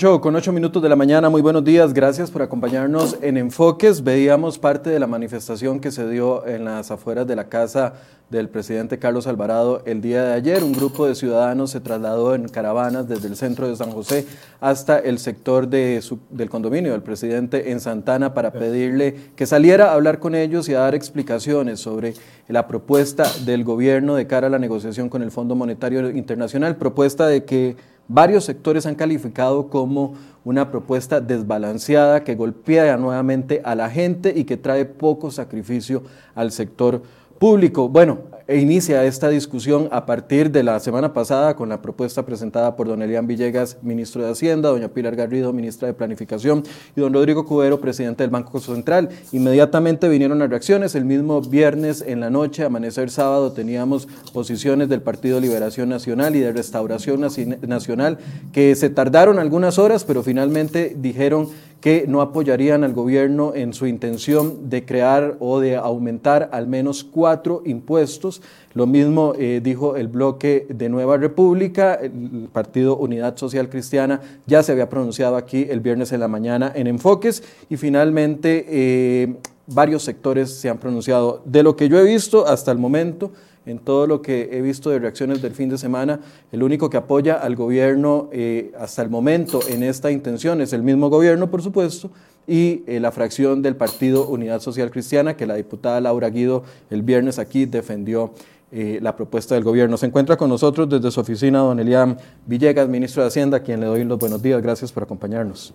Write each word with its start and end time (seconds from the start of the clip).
8 0.00 0.22
con 0.22 0.34
8 0.34 0.52
minutos 0.52 0.82
de 0.82 0.88
la 0.88 0.96
mañana, 0.96 1.28
muy 1.28 1.42
buenos 1.42 1.62
días, 1.62 1.92
gracias 1.92 2.30
por 2.30 2.40
acompañarnos 2.40 3.18
en 3.20 3.36
Enfoques. 3.36 4.02
Veíamos 4.02 4.58
parte 4.58 4.88
de 4.88 4.98
la 4.98 5.06
manifestación 5.06 5.78
que 5.78 5.90
se 5.90 6.08
dio 6.08 6.46
en 6.46 6.64
las 6.64 6.90
afueras 6.90 7.26
de 7.26 7.36
la 7.36 7.50
casa 7.50 7.92
del 8.30 8.48
presidente 8.48 8.98
Carlos 8.98 9.26
Alvarado 9.26 9.82
el 9.84 10.00
día 10.00 10.24
de 10.24 10.32
ayer. 10.32 10.64
Un 10.64 10.72
grupo 10.72 11.06
de 11.06 11.14
ciudadanos 11.14 11.72
se 11.72 11.80
trasladó 11.80 12.34
en 12.34 12.48
caravanas 12.48 13.08
desde 13.08 13.28
el 13.28 13.36
centro 13.36 13.68
de 13.68 13.76
San 13.76 13.90
José 13.90 14.26
hasta 14.58 14.98
el 14.98 15.18
sector 15.18 15.68
de 15.68 16.02
del 16.30 16.48
condominio 16.48 16.92
del 16.92 17.02
presidente 17.02 17.70
en 17.70 17.80
Santana 17.80 18.32
para 18.32 18.52
pedirle 18.52 19.32
que 19.36 19.44
saliera 19.44 19.90
a 19.90 19.94
hablar 19.94 20.18
con 20.18 20.34
ellos 20.34 20.66
y 20.70 20.74
a 20.74 20.80
dar 20.80 20.94
explicaciones 20.94 21.78
sobre 21.78 22.14
la 22.48 22.66
propuesta 22.66 23.24
del 23.44 23.64
gobierno 23.64 24.14
de 24.14 24.26
cara 24.26 24.46
a 24.46 24.50
la 24.50 24.58
negociación 24.58 25.10
con 25.10 25.20
el 25.20 25.30
Fondo 25.30 25.54
Monetario 25.56 26.08
Internacional, 26.08 26.76
propuesta 26.76 27.26
de 27.26 27.44
que 27.44 27.76
varios 28.12 28.44
sectores 28.44 28.86
han 28.86 28.96
calificado 28.96 29.68
como 29.68 30.14
una 30.42 30.72
propuesta 30.72 31.20
desbalanceada 31.20 32.24
que 32.24 32.34
golpea 32.34 32.96
nuevamente 32.96 33.62
a 33.64 33.76
la 33.76 33.88
gente 33.88 34.32
y 34.34 34.44
que 34.44 34.56
trae 34.56 34.84
poco 34.84 35.30
sacrificio 35.30 36.02
al 36.34 36.50
sector 36.50 37.02
público. 37.40 37.88
Bueno, 37.88 38.18
inicia 38.50 39.02
esta 39.06 39.30
discusión 39.30 39.88
a 39.92 40.04
partir 40.04 40.50
de 40.50 40.62
la 40.62 40.78
semana 40.78 41.14
pasada 41.14 41.56
con 41.56 41.70
la 41.70 41.80
propuesta 41.80 42.26
presentada 42.26 42.76
por 42.76 42.86
don 42.86 43.00
Elian 43.00 43.26
Villegas, 43.26 43.78
ministro 43.80 44.22
de 44.22 44.30
Hacienda, 44.30 44.68
doña 44.68 44.88
Pilar 44.88 45.16
Garrido, 45.16 45.50
ministra 45.50 45.88
de 45.88 45.94
Planificación, 45.94 46.62
y 46.94 47.00
don 47.00 47.14
Rodrigo 47.14 47.46
Cubero, 47.46 47.80
presidente 47.80 48.24
del 48.24 48.30
Banco 48.30 48.60
Central. 48.60 49.08
Inmediatamente 49.32 50.06
vinieron 50.10 50.38
las 50.38 50.50
reacciones. 50.50 50.94
El 50.94 51.06
mismo 51.06 51.40
viernes 51.40 52.04
en 52.06 52.20
la 52.20 52.28
noche, 52.28 52.62
amanecer 52.62 53.10
sábado, 53.10 53.52
teníamos 53.52 54.06
posiciones 54.34 54.90
del 54.90 55.00
Partido 55.00 55.40
Liberación 55.40 55.88
Nacional 55.88 56.36
y 56.36 56.40
de 56.40 56.52
Restauración 56.52 57.22
Nacional 57.22 58.18
que 58.52 58.74
se 58.74 58.90
tardaron 58.90 59.38
algunas 59.38 59.78
horas, 59.78 60.04
pero 60.04 60.22
finalmente 60.22 60.94
dijeron 60.94 61.48
que 61.80 62.04
no 62.06 62.20
apoyarían 62.20 62.84
al 62.84 62.92
gobierno 62.92 63.54
en 63.54 63.72
su 63.72 63.86
intención 63.86 64.68
de 64.68 64.84
crear 64.84 65.36
o 65.40 65.60
de 65.60 65.76
aumentar 65.76 66.50
al 66.52 66.66
menos 66.66 67.04
cuatro 67.04 67.62
impuestos. 67.64 68.42
Lo 68.74 68.86
mismo 68.86 69.32
eh, 69.38 69.60
dijo 69.62 69.96
el 69.96 70.08
bloque 70.08 70.66
de 70.68 70.88
Nueva 70.88 71.16
República, 71.16 71.94
el 71.94 72.48
Partido 72.52 72.96
Unidad 72.96 73.36
Social 73.36 73.68
Cristiana 73.68 74.20
ya 74.46 74.62
se 74.62 74.72
había 74.72 74.88
pronunciado 74.88 75.36
aquí 75.36 75.66
el 75.70 75.80
viernes 75.80 76.12
en 76.12 76.20
la 76.20 76.28
mañana 76.28 76.70
en 76.74 76.86
Enfoques 76.86 77.42
y 77.70 77.76
finalmente 77.76 78.66
eh, 78.68 79.34
varios 79.66 80.02
sectores 80.02 80.50
se 80.50 80.68
han 80.68 80.78
pronunciado. 80.78 81.42
De 81.44 81.62
lo 81.62 81.76
que 81.76 81.88
yo 81.88 81.98
he 81.98 82.04
visto 82.04 82.46
hasta 82.46 82.72
el 82.72 82.78
momento, 82.78 83.32
en 83.66 83.78
todo 83.78 84.06
lo 84.06 84.22
que 84.22 84.48
he 84.52 84.62
visto 84.62 84.90
de 84.90 84.98
reacciones 84.98 85.42
del 85.42 85.52
fin 85.52 85.68
de 85.68 85.78
semana, 85.78 86.20
el 86.50 86.62
único 86.62 86.88
que 86.88 86.96
apoya 86.96 87.34
al 87.34 87.56
gobierno 87.56 88.28
eh, 88.32 88.72
hasta 88.78 89.02
el 89.02 89.10
momento 89.10 89.60
en 89.68 89.82
esta 89.82 90.10
intención 90.10 90.60
es 90.60 90.72
el 90.72 90.82
mismo 90.82 91.10
gobierno, 91.10 91.50
por 91.50 91.62
supuesto, 91.62 92.10
y 92.46 92.82
eh, 92.86 93.00
la 93.00 93.12
fracción 93.12 93.62
del 93.62 93.76
Partido 93.76 94.26
Unidad 94.26 94.60
Social 94.60 94.90
Cristiana, 94.90 95.36
que 95.36 95.46
la 95.46 95.54
diputada 95.54 96.00
Laura 96.00 96.30
Guido 96.30 96.64
el 96.88 97.02
viernes 97.02 97.38
aquí 97.38 97.66
defendió 97.66 98.32
eh, 98.72 98.98
la 99.02 99.14
propuesta 99.14 99.54
del 99.54 99.64
gobierno. 99.64 99.96
Se 99.96 100.06
encuentra 100.06 100.36
con 100.36 100.48
nosotros 100.48 100.88
desde 100.88 101.10
su 101.10 101.20
oficina 101.20 101.58
don 101.58 101.78
Eliam 101.78 102.16
Villegas, 102.46 102.88
ministro 102.88 103.22
de 103.22 103.28
Hacienda, 103.28 103.58
a 103.58 103.60
quien 103.60 103.80
le 103.80 103.86
doy 103.86 104.04
los 104.04 104.18
buenos 104.18 104.42
días. 104.42 104.62
Gracias 104.62 104.90
por 104.90 105.02
acompañarnos. 105.02 105.74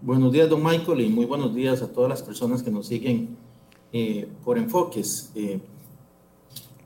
Buenos 0.00 0.32
días, 0.32 0.48
don 0.48 0.62
Michael, 0.62 1.00
y 1.00 1.08
muy 1.08 1.26
buenos 1.26 1.54
días 1.54 1.82
a 1.82 1.88
todas 1.88 2.08
las 2.08 2.22
personas 2.22 2.62
que 2.62 2.70
nos 2.70 2.86
siguen 2.86 3.36
por 4.44 4.58
enfoques 4.58 5.32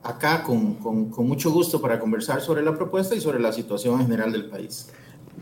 acá 0.02 0.42
con, 0.42 0.74
con, 0.74 1.26
mucho 1.26 1.50
gusto 1.50 1.80
para 1.80 1.98
conversar 1.98 2.40
sobre 2.40 2.62
la 2.62 2.74
propuesta 2.74 3.14
y 3.14 3.20
sobre 3.20 3.38
la 3.38 3.52
situación 3.52 3.98
general 4.00 4.32
del 4.32 4.46
país. 4.48 4.88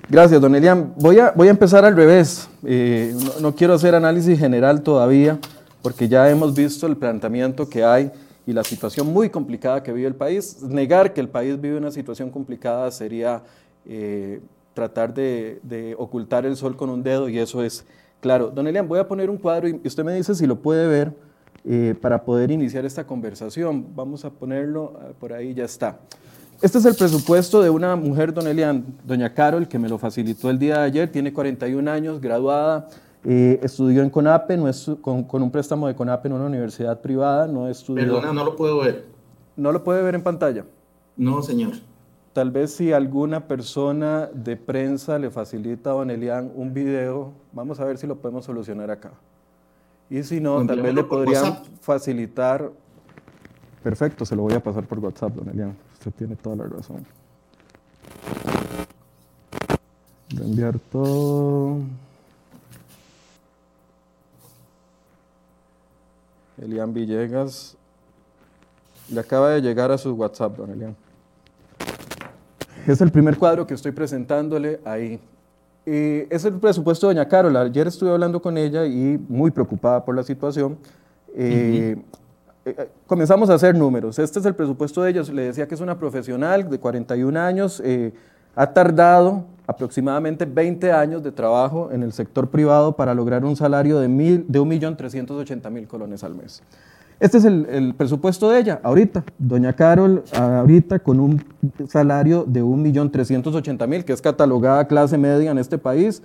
Gracias, 0.08 0.40
don 0.40 0.54
Elian. 0.54 0.94
Voy 0.96 1.18
a, 1.18 1.32
voy 1.32 1.48
a 1.48 1.50
empezar 1.50 1.84
al 1.84 1.94
revés. 1.94 2.48
Eh, 2.64 3.14
no, 3.40 3.54
quiero 3.54 3.74
hacer 3.74 3.94
análisis 3.94 4.38
general 4.38 4.82
todavía, 4.82 5.38
porque 5.82 6.08
ya 6.08 6.28
hemos 6.30 6.54
visto 6.54 6.86
el 6.86 6.96
planteamiento 6.96 7.68
que 7.68 7.84
hay 7.84 8.10
y 8.46 8.52
la 8.52 8.64
situación 8.64 9.12
muy 9.12 9.28
complicada 9.28 9.82
que 9.82 9.92
vive 9.92 10.08
el 10.08 10.14
país. 10.14 10.62
Negar 10.62 11.12
que 11.12 11.20
el 11.20 11.28
país 11.28 11.60
vive 11.60 11.76
una 11.76 11.90
situación 11.90 12.30
complicada 12.30 12.90
sería 12.90 13.42
eh, 13.86 14.40
tratar 14.74 15.12
de, 15.12 15.60
de, 15.62 15.94
ocultar 15.98 16.46
el 16.46 16.56
sol 16.56 16.76
con 16.76 16.88
un 16.90 17.02
dedo 17.02 17.28
y 17.28 17.38
eso 17.38 17.62
es 17.62 17.84
claro. 18.20 18.50
Don 18.50 18.66
Elian, 18.66 18.88
voy 18.88 18.98
a 18.98 19.06
poner 19.06 19.28
un 19.30 19.36
cuadro 19.36 19.68
y 19.68 19.80
usted 19.84 20.04
me 20.04 20.14
dice 20.14 20.34
si 20.34 20.46
lo 20.46 20.56
puede 20.56 20.86
ver 20.86 21.27
eh, 21.64 21.94
para 22.00 22.24
poder 22.24 22.50
iniciar 22.50 22.84
esta 22.84 23.06
conversación. 23.06 23.86
Vamos 23.94 24.24
a 24.24 24.30
ponerlo 24.30 24.94
ah, 25.00 25.12
por 25.18 25.32
ahí, 25.32 25.54
ya 25.54 25.64
está. 25.64 26.00
Este 26.60 26.78
es 26.78 26.84
el 26.84 26.96
presupuesto 26.96 27.62
de 27.62 27.70
una 27.70 27.94
mujer, 27.94 28.34
don 28.34 28.46
Elian, 28.48 28.84
doña 29.04 29.32
Carol, 29.32 29.68
que 29.68 29.78
me 29.78 29.88
lo 29.88 29.96
facilitó 29.96 30.50
el 30.50 30.58
día 30.58 30.78
de 30.78 30.86
ayer, 30.86 31.12
tiene 31.12 31.32
41 31.32 31.88
años, 31.88 32.20
graduada, 32.20 32.88
eh, 33.24 33.60
estudió 33.62 34.02
en 34.02 34.10
CONAPE, 34.10 34.56
no 34.56 34.68
es, 34.68 34.90
con, 35.00 35.26
un 35.30 35.50
préstamo 35.52 35.86
de 35.86 35.94
CONAPE 35.94 36.28
en 36.28 36.34
una 36.34 36.46
universidad 36.46 37.00
privada, 37.00 37.46
no 37.46 37.68
estudió... 37.68 38.02
Perdona, 38.02 38.32
no 38.32 38.44
lo 38.44 38.56
puedo 38.56 38.80
ver. 38.80 39.06
¿No 39.56 39.70
lo 39.70 39.84
puede 39.84 40.02
ver 40.02 40.16
en 40.16 40.22
pantalla? 40.22 40.64
No, 41.16 41.42
señor. 41.42 41.74
Tal 42.32 42.50
vez 42.50 42.72
si 42.72 42.92
alguna 42.92 43.46
persona 43.46 44.28
de 44.32 44.56
prensa 44.56 45.18
le 45.18 45.30
facilita 45.30 45.90
a 45.90 45.94
don 45.94 46.10
Elian 46.10 46.50
un 46.54 46.74
video, 46.74 47.34
vamos 47.52 47.78
a 47.78 47.84
ver 47.84 47.98
si 47.98 48.06
lo 48.06 48.16
podemos 48.16 48.44
solucionar 48.44 48.90
acá. 48.90 49.12
Y 50.10 50.22
si 50.22 50.40
no, 50.40 50.64
tal 50.66 50.80
vez 50.80 50.94
le 50.94 51.04
podrían 51.04 51.62
facilitar. 51.80 52.70
Perfecto, 53.82 54.24
se 54.24 54.34
lo 54.34 54.42
voy 54.42 54.54
a 54.54 54.60
pasar 54.62 54.84
por 54.84 54.98
WhatsApp, 54.98 55.34
don 55.34 55.48
Elian. 55.50 55.76
Usted 55.94 56.12
tiene 56.12 56.36
toda 56.36 56.56
la 56.56 56.64
razón. 56.64 57.06
Voy 60.34 60.42
a 60.42 60.44
enviar 60.44 60.78
todo. 60.78 61.78
Elian 66.60 66.92
Villegas. 66.92 67.76
Le 69.10 69.20
acaba 69.20 69.50
de 69.50 69.62
llegar 69.62 69.90
a 69.90 69.98
su 69.98 70.12
WhatsApp, 70.14 70.56
don 70.56 70.70
Elian. 70.70 70.96
Es 72.86 73.00
el 73.00 73.10
primer 73.10 73.36
cuadro 73.36 73.66
que 73.66 73.74
estoy 73.74 73.92
presentándole 73.92 74.80
ahí. 74.84 75.20
Eh, 75.90 76.26
es 76.28 76.44
el 76.44 76.52
presupuesto 76.54 77.08
de 77.08 77.14
doña 77.14 77.26
Carola. 77.26 77.62
Ayer 77.62 77.86
estuve 77.86 78.10
hablando 78.10 78.42
con 78.42 78.58
ella 78.58 78.84
y 78.84 79.18
muy 79.26 79.50
preocupada 79.50 80.04
por 80.04 80.14
la 80.14 80.22
situación. 80.22 80.76
Eh, 81.34 81.96
eh, 82.66 82.90
comenzamos 83.06 83.48
a 83.48 83.54
hacer 83.54 83.74
números. 83.74 84.18
Este 84.18 84.38
es 84.38 84.44
el 84.44 84.54
presupuesto 84.54 85.00
de 85.02 85.12
ella. 85.12 85.22
Le 85.32 85.44
decía 85.44 85.66
que 85.66 85.74
es 85.74 85.80
una 85.80 85.98
profesional 85.98 86.68
de 86.68 86.78
41 86.78 87.40
años. 87.40 87.82
ha 88.54 88.66
tardado 88.74 89.44
aproximadamente 89.66 90.44
20 90.44 90.92
años 90.92 91.22
de 91.22 91.32
trabajo 91.32 91.88
en 91.90 92.02
el 92.02 92.12
sector 92.12 92.50
privado 92.50 92.92
para 92.92 93.14
lograr 93.14 93.46
un 93.46 93.56
salario 93.56 93.98
de, 93.98 94.08
mil, 94.08 94.44
de 94.46 94.60
1.380.000 94.60 95.86
colones 95.86 96.22
al 96.22 96.34
mes. 96.34 96.62
Este 97.20 97.38
es 97.38 97.44
el, 97.44 97.94
presupuesto 97.96 98.48
de 98.48 98.60
ella, 98.60 98.80
ahorita. 98.84 99.24
Doña 99.38 99.72
Carol, 99.72 100.22
ahorita 100.32 101.00
con 101.00 101.18
un 101.18 101.44
salario 101.88 102.44
de 102.46 102.62
1.380.000, 102.62 104.04
que 104.04 104.12
es 104.12 104.22
catalogada 104.22 104.86
clase 104.86 105.18
media 105.18 105.50
en 105.50 105.58
este 105.58 105.78
país, 105.78 106.22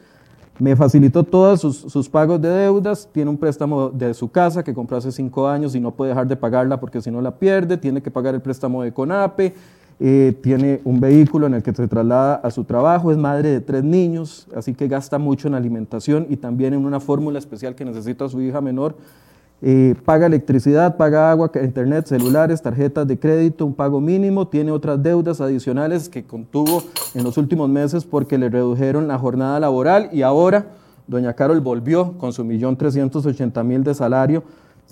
me 0.60 0.76
facilitó 0.76 1.24
todos 1.24 1.62
sus, 1.62 2.10
pagos 2.10 2.40
de 2.40 2.50
deudas, 2.50 3.10
tiene 3.12 3.32
un 3.32 3.38
préstamo 3.38 3.90
de 3.90 4.14
su 4.14 4.30
casa 4.30 4.64
que 4.64 4.72
compró 4.76 4.98
hace 4.98 5.12
cinco 5.12 5.48
años 5.48 5.74
y 5.74 5.80
no 5.80 5.90
puede 5.90 6.10
dejar 6.10 6.28
de 6.28 6.36
pagarla 6.36 6.80
porque 6.80 7.02
si 7.02 7.10
no 7.10 7.22
la 7.22 7.40
pierde, 7.40 7.78
tiene 7.78 8.04
que 8.04 8.12
pagar 8.12 8.36
el 8.36 8.42
préstamo 8.42 8.84
de 8.84 8.94
CONAPE, 8.94 9.56
eh, 10.00 10.38
tiene 10.44 10.80
un 10.84 11.00
vehículo 11.00 11.48
en 11.48 11.56
el 11.56 11.64
que 11.64 11.74
se 11.74 11.88
traslada 11.88 12.36
a 12.36 12.52
su 12.52 12.66
trabajo, 12.66 13.12
es 13.12 13.18
madre 13.18 13.50
de 13.50 13.62
tres 13.62 13.84
niños, 13.84 14.48
así 14.56 14.76
que 14.76 14.88
gasta 14.88 15.18
mucho 15.18 15.48
en 15.48 15.56
alimentación 15.56 16.28
y 16.30 16.38
también 16.38 16.76
en 16.76 16.86
una 16.86 17.00
fórmula 17.00 17.40
especial 17.40 17.74
que 17.74 17.84
necesita 17.84 18.30
su 18.30 18.40
hija 18.40 18.62
menor 18.62 18.96
paga 20.04 20.26
electricidad, 20.26 20.98
paga 20.98 21.32
agua, 21.32 21.50
internet, 21.64 22.06
celulares, 22.08 22.62
tarjetas 22.62 23.08
de 23.08 23.18
crédito, 23.18 23.66
un 23.66 23.74
pago 23.74 24.02
mínimo, 24.02 24.48
tiene 24.48 24.72
otras 24.72 25.02
deudas 25.02 25.40
adicionales 25.40 26.10
que 26.10 26.26
contuvo 26.26 26.84
en 27.14 27.24
los 27.24 27.38
últimos 27.38 27.70
meses 27.70 28.04
porque 28.04 28.38
le 28.38 28.50
redujeron 28.50 29.08
la 29.08 29.18
jornada 29.18 29.60
laboral 29.60 30.10
y 30.12 30.22
ahora 30.22 30.68
doña 31.08 31.34
Carol 31.34 31.62
volvió 31.62 32.18
con 32.18 32.34
su 32.34 32.44
millón 32.44 32.78
trescientos 32.78 33.26
ochenta 33.26 33.64
mil 33.64 33.84
de 33.84 33.94
salario 33.94 34.44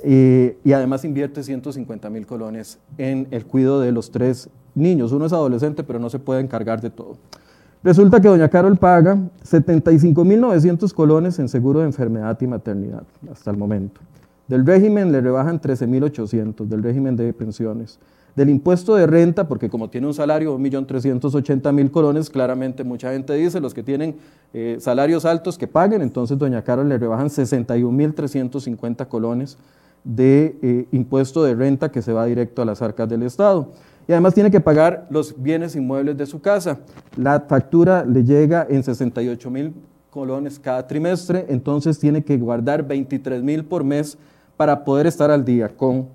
eh, 0.03 0.57
y 0.63 0.73
además 0.73 1.03
invierte 1.05 1.43
150 1.43 2.09
mil 2.09 2.25
colones 2.25 2.79
en 2.97 3.27
el 3.31 3.45
cuidado 3.45 3.81
de 3.81 3.91
los 3.91 4.11
tres 4.11 4.49
niños. 4.73 5.11
Uno 5.11 5.25
es 5.25 5.33
adolescente, 5.33 5.83
pero 5.83 5.99
no 5.99 6.09
se 6.09 6.19
puede 6.19 6.41
encargar 6.41 6.81
de 6.81 6.89
todo. 6.89 7.17
Resulta 7.83 8.21
que 8.21 8.27
doña 8.27 8.47
Carol 8.47 8.77
paga 8.77 9.17
75.900 9.43 10.93
colones 10.93 11.39
en 11.39 11.49
seguro 11.49 11.79
de 11.79 11.85
enfermedad 11.85 12.37
y 12.39 12.47
maternidad 12.47 13.03
hasta 13.31 13.51
el 13.51 13.57
momento. 13.57 14.01
Del 14.51 14.65
régimen 14.65 15.13
le 15.13 15.21
rebajan 15.21 15.61
13.800 15.61 16.65
del 16.65 16.83
régimen 16.83 17.15
de 17.15 17.31
pensiones. 17.31 17.99
Del 18.35 18.49
impuesto 18.49 18.95
de 18.95 19.07
renta, 19.07 19.47
porque 19.47 19.69
como 19.69 19.89
tiene 19.89 20.07
un 20.07 20.13
salario 20.13 20.57
de 20.57 20.69
1.380.000 20.69 21.89
colones, 21.89 22.29
claramente 22.29 22.83
mucha 22.83 23.13
gente 23.13 23.33
dice, 23.33 23.61
los 23.61 23.73
que 23.73 23.81
tienen 23.81 24.17
eh, 24.53 24.75
salarios 24.81 25.23
altos 25.23 25.57
que 25.57 25.67
paguen, 25.67 26.01
entonces 26.01 26.37
doña 26.37 26.65
Carol 26.65 26.89
le 26.89 26.97
rebajan 26.97 27.29
61.350 27.29 29.07
colones 29.07 29.57
de 30.03 30.57
eh, 30.61 30.85
impuesto 30.91 31.45
de 31.45 31.55
renta 31.55 31.89
que 31.89 32.01
se 32.01 32.11
va 32.11 32.25
directo 32.25 32.61
a 32.61 32.65
las 32.65 32.81
arcas 32.81 33.07
del 33.07 33.23
Estado. 33.23 33.71
Y 34.05 34.11
además 34.11 34.33
tiene 34.33 34.51
que 34.51 34.59
pagar 34.59 35.07
los 35.09 35.41
bienes 35.41 35.77
inmuebles 35.77 36.17
de 36.17 36.25
su 36.25 36.41
casa. 36.41 36.79
La 37.15 37.39
factura 37.39 38.03
le 38.03 38.25
llega 38.25 38.67
en 38.69 38.83
68 38.83 39.49
mil 39.49 39.73
colones 40.09 40.59
cada 40.59 40.85
trimestre, 40.87 41.45
entonces 41.47 41.97
tiene 41.97 42.21
que 42.21 42.35
guardar 42.35 42.85
23 42.85 43.41
mil 43.43 43.63
por 43.63 43.85
mes 43.85 44.17
para 44.61 44.83
poder 44.85 45.07
estar 45.07 45.31
al 45.31 45.43
día 45.43 45.69
con 45.69 46.09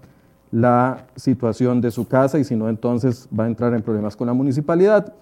la 0.53 1.07
situación 1.17 1.81
de 1.81 1.91
su 1.91 2.07
casa 2.07 2.39
y 2.39 2.45
si 2.45 2.55
no, 2.55 2.69
entonces 2.69 3.29
va 3.37 3.43
a 3.43 3.49
entrar 3.49 3.75
en 3.75 3.83
problemas 3.83 4.15
con 4.15 4.29
la 4.29 4.35
municipalidad. 4.35 5.13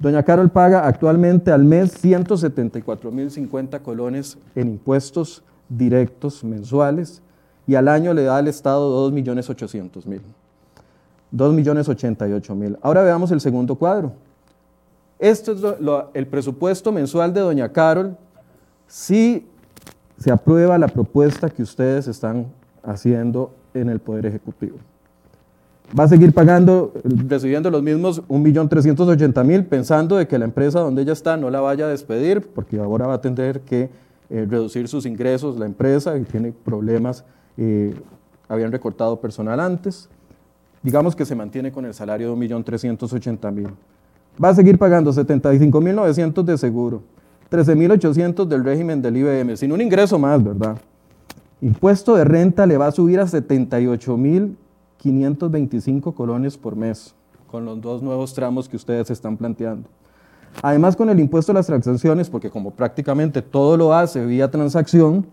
Doña 0.00 0.24
Carol 0.24 0.50
paga 0.50 0.84
actualmente 0.84 1.52
al 1.52 1.62
mes 1.62 1.92
174 1.92 3.12
mil 3.12 3.30
50 3.30 3.78
colones 3.78 4.38
en 4.56 4.70
impuestos 4.70 5.44
directos 5.68 6.42
mensuales 6.42 7.22
y 7.64 7.76
al 7.76 7.86
año 7.86 8.12
le 8.12 8.24
da 8.24 8.38
al 8.38 8.48
Estado 8.48 8.90
2 8.90 9.12
millones 9.12 9.48
800 9.48 10.04
mil. 10.08 10.22
2 11.30 11.54
millones 11.54 11.88
88 11.88 12.56
mil. 12.56 12.76
Ahora 12.82 13.04
veamos 13.04 13.30
el 13.30 13.40
segundo 13.40 13.76
cuadro. 13.76 14.14
Esto 15.20 15.52
es 15.52 15.60
el 16.12 16.26
presupuesto 16.26 16.90
mensual 16.90 17.32
de 17.32 17.38
Doña 17.38 17.70
Carol 17.70 18.16
si 18.88 19.46
se 20.18 20.30
aprueba 20.30 20.78
la 20.78 20.88
propuesta 20.88 21.50
que 21.50 21.62
ustedes 21.62 22.08
están 22.08 22.46
haciendo 22.84 23.52
en 23.74 23.88
el 23.88 24.00
Poder 24.00 24.26
Ejecutivo. 24.26 24.78
Va 25.98 26.04
a 26.04 26.08
seguir 26.08 26.32
pagando, 26.32 26.92
recibiendo 27.04 27.70
los 27.70 27.82
mismos 27.82 28.22
1.380.000, 28.28 29.66
pensando 29.66 30.16
de 30.16 30.26
que 30.26 30.38
la 30.38 30.44
empresa 30.44 30.80
donde 30.80 31.02
ella 31.02 31.12
está 31.12 31.36
no 31.36 31.50
la 31.50 31.60
vaya 31.60 31.86
a 31.86 31.88
despedir, 31.88 32.40
porque 32.54 32.78
ahora 32.78 33.06
va 33.06 33.14
a 33.14 33.20
tener 33.20 33.60
que 33.60 33.90
eh, 34.30 34.46
reducir 34.48 34.88
sus 34.88 35.06
ingresos 35.06 35.58
la 35.58 35.66
empresa 35.66 36.16
y 36.16 36.22
tiene 36.22 36.52
problemas, 36.52 37.24
eh, 37.56 37.94
habían 38.48 38.72
recortado 38.72 39.20
personal 39.20 39.60
antes. 39.60 40.08
Digamos 40.82 41.14
que 41.14 41.24
se 41.24 41.34
mantiene 41.34 41.70
con 41.70 41.84
el 41.84 41.94
salario 41.94 42.34
de 42.34 42.48
1.380.000 42.48 43.70
va 44.42 44.48
a 44.48 44.54
seguir 44.54 44.78
pagando 44.78 45.12
75.900 45.12 46.42
de 46.42 46.58
seguro, 46.58 47.02
13.800 47.50 48.46
del 48.46 48.64
régimen 48.64 49.00
del 49.02 49.16
IBM, 49.16 49.56
sin 49.56 49.72
un 49.72 49.80
ingreso 49.80 50.18
más, 50.18 50.42
¿verdad? 50.42 50.76
Impuesto 51.64 52.14
de 52.14 52.24
renta 52.24 52.66
le 52.66 52.76
va 52.76 52.88
a 52.88 52.92
subir 52.92 53.18
a 53.18 53.26
78.525 53.26 56.12
colones 56.12 56.58
por 56.58 56.76
mes, 56.76 57.14
con 57.50 57.64
los 57.64 57.80
dos 57.80 58.02
nuevos 58.02 58.34
tramos 58.34 58.68
que 58.68 58.76
ustedes 58.76 59.10
están 59.10 59.38
planteando. 59.38 59.88
Además, 60.60 60.94
con 60.94 61.08
el 61.08 61.18
impuesto 61.18 61.52
a 61.52 61.54
las 61.54 61.64
transacciones, 61.64 62.28
porque 62.28 62.50
como 62.50 62.72
prácticamente 62.72 63.40
todo 63.40 63.78
lo 63.78 63.94
hace 63.94 64.26
vía 64.26 64.50
transacción, 64.50 65.24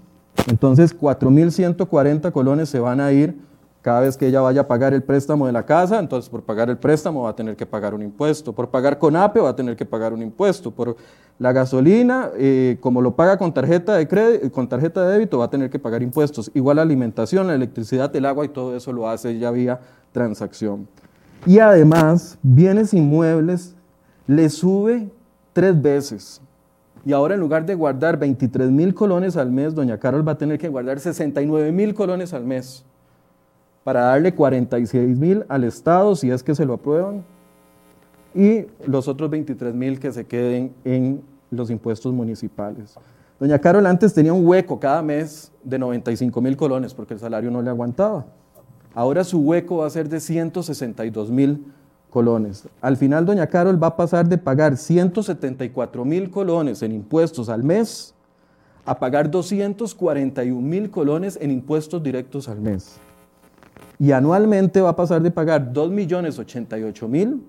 entonces 0.48 0.98
4.140 0.98 2.32
colones 2.32 2.70
se 2.70 2.80
van 2.80 3.02
a 3.02 3.12
ir 3.12 3.38
cada 3.82 4.02
vez 4.02 4.16
que 4.16 4.28
ella 4.28 4.42
vaya 4.42 4.62
a 4.62 4.68
pagar 4.68 4.94
el 4.94 5.02
préstamo 5.02 5.48
de 5.48 5.54
la 5.54 5.66
casa, 5.66 5.98
entonces 5.98 6.30
por 6.30 6.44
pagar 6.44 6.70
el 6.70 6.78
préstamo 6.78 7.24
va 7.24 7.32
a 7.32 7.36
tener 7.36 7.56
que 7.56 7.66
pagar 7.66 7.96
un 7.96 8.04
impuesto. 8.04 8.54
Por 8.54 8.70
pagar 8.70 9.00
con 9.00 9.16
APE 9.16 9.40
va 9.40 9.50
a 9.50 9.56
tener 9.56 9.76
que 9.76 9.86
pagar 9.86 10.14
un 10.14 10.22
impuesto. 10.22 10.70
Por 10.70 10.96
la 11.40 11.52
gasolina, 11.52 12.30
eh, 12.38 12.78
como 12.80 13.02
lo 13.02 13.16
paga 13.16 13.38
con 13.38 13.52
tarjeta, 13.52 13.96
de 13.96 14.08
crédito, 14.08 14.52
con 14.52 14.70
tarjeta 14.70 15.04
de 15.06 15.14
débito, 15.14 15.40
va 15.40 15.46
a 15.46 15.50
tener 15.50 15.72
que 15.72 15.80
pagar 15.80 16.04
impuestos. 16.04 16.52
Igual 16.54 16.76
la 16.76 16.84
alimentación, 16.84 17.48
la 17.48 17.56
electricidad, 17.56 18.16
el 18.16 18.26
agua 18.26 18.46
y 18.46 18.50
todo 18.50 18.76
eso 18.76 18.94
lo 18.94 19.10
hace 19.10 19.40
ya 19.40 19.50
vía 19.50 19.80
transacción. 20.12 20.88
Y 21.48 21.58
además, 21.58 22.38
bienes 22.44 22.94
inmuebles 22.94 23.76
le 24.28 24.48
sube 24.50 25.10
tres 25.54 25.82
veces. 25.82 26.40
Y 27.04 27.14
ahora 27.14 27.34
en 27.34 27.40
lugar 27.40 27.66
de 27.66 27.74
guardar 27.74 28.20
23 28.20 28.70
mil 28.70 28.94
colones 28.94 29.38
al 29.38 29.52
mes, 29.52 29.74
doña 29.74 29.98
Carol 29.98 30.28
va 30.28 30.34
a 30.34 30.38
tener 30.38 30.60
que 30.60 30.70
guardar 30.70 31.00
69 31.00 31.72
mil 31.72 31.96
colones 31.96 32.32
al 32.36 32.46
mes 32.46 32.86
para 33.84 34.02
darle 34.02 34.34
46 34.34 35.18
mil 35.18 35.46
al 35.50 35.64
Estado 35.64 36.16
si 36.16 36.30
es 36.30 36.44
que 36.44 36.56
se 36.56 36.66
lo 36.66 36.74
aprueban 36.74 37.24
y 38.34 38.66
los 38.86 39.08
otros 39.08 39.30
23 39.30 39.74
mil 39.74 40.00
que 40.00 40.12
se 40.12 40.26
queden 40.26 40.74
en 40.86 41.22
los 41.50 41.70
impuestos 41.70 42.14
municipales. 42.14 42.96
Doña 43.40 43.60
Carol 43.60 43.86
antes 43.86 44.14
tenía 44.14 44.34
un 44.34 44.46
hueco 44.46 44.80
cada 44.80 45.02
mes 45.02 45.52
de 45.64 45.80
95 45.80 46.42
mil 46.42 46.56
colones 46.56 46.94
porque 46.94 47.16
el 47.16 47.20
salario 47.20 47.50
no 47.50 47.62
le 47.62 47.70
aguantaba. 47.70 48.26
Ahora 48.94 49.24
su 49.24 49.40
hueco 49.40 49.78
va 49.78 49.88
a 49.88 49.90
ser 49.90 50.08
de 50.10 50.20
162 50.20 51.32
mil 51.32 51.66
colones. 52.10 52.68
Al 52.82 52.98
final, 52.98 53.26
doña 53.26 53.48
Carol 53.48 53.82
va 53.82 53.88
a 53.88 53.96
pasar 53.96 54.28
de 54.28 54.38
pagar 54.38 54.78
174 54.78 56.06
mil 56.06 56.30
colones 56.30 56.82
en 56.84 56.92
impuestos 56.92 57.50
al 57.50 57.64
mes 57.64 58.14
a 58.86 59.00
pagar 59.00 59.32
241 59.32 60.62
mil 60.62 60.92
colones 60.92 61.38
en 61.42 61.52
impuestos 61.52 62.04
directos 62.04 62.50
al 62.50 62.60
mes 62.60 63.00
y 64.02 64.12
anualmente 64.14 64.80
va 64.82 64.90
a 64.90 64.96
pasar 64.96 65.22
de 65.22 65.30
pagar 65.30 65.72
2.088.000 65.72 67.40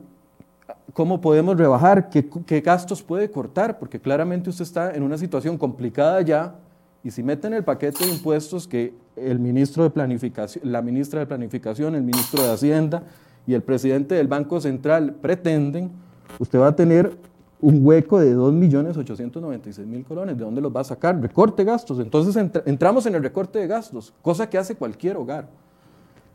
¿cómo 0.92 1.20
podemos 1.20 1.58
rebajar? 1.58 2.10
¿Qué, 2.10 2.30
¿Qué, 2.46 2.60
gastos 2.60 3.02
puede 3.02 3.28
cortar? 3.28 3.80
Porque 3.80 3.98
claramente 3.98 4.50
usted 4.50 4.62
está 4.62 4.94
en 4.94 5.02
una 5.02 5.18
situación 5.18 5.58
complicada 5.58 6.22
ya 6.22 6.54
y 7.06 7.12
si 7.12 7.22
meten 7.22 7.54
el 7.54 7.62
paquete 7.62 8.04
de 8.04 8.10
impuestos 8.10 8.66
que 8.66 8.92
el 9.14 9.38
ministro 9.38 9.84
de 9.84 9.90
Planificación, 9.90 10.72
la 10.72 10.82
ministra 10.82 11.20
de 11.20 11.26
Planificación, 11.26 11.94
el 11.94 12.02
ministro 12.02 12.42
de 12.42 12.50
Hacienda 12.50 13.04
y 13.46 13.54
el 13.54 13.62
presidente 13.62 14.16
del 14.16 14.26
Banco 14.26 14.60
Central 14.60 15.14
pretenden, 15.22 15.92
usted 16.40 16.58
va 16.58 16.66
a 16.66 16.74
tener 16.74 17.16
un 17.60 17.86
hueco 17.86 18.18
de 18.18 18.34
2.896.000 18.34 20.04
colones. 20.04 20.36
¿De 20.36 20.42
dónde 20.42 20.60
los 20.60 20.74
va 20.74 20.80
a 20.80 20.84
sacar? 20.84 21.20
Recorte 21.22 21.62
gastos. 21.62 22.00
Entonces 22.00 22.36
entramos 22.66 23.06
en 23.06 23.14
el 23.14 23.22
recorte 23.22 23.60
de 23.60 23.68
gastos, 23.68 24.12
cosa 24.20 24.50
que 24.50 24.58
hace 24.58 24.74
cualquier 24.74 25.16
hogar. 25.16 25.48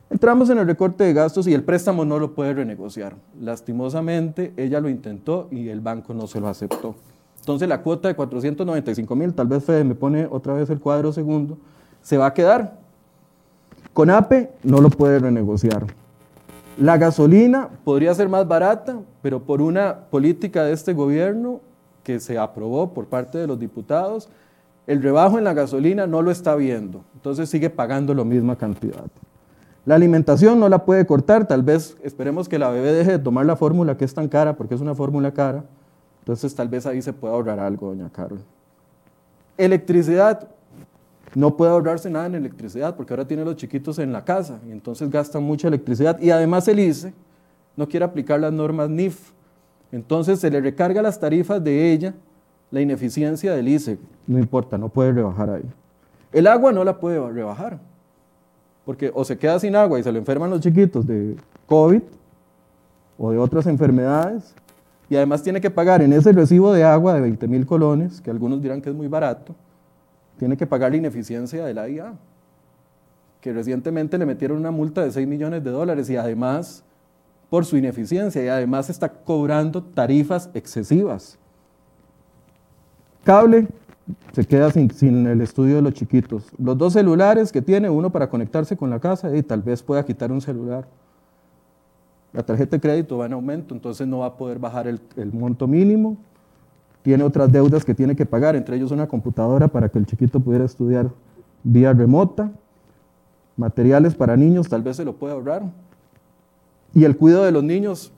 Entramos 0.10 0.50
en 0.52 0.58
el 0.58 0.66
recorte 0.66 1.04
de 1.04 1.12
gastos 1.12 1.48
y 1.48 1.54
el 1.54 1.66
préstamo 1.66 2.06
no 2.06 2.18
lo 2.18 2.34
puede 2.34 2.54
renegociar. 2.54 3.18
Lastimosamente, 3.42 4.54
ella 4.56 4.80
lo 4.80 4.88
intentó 4.88 5.50
y 5.52 5.68
el 5.68 5.82
banco 5.82 6.14
no 6.14 6.28
se 6.28 6.40
lo 6.40 6.48
aceptó. 6.48 6.96
Entonces 7.42 7.68
la 7.68 7.82
cuota 7.82 8.08
de 8.08 8.16
495 8.16 9.16
mil, 9.16 9.34
tal 9.34 9.48
vez 9.48 9.64
Fede 9.64 9.84
me 9.84 9.96
pone 9.96 10.28
otra 10.30 10.54
vez 10.54 10.70
el 10.70 10.80
cuadro 10.80 11.12
segundo, 11.12 11.58
se 12.02 12.18
va 12.18 12.28
a 12.28 12.34
quedar. 12.34 12.78
Con 13.94 14.10
APE 14.10 14.52
no 14.64 14.80
lo 14.80 14.90
puede 14.90 15.20
renegociar. 15.20 15.86
La 16.78 16.98
gasolina 16.98 17.70
podría 17.84 18.14
ser 18.14 18.30
más 18.30 18.48
barata, 18.48 19.00
pero 19.22 19.42
por 19.42 19.62
una 19.62 20.02
política 20.10 20.64
de 20.64 20.74
este 20.74 20.94
gobierno 20.94 21.60
que 22.04 22.20
se 22.20 22.38
aprobó 22.38 22.94
por 22.94 23.08
parte 23.08 23.40
de 23.40 23.48
los 23.48 23.60
diputados, 23.60 24.30
el 24.88 25.02
rebajo 25.02 25.38
en 25.38 25.44
la 25.44 25.54
gasolina 25.54 26.08
no 26.08 26.22
lo 26.22 26.32
está 26.32 26.56
viendo, 26.56 27.04
entonces 27.16 27.50
sigue 27.50 27.70
pagando 27.70 28.14
la 28.14 28.24
misma 28.24 28.56
cantidad. 28.56 29.06
La 29.86 29.96
alimentación 29.96 30.60
no 30.60 30.70
la 30.70 30.86
puede 30.86 31.06
cortar, 31.06 31.48
tal 31.48 31.64
vez 31.64 31.98
esperemos 32.04 32.48
que 32.48 32.60
la 32.60 32.70
bebé 32.70 32.94
deje 32.94 33.12
de 33.12 33.20
tomar 33.20 33.46
la 33.46 33.56
fórmula 33.56 33.98
que 33.98 34.06
es 34.06 34.14
tan 34.14 34.28
cara, 34.28 34.56
porque 34.56 34.76
es 34.76 34.82
una 34.82 34.94
fórmula 34.94 35.32
cara, 35.32 35.64
entonces 36.22 36.56
tal 36.56 36.70
vez 36.70 36.86
ahí 36.86 37.02
se 37.02 37.14
pueda 37.14 37.34
ahorrar 37.34 37.60
algo, 37.60 37.90
doña 37.90 38.10
Carol. 38.10 38.40
Electricidad. 39.58 40.48
No 41.34 41.56
puede 41.56 41.72
ahorrarse 41.72 42.10
nada 42.10 42.26
en 42.26 42.36
electricidad 42.36 42.96
porque 42.96 43.14
ahora 43.14 43.26
tiene 43.26 43.46
los 43.46 43.56
chiquitos 43.56 44.00
en 44.00 44.12
la 44.12 44.26
casa 44.26 44.60
y 44.68 44.72
entonces 44.72 45.10
gastan 45.10 45.44
mucha 45.44 45.68
electricidad. 45.68 46.20
Y 46.20 46.30
además 46.30 46.68
el 46.68 46.80
ICE 46.80 47.14
no 47.78 47.88
quiere 47.88 48.06
aplicar 48.06 48.40
las 48.40 48.52
normas 48.52 48.90
NIF. 48.90 49.32
Entonces 49.92 50.40
se 50.40 50.52
le 50.52 50.60
recarga 50.60 51.02
las 51.02 51.20
tarifas 51.20 51.64
de 51.64 51.94
ella, 51.94 52.14
la 52.70 52.82
ineficiencia 52.82 53.54
del 53.54 53.70
ICE. 53.70 53.98
No 54.28 54.40
importa, 54.40 54.78
no 54.78 54.90
puede 54.90 55.14
rebajar 55.14 55.50
ahí. 55.50 55.64
El 56.34 56.48
agua 56.48 56.72
no 56.74 56.84
la 56.84 57.00
puede 57.00 57.20
rebajar 57.32 57.80
porque 58.86 59.12
o 59.14 59.24
se 59.24 59.38
queda 59.38 59.60
sin 59.60 59.76
agua 59.76 60.00
y 60.00 60.04
se 60.04 60.12
le 60.12 60.20
enferman 60.20 60.50
los 60.50 60.60
chiquitos 60.60 61.06
de 61.06 61.36
COVID 61.68 62.02
o 63.18 63.32
de 63.32 63.38
otras 63.38 63.68
enfermedades 63.68 64.54
y 65.12 65.18
además 65.18 65.44
tiene 65.44 65.60
que 65.60 65.70
pagar 65.70 66.02
en 66.02 66.14
ese 66.14 66.32
recibo 66.32 66.72
de 66.72 66.86
agua 66.86 67.14
de 67.14 67.20
20 67.20 67.46
mil 67.50 67.66
colones, 67.66 68.22
que 68.22 68.32
algunos 68.32 68.62
dirán 68.62 68.82
que 68.82 68.92
es 68.92 68.96
muy 68.96 69.10
barato, 69.10 69.54
tiene 70.40 70.56
que 70.56 70.66
pagar 70.66 70.92
la 70.92 70.98
ineficiencia 71.00 71.66
de 71.66 71.74
la 71.74 71.90
IA, 71.90 72.14
que 73.42 73.52
recientemente 73.52 74.18
le 74.18 74.26
metieron 74.26 74.58
una 74.58 74.72
multa 74.72 75.04
de 75.04 75.12
6 75.12 75.28
millones 75.28 75.66
de 75.66 75.70
dólares 75.70 76.10
y 76.10 76.16
además 76.16 76.86
por 77.50 77.66
su 77.66 77.76
ineficiencia 77.76 78.42
y 78.42 78.48
además 78.48 78.90
está 78.90 79.10
cobrando 79.10 79.84
tarifas 79.84 80.50
excesivas. 80.54 81.38
Cable 83.26 83.68
se 84.32 84.46
queda 84.46 84.72
sin, 84.72 84.90
sin, 84.92 85.28
el 85.28 85.42
estudio 85.42 85.76
de 85.76 85.82
los 85.82 85.94
chiquitos. 85.94 86.46
Los 86.58 86.78
dos 86.78 86.94
celulares 86.94 87.52
que 87.52 87.62
tiene, 87.62 87.90
uno 87.90 88.12
para 88.12 88.30
conectarse 88.30 88.78
con 88.78 88.90
la 88.90 89.02
casa 89.02 89.36
y 89.36 89.44
tal 89.44 89.62
vez 89.62 89.84
pueda 89.84 90.06
quitar 90.06 90.32
un 90.32 90.40
celular 90.40 90.88
la 92.34 92.44
tarjeta 92.44 92.78
de 92.78 92.82
crédito 92.82 93.18
va 93.18 93.26
en 93.26 93.34
aumento, 93.34 93.74
entonces 93.74 94.08
no 94.08 94.20
va 94.20 94.28
a 94.28 94.38
poder 94.38 94.60
bajar 94.60 94.88
el, 94.88 95.00
monto 95.34 95.68
mínimo. 95.68 96.18
Tiene 97.02 97.24
otras 97.24 97.52
deudas 97.52 97.84
que 97.84 97.96
tiene 97.96 98.16
que 98.16 98.26
pagar, 98.26 98.56
entre 98.56 98.76
ellos 98.76 98.92
una 98.92 99.08
computadora 99.08 99.68
para 99.68 99.90
que 99.90 100.00
el 100.00 100.06
chiquito 100.06 100.40
pudiera 100.40 100.66
estudiar 100.66 101.10
vía 101.64 101.94
remota. 101.94 102.52
Materiales 103.58 104.16
para 104.16 104.38
niños, 104.38 104.70
tal 104.70 104.82
vez 104.82 104.98
se 104.98 105.06
lo 105.06 105.16
pueda 105.16 105.34
ahorrar. 105.34 105.64
Y 106.94 107.04
el 107.04 107.18
cuidado 107.18 107.44
de 107.44 107.52
los 107.52 107.64
niños 107.64 108.12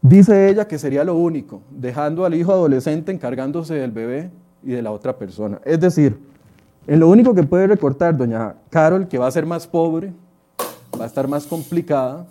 Dice 0.00 0.48
ella 0.48 0.68
que 0.68 0.78
sería 0.78 1.02
lo 1.02 1.16
único, 1.16 1.60
dejando 1.70 2.24
al 2.24 2.34
hijo 2.34 2.52
adolescente 2.52 3.10
encargándose 3.10 3.74
del 3.74 3.90
bebé 3.90 4.30
y 4.62 4.70
de 4.70 4.82
la 4.82 4.92
otra 4.92 5.18
persona. 5.18 5.60
Es 5.64 5.80
decir, 5.80 6.18
en 6.86 7.00
lo 7.00 7.08
único 7.08 7.34
que 7.34 7.42
puede 7.42 7.66
recortar 7.66 8.16
doña 8.16 8.54
Carol, 8.70 9.08
que 9.08 9.18
va 9.18 9.26
a 9.26 9.30
ser 9.30 9.44
más 9.44 9.66
pobre, 9.66 10.12
va 10.98 11.04
a 11.04 11.06
estar 11.06 11.26
más 11.26 11.46
complicada, 11.46 12.26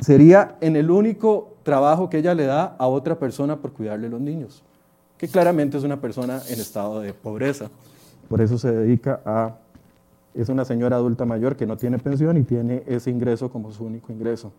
sería 0.00 0.56
en 0.60 0.76
el 0.76 0.90
único 0.90 1.54
trabajo 1.62 2.10
que 2.10 2.18
ella 2.18 2.34
le 2.34 2.46
da 2.46 2.76
a 2.78 2.86
otra 2.86 3.18
persona 3.18 3.56
por 3.56 3.72
cuidarle 3.72 4.06
a 4.06 4.10
los 4.10 4.20
niños, 4.20 4.62
que 5.18 5.28
claramente 5.28 5.76
es 5.76 5.84
una 5.84 6.00
persona 6.00 6.40
en 6.48 6.60
estado 6.60 7.00
de 7.00 7.12
pobreza. 7.12 7.70
Por 8.28 8.40
eso 8.40 8.58
se 8.58 8.72
dedica 8.72 9.20
a... 9.24 9.56
Es 10.34 10.48
una 10.48 10.64
señora 10.64 10.96
adulta 10.96 11.24
mayor 11.24 11.54
que 11.54 11.64
no 11.64 11.76
tiene 11.76 11.98
pensión 11.98 12.36
y 12.36 12.42
tiene 12.42 12.82
ese 12.86 13.10
ingreso 13.10 13.50
como 13.50 13.70
su 13.70 13.84
único 13.84 14.12
ingreso. 14.12 14.52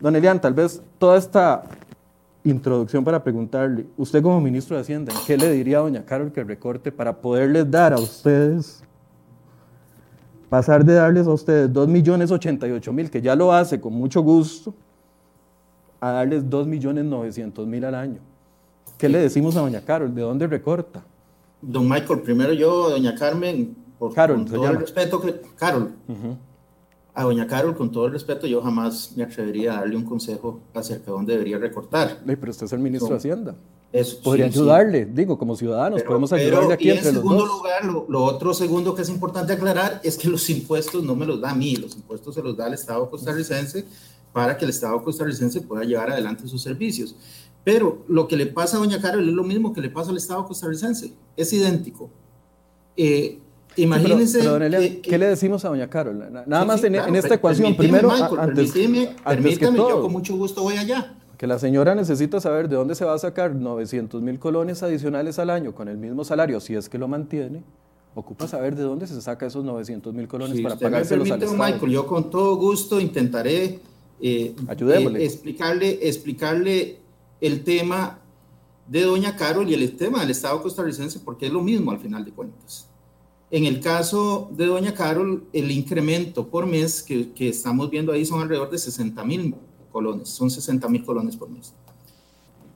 Don 0.00 0.14
Elian, 0.16 0.40
tal 0.40 0.54
vez 0.54 0.82
toda 0.98 1.16
esta 1.16 1.62
introducción 2.44 3.04
para 3.04 3.22
preguntarle, 3.22 3.86
usted 3.96 4.22
como 4.22 4.40
ministro 4.40 4.76
de 4.76 4.82
Hacienda, 4.82 5.12
¿qué 5.26 5.36
le 5.36 5.52
diría 5.52 5.78
a 5.78 5.80
doña 5.82 6.04
Carol 6.04 6.32
que 6.32 6.42
recorte 6.42 6.90
para 6.90 7.16
poderles 7.16 7.70
dar 7.70 7.92
a 7.92 7.98
ustedes, 7.98 8.82
pasar 10.48 10.84
de 10.84 10.94
darles 10.94 11.26
a 11.26 11.30
ustedes 11.30 11.70
2.088.000, 11.70 13.10
que 13.10 13.20
ya 13.20 13.34
lo 13.34 13.52
hace 13.52 13.80
con 13.80 13.92
mucho 13.92 14.22
gusto, 14.22 14.74
a 16.00 16.12
darles 16.12 16.44
2.900.000 16.44 17.84
al 17.84 17.94
año? 17.94 18.20
¿Qué 18.96 19.08
le 19.08 19.18
decimos 19.18 19.56
a 19.56 19.60
doña 19.60 19.80
Carol? 19.80 20.14
¿De 20.14 20.22
dónde 20.22 20.46
recorta? 20.46 21.04
Don 21.60 21.88
Michael, 21.88 22.20
primero 22.20 22.52
yo, 22.52 22.90
doña 22.90 23.14
Carmen, 23.14 23.76
por 23.98 24.14
Carol, 24.14 24.44
todo 24.44 24.68
el 24.68 24.78
respeto 24.78 25.20
que... 25.20 25.40
Carol. 25.56 25.92
A 27.14 27.24
doña 27.24 27.46
Carol, 27.46 27.76
con 27.76 27.90
todo 27.90 28.06
el 28.06 28.12
respeto, 28.12 28.46
yo 28.46 28.62
jamás 28.62 29.12
me 29.16 29.24
atrevería 29.24 29.72
a 29.72 29.80
darle 29.80 29.96
un 29.96 30.04
consejo 30.04 30.60
acerca 30.72 31.06
de 31.06 31.12
dónde 31.12 31.32
debería 31.32 31.58
recortar. 31.58 32.18
pero 32.24 32.50
usted 32.50 32.66
es 32.66 32.72
el 32.72 32.78
ministro 32.78 33.10
de 33.10 33.16
Hacienda. 33.16 33.56
Eso, 33.90 34.20
Podría 34.22 34.46
ayudarle, 34.46 35.06
digo, 35.06 35.38
como 35.38 35.56
ciudadanos, 35.56 36.02
podemos 36.02 36.30
ayudarle 36.32 36.74
aquí 36.74 36.90
entre 36.90 37.10
los 37.10 37.22
dos. 37.22 37.32
En 37.32 37.38
segundo 37.38 37.46
lugar, 37.46 37.84
lo, 37.86 38.22
otro 38.22 38.52
segundo 38.52 38.94
que 38.94 39.00
es 39.00 39.08
importante 39.08 39.54
aclarar 39.54 40.00
es 40.04 40.18
que 40.18 40.28
los 40.28 40.48
impuestos 40.50 41.02
no 41.02 41.16
me 41.16 41.24
los 41.24 41.40
da 41.40 41.50
a 41.50 41.54
mí, 41.54 41.74
los 41.76 41.96
impuestos 41.96 42.34
se 42.34 42.42
los 42.42 42.54
da 42.54 42.66
al 42.66 42.74
Estado 42.74 43.08
costarricense 43.08 43.86
para 44.32 44.58
que 44.58 44.66
el 44.66 44.70
Estado 44.70 45.02
costarricense 45.02 45.62
pueda 45.62 45.84
llevar 45.84 46.10
adelante 46.10 46.46
sus 46.46 46.62
servicios. 46.62 47.16
Pero 47.64 48.04
lo 48.08 48.28
que 48.28 48.36
le 48.36 48.46
pasa 48.46 48.76
a 48.76 48.80
doña 48.80 49.00
Carol 49.00 49.26
es 49.26 49.34
lo 49.34 49.42
mismo 49.42 49.72
que 49.72 49.80
le 49.80 49.88
pasa 49.88 50.10
al 50.10 50.18
Estado 50.18 50.46
costarricense, 50.46 51.14
es 51.34 51.52
idéntico. 51.54 52.10
Eh, 52.94 53.38
Imagínense. 53.76 54.40
¿Qué 55.02 55.18
le 55.18 55.28
decimos 55.28 55.64
a 55.64 55.68
doña 55.68 55.88
Carol? 55.88 56.30
Nada 56.46 56.64
más 56.64 56.84
en, 56.84 56.94
esta 57.16 57.34
ecuación. 57.34 57.74
Primero, 57.74 58.10
antes, 58.10 58.72
permítame, 58.72 59.78
yo 59.78 60.02
con 60.02 60.12
mucho 60.12 60.36
gusto 60.36 60.62
voy 60.62 60.76
allá. 60.76 61.14
Que 61.38 61.46
la 61.46 61.60
señora 61.60 61.94
necesita 61.94 62.40
saber 62.40 62.68
de 62.68 62.74
dónde 62.74 62.96
se 62.96 63.04
va 63.04 63.14
a 63.14 63.18
sacar 63.18 63.54
900 63.54 64.20
mil 64.22 64.40
colones 64.40 64.82
adicionales 64.82 65.38
al 65.38 65.50
año 65.50 65.72
con 65.72 65.88
el 65.88 65.96
mismo 65.96 66.24
salario, 66.24 66.58
si 66.58 66.74
es 66.74 66.88
que 66.88 66.98
lo 66.98 67.06
mantiene. 67.06 67.62
Ocupa 68.16 68.48
saber 68.48 68.74
de 68.74 68.82
dónde 68.82 69.06
se 69.06 69.20
saca 69.22 69.46
esos 69.46 69.64
900 69.64 70.12
mil 70.12 70.26
colones 70.26 70.60
para 70.60 70.76
pagárselos 70.76 71.30
al 71.30 71.40
Estado. 71.40 71.56
Michael, 71.56 71.92
yo 71.92 72.06
con 72.08 72.28
todo 72.28 72.56
gusto 72.56 73.00
intentaré 73.00 73.64
eh, 73.64 73.80
eh, 74.20 74.54
explicarle, 75.20 76.00
explicarle 76.08 76.98
el 77.40 77.62
tema 77.62 78.18
de 78.88 79.02
doña 79.02 79.36
Carol 79.36 79.70
y 79.70 79.74
el 79.74 79.96
tema 79.96 80.20
del 80.20 80.30
Estado 80.30 80.60
costarricense, 80.60 81.20
porque 81.20 81.46
es 81.46 81.52
lo 81.52 81.62
mismo 81.62 81.92
al 81.92 82.00
final 82.00 82.24
de 82.24 82.32
cuentas. 82.32 82.88
En 83.50 83.64
el 83.64 83.80
caso 83.80 84.50
de 84.52 84.66
Doña 84.66 84.92
Carol, 84.92 85.44
el 85.54 85.70
incremento 85.70 86.48
por 86.48 86.66
mes 86.66 87.02
que, 87.02 87.32
que 87.32 87.48
estamos 87.48 87.88
viendo 87.88 88.12
ahí 88.12 88.26
son 88.26 88.42
alrededor 88.42 88.70
de 88.70 88.76
60 88.76 89.24
mil 89.24 89.54
colones, 89.98 90.28
son 90.28 90.48
60 90.48 90.88
mil 90.88 91.04
colones 91.04 91.36
por 91.36 91.50
mes. 91.50 91.74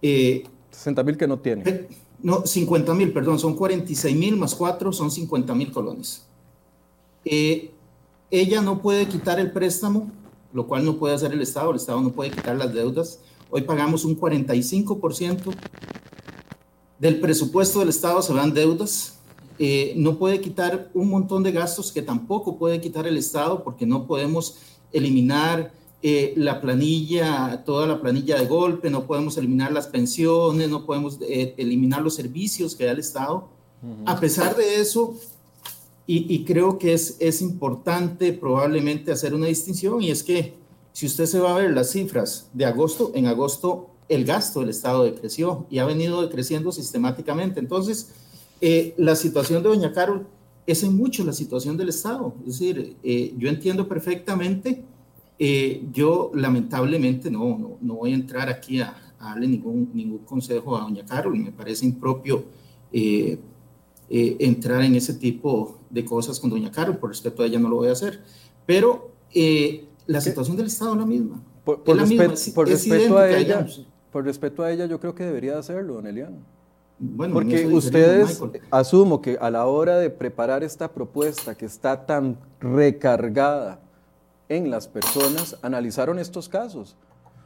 Eh, 0.03 0.43
60 0.73 1.03
mil 1.05 1.17
que 1.17 1.29
no 1.29 1.39
tiene. 1.39 1.87
No, 2.21 2.45
50 2.45 2.95
mil, 2.95 3.13
perdón, 3.13 3.39
son 3.39 3.55
46 3.55 4.17
mil 4.17 4.37
más 4.37 4.57
4, 4.57 4.93
son 4.93 5.11
50 5.11 5.55
mil 5.55 5.71
colones. 5.71 6.25
Eh, 7.25 7.71
ella 8.29 8.61
no 8.61 8.83
puede 8.83 9.07
quitar 9.07 9.39
el 9.39 9.53
préstamo, 9.53 10.11
lo 10.53 10.67
cual 10.67 10.85
no 10.85 10.97
puede 10.97 11.15
hacer 11.15 11.33
el 11.33 11.41
Estado, 11.41 11.71
el 11.71 11.77
Estado 11.77 12.01
no 12.01 12.11
puede 12.11 12.31
quitar 12.33 12.57
las 12.57 12.75
deudas. 12.75 13.21
Hoy 13.51 13.63
pagamos 13.63 14.05
un 14.05 14.19
45% 14.19 15.55
del 16.99 17.21
presupuesto 17.21 17.81
del 17.81 17.89
Estado 17.91 18.23
se 18.23 18.33
van 18.33 18.55
deudas, 18.55 19.19
eh, 19.59 19.93
no 19.97 20.19
puede 20.19 20.41
quitar 20.41 20.91
un 20.95 21.09
montón 21.09 21.43
de 21.43 21.53
gastos 21.53 21.93
que 21.93 22.03
tampoco 22.03 22.57
puede 22.57 22.81
quitar 22.81 23.07
el 23.07 23.17
Estado 23.17 23.63
porque 23.63 23.87
no 23.87 24.07
podemos 24.07 24.59
eliminar 24.93 25.73
eh, 26.03 26.35
la 26.37 26.61
planilla, 26.61 27.63
toda 27.65 27.87
la 27.87 28.01
planilla 28.01 28.39
de 28.39 28.47
golpe, 28.47 28.91
no 28.91 29.07
podemos 29.07 29.37
eliminar 29.39 29.73
las 29.73 29.87
pensiones, 29.87 30.69
no 30.69 30.85
podemos 30.85 31.19
eh, 31.23 31.55
eliminar 31.57 32.03
los 32.03 32.15
servicios 32.15 32.75
que 32.75 32.85
da 32.85 32.93
el 32.93 32.99
Estado. 32.99 33.49
A 34.07 34.21
pesar 34.21 34.55
de 34.55 34.81
eso, 34.81 35.17
y, 36.07 36.33
y, 36.33 36.45
creo 36.45 36.79
que 36.79 36.93
es, 36.93 37.17
es 37.19 37.43
importante 37.43 38.33
probablemente 38.33 39.11
hacer 39.11 39.35
una 39.35 39.47
distinción, 39.47 40.01
y 40.01 40.13
es 40.13 40.23
que 40.23 40.55
si 40.93 41.07
usted 41.07 41.27
se 41.27 41.41
va 41.41 41.57
a 41.57 41.59
ver 41.59 41.73
las 41.73 41.91
cifras 41.91 42.49
de 42.53 42.65
agosto, 42.65 43.11
en 43.15 43.27
agosto 43.27 43.89
el 44.09 44.25
gasto 44.25 44.61
del 44.61 44.69
Estado 44.69 45.05
decreció 45.05 45.67
y 45.71 45.79
ha 45.79 45.85
venido 45.85 46.23
decreciendo 46.23 46.71
sistemáticamente. 46.71 47.61
Entonces, 47.61 48.11
eh, 48.61 48.95
la 48.99 49.17
situación 49.17 49.63
de 49.63 49.71
Doña 49.71 49.93
Carol 49.93 50.27
es 50.67 50.83
en 50.83 50.97
mucho 50.97 51.25
la 51.25 51.33
situación 51.33 51.77
del 51.77 51.89
Estado. 51.89 52.35
Es 52.47 52.59
decir, 52.59 52.97
eh, 53.03 53.35
yo 53.39 53.49
entiendo 53.49 53.89
perfectamente, 53.89 54.85
eh, 55.45 55.83
yo 55.93 56.31
lamentablemente 56.35 57.31
no, 57.31 57.79
no, 57.81 57.95
voy 57.95 58.13
a 58.13 58.15
entrar 58.15 58.49
aquí 58.49 58.81
a, 58.81 58.95
darle 59.21 59.49
ningún, 59.49 59.91
ningún 59.93 60.19
consejo 60.19 60.77
a 60.77 60.83
Doña 60.83 61.05
Carol 61.05 61.37
me 61.37 61.51
parece 61.51 61.85
impropio 61.85 62.45
entrar 64.09 64.83
en 64.83 64.95
ese 64.95 65.15
tipo 65.15 65.79
de 65.91 66.05
cosas 66.05 66.39
con 66.39 66.51
Doña 66.51 66.71
Carol, 66.71 66.97
por 66.97 67.11
respeto 67.11 67.43
a 67.43 67.47
ella 67.47 67.59
no 67.59 67.69
lo 67.69 67.77
voy 67.77 67.89
a 67.89 67.93
hacer. 67.93 68.21
Pero 68.67 69.11
la 70.07 70.21
situación 70.21 70.57
del 70.57 70.67
Estado 70.67 70.93
es 70.93 70.99
la 70.99 71.07
misma. 71.07 71.43
Por, 71.65 71.79
respeto 71.97 73.19
a 73.19 73.31
ella, 73.31 73.67
por 74.13 74.25
respeto 74.25 74.63
a 74.63 74.71
ella, 74.71 74.87
yo 74.87 75.01
creo 75.01 75.15
que 75.15 75.25
debería 75.25 75.59
hacerlo, 75.59 75.95
don 75.95 76.07
Eliano. 76.07 76.39
Porque 77.33 77.67
ustedes, 77.67 78.41
asumo 78.71 79.21
que 79.21 79.37
a 79.41 79.51
la 79.51 79.67
hora 79.67 79.99
de 79.99 80.09
preparar 80.09 80.63
esta 80.63 80.93
propuesta 80.93 81.57
que 81.57 81.67
está 81.67 82.07
tan 82.07 82.39
recargada 82.61 83.81
en 84.57 84.71
las 84.71 84.89
personas, 84.89 85.57
analizaron 85.63 86.19
estos 86.19 86.49
casos. 86.49 86.97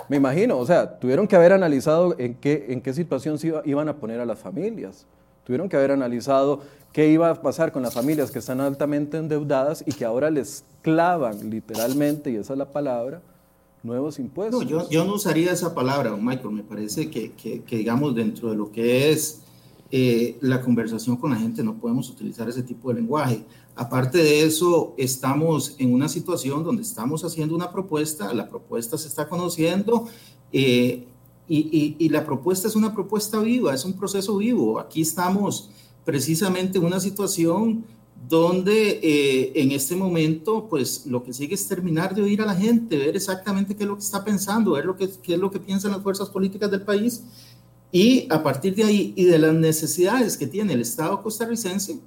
Me 0.08 0.16
imagino, 0.16 0.58
o 0.58 0.66
sea, 0.66 0.98
tuvieron 0.98 1.26
que 1.26 1.36
haber 1.36 1.52
analizado 1.52 2.14
en 2.18 2.34
qué, 2.34 2.66
en 2.68 2.80
qué 2.80 2.92
situación 2.92 3.38
se 3.38 3.52
iban 3.64 3.88
a 3.88 3.96
poner 3.96 4.20
a 4.20 4.26
las 4.26 4.38
familias. 4.38 5.06
Tuvieron 5.44 5.68
que 5.68 5.76
haber 5.76 5.92
analizado 5.92 6.60
qué 6.92 7.08
iba 7.08 7.30
a 7.30 7.42
pasar 7.42 7.72
con 7.72 7.82
las 7.82 7.94
familias 7.94 8.30
que 8.30 8.38
están 8.38 8.60
altamente 8.60 9.16
endeudadas 9.16 9.84
y 9.86 9.92
que 9.92 10.04
ahora 10.04 10.30
les 10.30 10.64
clavan 10.82 11.50
literalmente, 11.50 12.30
y 12.30 12.36
esa 12.36 12.52
es 12.54 12.58
la 12.58 12.70
palabra, 12.72 13.20
nuevos 13.82 14.18
impuestos. 14.18 14.64
No, 14.64 14.88
yo, 14.88 15.04
no 15.04 15.14
usaría 15.14 15.52
esa 15.52 15.74
palabra, 15.74 16.16
Michael. 16.16 16.50
Me 16.50 16.62
parece 16.62 17.10
que, 17.10 17.32
que, 17.32 17.62
que 17.62 17.76
digamos, 17.76 18.14
dentro 18.14 18.50
de 18.50 18.56
lo 18.56 18.70
que 18.72 19.10
es 19.10 19.42
eh, 19.90 20.36
la 20.40 20.60
conversación 20.60 21.16
con 21.16 21.30
la 21.30 21.36
gente, 21.36 21.62
no 21.62 21.78
podemos 21.78 22.10
utilizar 22.10 22.48
ese 22.48 22.62
tipo 22.62 22.88
de 22.88 22.96
lenguaje. 22.96 23.44
Aparte 23.74 24.18
de 24.18 24.42
eso, 24.42 24.94
estamos 24.96 25.76
en 25.78 25.92
una 25.94 26.08
situación 26.08 26.64
donde 26.64 26.82
estamos 26.82 27.24
haciendo 27.24 27.54
una 27.54 27.70
propuesta, 27.70 28.32
la 28.34 28.48
propuesta 28.48 28.98
se 28.98 29.08
está 29.08 29.28
conociendo 29.28 30.08
eh, 30.52 31.06
y, 31.48 31.94
y, 31.98 32.08
la 32.08 32.26
propuesta 32.26 32.66
es 32.66 32.74
una 32.74 32.92
propuesta 32.92 33.38
viva, 33.38 33.72
es 33.72 33.84
un 33.84 33.92
proceso 33.92 34.36
vivo. 34.38 34.80
Aquí 34.80 35.02
estamos 35.02 35.70
precisamente 36.04 36.78
en 36.78 36.84
una 36.84 36.98
situación 36.98 37.84
donde 38.28 38.98
eh, 39.02 39.52
en 39.54 39.70
este 39.70 39.94
momento, 39.94 40.66
pues 40.68 41.06
lo 41.06 41.22
que 41.22 41.32
sigue 41.32 41.54
es 41.54 41.68
terminar 41.68 42.14
de 42.14 42.22
oír 42.22 42.42
a 42.42 42.46
la 42.46 42.56
gente, 42.56 42.98
ver 42.98 43.14
exactamente 43.14 43.76
qué 43.76 43.84
es 43.84 43.88
lo 43.88 43.96
que 43.96 44.02
está 44.02 44.24
pensando, 44.24 44.72
ver 44.72 44.84
lo 44.84 44.96
que, 44.96 45.08
qué 45.22 45.34
es 45.34 45.40
lo 45.40 45.50
que 45.50 45.60
piensan 45.60 45.92
las 45.92 46.02
fuerzas 46.02 46.28
políticas 46.30 46.70
del 46.70 46.82
país 46.82 47.22
y 47.92 48.26
a 48.30 48.42
partir 48.42 48.74
de 48.74 48.84
ahí 48.84 49.12
y 49.16 49.24
de 49.24 49.38
las 49.38 49.54
necesidades 49.54 50.36
que 50.36 50.46
tiene 50.46 50.72
el 50.72 50.80
Estado 50.80 51.22
costarricense, 51.22 52.00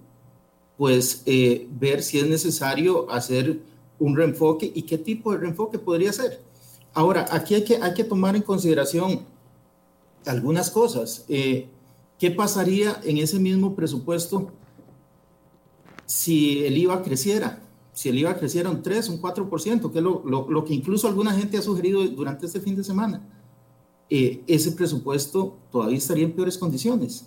pues 0.77 1.23
eh, 1.25 1.67
ver 1.71 2.03
si 2.03 2.19
es 2.19 2.27
necesario 2.27 3.09
hacer 3.11 3.59
un 3.99 4.15
reenfoque 4.15 4.71
y 4.73 4.83
qué 4.83 4.97
tipo 4.97 5.31
de 5.31 5.39
reenfoque 5.39 5.79
podría 5.79 6.13
ser. 6.13 6.41
Ahora, 6.93 7.27
aquí 7.31 7.55
hay 7.55 7.63
que, 7.63 7.77
hay 7.77 7.93
que 7.93 8.03
tomar 8.03 8.35
en 8.35 8.41
consideración 8.41 9.25
algunas 10.25 10.69
cosas. 10.69 11.25
Eh, 11.27 11.67
¿Qué 12.17 12.31
pasaría 12.31 12.99
en 13.03 13.17
ese 13.17 13.39
mismo 13.39 13.75
presupuesto 13.75 14.51
si 16.05 16.65
el 16.65 16.77
IVA 16.77 17.01
creciera? 17.03 17.61
Si 17.93 18.09
el 18.09 18.19
IVA 18.19 18.37
creciera 18.37 18.69
un 18.69 18.81
3, 18.81 19.09
un 19.09 19.21
4%, 19.21 19.91
que 19.91 19.97
es 19.97 20.03
lo, 20.03 20.23
lo, 20.25 20.49
lo 20.49 20.65
que 20.65 20.73
incluso 20.73 21.07
alguna 21.07 21.33
gente 21.33 21.57
ha 21.57 21.61
sugerido 21.61 22.05
durante 22.07 22.45
este 22.45 22.59
fin 22.59 22.75
de 22.75 22.83
semana 22.83 23.21
eh, 24.09 24.41
ese 24.47 24.71
presupuesto 24.71 25.57
todavía 25.71 25.97
estaría 25.97 26.25
en 26.25 26.31
peores 26.31 26.57
condiciones. 26.57 27.25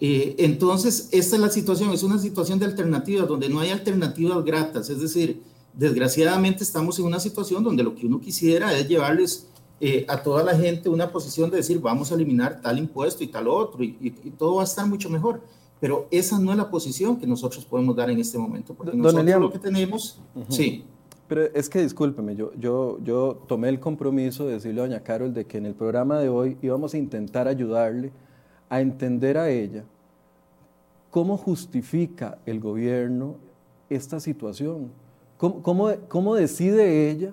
Eh, 0.00 0.34
entonces, 0.38 1.08
esta 1.12 1.36
es 1.36 1.42
la 1.42 1.50
situación, 1.50 1.90
es 1.90 2.02
una 2.02 2.18
situación 2.18 2.58
de 2.58 2.66
alternativas, 2.66 3.28
donde 3.28 3.48
no 3.48 3.60
hay 3.60 3.70
alternativas 3.70 4.44
gratas, 4.44 4.90
es 4.90 5.00
decir, 5.00 5.42
desgraciadamente 5.74 6.64
estamos 6.64 6.98
en 6.98 7.04
una 7.04 7.20
situación 7.20 7.62
donde 7.62 7.82
lo 7.82 7.94
que 7.94 8.06
uno 8.06 8.20
quisiera 8.20 8.76
es 8.76 8.88
llevarles 8.88 9.46
eh, 9.80 10.04
a 10.08 10.22
toda 10.22 10.42
la 10.42 10.56
gente 10.56 10.88
una 10.88 11.10
posición 11.10 11.50
de 11.50 11.56
decir 11.56 11.80
vamos 11.80 12.12
a 12.12 12.14
eliminar 12.14 12.60
tal 12.60 12.78
impuesto 12.78 13.24
y 13.24 13.26
tal 13.26 13.48
otro 13.48 13.82
y, 13.82 14.12
todo 14.38 14.56
va 14.56 14.62
a 14.62 14.64
estar 14.64 14.86
mucho 14.86 15.08
mejor. 15.08 15.40
Pero 15.80 16.06
esa 16.12 16.38
no 16.38 16.52
es 16.52 16.56
la 16.56 16.70
posición 16.70 17.16
que 17.16 17.26
nosotros 17.26 17.64
podemos 17.64 17.96
dar 17.96 18.08
en 18.08 18.20
este 18.20 18.38
momento, 18.38 18.74
porque 18.74 18.96
nosotros 18.96 19.40
lo 19.40 19.52
que 19.52 19.58
tenemos, 19.58 20.18
sí. 20.48 20.84
Pero 21.32 21.48
es 21.54 21.70
que 21.70 21.80
discúlpeme, 21.80 22.36
yo, 22.36 23.42
tomé 23.48 23.70
el 23.70 23.80
compromiso 23.80 24.46
de 24.46 24.52
decirle 24.52 24.82
a 24.82 24.84
doña 24.84 25.00
Carol 25.00 25.32
de 25.32 25.46
que 25.46 25.56
en 25.56 25.64
el 25.64 25.72
programa 25.74 26.18
de 26.18 26.28
hoy 26.28 26.58
íbamos 26.60 26.92
a 26.92 26.98
intentar 26.98 27.48
ayudarle 27.48 28.12
a 28.68 28.82
entender 28.82 29.38
a 29.38 29.48
ella 29.48 29.82
cómo 31.10 31.38
justifica 31.38 32.36
el 32.44 32.60
gobierno 32.60 33.36
esta 33.88 34.20
situación. 34.20 34.90
¿Cómo, 35.38 35.62
cómo, 35.62 35.90
cómo 36.06 36.34
decide 36.34 37.10
ella 37.10 37.32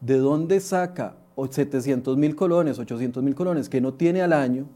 de 0.00 0.16
dónde 0.16 0.58
saca 0.58 1.14
700 1.48 2.16
mil 2.16 2.34
colones, 2.34 2.80
800 2.80 3.22
mil 3.22 3.36
colones 3.36 3.68
que 3.68 3.80
no 3.80 3.94
tiene 3.94 4.22
al 4.22 4.32
año 4.32 4.66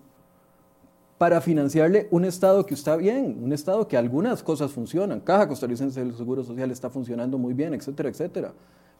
para 1.24 1.40
financiarle 1.40 2.06
un 2.10 2.26
Estado 2.26 2.66
que 2.66 2.74
está 2.74 2.96
bien, 2.96 3.38
un 3.42 3.50
Estado 3.54 3.88
que 3.88 3.96
algunas 3.96 4.42
cosas 4.42 4.70
funcionan. 4.70 5.20
Caja 5.20 5.48
Costarricense 5.48 5.98
del 6.04 6.14
Seguro 6.14 6.44
Social 6.44 6.70
está 6.70 6.90
funcionando 6.90 7.38
muy 7.38 7.54
bien, 7.54 7.72
etcétera, 7.72 8.10
etcétera. 8.10 8.52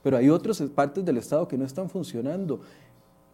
Pero 0.02 0.16
hay 0.16 0.30
otras 0.30 0.58
partes 0.74 1.04
del 1.04 1.18
Estado 1.18 1.46
que 1.46 1.58
no 1.58 1.66
están 1.66 1.90
funcionando. 1.90 2.62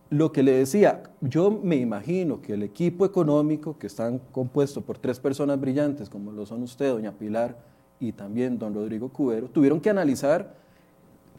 Lo 0.08 0.32
que 0.32 0.42
le 0.42 0.50
decía, 0.50 1.04
yo 1.20 1.52
me 1.52 1.76
imagino 1.76 2.42
que 2.42 2.54
el 2.54 2.64
equipo 2.64 3.04
económico, 3.06 3.78
que 3.78 3.86
están 3.86 4.20
compuesto 4.32 4.80
por 4.80 4.98
tres 4.98 5.20
personas 5.20 5.60
brillantes, 5.60 6.10
como 6.10 6.32
lo 6.32 6.44
son 6.44 6.60
usted, 6.64 6.90
doña 6.90 7.12
Pilar, 7.12 7.56
y 8.00 8.10
también 8.10 8.58
don 8.58 8.74
Rodrigo 8.74 9.08
Cubero, 9.08 9.46
tuvieron 9.46 9.78
que 9.80 9.90
analizar 9.90 10.56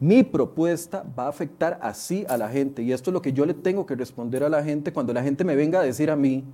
mi 0.00 0.22
propuesta 0.22 1.04
va 1.18 1.26
a 1.26 1.28
afectar 1.28 1.78
así 1.82 2.24
a 2.30 2.38
la 2.38 2.48
gente. 2.48 2.82
Y 2.82 2.92
esto 2.92 3.10
es 3.10 3.12
lo 3.12 3.20
que 3.20 3.34
yo 3.34 3.44
le 3.44 3.52
tengo 3.52 3.84
que 3.84 3.94
responder 3.94 4.42
a 4.42 4.48
la 4.48 4.64
gente 4.64 4.90
cuando 4.90 5.12
la 5.12 5.22
gente 5.22 5.44
me 5.44 5.54
venga 5.54 5.80
a 5.80 5.82
decir 5.82 6.10
a 6.10 6.16
mí, 6.16 6.44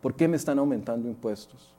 ¿por 0.00 0.14
qué 0.14 0.28
me 0.28 0.36
están 0.36 0.58
aumentando 0.58 1.08
impuestos? 1.08 1.74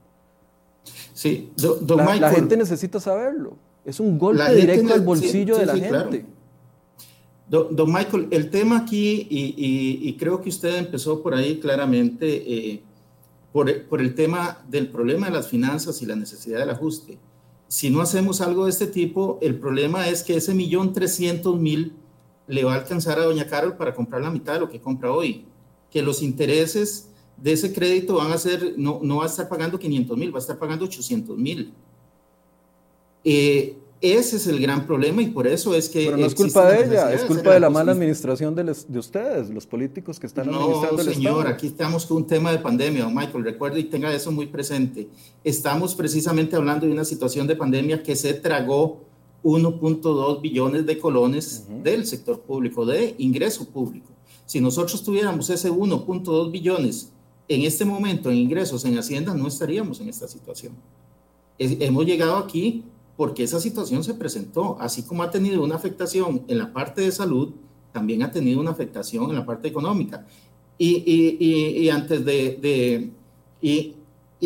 Sí, 1.14 1.52
la, 1.58 2.32
gente 2.32 2.58
necesita 2.58 3.00
saberlo. 3.00 3.54
Es 3.86 4.00
un 4.00 4.18
golpe 4.18 4.56
directo 4.56 4.94
al 4.94 5.02
bolsillo 5.02 5.58
de 5.58 5.66
la 5.66 5.78
gente. 5.78 6.26
Don, 7.50 7.92
Michael, 7.92 8.28
el 8.32 8.50
tema 8.50 8.78
aquí, 8.78 9.28
y, 9.30 10.16
creo 10.18 10.42
que 10.42 10.50
usted 10.50 10.78
empezó 10.78 11.22
por 11.22 11.34
ahí 11.34 11.60
claramente, 11.60 12.28
eh, 12.28 12.84
por, 13.52 13.86
por 13.86 14.02
el 14.02 14.14
tema 14.14 14.64
del 14.68 14.90
problema 14.90 15.28
de 15.28 15.34
las 15.34 15.48
finanzas 15.48 16.02
y 16.02 16.06
la 16.06 16.16
necesidad 16.16 16.60
del 16.60 16.70
ajuste 16.70 17.18
si 17.70 17.92
no 17.92 18.02
hacemos 18.02 18.42
algo 18.42 18.66
de 18.66 18.72
este 18.72 18.88
tipo, 18.88 19.38
el 19.42 19.60
problema 19.60 20.10
es 20.10 20.24
que 20.24 20.36
ese 20.36 20.56
millón 20.56 20.92
trescientos 20.92 21.58
mil 21.60 21.94
le 22.48 22.64
va 22.64 22.74
a 22.74 22.78
alcanzar 22.78 23.20
a 23.20 23.24
doña 23.24 23.46
Carol 23.46 23.78
para 23.78 23.94
comprar 23.94 24.24
la 24.24 24.32
mitad 24.32 24.56
de 24.56 24.62
lo 24.62 24.70
que 24.70 24.82
compra 24.82 25.12
hoy. 25.12 25.46
Que 25.92 26.02
los 26.02 26.24
intereses 26.24 27.09
de 27.42 27.54
ese 27.54 27.74
crédito 27.74 28.16
van 28.16 28.32
a 28.32 28.38
ser, 28.38 28.74
no, 28.78 29.00
no 29.02 29.18
va 29.18 29.24
a 29.24 29.28
estar 29.28 29.48
pagando 29.48 29.80
500 29.80 30.18
mil, 30.18 30.34
va 30.34 30.38
a 30.38 30.42
estar 30.42 30.58
pagando 30.58 30.86
800 30.86 31.38
mil. 31.38 31.74
Eh, 33.24 33.78
ese 34.02 34.38
es 34.38 34.48
el 34.48 34.62
gran 34.62 34.88
problema 34.88 35.22
y 35.22 35.28
por 35.28 35.46
eso 35.46 35.76
es 35.76 35.90
que... 35.90 36.06
Pero 36.06 36.18
no 36.18 36.26
es 36.26 36.34
culpa 36.34 36.70
de 36.70 36.86
ella, 36.86 37.14
es 37.14 37.24
culpa 37.24 37.54
de 37.54 37.60
la 37.60 37.70
mala 37.70 37.92
administración 37.92 38.56
de, 38.56 38.64
de, 38.64 39.00
ustedes, 39.00 39.50
los 39.50 39.68
políticos 39.68 40.18
que 40.18 40.26
están 40.26 40.48
administrando 40.48 41.02
el 41.02 41.14
señor, 41.14 41.48
aquí 41.48 41.68
estamos 41.68 42.06
con 42.06 42.18
un 42.18 42.28
tema 42.28 42.52
de 42.52 42.60
pandemia, 42.60 43.04
don 43.04 43.14
Michael, 43.14 43.44
recuerde 43.44 43.82
y 43.82 43.84
tenga 43.86 44.14
eso 44.14 44.32
muy 44.32 44.48
presente. 44.48 45.10
Estamos 45.44 45.96
precisamente 45.96 46.56
hablando 46.56 46.86
de 46.86 46.94
una 46.94 47.04
situación 47.04 47.46
de 47.46 47.58
pandemia 47.58 48.02
que 48.02 48.16
se 48.16 48.34
tragó 48.36 49.02
1.2 49.44 50.42
billones 50.42 50.86
de 50.86 50.98
colones 50.98 51.66
del 51.84 52.06
sector 52.06 52.40
público, 52.40 52.86
de 52.86 53.16
ingreso 53.18 53.68
público. 53.68 54.08
Si 54.46 54.62
nosotros 54.62 55.04
tuviéramos 55.04 55.50
ese 55.50 55.70
1.2 55.70 56.52
billones 56.52 57.12
en 57.50 57.64
este 57.64 57.84
momento 57.84 58.30
en 58.30 58.38
ingresos 58.38 58.86
en 58.86 58.98
Hacienda, 58.98 59.34
no 59.34 59.48
estaríamos 59.48 60.00
en 60.00 60.08
esta 60.08 60.28
situación. 60.28 60.74
hemos 61.58 62.06
llegado 62.06 62.38
aquí 62.38 62.86
porque 63.18 63.44
esa 63.44 63.60
situación 63.60 64.04
se 64.04 64.14
presentó, 64.14 64.78
así 64.80 65.02
como 65.02 65.24
ha 65.24 65.32
tenido 65.32 65.62
una 65.62 65.76
afectación 65.76 66.44
en 66.48 66.60
la 66.60 66.72
parte 66.72 67.02
de 67.02 67.12
salud, 67.12 67.50
también 67.92 68.24
ha 68.24 68.32
tenido 68.32 68.62
una 68.62 68.70
afectación 68.70 69.30
en 69.30 69.36
la 69.36 69.46
parte 69.46 69.68
económica. 69.68 70.26
Y, 70.78 71.04
y, 71.06 71.84
y, 71.84 71.90
antes 71.90 72.24
de... 72.24 72.58
de 72.62 73.10
y, 73.62 73.96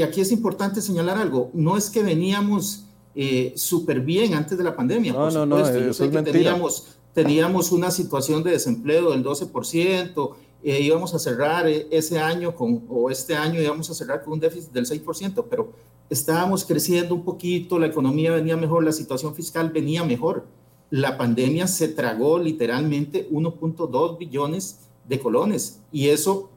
aquí 0.01 0.21
es 0.21 0.31
importante 0.31 0.81
señalar 0.81 1.19
algo, 1.19 1.51
no 1.53 1.77
es 1.77 1.91
que 1.91 2.01
veníamos 2.01 2.85
eh, 3.13 3.53
súper 3.55 3.99
bien 3.99 4.33
antes 4.33 4.57
de 4.57 4.63
la 4.63 4.75
pandemia, 4.75 5.13
no, 5.13 5.29
no, 5.29 5.45
no, 5.45 5.59
eso 5.59 6.05
es 6.05 6.09
que 6.09 6.21
teníamos, 6.23 6.97
teníamos 7.13 7.71
una 7.71 7.91
situación 7.91 8.41
de 8.41 8.51
desempleo 8.51 9.11
del 9.11 9.23
12%, 9.23 10.35
eh, 10.63 10.82
íbamos 10.82 11.13
a 11.13 11.19
cerrar 11.19 11.67
eh, 11.67 11.88
ese 11.91 12.19
año 12.19 12.56
con, 12.56 12.84
o 12.89 13.10
este 13.10 13.36
año 13.36 13.62
íbamos 13.62 13.89
a 13.89 13.93
cerrar 13.93 14.23
con 14.23 14.34
un 14.34 14.39
déficit 14.39 14.71
del 14.71 14.86
6%, 14.86 15.45
pero 15.49 15.73
estábamos 16.10 16.63
creciendo 16.63 17.15
un 17.15 17.23
poquito, 17.23 17.78
la 17.80 17.88
economía 17.88 18.32
venía 18.32 18.56
mejor, 18.56 18.84
la 18.84 18.93
situación 18.93 19.36
fiscal 19.36 19.69
venía 19.71 20.04
mejor. 20.04 20.45
La 20.89 21.17
pandemia 21.17 21.67
se 21.67 21.88
tragó 21.88 22.38
literalmente 22.38 23.28
1.2 23.30 24.17
billones 24.17 24.80
de 25.08 25.19
colones 25.19 25.82
y 25.91 26.10
eso 26.10 26.49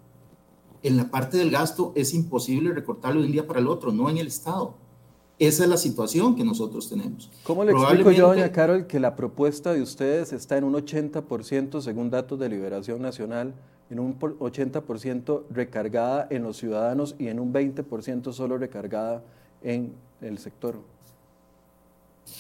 en 0.83 0.97
la 0.97 1.11
parte 1.11 1.39
del 1.39 1.51
gasto 1.51 1.93
es 1.97 2.15
imposible 2.15 2.73
recortarlo 2.73 3.21
de 3.21 3.27
un 3.27 3.33
día 3.33 3.47
para 3.47 3.61
el 3.61 3.67
otro, 3.67 3.93
no 3.93 4.09
en 4.09 4.19
el 4.19 4.29
Estado. 4.29 4.75
Esa 5.39 5.65
es 5.65 5.69
la 5.69 5.77
situación 5.77 6.37
que 6.37 6.45
nosotros 6.45 6.89
tenemos. 6.89 7.31
¿Cómo 7.43 7.65
le 7.65 7.73
explico 7.73 8.11
yo, 8.11 8.29
doña 8.29 8.53
Carol, 8.53 8.87
que 8.87 9.01
la 9.01 9.17
propuesta 9.17 9.73
de 9.73 9.83
ustedes 9.83 10.33
está 10.33 10.57
en 10.57 10.65
un 10.65 10.75
80% 10.75 11.81
según 11.81 12.11
datos 12.11 12.39
de 12.39 12.49
Liberación 12.49 13.03
Nacional, 13.03 13.55
en 13.91 14.01
un 14.01 14.19
80% 14.19 15.45
recargada 15.51 16.27
en 16.31 16.43
los 16.43 16.57
ciudadanos 16.57 17.15
y 17.19 17.29
en 17.29 17.39
un 17.39 17.53
20% 17.53 18.33
solo 18.33 18.59
recargada 18.59 19.23
en 19.63 19.93
el 20.21 20.39
sector, 20.39 20.77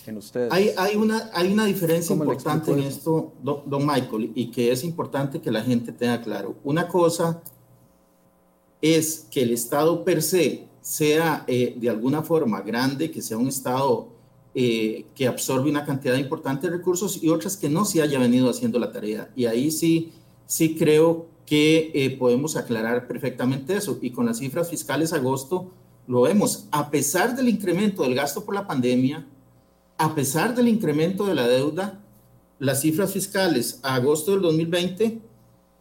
en 0.06 0.16
ustedes. 0.16 0.52
Hay, 0.52 0.70
hay, 0.76 0.96
una, 0.96 1.30
hay 1.32 1.52
una 1.52 1.66
diferencia 1.66 2.14
importante 2.14 2.72
en 2.72 2.80
esto, 2.80 3.32
don, 3.42 3.86
Michael, 3.86 4.32
y 4.34 4.50
que 4.50 4.72
es 4.72 4.82
importante 4.82 5.40
que 5.40 5.50
la 5.50 5.62
gente 5.62 5.92
tenga 5.92 6.20
claro. 6.20 6.56
Una 6.64 6.88
cosa 6.88 7.40
es 8.82 9.26
que 9.30 9.42
el 9.42 9.52
Estado 9.52 10.04
per 10.04 10.22
se 10.22 10.66
sea 10.80 11.44
eh, 11.46 11.76
de 11.78 11.90
alguna 11.90 12.22
forma 12.22 12.60
grande, 12.60 13.10
que 13.10 13.22
sea 13.22 13.36
un 13.36 13.48
Estado 13.48 14.08
eh, 14.54 15.06
que 15.14 15.26
absorbe 15.26 15.68
una 15.68 15.84
cantidad 15.84 16.16
importante 16.16 16.68
de 16.68 16.76
recursos 16.76 17.22
y 17.22 17.28
otras 17.28 17.56
que 17.56 17.68
no 17.68 17.84
se 17.84 18.02
haya 18.02 18.18
venido 18.18 18.48
haciendo 18.48 18.78
la 18.78 18.90
tarea. 18.90 19.30
Y 19.36 19.46
ahí 19.46 19.70
sí, 19.70 20.12
sí 20.46 20.76
creo 20.76 21.26
que 21.46 21.92
eh, 21.94 22.16
podemos 22.18 22.56
aclarar 22.56 23.06
perfectamente 23.06 23.76
eso. 23.76 23.98
Y 24.02 24.10
con 24.10 24.26
las 24.26 24.38
cifras 24.38 24.68
fiscales 24.68 25.12
agosto 25.12 25.70
lo 26.06 26.22
vemos, 26.22 26.66
a 26.70 26.90
pesar 26.90 27.34
del 27.34 27.48
incremento 27.48 28.02
del 28.02 28.14
gasto 28.14 28.44
por 28.44 28.54
la 28.54 28.66
pandemia, 28.66 29.26
a 29.98 30.14
pesar 30.14 30.54
del 30.54 30.68
incremento 30.68 31.26
de 31.26 31.34
la 31.34 31.48
deuda, 31.48 32.00
las 32.58 32.80
cifras 32.80 33.12
fiscales 33.12 33.80
a 33.82 33.94
agosto 33.96 34.32
del 34.32 34.42
2020 34.42 35.20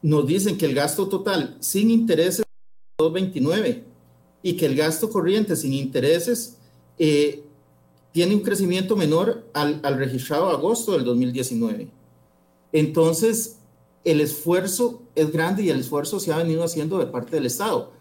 nos 0.01 0.27
dicen 0.27 0.57
que 0.57 0.65
el 0.65 0.75
gasto 0.75 1.07
total 1.07 1.57
sin 1.59 1.89
intereses 1.89 2.39
es 2.39 2.45
229 2.97 3.83
y 4.43 4.53
que 4.53 4.65
el 4.65 4.75
gasto 4.75 5.09
corriente 5.09 5.55
sin 5.55 5.73
intereses 5.73 6.57
eh, 6.97 7.43
tiene 8.11 8.35
un 8.35 8.41
crecimiento 8.41 8.95
menor 8.95 9.47
al, 9.53 9.79
al 9.83 9.97
registrado 9.97 10.49
agosto 10.49 10.93
del 10.93 11.03
2019. 11.03 11.89
Entonces, 12.71 13.57
el 14.05 14.21
esfuerzo 14.21 15.01
es 15.15 15.31
grande 15.31 15.63
y 15.63 15.69
el 15.69 15.79
esfuerzo 15.79 16.19
se 16.19 16.31
ha 16.31 16.37
venido 16.37 16.63
haciendo 16.63 16.99
de 16.99 17.07
parte 17.07 17.35
del 17.35 17.47
Estado. 17.47 17.91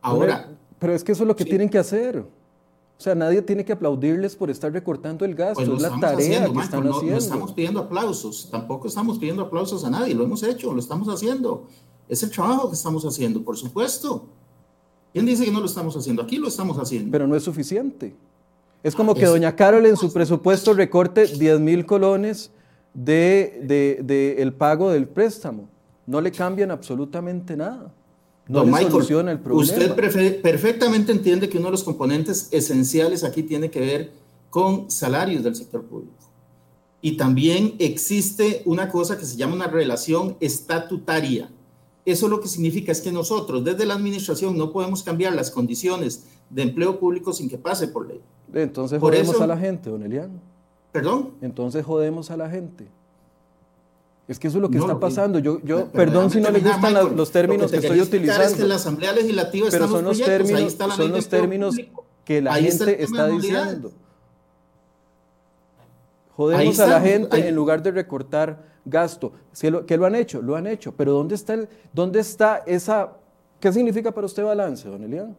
Ahora, 0.00 0.56
pero 0.78 0.94
es 0.94 1.04
que 1.04 1.12
eso 1.12 1.24
es 1.24 1.28
lo 1.28 1.36
que 1.36 1.44
tienen 1.44 1.68
que 1.68 1.76
hacer. 1.76 2.18
O 2.20 3.02
sea, 3.02 3.14
nadie 3.14 3.42
tiene 3.42 3.64
que 3.64 3.72
aplaudirles 3.72 4.36
por 4.36 4.50
estar 4.50 4.72
recortando 4.72 5.24
el 5.24 5.34
gasto. 5.34 5.64
Pues 5.64 5.68
es 5.68 5.82
la 5.82 6.00
tarea 6.00 6.46
que 6.46 6.58
están 6.60 6.86
haciendo. 6.86 7.12
No 7.12 7.18
estamos 7.18 7.52
pidiendo 7.52 7.80
aplausos, 7.80 8.48
tampoco 8.50 8.88
estamos 8.88 9.18
pidiendo 9.18 9.42
aplausos 9.42 9.84
a 9.84 9.90
nadie. 9.90 10.14
Lo 10.14 10.24
hemos 10.24 10.42
hecho, 10.42 10.72
lo 10.72 10.80
estamos 10.80 11.08
haciendo. 11.08 11.66
Es 12.08 12.22
el 12.22 12.30
trabajo 12.30 12.68
que 12.68 12.76
estamos 12.76 13.04
haciendo, 13.04 13.42
por 13.42 13.56
supuesto. 13.56 14.26
¿Quién 15.12 15.26
dice 15.26 15.44
que 15.44 15.50
no 15.50 15.60
lo 15.60 15.66
estamos 15.66 15.96
haciendo? 15.96 16.22
Aquí 16.22 16.36
lo 16.36 16.48
estamos 16.48 16.78
haciendo. 16.78 17.10
Pero 17.10 17.26
no 17.26 17.34
es 17.34 17.42
suficiente. 17.42 18.14
Es 18.82 18.94
como 18.94 19.14
que 19.14 19.26
doña 19.26 19.56
Carol 19.56 19.84
en 19.84 19.96
su 19.96 20.12
presupuesto 20.12 20.72
recorte 20.74 21.26
10 21.26 21.60
mil 21.60 21.84
colones 21.86 22.50
de, 22.94 23.60
de, 23.62 24.00
de 24.02 24.42
el 24.42 24.52
pago 24.52 24.90
del 24.90 25.06
préstamo. 25.08 25.68
No 26.06 26.20
le 26.20 26.32
cambian 26.32 26.70
absolutamente 26.70 27.56
nada. 27.56 27.92
No 28.48 28.64
Michael, 28.64 29.28
el 29.28 29.38
problema. 29.38 29.62
Usted 29.62 29.94
perfectamente 30.42 31.12
entiende 31.12 31.48
que 31.48 31.58
uno 31.58 31.66
de 31.66 31.72
los 31.72 31.84
componentes 31.84 32.48
esenciales 32.50 33.22
aquí 33.22 33.44
tiene 33.44 33.70
que 33.70 33.78
ver 33.78 34.12
con 34.50 34.90
salarios 34.90 35.44
del 35.44 35.54
sector 35.54 35.84
público. 35.84 36.16
Y 37.00 37.16
también 37.16 37.76
existe 37.78 38.62
una 38.64 38.88
cosa 38.88 39.16
que 39.16 39.24
se 39.24 39.36
llama 39.36 39.54
una 39.54 39.68
relación 39.68 40.36
estatutaria. 40.40 41.48
Eso 42.04 42.28
lo 42.28 42.40
que 42.40 42.48
significa 42.48 42.90
es 42.90 43.00
que 43.00 43.12
nosotros 43.12 43.62
desde 43.64 43.86
la 43.86 43.94
administración 43.94 44.58
no 44.58 44.72
podemos 44.72 45.04
cambiar 45.04 45.34
las 45.34 45.50
condiciones 45.50 46.26
de 46.50 46.62
empleo 46.62 46.98
público 46.98 47.32
sin 47.32 47.48
que 47.48 47.56
pase 47.56 47.86
por 47.86 48.08
ley. 48.08 48.20
Entonces 48.52 48.98
jodemos 48.98 49.40
a 49.40 49.46
la 49.46 49.56
gente, 49.56 49.90
don 49.90 50.02
Eliano. 50.02 50.49
¿Perdón? 50.92 51.34
Entonces 51.40 51.84
jodemos 51.84 52.30
a 52.30 52.36
la 52.36 52.50
gente. 52.50 52.88
Es 54.26 54.38
que 54.38 54.46
eso 54.46 54.58
es 54.58 54.62
lo 54.62 54.70
que 54.70 54.78
está 54.78 54.98
pasando. 55.00 55.40
Yo, 55.40 55.60
yo 55.62 55.86
perdón 55.88 56.30
si 56.30 56.40
no 56.40 56.50
le 56.50 56.60
gustan 56.60 57.16
los 57.16 57.32
términos 57.32 57.70
que, 57.70 57.78
estoy 57.78 58.00
utilizando. 58.00 58.44
Es 58.44 58.54
que 58.54 58.64
la 58.64 58.76
Asamblea 58.76 59.12
Legislativa 59.12 59.66
pero 59.70 59.88
son 59.88 60.04
los, 60.04 60.18
términos, 60.18 60.76
son 60.96 61.10
los 61.10 61.28
términos 61.28 61.76
que 62.24 62.40
la 62.40 62.54
gente 62.54 63.02
está 63.02 63.26
diciendo. 63.26 63.90
Jodemos 66.36 66.78
a 66.78 66.86
la 66.86 67.00
gente 67.00 67.48
en 67.48 67.54
lugar 67.54 67.82
de 67.82 67.90
recortar 67.90 68.64
gasto. 68.84 69.32
¿Qué 69.86 69.96
lo 69.96 70.06
han 70.06 70.14
hecho? 70.14 70.40
Lo 70.40 70.54
han 70.54 70.68
hecho. 70.68 70.94
Pero 70.96 71.12
¿dónde 71.12 71.34
está, 71.34 71.54
el, 71.54 71.68
dónde 71.92 72.20
está 72.20 72.62
esa... 72.66 73.12
¿Qué 73.58 73.72
significa 73.72 74.12
para 74.12 74.26
usted 74.26 74.44
balance, 74.44 74.88
don 74.88 75.02
Elian? 75.02 75.36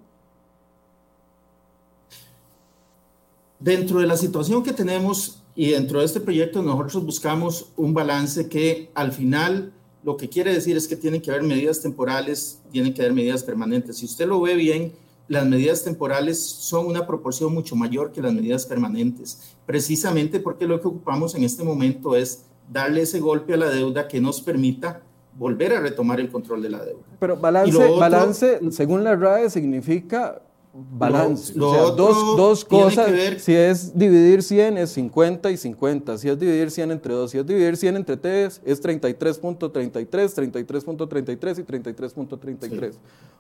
Dentro 3.62 4.00
de 4.00 4.08
la 4.08 4.18
situación 4.18 4.64
que 4.64 4.74
tenemos 4.74 5.44
y 5.56 5.70
dentro 5.70 6.00
de 6.00 6.06
este 6.06 6.20
proyecto 6.20 6.64
nosotros 6.64 7.06
buscamos 7.06 7.72
un 7.78 7.94
balance 7.94 8.50
que 8.50 8.90
al 8.96 9.12
final 9.12 9.72
lo 10.04 10.18
que 10.18 10.30
quiere 10.30 10.52
decir 10.52 10.76
es 10.76 10.88
que 10.88 10.96
tienen 10.96 11.22
que 11.22 11.30
haber 11.30 11.44
medidas 11.44 11.80
temporales, 11.80 12.60
tienen 12.72 12.92
que 12.92 13.04
haber 13.04 13.14
medidas 13.14 13.44
permanentes. 13.44 13.98
Si 13.98 14.06
usted 14.06 14.28
lo 14.28 14.42
ve 14.42 14.56
bien, 14.56 14.94
las 15.28 15.46
medidas 15.46 15.84
temporales 15.84 16.44
son 16.44 16.88
una 16.88 17.06
proporción 17.06 17.54
mucho 17.54 17.76
mayor 17.76 18.12
que 18.12 18.20
las 18.20 18.34
medidas 18.34 18.66
permanentes, 18.66 19.54
precisamente 19.68 20.40
porque 20.40 20.66
lo 20.66 20.82
que 20.82 20.88
ocupamos 20.88 21.36
en 21.36 21.44
este 21.44 21.64
momento 21.64 22.16
es 22.16 22.46
darle 22.68 23.02
ese 23.02 23.20
golpe 23.20 23.54
a 23.54 23.58
la 23.58 23.70
deuda 23.70 24.08
que 24.08 24.20
nos 24.20 24.42
permita 24.42 25.04
volver 25.38 25.74
a 25.74 25.82
retomar 25.82 26.20
el 26.20 26.32
control 26.32 26.64
de 26.64 26.70
la 26.72 26.84
deuda. 26.84 27.04
Pero 27.20 27.38
balance, 27.38 27.78
balance 27.92 28.60
según 28.72 29.04
la 29.04 29.16
RAE, 29.16 29.52
significa 29.52 30.42
balance. 30.74 31.54
dos, 31.54 31.96
dos 31.96 32.66
cosas, 32.66 33.12
si 33.40 33.54
es 33.54 33.98
dividir 33.98 34.42
100 34.42 34.78
es 34.78 34.92
50 34.92 35.52
y 35.52 35.58
50, 35.58 36.18
si 36.18 36.30
es 36.30 36.40
dividir 36.40 36.72
100 36.72 36.92
entre 36.92 37.14
2, 37.14 37.32
si 37.32 37.38
es 37.38 37.46
dividir 37.46 37.78
100 37.78 37.98
entre 37.98 38.18
3 38.18 38.62
es 38.64 38.84
33.33, 38.84 40.10
33.33 40.10 41.60
y 41.60 41.64
33.33. 41.64 42.94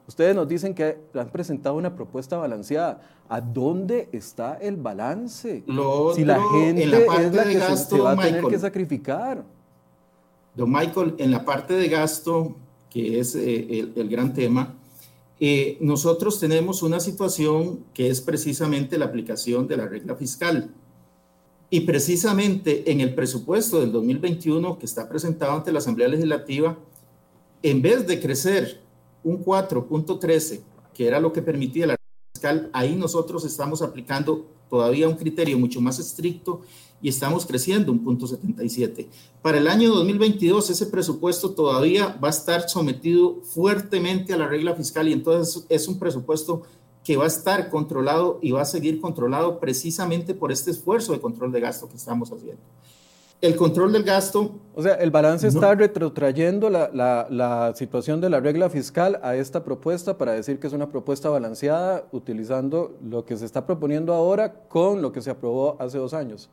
Ustedes 0.08 0.36
nos 0.36 0.48
dicen 0.48 0.74
que 0.74 0.98
han 1.14 1.30
presentado 1.30 1.76
una 1.76 1.96
propuesta 1.96 2.38
balanceada. 2.38 3.02
¿A 3.30 3.40
dónde 3.40 4.10
está 4.12 4.56
el 4.56 4.76
balance? 4.76 5.64
si 6.16 6.26
la 6.26 6.42
gente 6.52 6.84
es 6.84 6.90
la 7.34 7.44
que 7.44 7.78
se, 7.78 8.00
va 8.00 8.12
a 8.12 8.18
tener 8.18 8.44
que 8.44 8.60
sacrificar. 8.60 9.44
Don 10.54 10.70
Michael, 10.70 11.16
en 11.18 11.32
la 11.32 11.46
parte 11.46 11.76
de 11.76 11.88
gasto, 11.88 12.56
que 12.90 13.20
es 13.20 13.36
eh, 13.36 13.90
el 13.96 14.10
gran 14.10 14.34
tema, 14.34 14.76
eh, 15.44 15.80
nosotros 15.82 16.40
tenemos 16.40 16.84
una 16.84 17.00
situación 17.00 17.84
que 17.96 18.12
es 18.12 18.22
precisamente 18.22 19.00
la 19.00 19.06
aplicación 19.06 19.68
de 19.68 19.76
la 19.76 19.88
regla 19.88 20.16
fiscal. 20.16 20.72
Y 21.72 21.80
precisamente 21.80 22.92
en 22.92 23.02
el 23.02 23.16
presupuesto 23.16 23.82
del 23.82 23.92
2021 23.92 24.78
que 24.78 24.86
está 24.86 25.10
presentado 25.10 25.54
ante 25.54 25.72
la 25.72 25.80
Asamblea 25.80 26.10
Legislativa, 26.10 26.78
en 27.64 27.82
vez 27.82 28.06
de 28.06 28.22
crecer 28.22 28.82
un 29.24 29.44
4.13, 29.44 30.62
que 30.94 31.08
era 31.08 31.20
lo 31.20 31.34
que 31.34 31.42
permitía 31.42 31.88
la 31.88 31.96
regla 31.96 32.32
fiscal, 32.36 32.70
ahí 32.72 32.96
nosotros 32.96 33.44
estamos 33.44 33.82
aplicando 33.82 34.46
todavía 34.70 35.10
un 35.10 35.16
criterio 35.16 35.58
mucho 35.58 35.82
más 35.82 35.98
estricto 35.98 36.62
y 37.02 37.10
estamos 37.10 37.46
creciendo 37.46 37.92
un 37.92 38.04
punto 38.04 38.28
77. 38.28 39.10
Para 39.42 39.58
el 39.58 39.68
año 39.68 39.94
2022 39.94 40.70
ese 40.70 40.86
presupuesto 40.86 41.52
todavía 41.52 42.18
va 42.24 42.28
a 42.28 42.32
estar 42.32 42.70
sometido 42.70 43.42
fuertemente 43.44 44.34
a 44.34 44.38
la 44.38 44.48
regla 44.48 44.76
fiscal 44.76 45.08
y 45.08 45.14
entonces 45.14 45.66
es 45.70 45.88
un 45.88 45.98
presupuesto 45.98 46.64
que 47.04 47.18
va 47.18 47.24
a 47.24 47.28
estar 47.28 47.70
controlado 47.70 48.38
y 48.42 48.52
va 48.52 48.62
a 48.62 48.66
seguir 48.66 49.02
controlado 49.02 49.60
precisamente 49.60 50.36
por 50.36 50.52
este 50.52 50.72
esfuerzo 50.72 51.14
de 51.14 51.20
control 51.20 51.52
de 51.52 51.60
gasto 51.60 51.90
que 51.90 51.96
estamos 51.96 52.32
haciendo. 52.32 52.62
El 53.42 53.56
control 53.56 53.92
del 53.92 54.04
gasto... 54.04 54.52
O 54.76 54.84
sea, 54.84 54.94
el 54.94 55.10
balance 55.10 55.48
está 55.48 55.74
retrotrayendo 55.74 56.70
la, 56.70 56.92
la, 56.94 57.26
la, 57.28 57.74
situación 57.74 58.22
de 58.22 58.30
la 58.30 58.40
regla 58.40 58.70
fiscal 58.70 59.20
a 59.24 59.36
esta 59.36 59.64
propuesta 59.64 60.16
para 60.16 60.34
decir 60.34 60.60
que 60.60 60.68
es 60.68 60.74
una 60.74 60.90
propuesta 60.90 61.28
balanceada 61.28 62.06
utilizando 62.12 62.96
lo 63.04 63.26
que 63.26 63.36
se 63.38 63.46
está 63.46 63.66
proponiendo 63.66 64.14
ahora 64.14 64.54
con 64.70 65.02
lo 65.02 65.12
que 65.12 65.24
se 65.24 65.32
aprobó 65.32 65.76
hace 65.80 65.98
dos 65.98 66.14
años. 66.14 66.52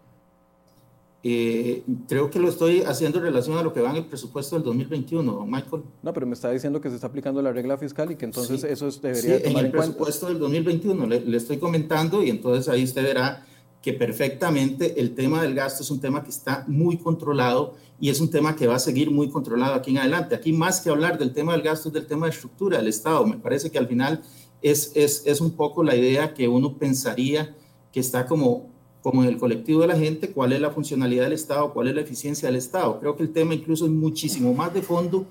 Eh, 1.24 1.82
creo 2.06 2.30
que 2.30 2.38
lo 2.38 2.48
estoy 2.48 2.82
haciendo 2.82 3.18
en 3.18 3.24
relación 3.24 3.58
a 3.58 3.62
lo 3.62 3.72
que 3.72 3.80
va 3.80 3.90
en 3.90 3.96
el 3.96 4.04
presupuesto 4.06 4.54
del 4.54 4.64
2021, 4.64 5.46
Michael. 5.46 5.82
No, 6.02 6.12
pero 6.12 6.26
me 6.26 6.34
está 6.34 6.50
diciendo 6.50 6.80
que 6.80 6.88
se 6.90 6.94
está 6.94 7.08
aplicando 7.08 7.42
la 7.42 7.52
regla 7.52 7.76
fiscal 7.76 8.12
y 8.12 8.16
que 8.16 8.24
entonces 8.24 8.62
eso 8.62 8.88
debería 9.02 9.38
sí, 9.38 9.42
en 9.44 9.56
el 9.56 9.70
presupuesto 9.70 10.28
del 10.28 10.38
2021 10.38 11.06
le, 11.06 11.20
le, 11.20 11.36
estoy 11.36 11.58
comentando 11.58 12.22
y 12.22 12.30
entonces 12.30 12.68
ahí 12.68 12.84
usted 12.84 13.02
verá 13.02 13.44
que 13.82 13.92
perfectamente 13.92 15.00
el 15.00 15.14
tema 15.14 15.42
del 15.42 15.54
gasto 15.54 15.82
es 15.82 15.90
un 15.90 16.00
tema 16.00 16.22
que 16.22 16.30
está 16.30 16.64
muy 16.68 16.98
controlado 16.98 17.74
y 18.00 18.10
es 18.10 18.20
un 18.20 18.30
tema 18.30 18.54
que 18.54 18.66
va 18.66 18.76
a 18.76 18.80
seguir 18.80 19.10
muy 19.10 19.28
controlado 19.28 19.74
aquí 19.74 19.90
en 19.90 19.98
adelante. 19.98 20.36
Aquí 20.36 20.52
más 20.52 20.80
que 20.80 20.90
hablar 20.90 21.18
del 21.18 21.32
tema 21.32 21.52
del 21.52 21.62
gasto 21.62 21.88
es 21.88 21.94
del 21.94 22.06
tema 22.06 22.26
de 22.26 22.32
estructura 22.32 22.78
del 22.78 22.88
Estado. 22.88 23.26
Me 23.26 23.38
parece 23.38 23.70
que 23.70 23.78
al 23.78 23.88
final 23.88 24.22
es, 24.62 24.92
es, 24.94 25.22
es 25.26 25.40
un 25.40 25.52
poco 25.52 25.82
la 25.82 25.96
idea 25.96 26.32
que 26.32 26.46
uno 26.46 26.76
pensaría 26.76 27.56
que 27.92 28.00
está 28.00 28.26
como 28.26 28.68
como 29.02 29.22
en 29.22 29.28
el 29.28 29.38
colectivo 29.38 29.80
de 29.82 29.88
la 29.88 29.96
gente, 29.96 30.30
cuál 30.30 30.52
es 30.52 30.60
la 30.60 30.70
funcionalidad 30.70 31.24
del 31.24 31.32
Estado, 31.32 31.72
cuál 31.72 31.88
es 31.88 31.94
la 31.94 32.00
eficiencia 32.00 32.48
del 32.48 32.56
Estado. 32.56 32.98
Creo 33.00 33.16
que 33.16 33.22
el 33.22 33.32
tema 33.32 33.54
incluso 33.54 33.86
es 33.86 33.90
muchísimo 33.90 34.52
más 34.54 34.74
de 34.74 34.82
fondo 34.82 35.26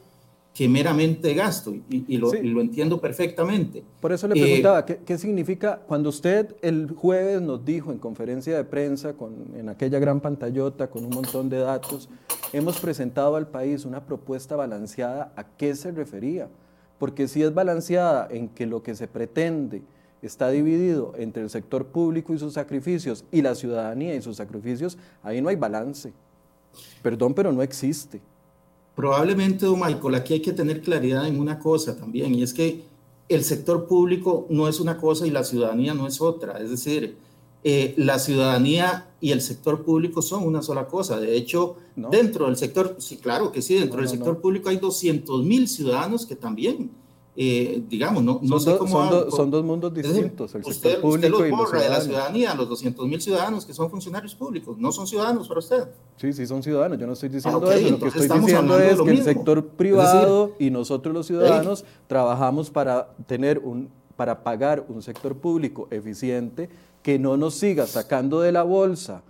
que 0.58 0.68
meramente 0.68 1.36
gasto 1.36 1.72
y, 1.88 2.18
lo, 2.18 2.32
entiendo 2.34 3.00
perfectamente. 3.00 3.84
Por 4.02 4.12
eso 4.12 4.28
le 4.28 4.42
preguntaba, 4.42 4.84
eh, 4.88 5.02
¿qué, 5.06 5.18
significa 5.20 5.80
cuando 5.88 6.10
usted 6.10 6.56
el 6.64 6.90
jueves 6.90 7.40
nos 7.44 7.64
dijo 7.64 7.92
en 7.92 8.00
conferencia 8.00 8.58
de 8.58 8.64
prensa, 8.64 9.14
con, 9.14 9.36
en 9.56 9.70
aquella 9.70 10.00
gran 10.00 10.20
pantallota 10.20 10.90
con 10.90 11.06
un 11.06 11.12
montón 11.12 11.48
de 11.50 11.60
datos, 11.60 12.10
hemos 12.54 12.80
presentado 12.80 13.36
al 13.36 13.48
país 13.48 13.86
una 13.86 14.04
propuesta 14.04 14.56
balanceada, 14.56 15.32
¿a 15.36 15.44
qué 15.44 15.76
se 15.76 15.92
refería? 15.92 16.50
Porque 16.98 17.28
si 17.28 17.44
es 17.44 17.54
balanceada 17.54 18.28
en 18.32 18.50
que 18.50 18.66
lo 18.66 18.82
que 18.82 18.96
se 18.96 19.08
pretende 19.08 19.84
está 20.22 20.50
dividido 20.50 21.14
entre 21.18 21.44
el 21.44 21.50
sector 21.50 21.86
público 21.86 22.34
y 22.34 22.40
sus 22.40 22.54
sacrificios 22.54 23.24
y 23.32 23.42
la 23.42 23.56
ciudadanía 23.56 24.16
y 24.16 24.22
sus 24.22 24.38
sacrificios, 24.38 24.98
ahí 25.24 25.42
no 25.42 25.50
hay 25.50 25.56
balance. 25.56 26.14
Perdón, 27.02 27.34
pero 27.34 27.52
no 27.52 27.62
existe. 27.62 28.22
Probablemente, 28.96 29.66
don 29.66 29.80
Michael, 29.80 30.16
aquí 30.16 30.34
hay 30.34 30.42
que 30.42 30.54
tener 30.54 30.82
claridad 30.82 31.28
en 31.28 31.40
una 31.40 31.60
cosa 31.60 31.96
también, 31.96 32.34
y 32.34 32.42
es 32.42 32.54
que 32.54 32.84
el 33.30 33.44
sector 33.44 33.88
público 33.88 34.48
no 34.50 34.68
es 34.68 34.80
una 34.80 34.98
cosa 34.98 35.28
y 35.28 35.32
la 35.32 35.44
ciudadanía 35.44 35.94
no 35.94 36.08
es 36.08 36.22
otra. 36.22 36.60
Es 36.60 36.70
decir, 36.70 37.18
eh, 37.64 37.94
la 37.98 38.20
ciudadanía 38.20 39.10
y 39.20 39.32
el 39.32 39.42
sector 39.42 39.84
público 39.84 40.22
son 40.22 40.46
una 40.46 40.62
sola 40.62 40.88
cosa. 40.88 41.20
De 41.20 41.36
hecho, 41.36 41.76
dentro 41.96 42.46
del 42.46 42.56
sector, 42.56 42.96
sí, 43.00 43.18
claro 43.18 43.52
que 43.52 43.62
sí, 43.62 43.76
dentro 43.76 44.00
del 44.00 44.10
sector 44.10 44.40
público 44.40 44.70
hay 44.70 44.78
200 44.78 45.44
mil 45.44 45.68
ciudadanos 45.68 46.26
que 46.26 46.36
también 46.36 46.92
eh, 47.39 47.84
digamos, 47.88 48.23
no, 48.23 48.39
no 48.41 48.60
sé 48.60 48.76
cómo... 48.80 49.30
Son, 49.30 49.52
dos 49.52 49.63
mundos 49.63 49.93
distintos, 49.93 50.56
el 50.56 50.62
usted, 50.62 50.73
sector 50.73 51.02
público 51.02 51.38
usted 51.38 51.50
los 51.52 51.60
borra 51.60 51.82
de 51.84 51.89
la 51.89 52.02
ciudadanía, 52.02 52.56
los 52.56 52.67
200 52.67 53.08
mil 53.08 53.21
ciudadanos 53.21 53.63
que 53.63 53.76
son 53.76 53.91
funcionarios 53.91 54.34
públicos, 54.34 54.76
no 54.80 54.91
son 54.91 55.06
ciudadanos 55.06 55.47
para 55.47 55.60
usted. 55.60 55.88
Sí, 56.15 56.34
sí 56.34 56.47
son 56.47 56.63
ciudadanos, 56.63 56.97
yo 56.97 57.06
no 57.06 57.13
estoy 57.13 57.30
diciendo 57.30 57.71
eso, 57.71 57.91
lo 57.91 58.00
que 58.00 58.08
estoy 58.08 58.39
diciendo 58.39 58.80
es 58.80 59.00
que 59.00 59.12
el 59.12 59.23
sector 59.23 59.67
privado 59.67 60.54
y 60.58 60.71
nosotros 60.71 61.13
los 61.13 61.28
ciudadanos 61.28 61.86
trabajamos 62.08 62.71
para 62.71 63.10
tener 63.28 63.60
un 63.60 63.89
para 64.15 64.43
pagar 64.43 64.84
un 64.89 65.04
sector 65.04 65.36
público 65.36 65.88
eficiente 65.91 66.69
que 67.04 67.19
no 67.19 67.38
nos 67.38 67.54
siga 67.54 67.86
sacando 67.86 68.41
de 68.41 68.52
la 68.52 68.63
bolsa 68.63 69.21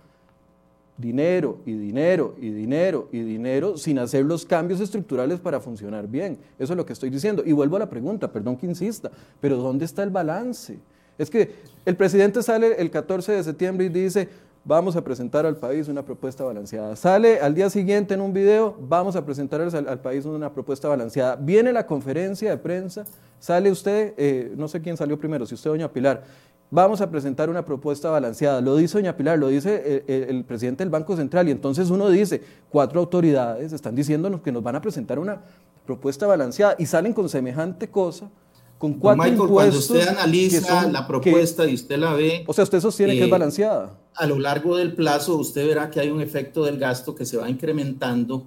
dinero 0.98 1.58
y 1.64 1.72
dinero 1.72 2.34
y 2.38 2.50
dinero 2.50 3.08
y 3.12 3.20
dinero 3.20 3.78
sin 3.78 3.98
hacer 4.00 4.24
los 4.24 4.44
cambios 4.44 4.80
estructurales 4.80 5.40
para 5.40 5.60
funcionar 5.60 6.08
bien. 6.08 6.38
Eso 6.58 6.72
es 6.72 6.76
lo 6.76 6.84
que 6.84 6.92
estoy 6.92 7.08
diciendo. 7.08 7.42
Y 7.46 7.52
vuelvo 7.52 7.76
a 7.76 7.78
la 7.78 7.88
pregunta, 7.88 8.30
perdón 8.30 8.56
que 8.56 8.66
insista, 8.66 9.10
pero 9.40 9.56
¿dónde 9.56 9.84
está 9.84 10.02
el 10.02 10.10
balance? 10.10 10.78
Es 11.16 11.30
que 11.30 11.52
el 11.84 11.96
presidente 11.96 12.42
sale 12.42 12.80
el 12.80 12.90
14 12.90 13.32
de 13.32 13.44
septiembre 13.44 13.86
y 13.86 13.88
dice, 13.88 14.28
vamos 14.64 14.96
a 14.96 15.02
presentar 15.02 15.46
al 15.46 15.56
país 15.56 15.88
una 15.88 16.04
propuesta 16.04 16.44
balanceada. 16.44 16.94
Sale 16.94 17.40
al 17.40 17.54
día 17.54 17.70
siguiente 17.70 18.14
en 18.14 18.20
un 18.20 18.32
video, 18.32 18.76
vamos 18.80 19.16
a 19.16 19.24
presentar 19.24 19.60
al, 19.60 20.00
país 20.00 20.24
una 20.26 20.52
propuesta 20.52 20.88
balanceada. 20.88 21.36
Viene 21.36 21.72
la 21.72 21.86
conferencia 21.86 22.50
de 22.50 22.58
prensa, 22.58 23.04
sale 23.38 23.70
usted, 23.70 24.14
eh, 24.16 24.52
no 24.56 24.68
sé 24.68 24.80
quién 24.80 24.96
salió 24.96 25.18
primero, 25.18 25.46
si 25.46 25.54
usted 25.54 25.70
doña 25.70 25.90
Pilar, 25.90 26.24
vamos 26.70 27.00
a 27.00 27.10
presentar 27.10 27.48
una 27.50 27.64
propuesta 27.64 28.10
balanceada. 28.10 28.60
Lo 28.60 28.76
dice 28.76 28.98
doña 28.98 29.16
Pilar, 29.16 29.38
lo 29.38 29.48
dice 29.48 30.04
el, 30.06 30.44
presidente 30.44 30.84
del 30.84 30.90
Banco 30.90 31.16
Central 31.16 31.48
y 31.48 31.50
entonces 31.50 31.90
uno 31.90 32.08
dice, 32.10 32.42
cuatro 32.70 33.00
autoridades 33.00 33.72
están 33.72 33.94
diciéndonos 33.94 34.40
que 34.40 34.52
nos 34.52 34.62
van 34.62 34.76
a 34.76 34.82
presentar 34.82 35.18
una 35.18 35.40
propuesta 35.86 36.26
balanceada 36.26 36.76
y 36.78 36.86
salen 36.86 37.12
con 37.12 37.28
semejante 37.28 37.88
cosa. 37.88 38.30
Con 38.78 38.94
cuatro 38.94 39.24
Michael, 39.24 39.48
cuando 39.48 39.78
usted 39.78 40.06
analiza 40.06 40.88
la 40.88 41.04
propuesta 41.04 41.66
y 41.66 41.74
usted 41.74 41.98
la 41.98 42.14
ve... 42.14 42.44
O 42.46 42.52
sea, 42.52 42.62
usted 42.62 42.80
sostiene 42.80 43.14
que 43.14 43.22
es 43.22 43.26
eh, 43.26 43.30
balanceada. 43.30 43.98
A 44.14 44.24
lo 44.26 44.38
largo 44.38 44.76
del 44.76 44.94
plazo 44.94 45.36
usted 45.36 45.66
verá 45.66 45.90
que 45.90 45.98
hay 45.98 46.10
un 46.10 46.20
efecto 46.20 46.64
del 46.64 46.78
gasto 46.78 47.16
que 47.16 47.24
se 47.24 47.36
va 47.36 47.50
incrementando 47.50 48.44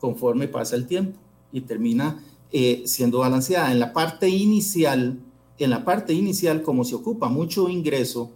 conforme 0.00 0.48
pasa 0.48 0.74
el 0.74 0.86
tiempo 0.86 1.16
y 1.52 1.60
termina 1.60 2.24
eh, 2.50 2.82
siendo 2.86 3.18
balanceada. 3.18 3.70
En 3.70 3.78
la 3.78 3.92
parte 3.92 4.28
inicial 4.28 5.18
en 5.58 5.70
la 5.70 5.84
parte 5.84 6.12
inicial, 6.12 6.62
como 6.62 6.84
se 6.84 6.94
ocupa 6.94 7.28
mucho 7.28 7.68
ingreso, 7.68 8.30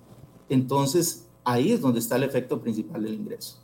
entonces 0.48 1.26
ahí 1.44 1.72
es 1.72 1.80
donde 1.80 2.00
está 2.00 2.16
el 2.16 2.24
efecto 2.24 2.60
principal 2.60 3.02
del 3.02 3.14
ingreso. 3.14 3.56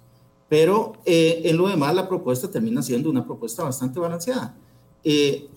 Pero 0.48 0.94
eh, 1.04 1.42
en 1.44 1.56
lo 1.56 1.68
demás, 1.68 1.94
la 1.94 2.08
propuesta 2.08 2.50
termina 2.50 2.82
siendo 2.82 3.10
una 3.10 3.24
propuesta 3.24 3.62
bastante 3.62 4.00
balanceada. 4.00 4.56
Eh, 5.04 5.48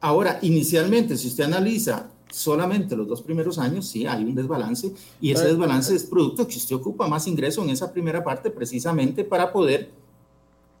ahora, 0.00 0.38
inicialmente, 0.42 1.16
si 1.16 1.28
usted 1.28 1.44
analiza 1.44 2.10
solamente 2.30 2.96
los 2.96 3.06
dos 3.06 3.22
primeros 3.22 3.58
años, 3.58 3.86
sí, 3.86 4.06
hay 4.06 4.24
un 4.24 4.34
desbalance 4.34 4.92
y 5.20 5.30
ese 5.30 5.46
desbalance 5.46 5.94
es 5.94 6.04
producto 6.04 6.46
que 6.46 6.56
usted 6.56 6.74
ocupa 6.74 7.06
más 7.06 7.26
ingreso 7.28 7.62
en 7.62 7.70
esa 7.70 7.92
primera 7.92 8.22
parte 8.24 8.50
precisamente 8.50 9.24
para 9.24 9.52
poder 9.52 9.90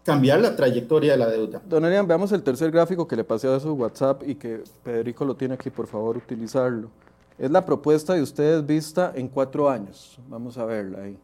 cambiar 0.06 0.40
la 0.40 0.54
trayectoria 0.54 1.12
de 1.12 1.18
la 1.18 1.26
deuda. 1.28 1.60
Don 1.68 1.84
Elian, 1.84 2.06
veamos 2.06 2.30
el 2.30 2.44
tercer 2.44 2.70
gráfico 2.70 3.08
que 3.08 3.16
le 3.16 3.24
pasé 3.24 3.48
a 3.48 3.58
su 3.58 3.72
WhatsApp 3.72 4.22
y 4.24 4.36
que 4.36 4.62
Federico 4.84 5.24
lo 5.24 5.34
tiene 5.34 5.54
aquí, 5.54 5.68
por 5.68 5.88
favor, 5.88 6.16
utilizarlo. 6.16 6.88
Es 7.36 7.50
la 7.50 7.66
propuesta 7.66 8.14
de 8.14 8.22
ustedes 8.22 8.64
vista 8.64 9.12
en 9.16 9.26
cuatro 9.26 9.68
años. 9.68 10.16
Vamos 10.28 10.56
a 10.58 10.64
verla 10.64 11.02
ahí. 11.02 11.18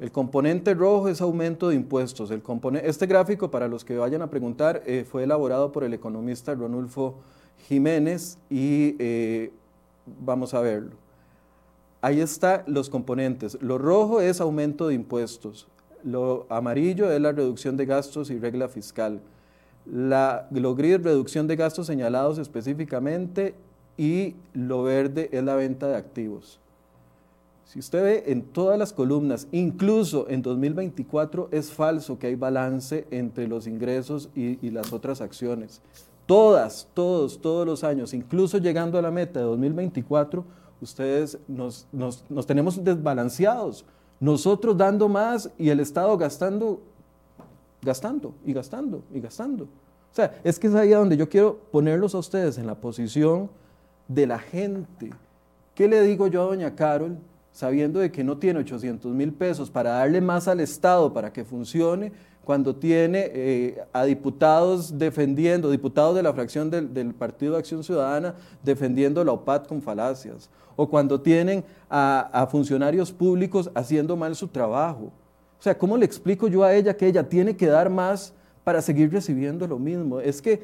El 0.00 0.10
componente 0.10 0.74
rojo 0.74 1.08
es 1.08 1.20
aumento 1.20 1.68
de 1.68 1.76
impuestos. 1.76 2.32
El 2.32 2.42
este 2.82 3.06
gráfico, 3.06 3.52
para 3.52 3.68
los 3.68 3.84
que 3.84 3.96
vayan 3.96 4.22
a 4.22 4.28
preguntar, 4.28 4.82
eh, 4.84 5.06
fue 5.08 5.22
elaborado 5.22 5.70
por 5.70 5.84
el 5.84 5.94
economista 5.94 6.54
Ronulfo 6.54 7.14
Jiménez 7.68 8.36
y 8.50 8.96
eh, 8.98 9.52
vamos 10.24 10.54
a 10.54 10.60
verlo. 10.60 10.90
Ahí 12.00 12.20
están 12.20 12.64
los 12.66 12.90
componentes. 12.90 13.56
Lo 13.62 13.78
rojo 13.78 14.20
es 14.20 14.40
aumento 14.40 14.88
de 14.88 14.94
impuestos. 14.94 15.68
Lo 16.04 16.46
amarillo 16.48 17.10
es 17.10 17.20
la 17.20 17.32
reducción 17.32 17.76
de 17.76 17.86
gastos 17.86 18.30
y 18.30 18.38
regla 18.38 18.68
fiscal. 18.68 19.20
La, 19.86 20.48
lo 20.50 20.74
gris, 20.74 21.02
reducción 21.02 21.46
de 21.46 21.56
gastos 21.56 21.86
señalados 21.86 22.38
específicamente 22.38 23.54
y 23.96 24.36
lo 24.54 24.82
verde 24.82 25.28
es 25.32 25.42
la 25.42 25.56
venta 25.56 25.88
de 25.88 25.96
activos. 25.96 26.60
Si 27.64 27.80
usted 27.80 28.02
ve 28.02 28.32
en 28.32 28.42
todas 28.42 28.78
las 28.78 28.94
columnas, 28.94 29.46
incluso 29.52 30.26
en 30.30 30.40
2024, 30.40 31.50
es 31.52 31.70
falso 31.70 32.18
que 32.18 32.28
hay 32.28 32.34
balance 32.34 33.06
entre 33.10 33.46
los 33.46 33.66
ingresos 33.66 34.30
y, 34.34 34.70
las 34.70 34.90
otras 34.90 35.20
acciones. 35.20 35.82
Todas, 36.24 36.88
todos, 36.94 37.42
todos 37.42 37.66
los 37.66 37.84
años, 37.84 38.14
incluso 38.14 38.56
llegando 38.56 38.98
a 38.98 39.02
la 39.02 39.10
meta 39.10 39.40
de 39.40 39.46
2024, 39.46 40.44
ustedes 40.80 41.38
nos, 41.46 41.86
nos 41.92 42.46
tenemos 42.46 42.82
desbalanceados. 42.82 43.84
Nosotros 44.20 44.76
dando 44.76 45.08
más 45.08 45.50
y 45.58 45.68
el 45.70 45.80
Estado 45.80 46.16
gastando, 46.18 46.80
gastando 47.82 48.34
y 48.44 48.52
gastando 48.52 49.02
y 49.12 49.20
gastando. 49.20 49.64
O 49.64 50.14
sea, 50.14 50.40
es 50.42 50.58
que 50.58 50.66
es 50.66 50.74
ahí 50.74 50.90
donde 50.90 51.16
yo 51.16 51.28
quiero 51.28 51.58
ponerlos 51.70 52.14
a 52.14 52.18
ustedes 52.18 52.58
en 52.58 52.66
la 52.66 52.74
posición 52.74 53.50
de 54.08 54.26
la 54.26 54.38
gente. 54.38 55.10
¿Qué 55.74 55.86
le 55.86 56.02
digo 56.02 56.26
yo 56.26 56.42
a 56.42 56.46
doña 56.46 56.74
Carol 56.74 57.18
sabiendo 57.52 58.00
de 58.00 58.12
que 58.12 58.24
no 58.24 58.38
tiene 58.38 58.60
800 58.60 59.12
mil 59.12 59.32
pesos 59.32 59.70
para 59.70 59.90
darle 59.90 60.20
más 60.20 60.48
al 60.48 60.60
Estado 60.60 61.12
para 61.12 61.32
que 61.32 61.44
funcione, 61.44 62.12
cuando 62.48 62.74
tiene 62.74 63.30
eh, 63.34 63.84
a 63.92 64.06
diputados 64.06 64.98
defendiendo, 64.98 65.70
diputados 65.70 66.16
de 66.16 66.22
la 66.22 66.32
fracción 66.32 66.70
del, 66.70 67.12
Partido 67.12 67.58
Acción 67.58 67.84
Ciudadana 67.84 68.36
defendiendo 68.62 69.22
la 69.22 69.32
OPAT 69.32 69.68
con 69.68 69.82
falacias, 69.82 70.48
o 70.74 70.88
cuando 70.88 71.20
tienen 71.20 71.62
a, 71.90 72.48
funcionarios 72.50 73.12
públicos 73.12 73.70
haciendo 73.74 74.16
mal 74.16 74.34
su 74.34 74.48
trabajo. 74.48 75.12
O 75.58 75.62
sea, 75.62 75.76
¿cómo 75.76 75.98
le 75.98 76.06
explico 76.06 76.48
yo 76.48 76.64
a 76.64 76.72
ella 76.72 76.96
que 76.96 77.06
ella 77.06 77.28
tiene 77.28 77.54
que 77.54 77.66
dar 77.66 77.90
más 77.90 78.32
para 78.64 78.80
seguir 78.80 79.12
recibiendo 79.12 79.66
lo 79.66 79.78
mismo? 79.78 80.18
Es 80.18 80.40
que 80.40 80.62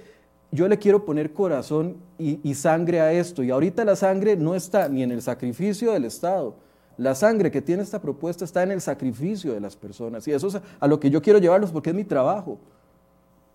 yo 0.53 0.67
le 0.67 0.79
quiero 0.79 1.05
poner 1.05 1.35
corazón 1.35 1.99
y, 2.17 2.55
sangre 2.55 3.03
a 3.03 3.13
esto. 3.13 3.43
Y 3.43 3.51
ahorita 3.51 3.85
la 3.85 3.95
sangre 3.95 4.37
no 4.37 4.55
está 4.55 4.89
ni 4.89 5.03
en 5.03 5.13
el 5.13 5.21
sacrificio 5.21 5.93
del 5.93 6.07
Estado, 6.07 6.57
la 6.97 7.15
sangre 7.15 7.51
que 7.51 7.63
tiene 7.63 7.83
esta 7.83 8.01
propuesta 8.01 8.45
está 8.45 8.63
en 8.63 8.71
el 8.71 8.81
sacrificio 8.81 9.53
de 9.53 9.61
las 9.61 9.77
personas. 9.77 10.27
Y 10.29 10.33
eso 10.33 10.49
es 10.49 10.61
a 10.79 10.87
lo 10.87 11.01
que 11.01 11.11
yo 11.11 11.21
quiero 11.21 11.39
llevarlos 11.39 11.71
porque 11.71 11.91
es 11.91 11.97
mi 11.97 12.05
trabajo. 12.05 12.59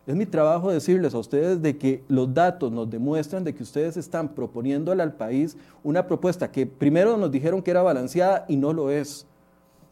Es 0.06 0.16
mi 0.16 0.26
trabajo 0.26 0.72
decirles 0.72 1.14
a 1.14 1.20
ustedes 1.20 1.62
de 1.62 1.78
que 1.78 2.04
los 2.08 2.34
datos 2.34 2.72
nos 2.72 2.90
demuestran 2.90 3.44
de 3.44 3.54
que 3.54 3.62
ustedes 3.64 3.96
están 3.96 4.30
proponiéndole 4.30 5.04
al 5.04 5.14
país 5.14 5.56
una 5.84 6.08
propuesta 6.08 6.52
que 6.52 6.66
primero 6.66 7.16
nos 7.16 7.32
dijeron 7.32 7.62
que 7.62 7.72
era 7.72 7.84
balanceada 7.84 8.46
y 8.48 8.56
no 8.56 8.74
lo 8.74 8.90
es. 8.90 9.28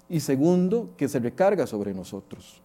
Y 0.09 0.19
segundo, 0.19 0.89
que 0.97 1.07
se 1.07 1.19
recarga 1.19 1.67
sobre 1.67 1.93
nosotros. 1.93 2.61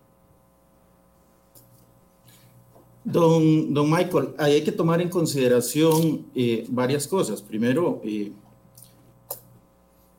Don, 3.05 3.75
don 3.75 3.90
Michael, 3.90 4.29
hay 4.38 4.62
que 4.62 4.73
tomar 4.73 5.01
en 5.01 5.09
consideración 5.09 6.25
eh, 6.35 6.64
varias 6.68 7.07
cosas. 7.07 7.42
Primero, 7.42 8.01
eh, 8.05 8.33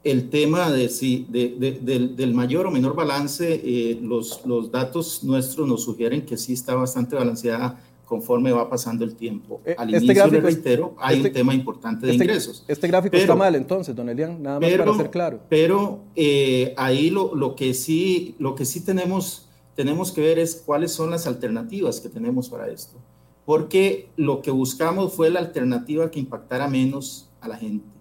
el 0.03 0.29
tema 0.29 0.69
de 0.69 0.89
si, 0.89 1.25
del, 1.29 2.33
mayor 2.33 2.67
o 2.67 2.71
menor 2.71 2.95
balance, 2.95 3.61
eh, 3.63 3.97
los, 4.01 4.45
los 4.45 4.69
datos 4.71 5.23
nuestros 5.23 5.67
nos 5.67 5.83
sugieren 5.83 6.25
que 6.25 6.35
sí 6.37 6.53
está 6.53 6.75
bastante 6.75 7.15
balanceada 7.15 7.79
conforme 8.05 8.51
va 8.51 8.69
pasando 8.69 9.05
el 9.05 9.15
tiempo. 9.15 9.61
Eh, 9.65 9.75
Al 9.77 9.93
este 9.93 10.05
inicio, 10.05 10.23
gráfico, 10.23 10.45
reitero, 10.45 10.95
hay 10.99 11.19
un 11.19 11.25
este 11.25 11.39
tema 11.39 11.53
importante 11.53 12.05
de 12.05 12.11
este, 12.11 12.23
ingresos. 12.25 12.65
Este 12.67 12.87
gráfico 12.87 13.15
está 13.15 13.35
mal 13.35 13.55
entonces, 13.55 13.95
don 13.95 14.09
Elian, 14.09 14.43
nada 14.43 14.59
más 14.59 14.71
para 14.71 14.93
ser 14.95 15.09
claro. 15.09 15.39
Pero 15.49 16.01
eh, 16.15 16.73
ahí 16.75 17.09
lo, 17.09 17.33
lo, 17.33 17.55
que 17.55 17.73
sí, 17.73 18.35
lo 18.39 18.55
que 18.55 18.65
sí 18.65 18.81
tenemos, 18.81 19.49
tenemos 19.73 20.11
que 20.11 20.19
ver 20.19 20.37
es 20.37 20.61
cuáles 20.65 20.91
son 20.91 21.11
las 21.11 21.27
alternativas 21.27 22.01
que 22.01 22.09
tenemos 22.09 22.49
para 22.49 22.67
esto. 22.67 22.97
Porque 23.45 24.09
lo 24.17 24.41
que 24.41 24.51
buscamos 24.51 25.13
fue 25.13 25.29
la 25.29 25.39
alternativa 25.39 26.11
que 26.11 26.19
impactara 26.19 26.67
menos 26.67 27.29
a 27.39 27.47
la 27.47 27.57
gente 27.57 27.92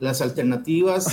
las 0.00 0.20
alternativas, 0.20 1.06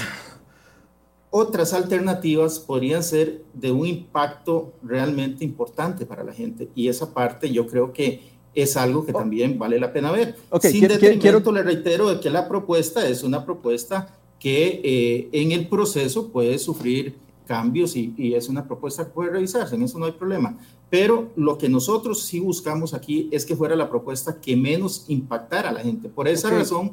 otras 1.30 1.74
alternativas 1.74 2.60
podrían 2.60 3.04
ser 3.04 3.43
de 3.54 3.71
un 3.71 3.86
impacto 3.86 4.74
realmente 4.84 5.43
importante 5.43 6.06
para 6.06 6.24
la 6.24 6.34
gente. 6.34 6.69
Y 6.76 6.88
esa 6.88 7.13
parte 7.13 7.52
yo 7.52 7.67
creo 7.67 7.91
que 7.91 8.36
es 8.54 8.78
algo 8.78 9.06
que 9.06 9.12
oh. 9.12 9.17
también 9.17 9.60
vale 9.60 9.80
la 9.80 9.91
pena 9.91 10.12
ver. 10.12 10.36
Sin 10.62 10.88
detrimento, 10.88 11.52
le 11.52 11.63
reitero 11.63 12.10
de 12.10 12.19
que 12.19 12.30
la 12.30 12.48
propuesta 12.48 13.08
es 13.08 13.24
una 13.24 13.45
propuesta 13.45 14.15
que 14.39 14.82
eh, 14.84 15.30
en 15.32 15.52
el 15.52 15.67
proceso 15.67 16.30
puede 16.30 16.58
sufrir 16.58 17.15
cambios 17.45 17.95
y, 17.95 18.13
y, 18.17 18.34
es 18.34 18.49
una 18.49 18.65
propuesta 18.65 19.05
que 19.05 19.12
puede 19.12 19.31
revisarse, 19.31 19.75
en 19.75 19.84
eso 19.84 19.97
no 19.97 20.05
hay 20.05 20.12
problema. 20.12 20.58
Pero 20.89 21.31
lo 21.36 21.58
que 21.58 21.67
nosotros 21.67 22.23
sí 22.23 22.39
buscamos 22.39 22.93
aquí 22.93 23.27
es 23.31 23.45
que 23.45 23.55
fuera 23.55 23.75
la 23.75 23.89
propuesta 23.89 24.39
que 24.39 24.55
menos 24.55 25.05
impactara 25.08 25.69
a 25.69 25.73
la 25.73 25.79
gente. 25.79 26.10
Por 26.10 26.27
esa 26.27 26.49
razón, 26.49 26.91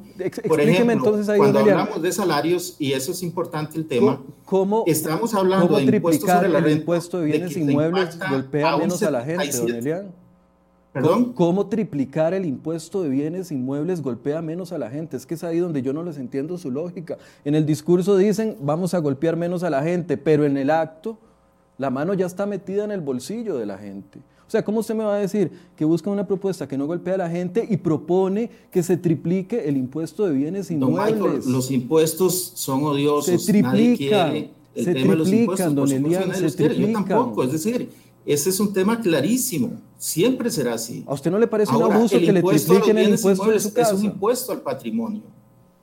por 0.49 0.61
ejemplo, 0.61 0.93
entonces 0.93 1.37
cuando 1.37 1.59
hablamos 1.59 2.01
de 2.01 2.11
salarios, 2.11 2.77
y 2.79 2.93
eso 2.93 3.13
es 3.13 3.23
importante 3.23 3.77
el 3.77 3.87
tema, 3.87 4.21
¿cómo, 4.45 4.85
estamos 4.87 5.35
hablando 5.35 5.77
de 5.77 5.85
impuestos 5.85 6.29
sobre 6.29 6.49
la 6.49 6.61
renta, 6.61 6.71
el 6.71 6.79
impuesto 6.79 7.21
de 7.21 7.27
bienes 7.27 7.57
inmuebles 7.57 8.19
golpea 8.19 8.77
menos 8.79 9.03
a 9.03 9.11
la 9.11 9.23
gente, 9.25 9.51
don? 9.83 10.22
¿Perdón? 10.93 11.33
¿Cómo 11.33 11.67
triplicar 11.69 12.35
el 12.35 12.45
impuesto 12.45 13.03
de 13.03 13.09
bienes 13.09 13.51
inmuebles 13.51 14.03
golpea 14.03 14.43
menos 14.43 14.73
a 14.73 14.79
la 14.79 14.91
gente? 14.91 15.17
Es 15.17 15.25
que 15.25 15.35
es 15.35 15.45
ahí 15.45 15.59
donde 15.59 15.81
yo 15.81 15.95
no 15.95 16.03
les 16.03 16.19
entiendo 16.19 16.59
su 16.59 16.71
lógica. 16.71 17.17
En 17.47 17.55
el 17.55 17.65
discurso 17.65 18.17
dicen, 18.17 18.57
vamos 18.61 18.93
a 18.93 18.99
golpear 18.99 19.37
menos 19.37 19.63
a 19.63 19.71
la 19.71 19.83
gente, 19.83 20.19
pero 20.19 20.45
en 20.45 20.59
el 20.59 20.69
acto 20.69 21.17
la 21.79 21.89
mano 21.89 22.13
ya 22.13 22.27
está 22.27 22.45
metida 22.45 22.85
en 22.85 22.91
el 22.91 23.01
bolsillo 23.01 23.57
de 23.57 23.65
la 23.65 23.79
gente. 23.79 24.19
O 24.47 24.51
sea, 24.53 24.63
¿cómo 24.63 24.81
usted 24.81 24.95
me 24.95 25.03
va 25.03 25.15
a 25.15 25.19
decir 25.19 25.51
que 25.75 25.87
busca 25.87 26.11
una 26.11 26.27
propuesta 26.27 26.69
que 26.69 26.77
no 26.77 26.87
golpea 26.87 27.15
a 27.15 27.19
la 27.19 27.31
gente 27.31 27.67
y 27.71 27.79
propone 27.79 28.51
que 28.71 28.83
se 28.83 28.99
triplique 28.99 29.67
el 29.67 29.79
impuesto 29.79 30.27
de 30.27 30.35
bienes 30.35 30.71
inmuebles? 30.71 31.47
los 31.47 31.71
impuestos 31.71 32.53
son 32.55 32.85
odiosos. 32.85 33.43
Se 33.43 33.51
triplican. 33.51 34.49
se 34.75 34.95
triplican, 34.95 35.75
don 35.75 35.91
Elian, 35.91 36.35
se 36.35 36.51
triplican. 36.51 37.03
Yo 37.03 37.09
tampoco, 37.09 37.45
es 37.45 37.53
decir, 37.53 37.89
ese 38.25 38.51
es 38.51 38.61
un 38.61 38.73
tema 38.73 39.01
clarísimo. 39.01 39.81
Siempre 39.99 40.51
será 40.51 40.75
así. 40.75 41.05
¿A 41.07 41.15
usted 41.15 41.31
no 41.31 41.39
le 41.39 41.47
parece 41.47 41.75
un 41.75 41.83
abuso 41.83 42.19
que 42.19 42.33
le 42.33 42.43
tripliquen 42.43 42.99
el 42.99 43.11
impuesto 43.11 43.51
de 43.51 43.61
su 43.61 43.73
casa? 43.73 43.95
Es 43.95 44.01
un 44.01 44.07
impuesto 44.07 44.53
al 44.53 44.61
patrimonio. 44.61 45.23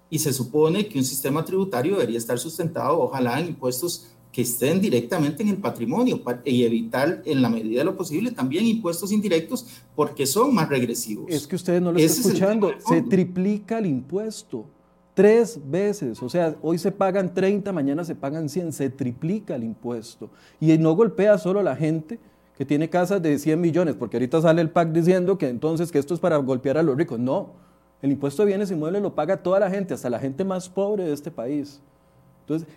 Y 0.09 0.19
se 0.19 0.33
supone 0.33 0.87
que 0.87 0.97
un 0.97 1.05
sistema 1.05 1.45
tributario 1.45 1.93
debería 1.93 2.17
estar 2.17 2.39
sustentado, 2.39 2.99
ojalá, 2.99 3.39
en 3.39 3.47
impuestos 3.47 4.07
que 4.31 4.41
estén 4.41 4.79
directamente 4.79 5.41
en 5.43 5.49
el 5.49 5.57
patrimonio 5.57 6.21
y 6.45 6.63
evitar 6.63 7.21
en 7.25 7.41
la 7.41 7.49
medida 7.49 7.79
de 7.79 7.85
lo 7.85 7.97
posible 7.97 8.31
también 8.31 8.65
impuestos 8.65 9.11
indirectos 9.11 9.65
porque 9.95 10.25
son 10.25 10.53
más 10.53 10.69
regresivos. 10.69 11.25
Es 11.29 11.47
que 11.47 11.55
ustedes 11.55 11.81
no 11.81 11.91
lo 11.91 11.99
están 11.99 12.25
escuchando, 12.25 12.71
se 12.87 13.01
triplica 13.01 13.79
el 13.79 13.87
impuesto 13.87 14.65
tres 15.15 15.59
veces, 15.65 16.21
o 16.21 16.29
sea, 16.29 16.55
hoy 16.61 16.77
se 16.77 16.91
pagan 16.91 17.33
30, 17.33 17.73
mañana 17.73 18.03
se 18.05 18.15
pagan 18.15 18.47
100, 18.47 18.71
se 18.71 18.89
triplica 18.89 19.55
el 19.55 19.63
impuesto 19.63 20.29
y 20.59 20.77
no 20.77 20.95
golpea 20.95 21.37
solo 21.37 21.59
a 21.59 21.63
la 21.63 21.75
gente 21.75 22.19
que 22.59 22.65
tiene 22.65 22.89
casas 22.89 23.21
de 23.21 23.39
100 23.39 23.61
millones, 23.61 23.95
porque 23.95 24.17
ahorita 24.17 24.41
sale 24.41 24.61
el 24.61 24.69
PAC 24.69 24.89
diciendo 24.89 25.37
que 25.37 25.47
entonces 25.47 25.93
que 25.93 25.97
esto 25.97 26.13
es 26.13 26.19
para 26.19 26.35
golpear 26.35 26.77
a 26.77 26.83
los 26.83 26.97
ricos, 26.97 27.17
no, 27.17 27.53
el 28.01 28.11
impuesto 28.11 28.41
de 28.41 28.47
bienes 28.47 28.69
inmuebles 28.69 29.01
lo 29.01 29.15
paga 29.15 29.37
toda 29.37 29.61
la 29.61 29.69
gente, 29.69 29.93
hasta 29.93 30.09
la 30.09 30.19
gente 30.19 30.43
más 30.43 30.67
pobre 30.67 31.05
de 31.05 31.13
este 31.13 31.31
país. 31.31 31.79
Entonces, 32.41 32.67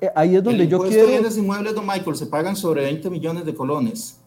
eh, 0.00 0.08
ahí 0.14 0.36
es 0.36 0.42
donde 0.42 0.66
yo 0.66 0.78
quiero... 0.78 1.02
Los 1.02 1.10
bienes 1.10 1.36
inmuebles, 1.36 1.74
don 1.74 1.86
Michael, 1.86 2.16
se 2.16 2.24
pagan 2.28 2.56
sobre 2.56 2.80
20 2.84 3.10
millones 3.10 3.44
de 3.44 3.54
colones. 3.54 4.18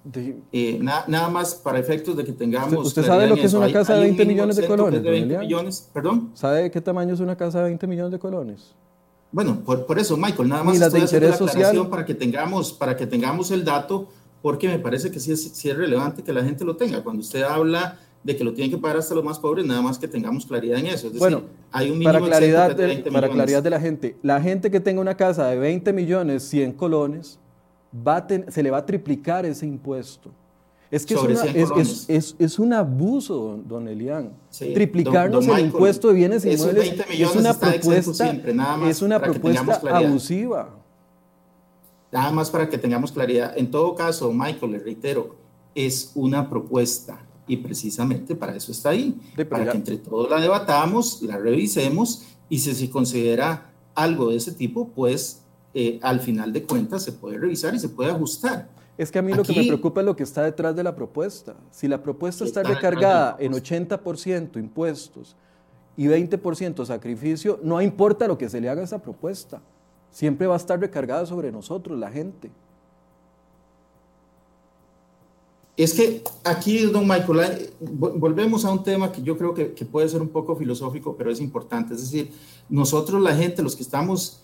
Eh, 0.51 0.77
nada 0.79 1.27
más 1.29 1.55
para 1.55 1.79
efectos 1.79 2.15
de 2.15 2.23
que 2.23 2.31
tengamos... 2.31 2.85
¿Usted, 2.85 3.03
sabe 3.03 3.25
lo 3.25 3.33
que 3.33 3.45
es 3.47 3.53
una 3.55 3.73
casa 3.73 3.95
de 3.95 4.01
20 4.01 4.25
millones 4.27 4.57
de 4.57 4.67
colones? 4.67 5.01
De 5.01 5.09
20 5.09 5.39
millones, 5.39 5.89
¿Perdón? 5.91 6.29
¿Sabe 6.35 6.61
de 6.61 6.69
qué 6.71 6.81
tamaño 6.81 7.15
es 7.15 7.19
una 7.19 7.35
casa 7.35 7.63
de 7.63 7.63
20 7.63 7.87
millones 7.87 8.11
de 8.11 8.19
colones? 8.19 8.75
Bueno, 9.31 9.59
por, 9.65 9.87
por 9.87 9.97
eso, 9.97 10.17
Michael, 10.17 10.49
nada 10.49 10.63
más 10.63 10.79
estoy 10.79 11.01
haciendo 11.01 11.29
la 11.29 11.35
aclaración 11.35 11.89
para 11.89 12.05
que, 12.05 12.13
tengamos, 12.13 12.73
para 12.73 12.95
que 12.95 13.07
tengamos 13.07 13.49
el 13.49 13.65
dato 13.65 14.07
porque 14.41 14.67
me 14.67 14.79
parece 14.79 15.11
que 15.11 15.19
sí 15.19 15.31
es, 15.31 15.43
sí 15.43 15.69
es 15.69 15.77
relevante 15.77 16.23
que 16.23 16.33
la 16.33 16.43
gente 16.43 16.63
lo 16.63 16.75
tenga. 16.75 17.03
Cuando 17.03 17.21
usted 17.21 17.43
habla 17.43 17.99
de 18.23 18.35
que 18.35 18.43
lo 18.43 18.53
tienen 18.53 18.71
que 18.71 18.77
pagar 18.77 18.97
hasta 18.97 19.15
los 19.15 19.23
más 19.23 19.39
pobres, 19.39 19.65
nada 19.65 19.81
más 19.81 19.97
que 19.97 20.07
tengamos 20.07 20.45
claridad 20.45 20.79
en 20.79 20.87
eso. 20.87 21.07
Es 21.07 21.13
decir, 21.13 21.19
bueno, 21.19 21.43
hay 21.71 21.89
un 21.89 22.01
para 22.03 22.19
claridad, 22.19 22.75
de, 22.75 23.11
para 23.11 23.29
claridad 23.29 23.63
de 23.63 23.69
la 23.69 23.79
gente, 23.79 24.17
la 24.21 24.41
gente 24.41 24.69
que 24.69 24.79
tenga 24.79 25.01
una 25.01 25.15
casa 25.15 25.47
de 25.47 25.57
20 25.57 25.93
millones, 25.93 26.43
100 26.43 26.73
colones, 26.73 27.39
va 27.95 28.25
se 28.49 28.63
le 28.63 28.71
va 28.71 28.77
a 28.77 28.85
triplicar 28.85 29.45
ese 29.45 29.65
impuesto. 29.65 30.31
Es 30.91 31.05
que 31.05 31.13
es, 31.13 32.05
es, 32.09 32.35
es, 32.39 32.57
un 32.57 32.73
abuso, 32.73 33.59
don 33.63 33.87
Elian. 33.87 34.33
Triplicarnos 34.49 35.47
el 35.47 35.59
impuesto 35.59 36.07
de 36.07 36.15
bienes 36.15 36.43
inmuebles 36.45 36.95
es 37.11 37.35
una 37.35 37.53
propuesta, 37.53 38.35
es 38.87 39.01
una 39.03 39.21
propuesta 39.21 39.79
abusiva. 39.95 40.75
Nada 42.11 42.31
más 42.31 42.49
para 42.49 42.69
que 42.69 42.77
tengamos 42.77 43.11
claridad. 43.11 43.57
En 43.57 43.69
todo 43.69 43.95
caso, 43.95 44.31
Michael, 44.33 44.71
le 44.71 44.79
reitero, 44.79 45.35
es 45.75 46.11
una 46.15 46.49
propuesta 46.49 47.25
y 47.47 47.57
precisamente 47.57 48.35
para 48.35 48.55
eso 48.55 48.71
está 48.71 48.89
ahí, 48.89 49.19
para 49.49 49.71
que 49.71 49.77
entre 49.77 49.97
todos 49.97 50.29
la 50.29 50.39
debatamos, 50.39 51.21
la 51.21 51.37
revisemos 51.37 52.25
y 52.47 52.59
si 52.59 52.73
se 52.73 52.89
considera 52.89 53.71
algo 53.95 54.29
de 54.29 54.37
ese 54.37 54.51
tipo, 54.51 54.89
pues 54.89 55.43
eh, 55.73 55.99
al 56.01 56.19
final 56.19 56.53
de 56.53 56.63
cuentas 56.63 57.03
se 57.03 57.11
puede 57.11 57.37
revisar 57.37 57.73
y 57.75 57.79
se 57.79 57.89
puede 57.89 58.11
ajustar. 58.11 58.69
Es 58.97 59.11
que 59.11 59.19
a 59.19 59.21
mí 59.21 59.33
lo 59.33 59.43
que 59.43 59.53
me 59.53 59.65
preocupa 59.65 60.01
es 60.01 60.05
lo 60.05 60.15
que 60.15 60.23
está 60.23 60.43
detrás 60.43 60.75
de 60.75 60.83
la 60.83 60.93
propuesta. 60.93 61.55
Si 61.71 61.87
la 61.87 62.03
propuesta 62.03 62.43
está, 62.43 62.63
recargada 62.63 63.37
en 63.39 63.53
80% 63.53 64.57
impuestos 64.57 65.37
y 65.95 66.05
20% 66.05 66.85
sacrificio, 66.85 67.59
no 67.63 67.81
importa 67.81 68.27
lo 68.27 68.37
que 68.37 68.49
se 68.49 68.59
le 68.59 68.69
haga 68.69 68.81
a 68.81 68.83
esa 68.83 68.99
propuesta. 68.99 69.61
Siempre 70.11 70.47
va 70.47 70.55
a 70.55 70.57
estar 70.57 70.79
recargada 70.79 71.25
sobre 71.25 71.51
nosotros, 71.51 71.97
la 71.97 72.09
gente. 72.09 72.49
Es 75.79 75.93
que 75.93 76.21
aquí, 76.43 76.79
don 76.79 77.07
Michael, 77.07 77.71
volvemos 77.79 78.65
a 78.65 78.71
un 78.71 78.83
tema 78.83 79.13
que 79.13 79.21
yo 79.21 79.37
creo 79.37 79.53
que, 79.53 79.65
puede 79.85 80.09
ser 80.09 80.21
un 80.21 80.27
poco 80.27 80.55
filosófico, 80.57 81.15
pero 81.15 81.31
es 81.31 81.39
importante. 81.39 81.93
Es 81.93 82.01
decir, 82.01 82.33
nosotros, 82.67 83.21
la 83.21 83.33
gente, 83.33 83.63
los 83.63 83.77
que 83.77 83.83
estamos, 83.83 84.41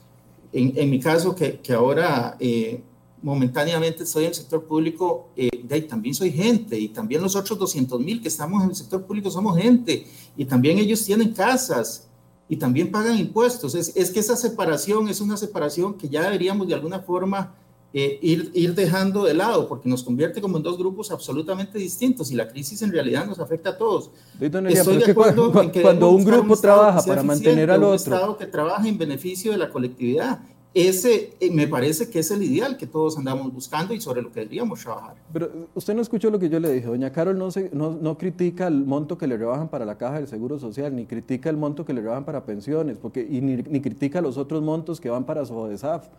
en, 0.53 0.89
mi 0.89 0.97
caso, 1.01 1.35
que, 1.35 1.59
ahora 1.73 2.37
eh, 2.39 2.81
momentáneamente 3.21 4.03
estoy 4.03 4.23
en 4.23 4.29
el 4.29 4.35
sector 4.35 4.63
público, 4.63 5.27
eh, 5.35 5.49
también 5.89 6.15
soy 6.15 6.31
gente 6.31 6.79
y 6.79 6.87
también 6.89 7.21
los 7.21 7.35
otros 7.35 7.59
200 7.59 7.99
mil 7.99 8.21
que 8.21 8.29
estamos 8.29 8.63
en 8.63 8.69
el 8.69 8.75
sector 8.75 9.03
público 9.03 9.29
somos 9.29 9.57
gente 9.57 10.07
y 10.37 10.45
también 10.45 10.77
ellos 10.77 11.03
tienen 11.03 11.33
casas 11.33 12.07
y 12.47 12.57
también 12.57 12.91
pagan 12.91 13.17
impuestos. 13.17 13.75
Es, 13.75 13.95
es 13.95 14.11
que 14.11 14.19
esa 14.19 14.35
separación 14.35 15.09
es 15.09 15.21
una 15.21 15.37
separación 15.37 15.95
que 15.95 16.09
ya 16.09 16.23
deberíamos 16.23 16.67
de 16.67 16.75
alguna 16.75 16.99
forma 16.99 17.55
eh, 17.97 18.19
ir, 18.21 18.51
ir 18.53 18.75
dejando 18.75 19.23
de 19.23 19.33
lado 19.33 19.69
porque 19.69 19.87
nos 19.87 20.03
convierte 20.03 20.41
como 20.41 20.57
en 20.57 20.63
dos 20.63 20.77
grupos 20.77 21.11
absolutamente 21.11 21.79
distintos 21.79 22.29
y 22.29 22.35
la 22.35 22.49
crisis 22.49 22.81
en 22.81 22.91
realidad 22.91 23.25
nos 23.25 23.39
afecta 23.39 23.69
a 23.69 23.77
todos. 23.77 24.11
Estoy 24.37 24.97
de 24.97 25.11
acuerdo 25.11 25.51
cuando, 25.51 25.61
en 25.61 25.71
que 25.71 25.81
cuando 25.81 26.09
un 26.09 26.25
grupo 26.25 26.57
trabaja 26.57 27.01
para 27.03 27.23
mantener 27.23 27.71
al 27.71 27.83
otro. 27.83 27.91
Un 27.91 27.95
Estado 27.95 28.37
que 28.37 28.47
trabaja 28.47 28.85
en 28.85 28.97
beneficio 28.97 29.53
de 29.53 29.57
la 29.57 29.69
colectividad 29.69 30.39
ese 30.75 31.37
eh, 31.39 31.49
me 31.51 31.67
parece 31.67 32.09
que 32.09 32.19
es 32.19 32.29
el 32.31 32.43
ideal 32.43 32.75
que 32.75 32.85
todos 32.85 33.17
andamos 33.17 33.51
buscando 33.53 33.93
y 33.93 34.01
sobre 34.01 34.21
lo 34.21 34.29
que 34.29 34.41
deberíamos 34.41 34.81
trabajar. 34.81 35.15
Pero 35.31 35.69
usted 35.73 35.95
no 35.95 36.01
escuchó 36.01 36.29
lo 36.29 36.37
que 36.37 36.49
yo 36.49 36.59
le 36.59 36.69
dije. 36.69 36.87
Doña 36.87 37.13
Carol 37.13 37.37
no, 37.37 37.47
no, 37.71 37.91
no, 37.91 38.17
critica 38.17 38.67
el 38.67 38.85
monto 38.85 39.17
que 39.17 39.25
le 39.25 39.37
rebajan 39.37 39.69
para 39.69 39.85
la 39.85 39.97
caja 39.97 40.15
del 40.15 40.27
Seguro 40.27 40.59
Social, 40.59 40.93
ni 40.93 41.05
critica 41.05 41.49
el 41.49 41.55
monto 41.55 41.85
que 41.85 41.93
le 41.93 42.01
rebajan 42.01 42.25
para 42.25 42.45
pensiones, 42.45 42.97
porque, 42.97 43.25
y 43.27 43.39
ni, 43.39 43.55
ni 43.55 43.79
critica 43.79 44.19
los 44.19 44.37
otros 44.37 44.61
montos 44.61 44.99
que 44.99 45.09
van 45.09 45.25
para 45.25 45.45
SODESAF. 45.45 46.09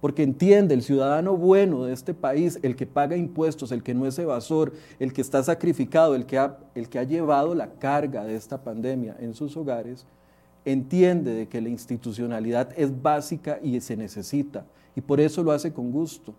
Porque 0.00 0.22
entiende 0.22 0.74
el 0.74 0.82
ciudadano 0.82 1.36
bueno 1.36 1.84
de 1.84 1.92
este 1.92 2.14
país, 2.14 2.58
el 2.62 2.76
que 2.76 2.86
paga 2.86 3.16
impuestos, 3.16 3.72
el 3.72 3.82
que 3.82 3.94
no 3.94 4.06
es 4.06 4.18
evasor, 4.18 4.72
el 5.00 5.12
que 5.12 5.20
está 5.20 5.42
sacrificado, 5.42 6.14
el 6.14 6.24
que 6.24 6.38
ha, 6.38 6.56
el 6.74 6.88
que 6.88 6.98
ha 6.98 7.02
llevado 7.02 7.54
la 7.54 7.72
carga 7.74 8.24
de 8.24 8.36
esta 8.36 8.62
pandemia 8.62 9.16
en 9.18 9.34
sus 9.34 9.56
hogares, 9.56 10.06
entiende 10.72 11.34
de 11.34 11.48
que 11.48 11.60
la 11.60 11.68
institucionalidad 11.68 12.70
es 12.76 13.02
básica 13.02 13.58
y 13.62 13.80
se 13.80 13.96
necesita, 13.96 14.66
y 14.94 15.00
por 15.00 15.20
eso 15.20 15.42
lo 15.42 15.52
hace 15.52 15.72
con 15.72 15.90
gusto. 15.90 16.34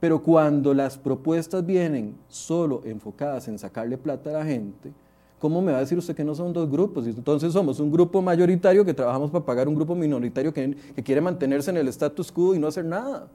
Pero 0.00 0.20
cuando 0.20 0.74
las 0.74 0.98
propuestas 0.98 1.64
vienen 1.64 2.16
solo 2.26 2.82
enfocadas 2.84 3.46
en 3.46 3.58
sacarle 3.58 3.96
plata 3.96 4.30
a 4.30 4.32
la 4.32 4.44
gente, 4.44 4.92
¿cómo 5.38 5.62
me 5.62 5.70
va 5.70 5.78
a 5.78 5.80
decir 5.82 5.96
usted 5.96 6.16
que 6.16 6.24
no 6.24 6.34
son 6.34 6.52
dos 6.52 6.68
grupos? 6.68 7.06
Entonces 7.06 7.52
somos 7.52 7.78
un 7.78 7.90
grupo 7.90 8.20
mayoritario 8.20 8.84
que 8.84 8.94
trabajamos 8.94 9.30
para 9.30 9.44
pagar 9.44 9.68
un 9.68 9.76
grupo 9.76 9.94
minoritario 9.94 10.52
que, 10.52 10.74
quiere 11.04 11.20
mantenerse 11.20 11.70
en 11.70 11.76
el 11.76 11.88
status 11.88 12.32
quo 12.32 12.54
y 12.54 12.58
no 12.58 12.66
hacer 12.66 12.84
nada. 12.84 13.28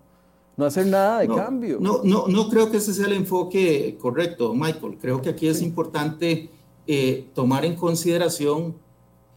No 0.57 0.65
hacer 0.65 0.87
nada 0.87 1.19
de 1.19 1.27
cambio. 1.27 1.77
No, 1.79 2.01
no, 2.03 2.27
no 2.27 2.49
creo 2.49 2.69
que 2.69 2.77
ese 2.77 2.93
sea 2.93 3.05
el 3.05 3.13
enfoque 3.13 3.95
correcto, 3.97 4.53
Michael. 4.53 4.97
Creo 4.99 5.21
que 5.21 5.29
aquí 5.29 5.47
es 5.47 5.61
importante 5.61 6.49
eh, 6.85 7.27
tomar 7.33 7.63
en 7.63 7.75
consideración 7.75 8.75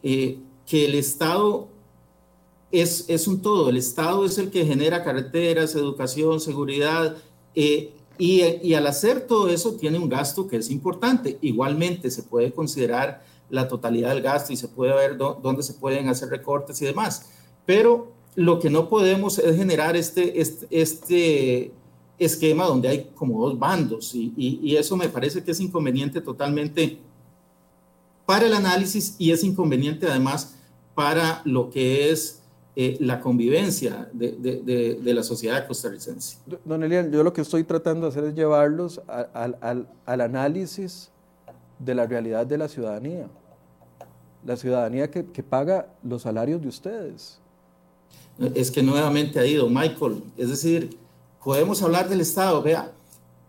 eh, 0.02 0.38
que 0.70 0.84
el 0.84 0.94
Estado 0.94 1.66
es, 2.70 3.06
es, 3.08 3.26
un 3.26 3.42
todo. 3.42 3.70
El 3.70 3.76
Estado 3.76 4.24
es 4.24 4.38
el 4.38 4.52
que 4.52 4.64
genera 4.64 5.02
carreteras, 5.02 5.74
educación, 5.74 6.38
seguridad, 6.38 7.16
eh, 7.56 7.92
y, 8.18 8.44
y, 8.62 8.74
al 8.74 8.86
hacer 8.86 9.26
todo 9.26 9.48
eso 9.48 9.74
tiene 9.74 9.98
un 9.98 10.08
gasto 10.08 10.46
que 10.46 10.58
es 10.58 10.70
importante. 10.70 11.38
Igualmente 11.42 12.08
se 12.08 12.22
puede 12.22 12.52
considerar 12.52 13.24
la 13.48 13.66
totalidad 13.66 14.10
del 14.10 14.22
gasto 14.22 14.52
y 14.52 14.56
se 14.56 14.68
puede 14.68 14.94
ver 14.94 15.16
dónde 15.16 15.64
se 15.64 15.74
pueden 15.74 16.08
hacer 16.08 16.28
recortes 16.28 16.80
y 16.80 16.84
demás. 16.84 17.28
Pero 17.66 18.12
lo 18.36 18.60
que 18.60 18.70
no 18.70 18.88
podemos 18.88 19.40
es 19.40 19.56
generar 19.56 19.96
este, 19.96 20.40
este, 20.40 20.68
este 20.70 21.72
esquema 22.16 22.66
donde 22.66 22.88
hay 22.88 23.10
como 23.16 23.44
dos 23.44 23.58
bandos 23.58 24.14
y, 24.14 24.32
y, 24.36 24.60
y 24.62 24.76
eso 24.76 24.96
me 24.96 25.08
parece 25.08 25.42
que 25.42 25.50
es 25.50 25.58
inconveniente 25.58 26.20
totalmente 26.20 26.98
para 28.24 28.46
el 28.46 28.54
análisis 28.54 29.16
y 29.18 29.32
es 29.32 29.42
inconveniente 29.42 30.06
además 30.06 30.54
para 31.00 31.40
lo 31.46 31.70
que 31.70 32.10
es 32.10 32.42
eh, 32.76 32.98
la 33.00 33.22
convivencia 33.22 34.10
de, 34.12 34.32
de, 34.32 34.98
de, 35.02 35.14
la 35.14 35.22
sociedad 35.22 35.66
costarricense. 35.66 36.36
Don 36.62 36.82
Elian, 36.82 37.10
yo 37.10 37.22
lo 37.22 37.32
que 37.32 37.40
estoy 37.40 37.64
tratando 37.64 38.02
de 38.02 38.10
hacer 38.10 38.24
es 38.24 38.34
llevarlos 38.34 39.00
al, 39.06 39.56
al, 39.62 39.88
al 40.04 40.20
análisis 40.20 41.10
de 41.78 41.94
la 41.94 42.06
realidad 42.06 42.44
de 42.44 42.58
la 42.58 42.68
ciudadanía. 42.68 43.28
La 44.44 44.58
ciudadanía 44.58 45.10
que, 45.10 45.24
que, 45.24 45.42
paga 45.42 45.88
los 46.02 46.20
salarios 46.20 46.60
de 46.60 46.68
ustedes. 46.68 47.38
Es 48.54 48.70
que 48.70 48.82
nuevamente 48.82 49.40
ha 49.40 49.46
ido 49.46 49.70
Michael. 49.70 50.22
Es 50.36 50.50
decir, 50.50 50.98
podemos 51.42 51.80
hablar 51.82 52.10
del 52.10 52.20
Estado. 52.20 52.62
Vea, 52.62 52.92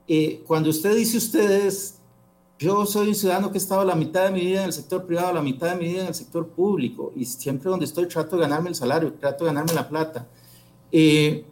eh, 0.07 0.41
cuando 0.47 0.69
usted 0.69 0.95
dice 0.95 1.17
ustedes, 1.17 1.95
yo 2.61 2.85
soy 2.85 3.07
un 3.07 3.15
ciudadano 3.15 3.51
que 3.51 3.57
he 3.57 3.61
estado 3.61 3.83
la 3.83 3.95
mitad 3.95 4.25
de 4.25 4.31
mi 4.31 4.41
vida 4.41 4.59
en 4.59 4.67
el 4.67 4.73
sector 4.73 5.07
privado, 5.07 5.33
la 5.33 5.41
mitad 5.41 5.71
de 5.71 5.77
mi 5.77 5.91
vida 5.91 6.01
en 6.01 6.07
el 6.09 6.13
sector 6.13 6.47
público, 6.47 7.11
y 7.15 7.25
siempre 7.25 7.71
donde 7.71 7.85
estoy 7.85 8.05
trato 8.07 8.35
de 8.35 8.43
ganarme 8.43 8.69
el 8.69 8.75
salario, 8.75 9.11
trato 9.13 9.45
de 9.45 9.49
ganarme 9.49 9.73
la 9.73 9.89
plata. 9.89 10.27
Eh, 10.91 11.43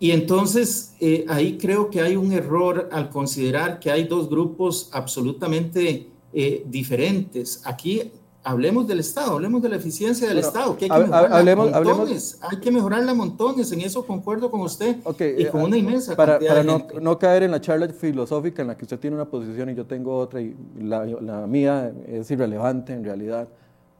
y 0.00 0.10
entonces 0.10 0.94
eh, 0.98 1.24
ahí 1.28 1.58
creo 1.58 1.90
que 1.90 2.00
hay 2.00 2.16
un 2.16 2.32
error 2.32 2.88
al 2.90 3.08
considerar 3.08 3.78
que 3.78 3.92
hay 3.92 4.04
dos 4.04 4.28
grupos 4.28 4.88
absolutamente 4.92 6.08
eh, 6.32 6.64
diferentes. 6.66 7.62
Aquí 7.64 8.10
hablemos 8.50 8.86
del 8.86 9.00
Estado, 9.00 9.32
hablemos 9.32 9.62
de 9.62 9.68
la 9.68 9.76
eficiencia 9.76 10.28
del 10.28 10.38
Estado, 10.38 10.76
que 10.76 10.86
hay 10.86 10.90
que 10.90 11.14
hablemos, 11.14 11.70
montones, 11.70 12.38
hay 12.42 12.58
que 12.58 12.70
mejorarla 12.70 13.14
montones, 13.14 13.70
en 13.72 13.80
eso 13.80 14.04
concuerdo 14.04 14.50
con 14.50 14.60
usted 14.62 14.96
y 15.38 15.44
con 15.46 15.62
una 15.62 15.76
inmensa 15.76 16.16
Para, 16.16 16.38
para 16.38 16.62
no, 16.62 16.86
no, 17.00 17.18
caer 17.18 17.44
en 17.44 17.52
la 17.52 17.60
charla 17.60 17.88
filosófica 17.88 18.62
en 18.62 18.68
la 18.68 18.76
que 18.76 18.84
usted 18.84 18.98
tiene 18.98 19.16
una 19.16 19.26
posición 19.26 19.70
y 19.70 19.74
yo 19.74 19.86
tengo 19.86 20.16
otra 20.16 20.40
y 20.40 20.56
la, 20.80 21.04
la 21.06 21.46
mía 21.46 21.92
es 22.06 22.30
irrelevante 22.30 22.92
en 22.92 23.04
realidad, 23.04 23.48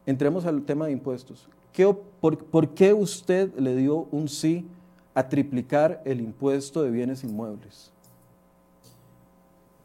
entremos 0.05 0.45
al 0.45 0.63
tema 0.63 0.87
de 0.87 0.91
impuestos. 0.91 1.47
¿Qué, 1.71 1.95
por, 2.19 2.37
¿Por 2.37 2.69
qué 2.69 2.93
usted 2.93 3.53
le 3.57 3.75
dio 3.75 4.07
un 4.11 4.27
sí 4.27 4.67
a 5.13 5.27
triplicar 5.27 6.01
el 6.05 6.19
impuesto 6.19 6.83
de 6.83 6.91
bienes 6.91 7.23
inmuebles? 7.23 7.90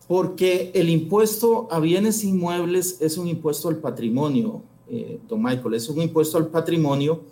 Porque 0.09 0.71
el 0.75 0.89
impuesto 0.89 1.67
a 1.71 1.81
bienes 1.81 2.23
inmuebles 2.23 3.01
es 3.01 3.19
un 3.19 3.27
impuesto 3.27 3.69
al 3.69 3.79
patrimonio, 3.79 4.63
eh, 4.89 5.19
don 5.29 5.43
Michael, 5.43 5.75
es 5.75 5.89
un 5.89 6.01
impuesto 6.01 6.39
al 6.39 6.47
patrimonio 6.49 7.23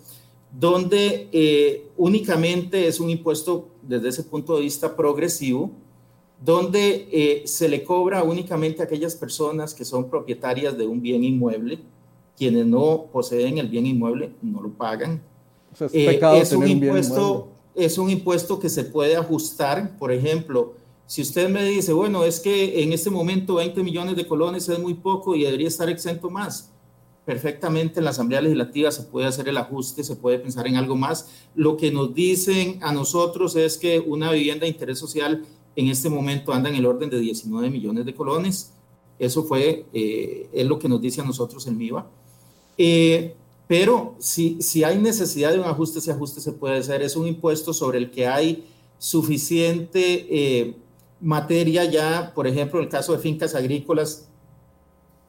donde 0.59 1.29
eh, 1.33 1.89
únicamente 1.97 2.87
es 2.87 3.01
un 3.01 3.11
impuesto 3.11 3.69
desde 3.83 4.09
ese 4.09 4.23
punto 4.23 4.57
de 4.57 4.63
vista 4.63 4.95
progresivo, 4.97 5.71
donde 6.45 7.09
eh, 7.11 7.43
se 7.47 7.69
le 7.69 7.83
cobra 7.83 8.23
únicamente 8.23 8.83
a 8.83 8.85
aquellas 8.85 9.15
personas 9.15 9.75
que 9.75 9.85
son 9.85 10.09
propietarias 10.09 10.77
de 10.77 10.87
un 10.87 11.01
bien 11.01 11.25
inmueble, 11.25 11.81
quienes 12.37 12.67
no 12.67 13.07
poseen 13.13 13.59
el 13.59 13.69
bien 13.69 13.87
inmueble 13.87 14.33
no 14.43 14.63
lo 14.63 14.71
pagan. 14.71 15.21
es, 15.93 16.53
un 16.53 16.69
impuesto, 16.69 17.49
es 17.75 17.99
un 17.99 18.11
impuesto 18.11 18.59
que 18.61 18.69
se 18.69 18.85
puede 18.85 19.17
ajustar, 19.17 19.99
por 19.99 20.13
ejemplo, 20.13 20.75
si 21.07 21.23
usted 21.23 21.49
me 21.49 21.65
dice, 21.65 21.93
bueno, 21.93 22.25
es 22.25 22.41
que 22.41 22.83
en 22.83 22.93
este 22.93 23.11
momento 23.11 23.57
20 23.57 23.83
millones 23.83 24.17
de 24.17 24.27
colones 24.27 24.69
es 24.69 24.79
muy 24.79 24.95
poco 24.95 25.35
y 25.35 25.45
debería 25.45 25.69
estar 25.69 25.89
exento 25.89 26.31
más, 26.31 26.71
perfectamente 27.25 28.01
en 28.01 28.05
la 28.05 28.11
Asamblea 28.11 28.41
Legislativa 28.41 28.91
se 28.91 29.03
puede 29.03 29.27
hacer 29.27 29.49
el 29.49 29.57
ajuste, 29.57 30.05
se 30.05 30.17
puede 30.17 30.39
pensar 30.39 30.67
en 30.67 30.77
algo 30.77 30.97
más. 30.97 31.29
Lo 31.55 31.77
que 31.77 31.91
nos 31.91 32.15
dicen 32.15 32.79
a 32.83 32.93
nosotros 32.93 33.57
es 33.57 33.79
que 33.79 34.01
una 34.01 34.31
vivienda 34.31 34.65
de 34.65 34.73
interés 34.73 34.99
social 34.99 35.45
en 35.77 35.89
este 35.89 36.09
momento 36.09 36.53
anda 36.53 36.69
en 36.69 36.77
el 36.77 36.87
orden 36.87 37.11
de 37.11 37.19
19 37.19 37.71
millones 37.71 38.05
de 38.05 38.15
colones. 38.15 38.73
Eso 39.19 39.45
fue, 39.45 39.87
eh, 39.93 40.49
es 40.53 40.67
lo 40.67 40.79
que 40.79 40.89
nos 40.89 41.01
dice 41.01 41.21
a 41.21 41.25
nosotros 41.25 41.67
el 41.67 41.77
MIVA. 41.77 42.07
Eh, 42.77 43.35
pero 43.67 44.15
si, 44.19 44.61
si 44.61 44.85
hay 44.85 44.99
necesidad 44.99 45.53
de 45.53 45.59
un 45.59 45.65
ajuste, 45.65 46.01
ese 46.01 46.13
ajuste 46.13 46.41
se 46.41 46.53
puede 46.53 46.79
hacer. 46.79 47.01
Es 47.03 47.17
un 47.17 47.27
impuesto 47.27 47.73
sobre 47.73 47.99
el 47.99 48.11
que 48.11 48.27
hay 48.27 48.65
suficiente 48.99 50.27
eh, 50.29 50.77
materia 51.25 51.85
ya, 51.85 52.33
por 52.35 52.47
ejemplo, 52.47 52.79
en 52.79 52.85
el 52.85 52.91
caso 52.91 53.13
de 53.13 53.19
fincas 53.19 53.55
agrícolas, 53.55 54.29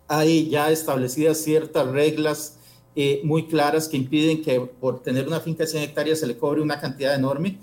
hay 0.07 0.49
ya 0.49 0.69
establecidas 0.69 1.37
ciertas 1.37 1.87
reglas 1.87 2.57
eh, 2.95 3.21
muy 3.23 3.47
claras 3.47 3.87
que 3.87 3.97
impiden 3.97 4.43
que 4.43 4.59
por 4.59 5.01
tener 5.01 5.27
una 5.27 5.39
finca 5.39 5.63
de 5.63 5.67
100 5.67 5.83
hectáreas 5.83 6.19
se 6.19 6.27
le 6.27 6.37
cobre 6.37 6.61
una 6.61 6.79
cantidad 6.79 7.15
enorme 7.15 7.57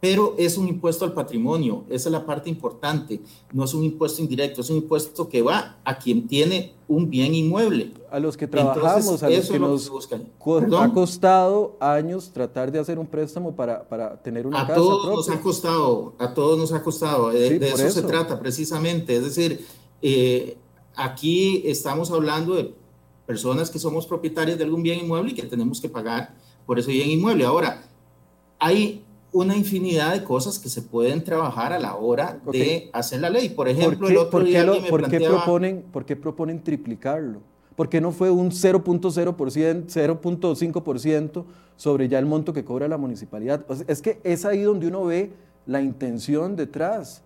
pero 0.00 0.34
es 0.36 0.58
un 0.58 0.68
impuesto 0.68 1.04
al 1.04 1.14
patrimonio, 1.14 1.84
esa 1.88 2.08
es 2.08 2.12
la 2.12 2.26
parte 2.26 2.50
importante, 2.50 3.20
no 3.52 3.64
es 3.64 3.72
un 3.72 3.82
impuesto 3.82 4.20
indirecto, 4.20 4.60
es 4.60 4.68
un 4.68 4.76
impuesto 4.76 5.28
que 5.28 5.40
va 5.40 5.78
a 5.84 5.98
quien 5.98 6.28
tiene 6.28 6.74
un 6.86 7.08
bien 7.08 7.34
inmueble. 7.34 7.94
A 8.10 8.20
los 8.20 8.36
que 8.36 8.46
trabajamos, 8.46 9.22
a 9.22 9.30
los 9.30 9.48
que 9.48 9.58
nos 9.58 9.90
ha 10.74 10.92
costado 10.92 11.76
años 11.80 12.30
tratar 12.30 12.70
de 12.70 12.78
hacer 12.78 12.98
un 12.98 13.06
préstamo 13.06 13.56
para, 13.56 13.88
para 13.88 14.20
tener 14.22 14.46
una 14.46 14.60
a 14.60 14.66
casa 14.66 14.78
todos 14.78 15.06
nos 15.06 15.30
ha 15.30 15.40
costado, 15.40 16.12
a 16.18 16.34
todos 16.34 16.58
nos 16.58 16.72
ha 16.72 16.82
costado, 16.82 17.30
de, 17.30 17.56
eso, 17.56 17.90
se 17.90 18.02
trata 18.02 18.38
precisamente, 18.38 19.16
es 19.16 19.24
decir, 19.24 19.66
eh, 20.02 20.58
aquí 20.94 21.62
estamos 21.64 22.10
hablando 22.10 22.54
de 22.54 22.74
personas 23.26 23.70
que 23.70 23.78
somos 23.78 24.06
propietarias 24.06 24.58
de 24.58 24.64
algún 24.64 24.82
bien 24.82 25.00
inmueble 25.00 25.32
y 25.32 25.34
que 25.34 25.42
tenemos 25.42 25.80
que 25.80 25.88
pagar 25.88 26.34
por 26.66 26.78
ese 26.78 26.92
bien 26.92 27.10
inmueble. 27.10 27.44
Ahora, 27.44 27.82
hay 28.58 29.05
una 29.36 29.54
infinidad 29.54 30.14
de 30.14 30.24
cosas 30.24 30.58
que 30.58 30.70
se 30.70 30.80
pueden 30.80 31.22
trabajar 31.22 31.74
a 31.74 31.78
la 31.78 31.96
hora 31.96 32.40
de 32.50 32.88
hacer 32.92 33.20
la 33.20 33.28
ley. 33.28 33.50
Por 33.50 33.68
ejemplo, 33.68 34.08
el 34.08 34.16
otro 34.16 34.42
día 34.42 34.64
me 34.64 34.80
¿por 34.88 35.06
qué 35.08 35.20
proponen, 35.20 35.84
¿Por 35.92 36.06
qué 36.06 36.16
proponen 36.16 36.62
triplicarlo? 36.62 37.40
¿Por 37.76 37.90
qué 37.90 38.00
no 38.00 38.12
fue 38.12 38.30
un 38.30 38.50
0.0%, 38.50 39.36
0.5% 39.36 41.44
sobre 41.76 42.08
ya 42.08 42.18
el 42.18 42.24
monto 42.24 42.54
que 42.54 42.64
cobra 42.64 42.88
la 42.88 42.96
municipalidad? 42.96 43.66
es 43.86 44.00
que 44.00 44.18
es 44.24 44.46
ahí 44.46 44.62
donde 44.62 44.86
uno 44.86 45.04
ve 45.04 45.34
la 45.66 45.82
intención 45.82 46.56
detrás. 46.56 47.22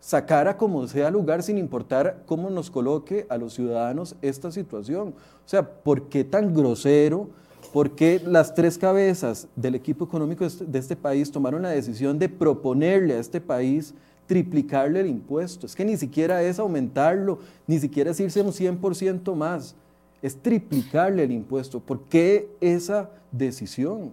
Sacar 0.00 0.48
a 0.48 0.56
como 0.56 0.88
sea 0.88 1.12
lugar 1.12 1.44
sin 1.44 1.58
importar 1.58 2.24
cómo 2.26 2.50
nos 2.50 2.72
coloque 2.72 3.24
a 3.28 3.36
los 3.36 3.54
ciudadanos 3.54 4.16
esta 4.20 4.50
situación. 4.50 5.10
O 5.10 5.48
sea, 5.48 5.62
¿por 5.62 6.08
qué 6.08 6.24
tan 6.24 6.52
grosero? 6.52 7.30
¿Por 7.72 7.92
qué 7.92 8.20
las 8.24 8.54
tres 8.54 8.76
cabezas 8.76 9.48
del 9.56 9.74
equipo 9.74 10.04
económico 10.04 10.44
este, 10.44 10.66
de 10.66 10.78
este 10.78 10.94
país 10.94 11.30
tomaron 11.32 11.62
la 11.62 11.70
decisión 11.70 12.18
de 12.18 12.28
proponerle 12.28 13.14
a 13.14 13.18
este 13.18 13.40
país 13.40 13.94
triplicarle 14.26 15.00
el 15.00 15.06
impuesto? 15.06 15.64
Es 15.64 15.74
que 15.74 15.84
ni 15.84 15.96
siquiera 15.96 16.42
es 16.42 16.58
aumentarlo, 16.58 17.38
ni 17.66 17.78
siquiera 17.78 18.10
es 18.10 18.20
irse 18.20 18.42
un 18.42 18.52
100% 18.52 19.34
más, 19.34 19.74
es 20.20 20.36
triplicarle 20.36 21.24
el 21.24 21.32
impuesto. 21.32 21.80
¿Por 21.80 22.02
qué 22.02 22.50
esa 22.60 23.10
decisión? 23.30 24.10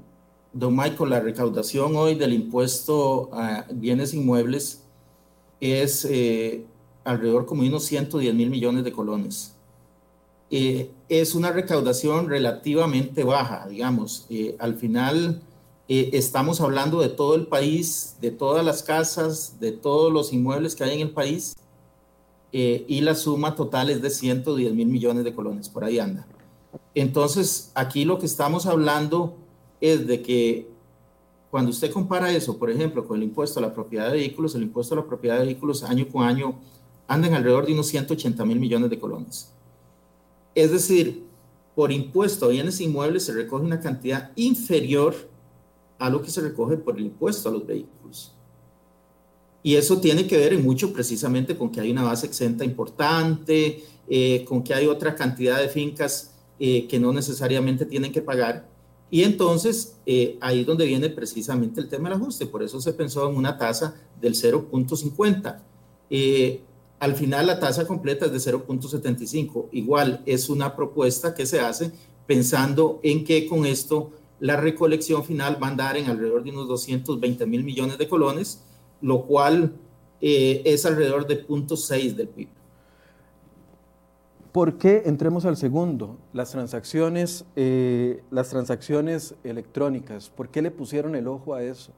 Don 0.54 0.74
Michael, 0.76 1.10
la 1.10 1.20
recaudación 1.20 1.96
hoy 1.98 2.16
del 2.16 2.34
impuesto 2.34 3.30
a 3.34 3.66
bienes 3.74 4.14
inmuebles 4.14 4.84
es 5.60 6.06
eh, 6.10 6.64
alrededor 7.04 7.46
como 7.46 7.64
unos 7.64 7.84
110 7.84 8.34
mil 8.34 8.50
millones 8.50 8.86
de 8.86 8.92
colones. 8.94 9.59
Eh, 10.52 10.92
es 11.10 11.36
una 11.36 11.52
recaudación 11.52 12.28
relativamente 12.28 13.24
baja, 13.24 13.68
digamos. 13.68 14.26
Eh, 14.30 14.56
al 14.60 14.76
final 14.76 15.42
eh, 15.88 16.10
estamos 16.14 16.62
hablando 16.62 17.02
de 17.02 17.10
todo 17.10 17.36
el 17.36 17.48
país, 17.48 18.16
de 18.22 18.32
todas 18.32 18.66
las 18.66 18.84
casas, 18.84 19.60
de 19.60 19.72
todos 19.72 20.12
los 20.12 20.34
inmuebles 20.34 20.76
que 20.76 20.84
hay 20.84 20.96
en 20.96 21.08
el 21.08 21.12
país, 21.12 21.56
y 22.52 23.02
la 23.02 23.14
suma 23.14 23.54
total 23.54 23.92
es 23.92 24.02
de 24.02 24.10
110 24.10 24.74
mil 24.74 24.88
millones 24.88 25.24
de 25.24 25.36
colones, 25.36 25.70
por 25.70 25.84
ahí 25.84 26.00
anda. 26.00 26.26
Entonces, 26.96 27.72
aquí 27.76 28.06
lo 28.06 28.18
que 28.18 28.26
estamos 28.26 28.66
hablando 28.66 29.36
es 29.80 30.08
de 30.08 30.24
que 30.24 30.68
cuando 31.52 31.70
usted 31.70 31.92
compara 31.92 32.32
eso, 32.32 32.58
por 32.58 32.72
ejemplo, 32.72 33.06
con 33.08 33.18
el 33.18 33.24
impuesto 33.24 33.60
a 33.60 33.62
la 33.62 33.74
propiedad 33.74 34.08
de 34.08 34.14
vehículos, 34.14 34.56
el 34.56 34.64
impuesto 34.64 34.96
a 34.96 34.98
la 34.98 35.06
propiedad 35.06 35.38
de 35.38 35.46
vehículos 35.46 35.84
año 35.84 36.08
con 36.08 36.24
año 36.24 36.56
andan 37.08 37.36
alrededor 37.36 37.68
de 37.68 37.74
unos 37.74 37.88
180 37.88 38.44
mil 38.46 38.60
millones 38.60 38.90
de 38.90 39.00
colones. 39.00 39.54
Es 40.56 40.72
decir, 40.72 41.24
por 41.76 41.92
impuesto 41.92 42.46
a 42.46 42.50
bienes 42.50 42.82
inmuebles 42.82 43.24
se 43.24 43.34
recoge 43.34 43.64
una 43.64 43.80
cantidad 43.80 44.32
inferior 44.36 45.16
a 45.98 46.10
lo 46.10 46.22
que 46.22 46.32
se 46.32 46.42
recoge 46.42 46.78
por 46.78 46.98
el 46.98 47.06
impuesto 47.06 47.50
a 47.50 47.52
los 47.52 47.66
vehículos. 47.66 48.34
Y 49.62 49.76
eso 49.76 50.00
tiene 50.00 50.26
que 50.26 50.38
ver 50.38 50.54
en 50.54 50.64
mucho 50.64 50.94
precisamente 50.94 51.58
con 51.58 51.70
que 51.70 51.82
hay 51.82 51.92
una 51.92 52.04
base 52.04 52.26
exenta 52.26 52.64
importante, 52.64 53.84
eh, 54.08 54.46
con 54.48 54.64
que 54.64 54.74
hay 54.74 54.88
otra 54.88 55.16
cantidad 55.16 55.60
de 55.60 55.68
fincas 55.68 56.34
eh, 56.60 56.88
que 56.88 57.00
no 57.00 57.12
necesariamente 57.12 57.86
tienen 57.86 58.12
que 58.12 58.22
pagar. 58.22 58.68
Y 59.12 59.24
entonces 59.24 59.98
eh, 60.06 60.38
ahí 60.40 60.62
es 60.62 60.66
donde 60.66 60.86
viene 60.86 61.10
precisamente 61.10 61.82
el 61.82 61.90
tema 61.90 62.10
del 62.10 62.20
ajuste. 62.20 62.46
Por 62.46 62.64
eso 62.64 62.80
se 62.80 62.94
pensó 62.94 63.30
en 63.30 63.36
una 63.36 63.58
tasa 63.58 63.96
del 64.22 64.34
0.50. 64.34 65.60
Al 67.00 67.16
final 67.16 67.48
la 67.48 67.60
tasa 67.60 67.88
completa 67.88 68.26
es 68.26 68.32
de 68.32 68.54
0.75. 68.54 69.70
Igual 69.72 70.22
es 70.26 70.50
una 70.50 70.76
propuesta 70.76 71.34
que 71.34 71.46
se 71.46 71.60
hace 71.60 71.92
pensando 72.26 73.00
en 73.04 73.24
que 73.24 73.48
con 73.48 73.66
esto 73.66 74.12
la 74.40 74.56
recolección 74.56 75.24
final 75.24 75.62
va 75.62 75.68
a 75.68 75.72
andar 75.72 75.98
en 75.98 76.06
alrededor 76.10 76.44
de 76.44 76.52
unos 76.52 76.68
220 76.68 77.46
mil 77.46 77.64
millones 77.64 77.98
de 77.98 78.08
colones, 78.08 78.64
lo 79.02 79.26
cual 79.26 79.74
eh, 80.22 80.62
es 80.66 80.86
alrededor 80.86 81.26
de 81.26 81.46
0.6 81.48 82.16
del 82.16 82.28
PIB. 82.28 82.50
¿Por 84.52 84.78
qué 84.78 85.04
entremos 85.06 85.46
al 85.46 85.58
segundo? 85.58 86.18
Las 86.34 86.52
transacciones, 86.52 87.46
eh, 87.56 88.24
las 88.32 88.50
transacciones 88.50 89.36
electrónicas. 89.44 90.30
¿Por 90.30 90.50
qué 90.50 90.62
le 90.62 90.72
pusieron 90.72 91.16
el 91.16 91.28
ojo 91.28 91.54
a 91.54 91.64
eso? 91.64 91.94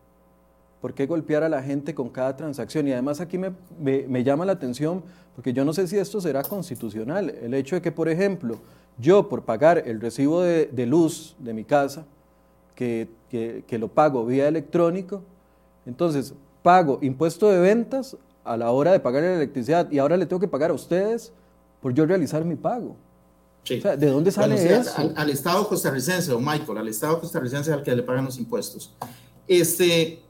¿Por 0.82 0.96
qué 0.96 1.06
golpear 1.06 1.44
a 1.44 1.50
la 1.50 1.62
gente 1.62 1.94
con 1.94 2.10
cada 2.10 2.36
transacción? 2.36 2.88
Y 2.88 2.92
además 2.92 3.22
aquí 3.22 3.38
me, 3.38 4.24
llama 4.24 4.46
la 4.46 4.54
atención, 4.54 5.04
porque 5.36 5.54
yo 5.54 5.64
no 5.64 5.74
sé 5.74 5.88
si 5.88 5.98
esto 5.98 6.20
será 6.20 6.42
constitucional, 6.42 7.30
el 7.30 7.54
hecho 7.54 7.76
de 7.76 7.84
que, 7.84 7.92
por 7.92 8.10
ejemplo, 8.10 8.58
yo 8.98 9.30
por 9.30 9.44
pagar 9.44 9.84
el 9.86 10.02
recibo 10.02 10.42
de, 10.42 10.86
luz 10.88 11.36
de 11.38 11.54
mi 11.54 11.64
casa, 11.64 12.06
que, 12.76 13.08
que, 13.30 13.78
lo 13.78 13.90
pago 13.90 14.26
vía 14.26 14.48
electrónico, 14.48 15.22
entonces 15.86 16.34
pago 16.64 16.98
impuesto 17.04 17.50
de 17.50 17.60
ventas 17.60 18.18
a 18.44 18.58
la 18.58 18.72
hora 18.72 18.92
de 18.92 19.00
pagar 19.00 19.22
la 19.22 19.36
electricidad 19.36 19.90
y 19.92 20.00
ahora 20.00 20.18
le 20.18 20.26
tengo 20.26 20.40
que 20.40 20.48
pagar 20.48 20.72
a 20.72 20.74
ustedes 20.74 21.32
por 21.80 21.94
yo 21.94 22.08
realizar 22.08 22.44
mi 22.44 22.56
pago. 22.56 22.96
¿De 23.70 24.08
dónde 24.08 24.32
sale 24.32 24.56
eso? 24.56 24.92
Al, 24.98 25.14
al, 25.16 25.30
Estado 25.30 25.68
costarricense, 25.68 26.32
o 26.32 26.40
Michael, 26.40 26.80
al 26.80 26.88
Estado 26.88 27.20
costarricense 27.20 27.72
al 27.72 27.84
que 27.84 27.96
le 27.96 28.02
pagan 28.02 28.26
los 28.26 28.40
impuestos. 28.40 28.92
Este, 29.48 30.24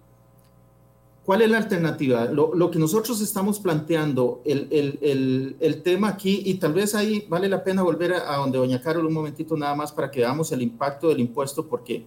¿Cuál 1.31 1.43
es 1.43 1.49
la 1.49 1.59
alternativa? 1.59 2.25
Lo, 2.25 2.69
que 2.69 2.77
nosotros 2.77 3.21
estamos 3.21 3.57
planteando, 3.57 4.41
el, 4.43 5.81
tema 5.81 6.09
aquí, 6.09 6.41
y 6.43 6.55
tal 6.55 6.73
vez 6.73 6.93
ahí 6.93 7.25
vale 7.29 7.47
la 7.47 7.63
pena 7.63 7.83
volver 7.83 8.15
a, 8.15 8.35
donde 8.35 8.57
doña 8.57 8.81
Carol 8.81 9.05
un 9.05 9.13
momentito 9.13 9.55
nada 9.55 9.73
más 9.73 9.93
para 9.93 10.11
que 10.11 10.19
veamos 10.19 10.51
el 10.51 10.61
impacto 10.61 11.07
del 11.07 11.21
impuesto, 11.21 11.65
porque, 11.65 12.03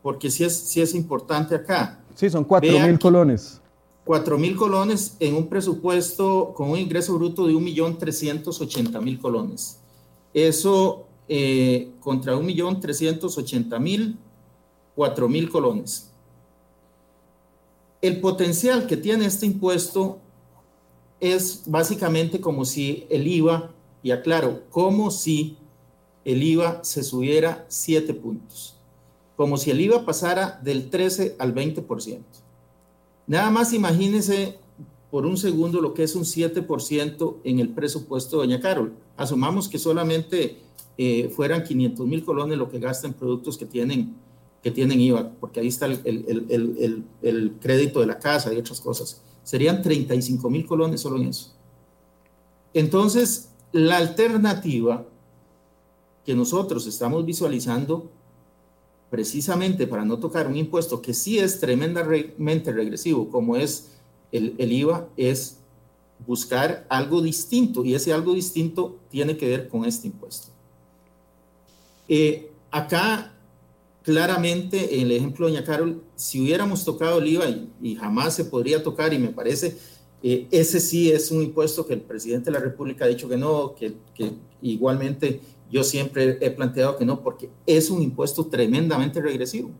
porque 0.00 0.30
sí, 0.30 0.44
es, 0.44 0.56
sí 0.56 0.80
es 0.80 0.94
importante 0.94 1.56
acá. 1.56 2.04
Sí, 2.14 2.30
son 2.30 2.44
4 2.44 2.70
mil 2.86 3.00
colones. 3.00 3.60
4 4.04 4.38
mil 4.38 4.54
colones 4.54 5.16
en 5.18 5.34
un 5.34 5.48
presupuesto 5.48 6.52
con 6.54 6.70
un 6.70 6.78
ingreso 6.78 7.16
bruto 7.16 7.48
de 7.48 7.54
1.380.000 7.54 9.20
colones. 9.20 9.80
Eso 10.32 11.04
eh, 11.26 11.90
contra 11.98 12.36
1.380.000, 12.36 14.16
4 14.94 15.28
mil 15.28 15.50
colones 15.50 16.07
el 18.00 18.20
potencial 18.20 18.86
que 18.86 18.96
tiene 18.96 19.26
este 19.26 19.46
impuesto 19.46 20.18
es 21.20 21.64
básicamente 21.66 22.40
como 22.40 22.64
si 22.64 23.06
el 23.10 23.26
IVA, 23.26 23.72
y 24.02 24.12
aclaro, 24.12 24.62
como 24.70 25.10
si 25.10 25.56
el 26.24 26.42
IVA 26.42 26.80
se 26.84 27.02
subiera 27.02 27.66
7 27.68 28.14
puntos, 28.14 28.76
como 29.36 29.56
si 29.56 29.70
el 29.70 29.80
IVA 29.80 30.04
pasara 30.04 30.60
del 30.62 30.90
13 30.90 31.36
al 31.38 31.54
20%. 31.54 32.20
Nada 33.26 33.50
más 33.50 33.72
imagínense 33.72 34.58
por 35.10 35.26
un 35.26 35.36
segundo 35.36 35.80
lo 35.80 35.94
que 35.94 36.04
es 36.04 36.14
un 36.14 36.24
7% 36.24 37.36
en 37.44 37.58
el 37.58 37.70
presupuesto 37.70 38.40
de 38.40 38.46
Doña 38.46 38.60
Carol. 38.60 38.92
Asumamos 39.16 39.68
que 39.68 39.78
solamente 39.78 40.58
eh, 40.96 41.30
fueran 41.34 41.64
500 41.64 42.06
mil 42.06 42.24
colones 42.24 42.58
lo 42.58 42.68
que 42.68 42.78
gasta 42.78 43.06
en 43.06 43.14
productos 43.14 43.58
que 43.58 43.66
tienen 43.66 44.14
que 44.62 44.70
tienen 44.70 45.00
IVA, 45.00 45.30
porque 45.40 45.60
ahí 45.60 45.68
está 45.68 45.86
el, 45.86 47.54
crédito 47.60 48.00
de 48.00 48.06
la 48.06 48.18
casa 48.18 48.52
y 48.52 48.58
otras 48.58 48.80
cosas. 48.80 49.20
Serían 49.44 49.82
35 49.82 50.50
mil 50.50 50.66
colones 50.66 51.00
solo 51.00 51.16
en 51.16 51.28
eso. 51.28 51.52
Entonces, 52.74 53.50
la 53.72 53.96
alternativa 53.96 55.06
que 56.24 56.34
nosotros 56.34 56.86
estamos 56.86 57.24
visualizando, 57.24 58.10
precisamente 59.10 59.86
para 59.86 60.04
no 60.04 60.18
tocar 60.18 60.46
un 60.46 60.56
impuesto 60.56 61.00
que 61.00 61.14
sí 61.14 61.38
es 61.38 61.60
tremendamente 61.60 62.72
regresivo, 62.72 63.30
como 63.30 63.56
es 63.56 63.92
el, 64.32 64.54
el 64.58 64.72
IVA 64.72 65.08
es 65.16 65.58
buscar 66.26 66.86
algo 66.88 67.22
distinto 67.22 67.84
y 67.84 67.94
ese 67.94 68.12
algo 68.12 68.34
distinto 68.34 68.98
tiene 69.10 69.36
que 69.36 69.48
ver 69.48 69.68
con 69.68 69.84
este 69.84 70.08
impuesto. 70.08 70.48
Eh, 72.08 72.50
acá, 72.70 73.32
claramente, 74.08 74.94
en 74.94 75.02
el 75.02 75.12
ejemplo 75.12 75.44
de 75.44 75.52
doña 75.52 75.66
Carol, 75.66 76.02
si 76.16 76.40
hubiéramos 76.40 76.82
tocado 76.82 77.18
el 77.18 77.28
IVA 77.28 77.44
y, 77.82 77.94
jamás 77.94 78.34
se 78.34 78.46
podría 78.46 78.82
tocar, 78.82 79.12
y 79.12 79.18
me 79.18 79.28
parece, 79.28 79.76
eh, 80.22 80.46
ese 80.50 80.80
sí 80.80 81.12
es 81.12 81.30
un 81.30 81.42
impuesto 81.42 81.86
que 81.86 81.92
el 81.92 82.00
presidente 82.00 82.46
de 82.46 82.52
la 82.52 82.64
República 82.64 83.04
ha 83.04 83.08
dicho 83.08 83.28
que 83.28 83.36
no, 83.36 83.74
que 83.74 83.92
igualmente 84.62 85.42
yo 85.70 85.84
siempre 85.84 86.38
he 86.40 86.50
planteado 86.50 86.96
que 86.96 87.04
no, 87.04 87.22
porque 87.22 87.50
es 87.66 87.90
un 87.90 88.00
impuesto 88.00 88.46
tremendamente 88.46 89.20
regresivo. 89.20 89.72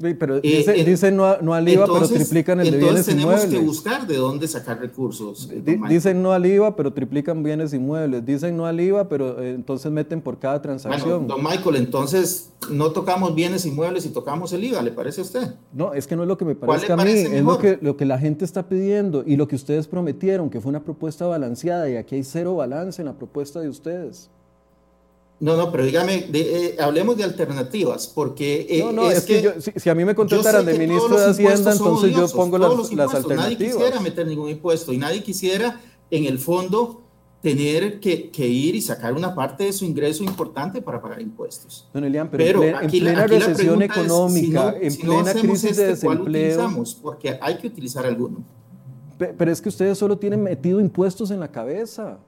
Sí, 0.00 0.14
pero 0.14 0.40
eh, 0.42 0.84
dicen 0.86 1.14
no, 1.14 1.36
no, 1.42 1.52
al 1.52 1.68
IVA, 1.68 1.84
pero 1.84 2.08
triplican 2.08 2.58
el 2.60 2.70
de 2.70 2.78
bienes 2.78 3.06
inmuebles. 3.06 3.42
tenemos 3.42 3.44
que 3.46 3.58
buscar 3.58 4.06
de 4.06 4.16
dónde 4.16 4.48
sacar 4.48 4.80
recursos. 4.80 5.50
dicen 5.88 6.22
no 6.22 6.32
al 6.32 6.46
IVA, 6.46 6.74
pero 6.74 6.92
triplican 6.92 7.42
bienes 7.42 7.74
inmuebles. 7.74 8.24
Dicen 8.24 8.56
no 8.56 8.64
al 8.64 8.80
IVA, 8.80 9.08
pero 9.10 9.42
eh, 9.42 9.52
entonces 9.52 9.92
meten 9.92 10.22
por 10.22 10.38
cada 10.38 10.62
transacción. 10.62 11.26
don 11.26 11.42
Michael, 11.42 11.76
entonces 11.76 12.50
no 12.70 12.92
tocamos 12.92 13.34
bienes 13.34 13.66
inmuebles 13.66 14.06
y 14.06 14.08
tocamos 14.08 14.54
el 14.54 14.64
IVA, 14.64 14.80
¿le 14.80 14.90
parece 14.90 15.20
a 15.20 15.24
usted? 15.24 15.54
No, 15.72 15.92
es 15.92 16.06
que 16.06 16.16
no 16.16 16.22
es 16.22 16.28
lo 16.28 16.38
que 16.38 16.46
me 16.46 16.54
parece 16.54 16.90
a 16.90 16.96
mí, 16.96 17.10
es 17.10 17.42
lo 17.42 17.58
que, 17.58 17.78
lo 17.82 17.98
que 17.98 18.06
la 18.06 18.18
gente 18.18 18.46
está 18.46 18.68
pidiendo 18.68 19.22
y 19.26 19.36
lo 19.36 19.48
que 19.48 19.56
ustedes 19.56 19.86
prometieron, 19.86 20.48
que 20.48 20.62
fue 20.62 20.70
una 20.70 20.82
propuesta 20.82 21.26
balanceada 21.26 21.90
y 21.90 21.96
aquí 21.96 22.14
hay 22.14 22.24
cero 22.24 22.56
balance 22.56 23.02
en 23.02 23.06
la 23.06 23.14
propuesta 23.14 23.60
de 23.60 23.68
ustedes. 23.68 24.30
No, 25.40 25.56
no, 25.56 25.72
pero 25.72 25.86
dígame, 25.86 26.26
eh, 26.34 26.76
hablemos 26.78 27.16
de 27.16 27.24
alternativas, 27.24 28.06
porque... 28.06 28.66
Eh, 28.68 28.80
no, 28.84 28.92
no, 28.92 29.10
es, 29.10 29.24
que, 29.24 29.54
si, 29.74 29.88
a 29.88 29.94
mí 29.94 30.04
me 30.04 30.14
contrataran 30.14 30.66
de 30.66 30.78
ministro 30.78 31.18
de 31.18 31.30
Hacienda, 31.30 31.72
entonces 31.72 32.14
yo 32.14 32.28
pongo 32.28 32.58
las, 32.58 32.68
alternativas. 32.68 33.36
Nadie 33.36 33.56
quisiera 33.56 34.00
meter 34.00 34.26
ningún 34.26 34.50
impuesto 34.50 34.92
y 34.92 34.98
nadie 34.98 35.22
quisiera, 35.22 35.80
en 36.10 36.26
el 36.26 36.38
fondo, 36.38 37.00
tener 37.40 38.00
que, 38.00 38.30
ir 38.36 38.74
y 38.74 38.82
sacar 38.82 39.14
una 39.14 39.34
parte 39.34 39.64
de 39.64 39.72
su 39.72 39.86
ingreso 39.86 40.22
importante 40.24 40.82
para 40.82 41.00
pagar 41.00 41.22
impuestos. 41.22 41.88
Don 41.94 42.04
Elian, 42.04 42.30
pero, 42.30 42.62
en, 42.62 42.90
plena 42.90 43.26
recesión 43.26 43.80
económica, 43.80 44.74
en 44.78 44.94
plena 44.94 45.32
crisis 45.32 45.62
de 45.62 45.70
este, 45.70 45.86
desempleo... 45.86 46.18
¿cuál 46.18 46.20
utilizamos? 46.20 46.94
Porque 46.94 47.38
hay 47.40 47.56
que 47.56 47.66
utilizar 47.66 48.04
alguno. 48.04 48.44
Pero 49.16 49.50
es 49.50 49.60
que 49.62 49.70
ustedes 49.70 49.96
solo 49.96 50.18
tienen 50.18 50.42
metido 50.42 50.80
impuestos 50.80 51.30
en 51.30 51.40
la 51.40 51.50
cabeza. 51.50 52.18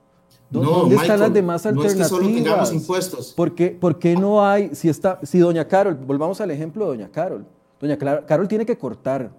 ¿Dónde 0.53 0.97
están 0.97 1.21
las 1.21 1.33
demás 1.33 1.65
alternativas? 1.65 1.97
No 1.97 2.03
es 2.03 2.09
que 2.11 2.15
solo 2.17 2.27
tengamos 2.27 2.73
impuestos. 2.73 3.33
¿Por 3.33 3.55
qué, 3.55 3.71
¿Por 3.71 3.99
qué, 3.99 4.15
no 4.15 4.45
hay, 4.45 4.75
si, 4.75 4.89
está, 4.89 5.19
si 5.23 5.39
doña 5.39 5.67
Carol, 5.67 5.95
volvamos 5.95 6.41
al 6.41 6.51
ejemplo 6.51 6.85
de 6.85 6.97
doña 6.99 7.11
Carol, 7.11 7.47
doña 7.81 7.97
Carol 7.97 8.49
tiene 8.49 8.67
que 8.67 8.77
cortar, 8.77 9.31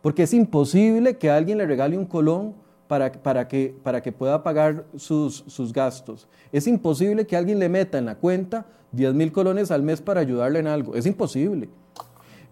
porque 0.00 0.22
es 0.22 0.32
imposible 0.32 1.18
que 1.18 1.30
alguien 1.30 1.58
le 1.58 1.66
regale 1.66 1.98
un 1.98 2.06
colón 2.06 2.54
para, 2.88 3.12
para, 3.12 3.48
que, 3.48 3.74
para 3.82 4.02
que 4.02 4.12
pueda 4.12 4.42
pagar 4.42 4.86
sus, 4.96 5.44
sus 5.46 5.72
gastos. 5.72 6.26
Es 6.52 6.66
imposible 6.66 7.26
que 7.26 7.36
alguien 7.36 7.58
le 7.58 7.68
meta 7.68 7.98
en 7.98 8.06
la 8.06 8.14
cuenta 8.14 8.66
10 8.92 9.14
mil 9.14 9.32
colones 9.32 9.70
al 9.70 9.82
mes 9.82 10.00
para 10.00 10.20
ayudarle 10.20 10.60
en 10.60 10.68
algo. 10.68 10.94
Es 10.94 11.06
imposible. 11.06 11.68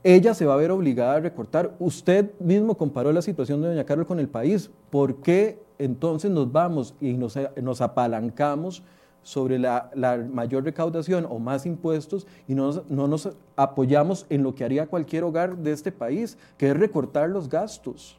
Ella 0.02 0.34
se 0.34 0.44
va 0.44 0.54
a 0.54 0.58
ver 0.58 0.70
obligada 0.70 1.14
a 1.14 1.20
recortar. 1.20 1.74
Usted 1.78 2.32
mismo 2.38 2.76
comparó 2.76 3.10
la 3.12 3.22
situación 3.22 3.62
de 3.62 3.68
doña 3.68 3.84
Carol 3.84 4.06
con 4.06 4.20
el 4.20 4.28
país. 4.28 4.70
¿Por 4.90 5.16
qué 5.16 5.63
entonces 5.78 6.30
nos 6.30 6.50
vamos 6.52 6.94
y 7.00 7.12
nos, 7.14 7.38
nos 7.60 7.80
apalancamos 7.80 8.82
sobre 9.22 9.58
la, 9.58 9.90
mayor 10.30 10.64
recaudación 10.64 11.26
o 11.28 11.38
más 11.38 11.66
impuestos 11.66 12.26
y 12.46 12.54
no, 12.54 12.84
no, 12.88 13.08
nos 13.08 13.30
apoyamos 13.56 14.26
en 14.28 14.42
lo 14.42 14.54
que 14.54 14.64
haría 14.64 14.86
cualquier 14.86 15.24
hogar 15.24 15.56
de 15.56 15.72
este 15.72 15.90
país, 15.90 16.36
que 16.58 16.70
es 16.70 16.76
recortar 16.76 17.30
los 17.30 17.48
gastos. 17.48 18.18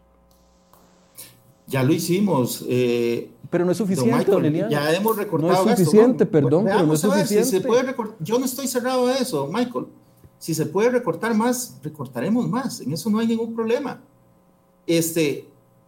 Ya 1.67 1.83
lo 1.83 1.93
hicimos. 1.93 2.63
Eh, 2.67 3.31
pero 3.49 3.65
no 3.65 3.71
es 3.71 3.77
suficiente, 3.77 4.31
don 4.31 4.43
Ya 4.69 4.93
hemos 4.93 5.15
recortado 5.15 5.65
No 5.65 5.71
es 5.71 5.79
suficiente, 5.79 6.25
perdón, 6.25 6.65
pero 6.65 6.85
no 6.85 6.93
es 6.93 6.99
suficiente. 6.99 7.63
yo 8.19 8.39
no 8.39 8.45
estoy 8.45 8.67
cerrado 8.67 9.07
a 9.07 9.15
eso, 9.15 9.47
Michael. 9.47 9.85
Si 10.37 10.53
se 10.53 10.65
puede 10.65 10.89
recortar 10.89 11.33
más, 11.33 11.79
recortaremos 11.81 12.47
más. 12.47 12.81
En 12.81 12.91
eso 12.91 13.09
no 13.09 13.19
hay 13.19 13.27
ningún 13.27 13.55
problema. 13.55 14.01
Este, 14.85 15.47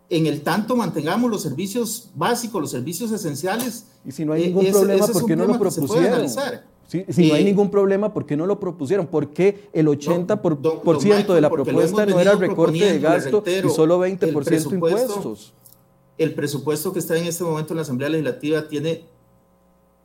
en 0.10 0.26
el 0.26 0.42
tanto 0.42 0.76
mantengamos 0.76 1.30
los 1.30 1.42
servicios 1.42 2.10
básicos, 2.16 2.62
los 2.62 2.72
servicios 2.72 3.12
esenciales. 3.12 3.88
Y 4.06 4.12
si 4.12 4.26
no 4.26 4.34
hay 4.34 4.48
ningún 4.48 4.72
problema, 4.72 5.08
¿por 5.08 5.26
qué 5.26 5.36
no 5.36 5.46
lo 5.46 5.60
propusieron? 5.60 6.30
si 6.88 7.28
no 7.28 7.34
hay 7.34 7.42
eh, 7.42 7.46
ningún 7.46 7.70
problema, 7.70 8.14
¿por 8.14 8.26
qué 8.26 8.38
no 8.38 8.46
lo 8.46 8.60
propusieron? 8.60 9.08
¿Por 9.08 9.34
qué 9.34 9.70
el 9.74 9.88
80% 9.88 10.82
por, 10.82 11.02
ciento 11.02 11.34
de 11.34 11.42
la 11.42 11.50
propuesta 11.50 12.06
no 12.06 12.20
era 12.20 12.36
recorte 12.36 12.94
de 12.94 13.00
gasto 13.00 13.44
y 13.46 13.70
solo 13.70 14.00
20% 14.00 14.74
impuestos? 14.74 15.54
El 16.18 16.34
presupuesto 16.34 16.94
que 16.94 17.00
está 17.00 17.18
en 17.18 17.26
este 17.26 17.44
momento 17.44 17.74
en 17.74 17.78
la 17.78 17.82
Asamblea 17.84 18.10
Legislativa 18.10 18.68
tiene 18.68 19.04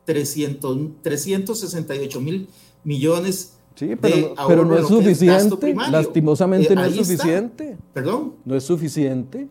300, 0.05 0.79
368 1.03 2.21
mil 2.21 2.49
millones 2.85 3.55
Sí, 3.75 3.97
pero, 3.99 4.35
pero 4.47 4.65
no 4.67 4.77
es 4.77 4.87
suficiente. 4.87 5.75
Lastimosamente 5.91 6.73
eh, 6.73 6.77
no 6.77 6.85
es 6.85 6.95
suficiente. 6.95 7.77
¿Perdón? 7.95 8.35
No 8.45 8.55
es 8.55 8.65
suficiente. 8.65 9.49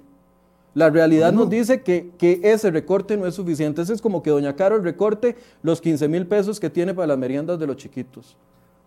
La 0.74 0.90
realidad 0.90 1.34
nos 1.34 1.50
dice 1.50 1.82
que, 1.82 2.12
ese 2.44 2.72
recorte 2.72 3.18
no 3.18 3.28
es 3.28 3.36
suficiente. 3.36 3.82
es 3.82 4.02
como 4.02 4.24
que 4.24 4.30
doña 4.30 4.56
Carol 4.56 4.84
recorte 4.84 5.36
los 5.62 5.82
15 5.82 6.08
mil 6.08 6.26
pesos 6.28 6.60
que 6.60 6.70
tiene 6.70 6.94
para 6.94 7.08
las 7.08 7.18
meriendas 7.18 7.60
de 7.60 7.68
los 7.68 7.76
chiquitos. 7.76 8.38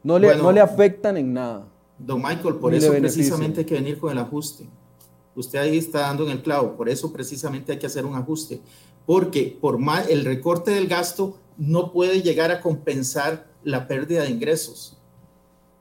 No 0.02 0.18
le, 0.18 0.34
no 0.36 0.52
le 0.52 0.60
afectan 0.60 1.16
en 1.16 1.32
nada. 1.32 1.66
Don 1.98 2.22
Michael, 2.22 2.56
por 2.56 2.74
eso 2.74 2.90
precisamente 2.92 3.60
hay 3.60 3.66
que 3.66 3.74
venir 3.74 3.98
con 3.98 4.10
el 4.10 4.18
ajuste. 4.18 4.66
Usted 5.36 5.58
ahí 5.58 5.78
está 5.78 6.00
dando 6.00 6.24
en 6.24 6.30
el 6.30 6.42
clavo. 6.42 6.76
Por 6.76 6.88
eso 6.88 7.12
precisamente 7.12 7.72
hay 7.72 7.78
que 7.78 7.86
hacer 7.86 8.04
un 8.06 8.14
ajuste. 8.14 8.60
Porque 9.06 9.56
por 9.60 9.78
más, 9.78 10.08
el 10.08 10.24
recorte 10.24 10.70
del 10.70 10.88
gasto 10.88 11.36
no 11.58 11.92
puede 11.92 12.22
llegar 12.22 12.50
a 12.50 12.60
compensar 12.60 13.46
la 13.62 13.86
pérdida 13.86 14.22
de 14.22 14.30
ingresos. 14.30 14.96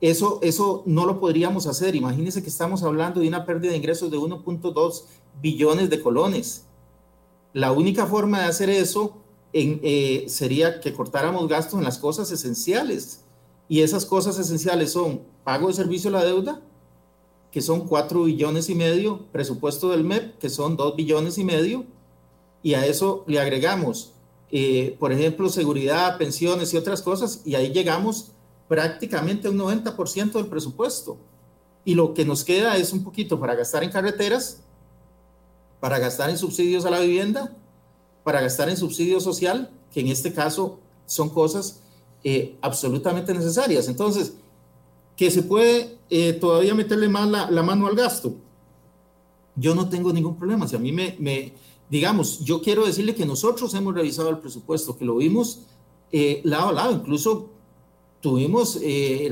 Eso, 0.01 0.39
eso 0.41 0.83
no 0.85 1.05
lo 1.05 1.19
podríamos 1.19 1.65
hacer. 1.65 1.95
Imagínense 1.95 2.43
que 2.43 2.49
estamos 2.49 2.83
hablando 2.83 3.21
de 3.21 3.27
una 3.27 3.45
pérdida 3.45 3.71
de 3.71 3.77
ingresos 3.77 4.11
de 4.11 4.17
1.2 4.17 5.03
billones 5.41 5.89
de 5.89 6.01
colones. 6.01 6.65
La 7.53 7.71
única 7.71 8.05
forma 8.05 8.39
de 8.39 8.45
hacer 8.45 8.69
eso 8.69 9.17
eh, 9.53 10.25
sería 10.27 10.79
que 10.79 10.93
cortáramos 10.93 11.47
gastos 11.47 11.77
en 11.77 11.85
las 11.85 11.99
cosas 11.99 12.31
esenciales. 12.31 13.23
Y 13.69 13.81
esas 13.81 14.05
cosas 14.05 14.37
esenciales 14.39 14.91
son 14.91 15.21
pago 15.43 15.67
de 15.67 15.73
servicio 15.73 16.09
a 16.09 16.13
la 16.13 16.25
deuda, 16.25 16.61
que 17.51 17.61
son 17.61 17.87
4 17.87 18.23
billones 18.23 18.69
y 18.69 18.75
medio, 18.75 19.27
presupuesto 19.31 19.89
del 19.89 20.03
MEP, 20.03 20.39
que 20.39 20.49
son 20.49 20.75
2 20.75 20.95
billones 20.95 21.37
y 21.37 21.43
medio, 21.43 21.85
y 22.63 22.73
a 22.73 22.85
eso 22.85 23.23
le 23.27 23.39
agregamos, 23.39 24.13
eh, 24.51 24.95
por 24.99 25.11
ejemplo, 25.11 25.49
seguridad, 25.49 26.17
pensiones 26.17 26.73
y 26.73 26.77
otras 26.77 27.01
cosas, 27.01 27.41
y 27.45 27.55
ahí 27.55 27.71
llegamos 27.71 28.31
prácticamente 28.67 29.47
a 29.47 29.51
un 29.51 29.57
90% 29.57 30.33
del 30.33 30.47
presupuesto. 30.47 31.17
Y 31.85 31.93
lo 31.93 32.13
que 32.13 32.25
nos 32.25 32.43
queda 32.43 32.77
es 32.77 32.91
un 32.91 33.03
poquito 33.03 33.39
para 33.39 33.55
gastar 33.55 33.83
en 33.83 33.91
carreteras, 33.91 34.61
para 35.83 35.99
gastar 35.99 36.29
en 36.29 36.37
subsidios 36.37 36.85
a 36.85 36.89
la 36.89 37.01
vivienda, 37.01 37.53
para 38.23 38.39
gastar 38.39 38.69
en 38.69 38.77
subsidio 38.77 39.19
social, 39.19 39.69
que 39.91 39.99
en 39.99 40.07
este 40.07 40.31
caso 40.31 40.79
son 41.05 41.27
cosas 41.29 41.81
eh, 42.23 42.55
absolutamente 42.61 43.33
necesarias. 43.33 43.89
Entonces, 43.89 44.33
que 45.17 45.29
se 45.29 45.43
puede 45.43 45.97
eh, 46.09 46.31
todavía 46.31 46.73
meterle 46.73 47.09
más 47.09 47.29
la, 47.29 47.63
mano 47.63 47.87
al 47.87 47.97
gasto. 47.97 48.33
Yo 49.57 49.75
no 49.75 49.89
tengo 49.89 50.13
ningún 50.13 50.37
problema. 50.37 50.69
Si 50.69 50.77
a 50.77 50.79
mí 50.79 50.93
me, 50.93 51.17
me, 51.19 51.51
digamos, 51.89 52.39
yo 52.39 52.61
quiero 52.61 52.85
decirle 52.85 53.13
que 53.13 53.25
nosotros 53.25 53.73
hemos 53.73 53.93
revisado 53.93 54.29
el 54.29 54.37
presupuesto, 54.37 54.97
que 54.97 55.03
lo 55.03 55.17
vimos 55.17 55.63
eh, 56.13 56.39
lado 56.45 56.69
a 56.69 56.71
lado, 56.71 56.93
incluso 56.93 57.49
tuvimos 58.21 58.79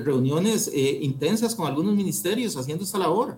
reuniones 0.03 0.69
intensas 0.73 1.55
con 1.55 1.65
algunos 1.65 1.95
ministerios 1.95 2.57
haciendo 2.57 2.83
esta 2.83 2.97
labor. 2.97 3.37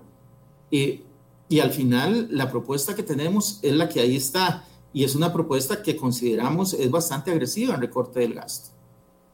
Y 1.54 1.60
al 1.60 1.70
final 1.70 2.30
la 2.32 2.50
propuesta 2.50 2.96
que 2.96 3.04
tenemos 3.04 3.60
es 3.62 3.74
la 3.74 3.88
que 3.88 4.00
ahí 4.00 4.16
está 4.16 4.66
y 4.92 5.04
es 5.04 5.14
una 5.14 5.32
propuesta 5.32 5.84
que 5.84 5.96
consideramos 5.96 6.74
es 6.74 6.90
bastante 6.90 7.30
agresiva 7.30 7.76
en 7.76 7.82
recorte 7.82 8.22
del 8.22 8.34
gasto. 8.34 8.72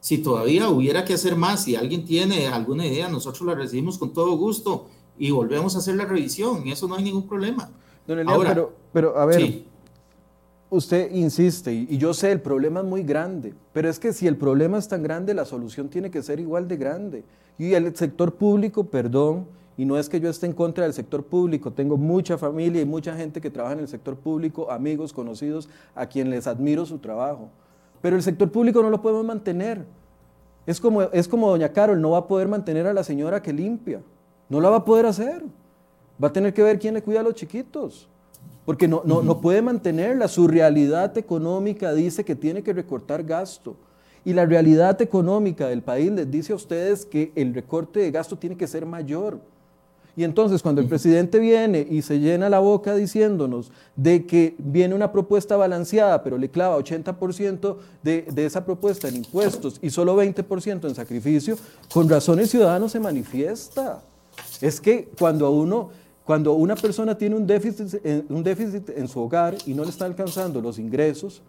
Si 0.02 0.18
todavía 0.18 0.68
hubiera 0.68 1.06
que 1.06 1.14
hacer 1.14 1.38
más, 1.38 1.64
si 1.64 1.78
alguien 1.78 2.04
tiene 2.04 2.50
alguna 2.50 2.86
idea, 2.86 3.08
nosotros 3.08 3.44
la 3.44 3.56
recibimos 3.56 3.98
con 3.98 4.12
todo 4.12 4.36
gusto 4.36 4.88
y 5.18 5.32
volvemos 5.32 5.78
a 5.78 5.78
hacer 5.78 5.96
la 5.96 6.04
revisión. 6.04 6.68
eso 6.68 6.90
no 6.90 6.96
hay 6.96 7.06
ningún 7.06 7.26
problema. 7.26 7.70
Don 8.06 8.20
pero, 8.44 8.74
pero 8.92 9.18
a 9.18 9.26
ver, 9.26 9.64
usted 10.70 11.14
insiste 11.14 11.74
y 11.74 11.98
yo 11.98 12.14
sé, 12.14 12.34
el 12.34 12.42
problema 12.42 12.82
es 12.82 12.86
muy 12.86 13.04
grande, 13.04 13.54
pero 13.72 13.90
es 13.90 13.98
que 13.98 14.12
si 14.12 14.28
el 14.28 14.36
problema 14.36 14.78
es 14.78 14.90
tan 14.90 15.04
grande, 15.04 15.34
la 15.34 15.46
solución 15.46 15.88
tiene 15.88 16.12
que 16.12 16.22
ser 16.22 16.42
igual 16.42 16.68
de 16.68 16.76
grande. 16.76 17.24
Y 17.58 17.76
el 17.76 17.96
sector 17.96 18.34
público, 18.34 18.84
perdón, 18.84 19.48
y 19.80 19.86
no 19.86 19.98
es 19.98 20.10
que 20.10 20.20
yo 20.20 20.30
esté 20.30 20.46
en 20.46 20.52
contra 20.52 20.84
del 20.84 20.94
sector 20.94 21.24
público, 21.24 21.72
tengo 21.72 21.96
mucha 21.96 22.38
familia 22.38 22.82
y 22.82 22.86
mucha 22.86 23.16
gente 23.16 23.40
que 23.40 23.50
trabaja 23.50 23.76
en 23.76 23.80
el 23.80 23.88
sector 23.88 24.18
público, 24.18 24.70
amigos, 24.70 25.14
conocidos, 25.14 25.70
a 25.96 26.06
quien 26.06 26.30
les 26.30 26.48
admiro 26.48 26.86
su 26.86 26.98
trabajo. 26.98 27.48
Pero 28.02 28.18
el 28.18 28.22
sector 28.22 28.52
público 28.52 28.84
no 28.84 28.90
lo 28.90 29.02
podemos 29.02 29.24
mantener. 29.24 29.86
Es 30.66 30.82
como, 30.82 31.04
es 31.04 31.30
como 31.30 31.50
doña 31.50 31.72
Carol, 31.72 32.02
no 32.02 32.10
va 32.10 32.18
a 32.18 32.28
poder 32.28 32.50
mantener 32.50 32.88
a 32.88 32.94
la 32.94 33.06
señora 33.06 33.42
que 33.42 33.54
limpia. 33.54 34.02
No 34.50 34.60
la 34.60 34.70
va 34.70 34.76
a 34.76 34.84
poder 34.84 35.06
hacer. 35.06 35.46
Va 36.22 36.28
a 36.28 36.34
tener 36.34 36.54
que 36.54 36.62
ver 36.62 36.78
quién 36.78 36.94
le 36.94 37.02
cuida 37.02 37.22
a 37.22 37.24
los 37.24 37.36
chiquitos. 37.36 38.10
porque 38.66 38.86
no, 38.86 39.02
no, 39.06 39.22
no 39.22 39.40
puede 39.40 39.62
mantenerla. 39.62 40.28
Su 40.28 40.50
realidad 40.50 41.18
económica 41.18 41.94
dice 41.94 42.26
que 42.26 42.36
tiene 42.36 42.64
que 42.64 42.74
recortar 42.74 43.24
gasto. 43.24 43.78
Y 44.26 44.34
la 44.34 44.46
realidad 44.46 45.02
económica 45.02 45.70
del 45.70 45.84
país 45.84 46.12
les 46.12 46.30
dice 46.30 46.52
a 46.52 46.58
ustedes 46.58 47.06
que 47.06 47.32
el 47.36 47.54
recorte 47.54 48.02
de 48.02 48.12
gasto 48.12 48.38
tiene 48.38 48.58
que 48.58 48.68
ser 48.68 48.86
mayor. 48.86 49.40
Y 50.20 50.26
entonces 50.26 50.62
cuando 50.62 50.82
el 50.82 50.88
presidente 50.90 51.40
viene 51.40 51.88
y 51.90 52.02
se 52.02 52.20
llena 52.20 52.50
la 52.50 52.60
boca 52.60 52.94
diciéndonos 52.94 53.72
de 53.96 54.26
que 54.26 54.54
viene 54.58 54.94
una 54.94 55.14
propuesta 55.14 55.56
balanceada, 55.56 56.22
pero 56.24 56.38
le 56.38 56.50
clava 56.50 56.78
80% 56.78 57.78
de, 58.04 58.24
de, 58.24 58.46
esa 58.46 58.66
propuesta 58.66 59.08
en 59.08 59.16
impuestos 59.16 59.80
y 59.82 59.90
solo 59.90 60.22
20% 60.22 60.90
en 60.90 60.94
sacrificio, 60.94 61.56
con 61.94 62.10
razón 62.10 62.38
el 62.40 62.50
ciudadano 62.50 62.90
se 62.90 63.00
manifiesta. 63.00 64.04
Es 64.60 64.82
que 64.82 65.08
cuando 65.18 65.50
uno, 65.52 65.90
cuando 66.26 66.52
una 66.52 66.76
persona 66.76 67.18
tiene 67.18 67.38
un 67.38 67.48
déficit, 67.48 68.02
un 68.28 68.44
déficit 68.44 68.90
en 68.90 69.08
su 69.08 69.22
hogar 69.22 69.56
y 69.66 69.74
no 69.74 69.86
le 69.86 69.90
está 69.90 70.04
alcanzando 70.04 70.60
los 70.60 70.80
ingresos, 70.80 71.42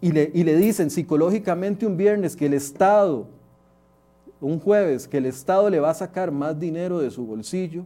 y 0.00 0.10
le, 0.12 0.30
y 0.32 0.42
le 0.42 0.56
dicen 0.56 0.88
psicológicamente 0.88 1.84
un 1.84 1.98
viernes 1.98 2.34
que 2.34 2.46
el 2.46 2.54
Estado 2.54 3.26
un 4.40 4.60
jueves 4.60 5.08
que 5.08 5.18
el 5.18 5.26
Estado 5.26 5.68
le 5.70 5.80
va 5.80 5.90
a 5.90 5.94
sacar 5.94 6.30
más 6.30 6.58
dinero 6.58 7.00
de 7.00 7.10
su 7.10 7.26
bolsillo 7.26 7.84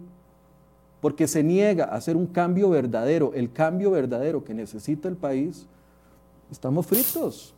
porque 1.01 1.27
se 1.27 1.43
niega 1.43 1.87
a 1.87 1.97
hacer 1.97 2.17
un 2.17 2.27
cambio 2.27 2.71
verdadero, 2.71 3.33
el 3.35 3.53
cambio 3.53 3.91
verdadero 3.91 4.45
que 4.45 4.55
necesita 4.55 5.09
el 5.09 5.17
país, 5.17 5.67
estamos 6.51 6.87
fritos. 6.87 7.53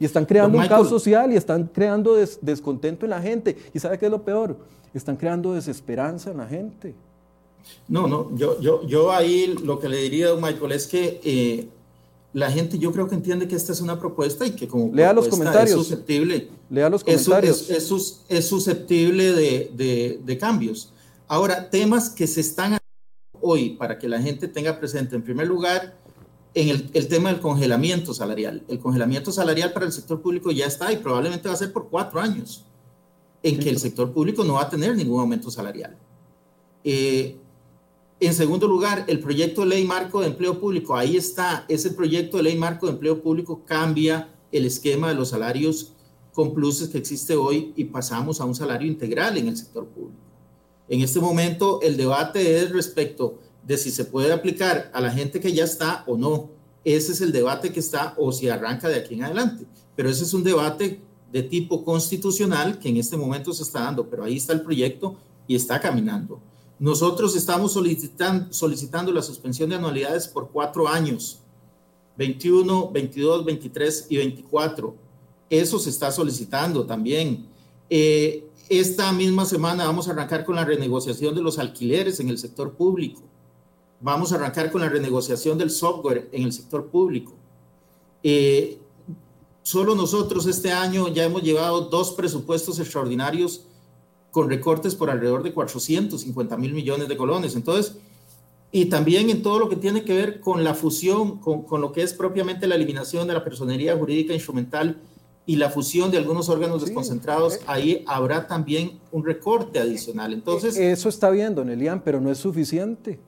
Y 0.00 0.04
están 0.04 0.24
creando 0.24 0.58
un 0.58 0.66
caos 0.66 0.88
social 0.88 1.30
y 1.32 1.36
están 1.36 1.64
creando 1.72 2.16
descontento 2.40 3.06
en 3.06 3.10
la 3.10 3.22
gente. 3.22 3.56
¿Y 3.72 3.78
sabe 3.78 3.96
qué 3.96 4.06
es 4.06 4.10
lo 4.10 4.22
peor? 4.22 4.56
Están 4.92 5.14
creando 5.14 5.52
desesperanza 5.52 6.32
en 6.32 6.38
la 6.38 6.46
gente. 6.46 6.94
No, 7.86 8.08
no, 8.08 8.34
yo, 8.34 8.58
yo, 8.60 8.84
yo 8.86 9.12
ahí 9.12 9.54
lo 9.62 9.78
que 9.78 9.88
le 9.88 9.98
diría, 9.98 10.30
a 10.30 10.36
Michael, 10.36 10.72
es 10.72 10.88
que 10.88 11.20
eh, 11.22 11.68
la 12.32 12.50
gente 12.50 12.78
yo 12.78 12.92
creo 12.92 13.08
que 13.08 13.14
entiende 13.14 13.48
que 13.48 13.56
esta 13.56 13.72
es 13.72 13.80
una 13.80 13.98
propuesta 13.98 14.46
y 14.46 14.52
que 14.52 14.68
como 14.68 14.94
Lea 14.94 15.12
los 15.12 15.28
comentarios. 15.28 15.70
es 15.70 15.76
susceptible, 15.76 16.48
Lea 16.68 16.88
los 16.88 17.02
comentarios. 17.02 17.68
Es, 17.68 17.90
es, 17.90 18.24
es 18.28 18.46
susceptible 18.46 19.32
de, 19.32 19.70
de, 19.74 20.20
de, 20.24 20.38
cambios. 20.38 20.92
Ahora, 21.26 21.70
temas 21.70 22.10
que 22.10 22.26
se 22.26 22.40
están 22.40 22.78
hoy 23.40 23.70
para 23.70 23.98
que 23.98 24.08
la 24.08 24.20
gente 24.20 24.46
tenga 24.46 24.78
presente, 24.78 25.16
en 25.16 25.22
primer 25.22 25.48
lugar, 25.48 25.98
en 26.54 26.68
el, 26.68 26.90
el, 26.92 27.08
tema 27.08 27.32
del 27.32 27.40
congelamiento 27.40 28.14
salarial. 28.14 28.64
El 28.68 28.78
congelamiento 28.78 29.32
salarial 29.32 29.72
para 29.72 29.86
el 29.86 29.92
sector 29.92 30.20
público 30.22 30.52
ya 30.52 30.66
está 30.66 30.92
y 30.92 30.98
probablemente 30.98 31.48
va 31.48 31.54
a 31.54 31.58
ser 31.58 31.72
por 31.72 31.88
cuatro 31.88 32.20
años, 32.20 32.64
en 33.42 33.58
que 33.58 33.70
el 33.70 33.78
sector 33.78 34.12
público 34.12 34.44
no 34.44 34.54
va 34.54 34.62
a 34.62 34.68
tener 34.68 34.94
ningún 34.94 35.20
aumento 35.20 35.50
salarial. 35.50 35.96
Eh, 36.84 37.39
en 38.20 38.34
segundo 38.34 38.68
lugar, 38.68 39.04
el 39.08 39.18
proyecto 39.18 39.62
de 39.62 39.68
ley 39.68 39.84
marco 39.84 40.20
de 40.20 40.26
empleo 40.26 40.60
público, 40.60 40.94
ahí 40.94 41.16
está, 41.16 41.64
ese 41.68 41.90
proyecto 41.90 42.36
de 42.36 42.42
ley 42.42 42.56
marco 42.56 42.86
de 42.86 42.92
empleo 42.92 43.22
público 43.22 43.62
cambia 43.64 44.28
el 44.52 44.66
esquema 44.66 45.08
de 45.08 45.14
los 45.14 45.30
salarios 45.30 45.94
con 46.34 46.52
pluses 46.52 46.88
que 46.88 46.98
existe 46.98 47.34
hoy 47.34 47.72
y 47.76 47.84
pasamos 47.84 48.40
a 48.40 48.44
un 48.44 48.54
salario 48.54 48.86
integral 48.86 49.38
en 49.38 49.48
el 49.48 49.56
sector 49.56 49.86
público. 49.86 50.20
En 50.88 51.00
este 51.00 51.18
momento 51.18 51.80
el 51.82 51.96
debate 51.96 52.58
es 52.58 52.70
respecto 52.70 53.38
de 53.66 53.78
si 53.78 53.90
se 53.90 54.04
puede 54.04 54.32
aplicar 54.32 54.90
a 54.92 55.00
la 55.00 55.10
gente 55.10 55.40
que 55.40 55.52
ya 55.52 55.64
está 55.64 56.04
o 56.06 56.16
no. 56.16 56.50
Ese 56.84 57.12
es 57.12 57.20
el 57.20 57.32
debate 57.32 57.72
que 57.72 57.80
está 57.80 58.14
o 58.18 58.32
si 58.32 58.48
arranca 58.48 58.88
de 58.88 58.96
aquí 58.96 59.14
en 59.14 59.24
adelante. 59.24 59.66
Pero 59.96 60.10
ese 60.10 60.24
es 60.24 60.34
un 60.34 60.42
debate 60.42 61.00
de 61.32 61.42
tipo 61.42 61.84
constitucional 61.84 62.78
que 62.78 62.88
en 62.88 62.96
este 62.96 63.16
momento 63.16 63.52
se 63.52 63.62
está 63.62 63.80
dando, 63.80 64.08
pero 64.08 64.24
ahí 64.24 64.36
está 64.36 64.52
el 64.52 64.62
proyecto 64.62 65.16
y 65.46 65.54
está 65.54 65.80
caminando. 65.80 66.40
Nosotros 66.80 67.36
estamos 67.36 67.74
solicitando, 67.74 68.50
solicitando 68.54 69.12
la 69.12 69.20
suspensión 69.20 69.68
de 69.68 69.76
anualidades 69.76 70.26
por 70.26 70.48
cuatro 70.48 70.88
años, 70.88 71.40
21, 72.16 72.90
22, 72.90 73.44
23 73.44 74.06
y 74.08 74.16
24. 74.16 74.94
Eso 75.50 75.78
se 75.78 75.90
está 75.90 76.10
solicitando 76.10 76.86
también. 76.86 77.46
Eh, 77.90 78.48
esta 78.70 79.12
misma 79.12 79.44
semana 79.44 79.84
vamos 79.84 80.08
a 80.08 80.12
arrancar 80.12 80.42
con 80.46 80.56
la 80.56 80.64
renegociación 80.64 81.34
de 81.34 81.42
los 81.42 81.58
alquileres 81.58 82.18
en 82.18 82.30
el 82.30 82.38
sector 82.38 82.72
público. 82.72 83.20
Vamos 84.00 84.32
a 84.32 84.36
arrancar 84.36 84.72
con 84.72 84.80
la 84.80 84.88
renegociación 84.88 85.58
del 85.58 85.70
software 85.70 86.30
en 86.32 86.44
el 86.44 86.52
sector 86.54 86.86
público. 86.86 87.34
Eh, 88.22 88.78
solo 89.62 89.94
nosotros 89.94 90.46
este 90.46 90.72
año 90.72 91.08
ya 91.08 91.24
hemos 91.24 91.42
llevado 91.42 91.82
dos 91.82 92.12
presupuestos 92.12 92.78
extraordinarios 92.78 93.66
con 94.30 94.48
recortes 94.48 94.94
por 94.94 95.10
alrededor 95.10 95.42
de 95.42 95.52
450 95.52 96.56
mil 96.56 96.72
millones 96.72 97.08
de 97.08 97.16
colones. 97.16 97.56
Entonces, 97.56 97.96
y 98.72 98.86
también 98.86 99.30
en 99.30 99.42
todo 99.42 99.58
lo 99.58 99.68
que 99.68 99.76
tiene 99.76 100.04
que 100.04 100.14
ver 100.14 100.40
con 100.40 100.62
la 100.62 100.74
fusión, 100.74 101.38
con, 101.38 101.62
con, 101.62 101.80
lo 101.80 101.92
que 101.92 102.02
es 102.02 102.12
propiamente 102.12 102.66
la 102.68 102.76
eliminación 102.76 103.26
de 103.26 103.34
la 103.34 103.42
personería 103.42 103.96
jurídica 103.96 104.32
instrumental 104.32 104.98
y 105.46 105.56
la 105.56 105.70
fusión 105.70 106.12
de 106.12 106.18
algunos 106.18 106.48
órganos 106.48 106.82
desconcentrados, 106.82 107.56
eh, 107.56 107.60
ahí 107.66 108.04
habrá 108.06 108.46
también 108.46 109.00
un 109.10 109.24
recorte 109.24 109.80
adicional. 109.80 110.32
Entonces, 110.32 110.76
eh, 110.76 110.92
eso 110.92 111.08
está 111.08 111.30
bien, 111.30 111.56
don 111.56 111.68
Elian, 111.70 112.02
pero 112.04 112.20
no 112.20 112.30
es 112.30 112.38
suficiente. 112.38 113.18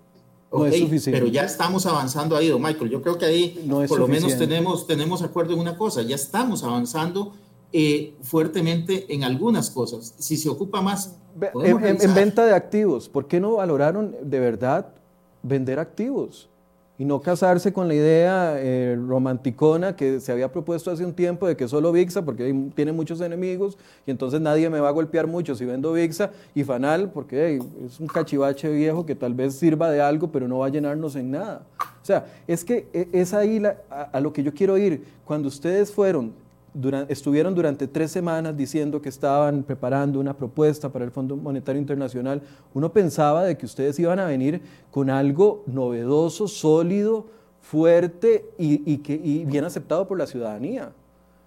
No 0.52 0.66
es 0.66 0.78
suficiente. 0.78 1.18
Pero 1.18 1.32
ya 1.32 1.42
estamos 1.42 1.86
avanzando 1.86 2.36
ahí, 2.36 2.48
don 2.48 2.62
Michael. 2.62 2.90
Yo 2.90 3.02
creo 3.02 3.18
que 3.18 3.24
ahí 3.24 3.60
no 3.66 3.84
por 3.86 3.98
lo 3.98 4.06
menos 4.06 4.38
tenemos, 4.38 4.86
tenemos 4.86 5.22
acuerdo 5.22 5.54
en 5.54 5.58
una 5.58 5.76
cosa, 5.76 6.02
ya 6.02 6.14
estamos 6.14 6.62
avanzando 6.62 7.32
eh, 7.72 8.14
fuertemente 8.22 9.06
en 9.14 9.24
algunas 9.24 9.70
cosas. 9.70 10.14
Si 10.18 10.36
se 10.36 10.48
ocupa 10.48 10.82
más... 10.82 11.16
En, 11.64 11.82
en, 11.82 12.14
venta 12.14 12.44
de 12.44 12.54
activos, 12.54 13.08
¿por 13.08 13.26
qué 13.26 13.40
no 13.40 13.54
valoraron 13.54 14.14
de 14.22 14.38
verdad 14.38 14.88
vender 15.42 15.78
activos? 15.78 16.50
Y 16.98 17.06
no 17.06 17.22
casarse 17.22 17.72
con 17.72 17.88
la 17.88 17.94
idea 17.94 18.54
eh, 18.58 18.98
romanticona 19.08 19.96
que 19.96 20.20
se 20.20 20.30
había 20.30 20.52
propuesto 20.52 20.90
hace 20.90 21.04
un 21.06 21.14
tiempo 21.14 21.48
de 21.48 21.56
que 21.56 21.66
solo 21.66 21.90
VIXA, 21.90 22.22
porque 22.22 22.54
tiene 22.74 22.92
muchos 22.92 23.22
enemigos, 23.22 23.78
y 24.06 24.10
entonces 24.10 24.42
nadie 24.42 24.68
me 24.68 24.78
va 24.78 24.88
a 24.88 24.92
golpear 24.92 25.26
mucho 25.26 25.54
si 25.54 25.64
vendo 25.64 25.92
VIXA, 25.92 26.30
y 26.54 26.64
FANAL, 26.64 27.10
porque 27.10 27.62
es 27.86 27.98
un 27.98 28.06
cachivache 28.06 28.70
viejo 28.70 29.06
que 29.06 29.14
tal 29.14 29.32
vez 29.32 29.54
sirva 29.54 29.90
de 29.90 30.02
algo, 30.02 30.30
pero 30.30 30.46
no 30.46 30.58
va 30.58 30.66
a 30.66 30.68
llenarnos 30.68 31.16
en 31.16 31.30
nada. 31.30 31.62
O 32.02 32.04
sea, 32.04 32.26
es 32.46 32.62
que 32.62 32.86
e, 32.92 33.08
es 33.12 33.32
ahí 33.32 33.58
la, 33.58 33.78
a, 33.88 34.02
a, 34.02 34.20
lo 34.20 34.32
que 34.34 34.42
yo 34.42 34.52
quiero 34.52 34.76
ir. 34.76 35.02
Cuando 35.24 35.48
ustedes 35.48 35.90
fueron 35.90 36.41
estuvieron 37.08 37.54
durante 37.54 37.86
tres 37.86 38.10
semanas 38.10 38.56
diciendo 38.56 39.02
que 39.02 39.08
estaban 39.08 39.62
preparando 39.62 40.18
una 40.18 40.34
propuesta 40.34 40.88
para 40.88 41.04
el 41.04 41.10
Fondo 41.10 41.36
Monetario 41.36 41.80
Internacional, 41.80 42.40
uno 42.72 42.92
pensaba 42.92 43.44
de 43.44 43.58
que 43.58 43.66
ustedes 43.66 43.98
iban 43.98 44.18
a 44.18 44.26
venir 44.26 44.62
con 44.90 45.10
algo 45.10 45.64
novedoso, 45.66 46.48
sólido, 46.48 47.26
fuerte 47.60 48.46
y, 48.58 48.98
que, 48.98 49.14
y 49.14 49.44
bien 49.44 49.64
aceptado 49.64 50.08
por 50.08 50.18
la 50.18 50.26
ciudadanía. 50.26 50.92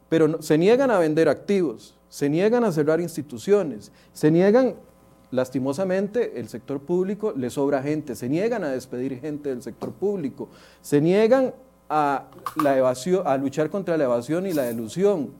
Pero 0.09 0.41
se 0.41 0.57
niegan 0.57 0.91
a 0.91 0.99
vender 0.99 1.27
activos, 1.27 1.95
se 2.09 2.29
niegan 2.29 2.63
a 2.63 2.71
cerrar 2.71 3.01
instituciones, 3.01 3.91
se 4.13 4.29
niegan, 4.31 4.75
lastimosamente, 5.31 6.39
el 6.39 6.47
sector 6.47 6.79
público 6.79 7.33
le 7.35 7.49
sobra 7.49 7.81
gente, 7.81 8.15
se 8.15 8.29
niegan 8.29 8.63
a 8.63 8.69
despedir 8.69 9.19
gente 9.19 9.49
del 9.49 9.63
sector 9.63 9.91
público, 9.91 10.49
se 10.81 11.01
niegan 11.01 11.53
a, 11.89 12.27
la 12.61 12.77
evasión, 12.77 13.27
a 13.27 13.37
luchar 13.37 13.69
contra 13.69 13.97
la 13.97 14.05
evasión 14.05 14.45
y 14.47 14.53
la 14.53 14.69
elusión, 14.69 15.31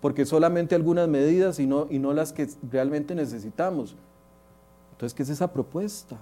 porque 0.00 0.24
solamente 0.26 0.74
algunas 0.74 1.08
medidas 1.08 1.58
y 1.58 1.66
no, 1.66 1.86
y 1.90 1.98
no 1.98 2.12
las 2.12 2.32
que 2.32 2.48
realmente 2.70 3.14
necesitamos. 3.14 3.96
Entonces, 4.92 5.14
¿qué 5.14 5.22
es 5.22 5.28
esa 5.30 5.52
propuesta? 5.52 6.18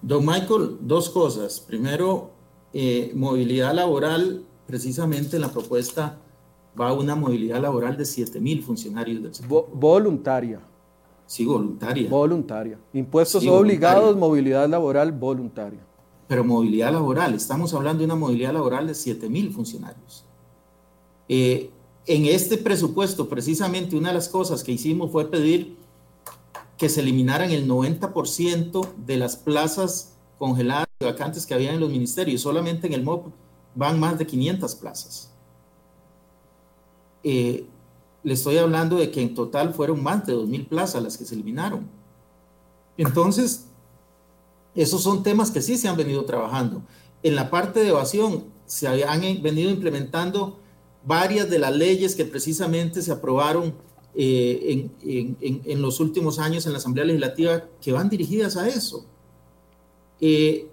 Don 0.00 0.24
Michael, 0.24 0.78
dos 0.80 1.10
cosas. 1.10 1.60
Primero, 1.60 2.30
eh, 2.72 3.12
movilidad 3.14 3.74
laboral, 3.74 4.44
precisamente 4.66 5.36
en 5.36 5.42
la 5.42 5.52
propuesta 5.52 6.18
va 6.80 6.92
una 6.92 7.14
movilidad 7.14 7.60
laboral 7.60 7.96
de 7.96 8.04
7 8.04 8.40
mil 8.40 8.62
funcionarios 8.62 9.22
del 9.22 9.34
sector. 9.34 9.68
voluntaria. 9.72 10.60
Sí, 11.26 11.44
voluntaria. 11.44 12.08
Voluntaria. 12.08 12.78
Impuestos 12.92 13.46
obligados, 13.46 14.16
movilidad 14.16 14.68
laboral 14.68 15.12
voluntaria 15.12 15.89
pero 16.30 16.44
movilidad 16.44 16.92
laboral, 16.92 17.34
estamos 17.34 17.74
hablando 17.74 17.98
de 17.98 18.04
una 18.04 18.14
movilidad 18.14 18.52
laboral 18.52 18.86
de 18.86 18.94
7 18.94 19.28
mil 19.28 19.52
funcionarios. 19.52 20.24
Eh, 21.28 21.70
en 22.06 22.26
este 22.26 22.56
presupuesto, 22.56 23.28
precisamente 23.28 23.96
una 23.96 24.10
de 24.10 24.14
las 24.14 24.28
cosas 24.28 24.62
que 24.62 24.70
hicimos 24.70 25.10
fue 25.10 25.28
pedir 25.28 25.76
que 26.78 26.88
se 26.88 27.00
eliminaran 27.00 27.50
el 27.50 27.68
90% 27.68 28.94
de 29.04 29.16
las 29.16 29.34
plazas 29.34 30.12
congeladas 30.38 30.86
y 31.00 31.04
vacantes 31.04 31.46
que 31.46 31.54
había 31.54 31.74
en 31.74 31.80
los 31.80 31.90
ministerios. 31.90 32.42
Solamente 32.42 32.86
en 32.86 32.92
el 32.92 33.02
MOP 33.02 33.32
van 33.74 33.98
más 33.98 34.16
de 34.16 34.24
500 34.24 34.76
plazas. 34.76 35.32
Eh, 37.24 37.66
le 38.22 38.34
estoy 38.34 38.56
hablando 38.58 38.98
de 38.98 39.10
que 39.10 39.20
en 39.20 39.34
total 39.34 39.74
fueron 39.74 40.00
más 40.00 40.24
de 40.28 40.36
2.000 40.36 40.68
plazas 40.68 41.02
las 41.02 41.18
que 41.18 41.24
se 41.24 41.34
eliminaron. 41.34 41.90
Entonces, 42.96 43.69
esos 44.74 45.02
son 45.02 45.22
temas 45.22 45.50
que 45.50 45.62
sí 45.62 45.76
se 45.76 45.88
han 45.88 45.96
venido 45.96 46.24
trabajando. 46.24 46.82
En 47.22 47.34
la 47.34 47.50
parte 47.50 47.80
de 47.80 47.88
evasión 47.88 48.44
se 48.66 48.86
han 48.86 49.42
venido 49.42 49.70
implementando 49.70 50.58
varias 51.04 51.50
de 51.50 51.58
las 51.58 51.74
leyes 51.74 52.14
que 52.14 52.24
precisamente 52.24 53.02
se 53.02 53.12
aprobaron 53.12 53.74
eh, 54.14 54.90
en, 55.02 55.82
los 55.82 56.00
últimos 56.00 56.38
años 56.38 56.66
en 56.66 56.72
la 56.72 56.78
Asamblea 56.78 57.04
Legislativa 57.04 57.64
que 57.80 57.92
van 57.92 58.08
dirigidas 58.08 58.56
a 58.56 58.68
eso. 58.68 59.04
Eh, 60.20 60.68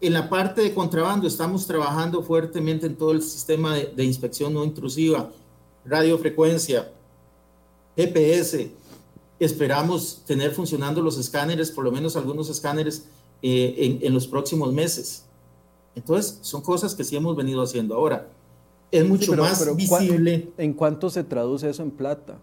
en 0.00 0.12
la 0.12 0.28
parte 0.28 0.62
de 0.62 0.74
contrabando 0.74 1.26
estamos 1.26 1.66
trabajando 1.66 2.22
fuertemente 2.22 2.86
en 2.86 2.96
todo 2.96 3.12
el 3.12 3.22
sistema 3.22 3.74
de, 3.74 3.86
de 3.86 4.04
inspección 4.04 4.52
no 4.52 4.64
intrusiva, 4.64 5.30
radiofrecuencia, 5.84 6.92
GPS. 7.96 8.70
Esperamos 9.38 10.22
tener 10.26 10.52
funcionando 10.52 11.02
los 11.02 11.18
escáneres, 11.18 11.70
por 11.70 11.84
lo 11.84 11.92
menos 11.92 12.16
algunos 12.16 12.48
escáneres, 12.48 13.06
eh, 13.42 13.74
en, 13.78 14.06
en, 14.06 14.14
los 14.14 14.26
próximos 14.26 14.72
meses. 14.72 15.24
Entonces, 15.94 16.38
son 16.42 16.62
cosas 16.62 16.94
que 16.94 17.04
sí 17.04 17.16
hemos 17.16 17.36
venido 17.36 17.62
haciendo. 17.62 17.94
Ahora, 17.94 18.28
es 18.90 19.06
mucho 19.06 19.36
más 19.36 19.76
visible. 19.76 20.52
¿En 20.56 20.72
cuánto 20.72 21.10
se 21.10 21.24
traduce 21.24 21.68
eso 21.68 21.82
en 21.82 21.90
plata? 21.90 22.38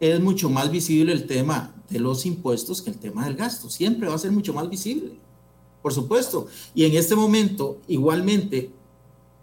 Es 0.00 0.20
mucho 0.20 0.50
más 0.50 0.70
visible 0.70 1.12
el 1.12 1.26
tema 1.26 1.74
de 1.88 2.00
los 2.00 2.26
impuestos 2.26 2.82
que 2.82 2.90
el 2.90 2.98
tema 2.98 3.24
del 3.24 3.36
gasto. 3.36 3.70
Siempre 3.70 4.08
va 4.08 4.14
a 4.14 4.18
ser 4.18 4.32
mucho 4.32 4.52
más 4.52 4.68
visible, 4.68 5.12
por 5.82 5.92
supuesto. 5.92 6.46
Y 6.74 6.84
en 6.84 6.96
este 6.96 7.14
momento, 7.14 7.78
igualmente, 7.86 8.70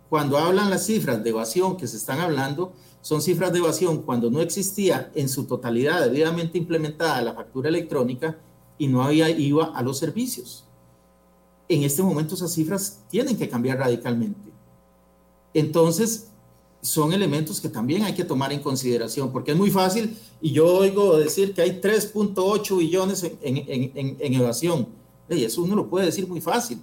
cuando 0.09 0.37
hablan 0.37 0.69
las 0.69 0.85
cifras 0.85 1.23
de 1.23 1.29
evasión 1.29 1.77
que 1.77 1.87
se 1.87 1.97
están 1.97 2.19
hablando, 2.19 2.73
son 3.01 3.21
cifras 3.21 3.51
de 3.53 3.59
evasión 3.59 4.01
cuando 4.03 4.29
no 4.29 4.41
existía 4.41 5.11
en 5.15 5.29
su 5.29 5.45
totalidad 5.45 6.01
debidamente 6.01 6.57
implementada 6.57 7.21
la 7.21 7.33
factura 7.33 7.69
electrónica 7.69 8.37
y 8.77 8.87
no 8.87 9.03
había 9.03 9.29
IVA 9.29 9.71
a 9.73 9.81
los 9.81 9.97
servicios. 9.97 10.65
En 11.67 11.83
este 11.83 12.03
momento 12.03 12.35
esas 12.35 12.51
cifras 12.53 12.99
tienen 13.09 13.37
que 13.37 13.49
cambiar 13.49 13.77
radicalmente. 13.77 14.51
Entonces, 15.53 16.31
son 16.81 17.13
elementos 17.13 17.61
que 17.61 17.69
también 17.69 18.03
hay 18.03 18.13
que 18.13 18.23
tomar 18.23 18.51
en 18.51 18.59
consideración, 18.59 19.31
porque 19.31 19.51
es 19.51 19.57
muy 19.57 19.69
fácil, 19.69 20.17
y 20.41 20.51
yo 20.51 20.65
oigo 20.65 21.17
decir 21.17 21.53
que 21.53 21.61
hay 21.61 21.79
3.8 21.79 22.77
billones 22.77 23.23
en, 23.41 24.33
evasión. 24.33 24.87
Y 25.29 25.43
eso 25.43 25.61
uno 25.61 25.75
lo 25.75 25.89
puede 25.89 26.07
decir 26.07 26.27
muy 26.27 26.41
fácil, 26.41 26.79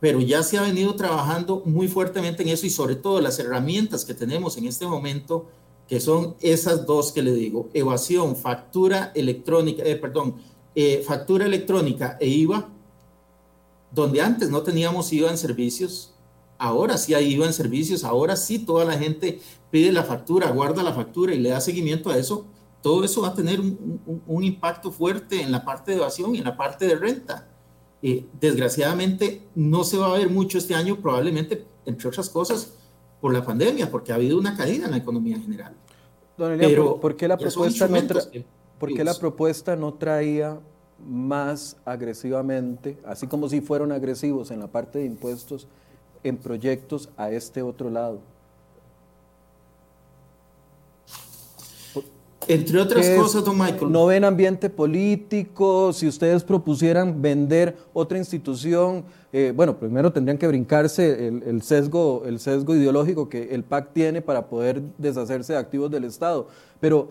pero 0.00 0.20
ya 0.20 0.42
se 0.42 0.56
ha 0.56 0.62
venido 0.62 0.94
trabajando 0.94 1.62
muy 1.66 1.88
fuertemente 1.88 2.42
en 2.42 2.50
eso 2.50 2.66
y 2.66 2.70
sobre 2.70 2.96
todo 2.96 3.20
las 3.20 3.38
herramientas 3.38 4.04
que 4.04 4.14
tenemos 4.14 4.56
en 4.56 4.66
este 4.66 4.86
momento, 4.86 5.46
que 5.88 6.00
son 6.00 6.36
esas 6.40 6.86
dos 6.86 7.12
que 7.12 7.22
le 7.22 7.32
digo, 7.32 7.68
evasión, 7.74 8.36
factura 8.36 9.12
electrónica, 9.14 9.82
eh, 9.84 9.96
perdón, 9.96 10.36
eh, 10.74 11.02
factura 11.06 11.44
electrónica 11.44 12.16
e 12.20 12.28
IVA, 12.28 12.68
donde 13.94 14.20
antes 14.20 14.50
no 14.50 14.62
teníamos 14.62 15.12
IVA 15.12 15.30
en 15.30 15.38
servicios, 15.38 16.14
ahora 16.58 16.96
sí 16.96 17.14
hay 17.14 17.32
IVA 17.34 17.46
en 17.46 17.52
servicios, 17.52 18.04
ahora 18.04 18.36
sí 18.36 18.58
toda 18.58 18.84
la 18.84 18.98
gente 18.98 19.40
pide 19.70 19.92
la 19.92 20.04
factura, 20.04 20.50
guarda 20.50 20.82
la 20.82 20.92
factura 20.92 21.34
y 21.34 21.38
le 21.38 21.50
da 21.50 21.60
seguimiento 21.60 22.10
a 22.10 22.16
eso, 22.16 22.46
todo 22.82 23.04
eso 23.04 23.22
va 23.22 23.28
a 23.28 23.34
tener 23.34 23.60
un, 23.60 24.00
un, 24.06 24.22
un 24.26 24.44
impacto 24.44 24.90
fuerte 24.90 25.40
en 25.40 25.52
la 25.52 25.64
parte 25.64 25.92
de 25.92 25.98
evasión 25.98 26.34
y 26.34 26.38
en 26.38 26.44
la 26.44 26.56
parte 26.56 26.86
de 26.86 26.96
renta. 26.96 27.48
Eh, 28.04 28.26
desgraciadamente 28.40 29.42
no 29.54 29.84
se 29.84 29.96
va 29.96 30.08
a 30.08 30.18
ver 30.18 30.28
mucho 30.28 30.58
este 30.58 30.74
año, 30.74 31.00
probablemente, 31.00 31.64
entre 31.86 32.08
otras 32.08 32.28
cosas, 32.28 32.74
por 33.20 33.32
la 33.32 33.44
pandemia, 33.44 33.88
porque 33.88 34.10
ha 34.10 34.16
habido 34.16 34.36
una 34.36 34.56
caída 34.56 34.86
en 34.86 34.90
la 34.90 34.96
economía 34.96 35.38
general. 35.38 35.76
Don 36.36 36.52
Elia, 36.52 36.66
Pero, 36.66 36.98
¿por, 36.98 37.14
qué 37.14 37.28
la 37.28 37.36
propuesta 37.36 37.86
no 37.86 37.98
¿por 38.78 38.92
qué 38.92 39.04
la 39.04 39.14
propuesta 39.14 39.76
no 39.76 39.94
traía 39.94 40.58
más 41.06 41.76
agresivamente, 41.84 42.98
así 43.04 43.26
como 43.26 43.48
si 43.48 43.60
fueron 43.60 43.92
agresivos 43.92 44.50
en 44.50 44.60
la 44.60 44.66
parte 44.66 44.98
de 45.00 45.06
impuestos, 45.06 45.66
en 46.24 46.36
proyectos 46.36 47.08
a 47.16 47.30
este 47.30 47.62
otro 47.62 47.90
lado? 47.90 48.20
Entre 52.48 52.80
otras 52.80 53.08
cosas, 53.10 53.44
don 53.44 53.56
Michael. 53.56 53.90
No 53.92 54.06
ven 54.06 54.24
ambiente 54.24 54.68
político, 54.68 55.92
si 55.92 56.08
ustedes 56.08 56.42
propusieran 56.42 57.22
vender 57.22 57.76
otra 57.92 58.18
institución, 58.18 59.04
eh, 59.32 59.52
bueno, 59.54 59.78
primero 59.78 60.12
tendrían 60.12 60.38
que 60.38 60.48
brincarse 60.48 61.28
el, 61.28 61.42
el, 61.44 61.62
sesgo, 61.62 62.24
el 62.26 62.40
sesgo 62.40 62.74
ideológico 62.74 63.28
que 63.28 63.54
el 63.54 63.62
PAC 63.62 63.92
tiene 63.92 64.22
para 64.22 64.46
poder 64.48 64.82
deshacerse 64.98 65.52
de 65.52 65.58
activos 65.58 65.90
del 65.90 66.04
Estado. 66.04 66.48
Pero, 66.80 67.08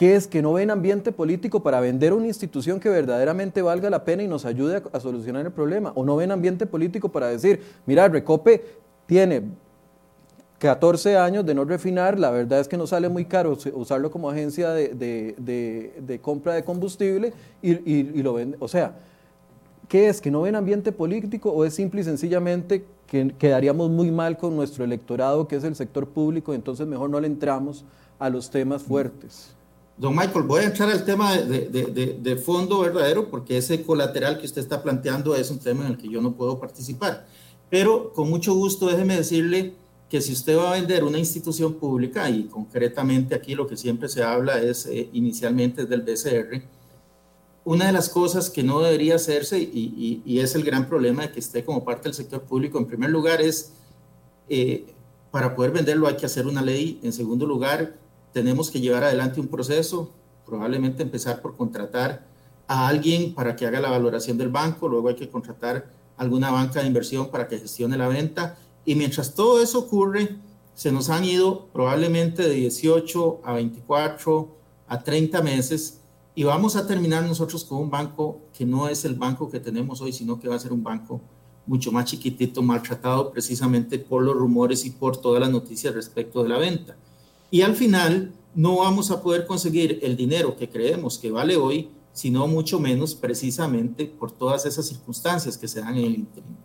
¿qué 0.00 0.16
es 0.16 0.26
que 0.26 0.40
no 0.40 0.54
ven 0.54 0.70
ambiente 0.70 1.12
político 1.12 1.62
para 1.62 1.78
vender 1.78 2.14
una 2.14 2.26
institución 2.26 2.80
que 2.80 2.88
verdaderamente 2.88 3.60
valga 3.60 3.90
la 3.90 4.02
pena 4.02 4.22
y 4.22 4.28
nos 4.28 4.46
ayude 4.46 4.82
a, 4.94 4.98
solucionar 4.98 5.44
el 5.44 5.52
problema? 5.52 5.92
¿O 5.94 6.06
no 6.06 6.16
ven 6.16 6.30
ambiente 6.30 6.64
político 6.64 7.10
para 7.10 7.26
decir, 7.26 7.60
mira, 7.84 8.08
Recope 8.08 8.64
tiene 9.04 9.42
14 10.58 11.18
años 11.18 11.44
de 11.44 11.54
no 11.54 11.66
refinar, 11.66 12.18
la 12.18 12.30
verdad 12.30 12.60
es 12.60 12.68
que 12.68 12.78
no 12.78 12.86
sale 12.86 13.10
muy 13.10 13.26
caro 13.26 13.58
usarlo 13.74 14.10
como 14.10 14.30
agencia 14.30 14.70
de, 14.70 16.20
compra 16.22 16.54
de 16.54 16.64
combustible 16.64 17.34
y, 17.60 17.72
y, 17.72 18.22
lo 18.22 18.32
vende. 18.32 18.56
O 18.58 18.68
sea, 18.68 18.94
¿qué 19.86 20.08
es? 20.08 20.22
¿Que 20.22 20.30
no 20.30 20.40
ven 20.40 20.56
ambiente 20.56 20.92
político 20.92 21.50
o 21.50 21.66
es 21.66 21.74
simple 21.74 22.00
y 22.00 22.04
sencillamente 22.04 22.86
que 23.06 23.34
quedaríamos 23.38 23.90
muy 23.90 24.10
mal 24.10 24.38
con 24.38 24.56
nuestro 24.56 24.82
electorado, 24.82 25.46
que 25.46 25.56
es 25.56 25.64
el 25.64 25.76
sector 25.76 26.08
público, 26.08 26.54
entonces 26.54 26.86
mejor 26.86 27.10
no 27.10 27.20
le 27.20 27.26
entramos 27.26 27.84
a 28.18 28.30
los 28.30 28.48
temas 28.48 28.82
fuertes? 28.82 29.59
Don 30.00 30.16
Michael, 30.16 30.46
voy 30.46 30.62
a 30.62 30.64
entrar 30.64 30.88
al 30.88 31.04
tema 31.04 31.36
de, 31.36 32.42
fondo 32.42 32.80
verdadero, 32.80 33.28
porque 33.28 33.58
ese 33.58 33.82
colateral 33.82 34.38
que 34.38 34.46
usted 34.46 34.62
está 34.62 34.82
planteando 34.82 35.36
es 35.36 35.50
un 35.50 35.58
tema 35.58 35.84
en 35.84 35.92
el 35.92 35.98
que 35.98 36.08
yo 36.08 36.22
no 36.22 36.32
puedo 36.32 36.58
participar. 36.58 37.26
Pero 37.68 38.10
con 38.14 38.30
mucho 38.30 38.54
gusto, 38.54 38.86
déjeme 38.86 39.16
decirle 39.16 39.74
que 40.08 40.22
si 40.22 40.32
usted 40.32 40.56
va 40.56 40.70
a 40.70 40.74
vender 40.76 41.04
una 41.04 41.18
institución 41.18 41.74
pública, 41.74 42.30
y 42.30 42.44
concretamente 42.44 43.34
aquí 43.34 43.54
lo 43.54 43.66
que 43.66 43.76
siempre 43.76 44.08
se 44.08 44.22
habla 44.22 44.62
es 44.62 44.86
eh, 44.86 45.10
inicialmente 45.12 45.84
del 45.84 46.00
BCR, 46.00 46.62
una 47.66 47.84
de 47.84 47.92
las 47.92 48.08
cosas 48.08 48.48
que 48.48 48.62
no 48.62 48.80
debería 48.80 49.16
hacerse, 49.16 49.60
y, 49.60 50.40
es 50.40 50.54
el 50.54 50.64
gran 50.64 50.88
problema 50.88 51.26
de 51.26 51.32
que 51.32 51.40
esté 51.40 51.62
como 51.62 51.84
parte 51.84 52.04
del 52.04 52.14
sector 52.14 52.40
público, 52.40 52.78
en 52.78 52.86
primer 52.86 53.10
lugar 53.10 53.42
es, 53.42 53.74
eh, 54.48 54.86
para 55.30 55.54
poder 55.54 55.72
venderlo 55.72 56.08
hay 56.08 56.16
que 56.16 56.24
hacer 56.24 56.46
una 56.46 56.62
ley, 56.62 56.98
en 57.02 57.12
segundo 57.12 57.44
lugar, 57.44 58.00
tenemos 58.32 58.70
que 58.70 58.80
llevar 58.80 59.04
adelante 59.04 59.40
un 59.40 59.48
proceso, 59.48 60.12
probablemente 60.46 61.02
empezar 61.02 61.40
por 61.42 61.56
contratar 61.56 62.26
a 62.66 62.88
alguien 62.88 63.34
para 63.34 63.56
que 63.56 63.66
haga 63.66 63.80
la 63.80 63.90
valoración 63.90 64.38
del 64.38 64.48
banco, 64.48 64.88
luego 64.88 65.08
hay 65.08 65.16
que 65.16 65.28
contratar 65.28 65.90
alguna 66.16 66.50
banca 66.50 66.80
de 66.80 66.86
inversión 66.86 67.30
para 67.30 67.48
que 67.48 67.58
gestione 67.58 67.96
la 67.96 68.08
venta, 68.08 68.56
y 68.84 68.94
mientras 68.94 69.34
todo 69.34 69.62
eso 69.62 69.80
ocurre, 69.80 70.36
se 70.74 70.92
nos 70.92 71.10
han 71.10 71.24
ido 71.24 71.66
probablemente 71.72 72.42
de 72.42 72.54
18 72.54 73.40
a 73.44 73.52
24 73.54 74.56
a 74.88 75.02
30 75.02 75.42
meses 75.42 76.00
y 76.34 76.44
vamos 76.44 76.76
a 76.76 76.86
terminar 76.86 77.24
nosotros 77.24 77.64
con 77.64 77.78
un 77.78 77.90
banco 77.90 78.40
que 78.56 78.64
no 78.64 78.88
es 78.88 79.04
el 79.04 79.14
banco 79.14 79.50
que 79.50 79.60
tenemos 79.60 80.00
hoy, 80.00 80.12
sino 80.12 80.38
que 80.38 80.48
va 80.48 80.54
a 80.54 80.58
ser 80.58 80.72
un 80.72 80.82
banco 80.82 81.20
mucho 81.66 81.92
más 81.92 82.06
chiquitito, 82.06 82.62
maltratado 82.62 83.30
precisamente 83.30 83.98
por 83.98 84.22
los 84.22 84.34
rumores 84.34 84.84
y 84.84 84.90
por 84.90 85.16
todas 85.16 85.40
las 85.40 85.50
noticias 85.50 85.94
respecto 85.94 86.42
de 86.42 86.48
la 86.48 86.58
venta. 86.58 86.96
Y 87.50 87.62
al 87.62 87.74
final 87.74 88.32
no 88.54 88.78
vamos 88.78 89.10
a 89.10 89.22
poder 89.22 89.46
conseguir 89.46 89.98
el 90.02 90.16
dinero 90.16 90.56
que 90.56 90.68
creemos 90.68 91.18
que 91.18 91.30
vale 91.30 91.56
hoy, 91.56 91.90
sino 92.12 92.46
mucho 92.46 92.80
menos 92.80 93.14
precisamente 93.14 94.06
por 94.06 94.32
todas 94.32 94.66
esas 94.66 94.86
circunstancias 94.86 95.56
que 95.56 95.68
se 95.68 95.80
dan 95.80 95.96
en 95.96 96.04
el 96.04 96.14
interim. 96.14 96.56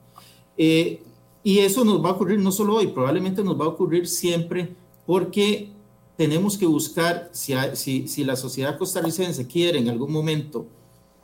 Eh, 0.57 1.01
y 1.43 1.59
eso 1.59 1.85
nos 1.85 2.03
va 2.03 2.09
a 2.09 2.13
ocurrir 2.13 2.39
no 2.39 2.51
solo 2.51 2.75
hoy, 2.75 2.87
probablemente 2.87 3.43
nos 3.43 3.59
va 3.59 3.65
a 3.65 3.69
ocurrir 3.69 4.07
siempre 4.07 4.75
porque 5.05 5.69
tenemos 6.17 6.57
que 6.57 6.65
buscar, 6.65 7.29
si, 7.33 7.53
si, 7.73 8.07
si 8.07 8.23
la 8.23 8.35
sociedad 8.35 8.77
costarricense 8.77 9.45
quiere 9.45 9.77
en 9.77 9.89
algún 9.89 10.11
momento 10.11 10.65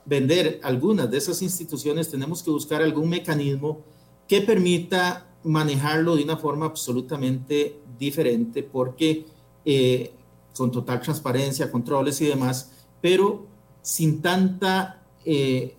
vender 0.06 0.60
algunas 0.64 1.10
de 1.10 1.18
esas 1.18 1.42
instituciones, 1.42 2.10
tenemos 2.10 2.44
que 2.44 2.52
buscar 2.52 2.82
algún 2.82 3.10
mecanismo 3.10 3.80
que 4.28 4.42
permita 4.42 5.28
manejarlo 5.44 6.16
de 6.16 6.24
una 6.24 6.38
forma 6.38 6.66
absolutamente 6.66 7.80
diferente, 7.98 8.64
porque 8.64 9.26
eh, 9.66 10.14
con 10.56 10.72
total 10.72 11.02
transparencia, 11.02 11.72
controles 11.72 12.20
y 12.22 12.26
demás, 12.26 12.72
pero 13.02 13.46
sin 13.82 14.22
tanta 14.22 15.04
eh, 15.26 15.76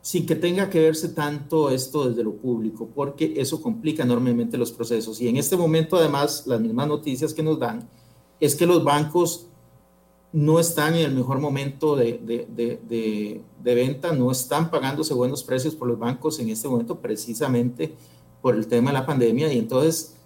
sin 0.00 0.24
que 0.24 0.36
tenga 0.36 0.70
que 0.70 0.80
verse 0.80 1.10
tanto 1.10 1.68
esto 1.68 2.08
desde 2.08 2.24
lo 2.24 2.32
público, 2.32 2.88
porque 2.94 3.34
eso 3.36 3.60
complica 3.60 4.04
enormemente 4.04 4.56
los 4.56 4.72
procesos. 4.72 5.20
Y 5.20 5.28
en 5.28 5.36
este 5.36 5.54
momento, 5.54 5.98
además, 5.98 6.46
las 6.46 6.60
mismas 6.60 6.88
noticias 6.88 7.34
que 7.34 7.42
nos 7.42 7.58
dan 7.58 7.86
es 8.40 8.54
que 8.54 8.64
los 8.64 8.82
bancos 8.82 9.48
no 10.32 10.60
están 10.60 10.94
en 10.94 11.06
el 11.06 11.14
mejor 11.14 11.40
momento 11.40 11.96
de, 11.96 12.18
de, 12.24 12.46
de, 12.48 13.42
de, 13.62 13.74
venta, 13.74 14.12
no 14.12 14.30
están 14.30 14.70
pagándose 14.70 15.12
buenos 15.14 15.42
precios 15.42 15.74
por 15.74 15.88
los 15.88 15.98
bancos 15.98 16.38
en 16.38 16.48
este 16.50 16.68
momento 16.68 17.00
precisamente 17.00 17.94
por 18.40 18.54
el 18.54 18.66
tema 18.66 18.90
de 18.90 18.98
la 18.98 19.06
pandemia 19.06 19.52
y 19.52 19.58
entonces 19.58 20.16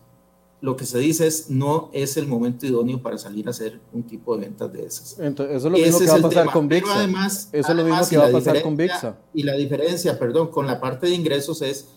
lo 0.62 0.76
que 0.76 0.86
se 0.86 0.98
dice 1.00 1.26
es 1.26 1.50
no 1.50 1.90
es 1.92 2.16
el 2.16 2.28
momento 2.28 2.64
idóneo 2.64 3.02
para 3.02 3.18
salir 3.18 3.48
a 3.48 3.50
hacer 3.50 3.80
un 3.92 4.04
tipo 4.04 4.36
de 4.36 4.42
ventas 4.42 4.72
de 4.72 4.86
esas. 4.86 5.18
Entonces, 5.18 5.56
eso 5.56 5.66
es 5.66 5.72
lo 5.72 5.78
mismo 5.78 5.96
Ese 5.96 6.04
que 6.04 6.10
va 6.12 6.16
a 6.16 6.30
pasar 6.30 6.50
con 6.52 6.68
VIXA. 6.68 6.94
Además, 6.94 7.48
eso 7.52 7.68
es 7.68 7.76
lo 7.76 7.84
mismo 7.84 8.08
que 8.08 8.16
va 8.16 8.26
a 8.26 8.32
pasar 8.32 8.62
con 8.62 8.76
VIXA. 8.76 9.18
Y 9.34 9.42
la 9.42 9.54
diferencia, 9.54 10.16
perdón, 10.16 10.52
con 10.52 10.68
la 10.68 10.80
parte 10.80 11.08
de 11.08 11.14
ingresos 11.14 11.62
es 11.62 11.88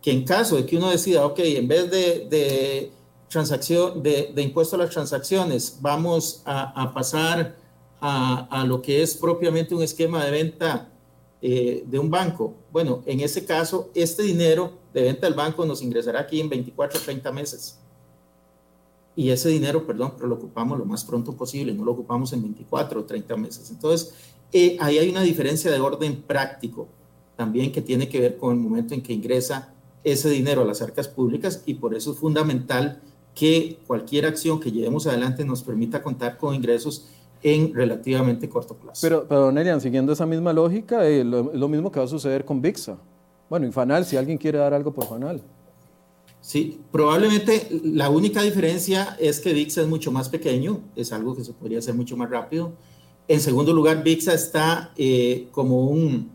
que 0.00 0.12
en 0.12 0.24
caso 0.24 0.54
de 0.54 0.64
que 0.64 0.76
uno 0.76 0.90
decida, 0.90 1.26
ok, 1.26 1.40
en 1.40 1.66
vez 1.66 1.90
de, 1.90 2.28
de 2.30 2.92
transacción, 3.28 4.00
de, 4.00 4.30
de, 4.32 4.42
impuesto 4.42 4.76
a 4.76 4.78
las 4.78 4.90
transacciones, 4.90 5.78
vamos 5.80 6.42
a, 6.44 6.80
a 6.80 6.94
pasar 6.94 7.56
a, 8.00 8.46
a, 8.48 8.64
lo 8.64 8.80
que 8.80 9.02
es 9.02 9.16
propiamente 9.16 9.74
un 9.74 9.82
esquema 9.82 10.24
de 10.24 10.30
venta 10.30 10.88
eh, 11.42 11.82
de 11.84 11.98
un 11.98 12.10
banco. 12.10 12.54
Bueno, 12.70 13.02
en 13.06 13.18
ese 13.20 13.44
caso, 13.44 13.90
este 13.92 14.22
dinero 14.22 14.74
de 14.92 15.02
venta 15.02 15.26
del 15.26 15.34
banco 15.34 15.66
nos 15.66 15.82
ingresará 15.82 16.20
aquí 16.20 16.40
en 16.40 16.48
24 16.48 17.00
o 17.00 17.02
30 17.02 17.32
meses. 17.32 17.80
Y 19.16 19.30
ese 19.30 19.48
dinero, 19.48 19.86
perdón, 19.86 20.14
pero 20.16 20.28
lo 20.28 20.34
ocupamos 20.34 20.78
lo 20.78 20.84
más 20.84 21.04
pronto 21.04 21.32
posible, 21.32 21.72
no 21.72 21.84
lo 21.84 21.92
ocupamos 21.92 22.32
en 22.32 22.42
24 22.42 23.00
o 23.00 23.04
30 23.04 23.36
meses. 23.36 23.70
Entonces, 23.70 24.14
eh, 24.52 24.76
ahí 24.80 24.98
hay 24.98 25.10
una 25.10 25.22
diferencia 25.22 25.70
de 25.70 25.80
orden 25.80 26.22
práctico 26.22 26.88
también 27.36 27.72
que 27.72 27.82
tiene 27.82 28.08
que 28.08 28.20
ver 28.20 28.36
con 28.36 28.52
el 28.52 28.60
momento 28.60 28.94
en 28.94 29.02
que 29.02 29.12
ingresa 29.12 29.72
ese 30.02 30.30
dinero 30.30 30.62
a 30.62 30.64
las 30.64 30.82
arcas 30.82 31.08
públicas 31.08 31.62
y 31.66 31.74
por 31.74 31.94
eso 31.94 32.12
es 32.12 32.18
fundamental 32.18 33.00
que 33.34 33.78
cualquier 33.86 34.26
acción 34.26 34.60
que 34.60 34.70
llevemos 34.70 35.06
adelante 35.06 35.44
nos 35.44 35.62
permita 35.62 36.02
contar 36.02 36.36
con 36.38 36.54
ingresos 36.54 37.08
en 37.42 37.74
relativamente 37.74 38.48
corto 38.48 38.74
plazo. 38.74 39.00
Pero, 39.02 39.26
pero 39.28 39.50
Nelian, 39.52 39.80
siguiendo 39.80 40.12
esa 40.12 40.24
misma 40.24 40.52
lógica, 40.52 41.06
eh, 41.06 41.24
lo, 41.24 41.52
lo, 41.52 41.68
mismo 41.68 41.90
que 41.90 41.98
va 41.98 42.06
a 42.06 42.08
suceder 42.08 42.44
con 42.44 42.62
VIXA. 42.62 42.96
Bueno, 43.50 43.66
y 43.66 43.72
FANAL, 43.72 44.04
si 44.04 44.16
alguien 44.16 44.38
quiere 44.38 44.58
dar 44.58 44.72
algo 44.72 44.92
por 44.92 45.06
FANAL. 45.06 45.42
Sí, 46.44 46.78
probablemente 46.92 47.68
la 47.84 48.10
única 48.10 48.42
diferencia 48.42 49.16
es 49.18 49.40
que 49.40 49.54
VIXA 49.54 49.80
es 49.80 49.88
mucho 49.88 50.12
más 50.12 50.28
pequeño, 50.28 50.82
es 50.94 51.10
algo 51.10 51.34
que 51.34 51.42
se 51.42 51.54
podría 51.54 51.78
hacer 51.78 51.94
mucho 51.94 52.18
más 52.18 52.28
rápido. 52.28 52.74
En 53.28 53.40
segundo 53.40 53.72
lugar, 53.72 54.04
VIXA 54.04 54.34
está 54.34 54.92
eh, 54.98 55.48
como, 55.52 55.86
un, 55.86 56.30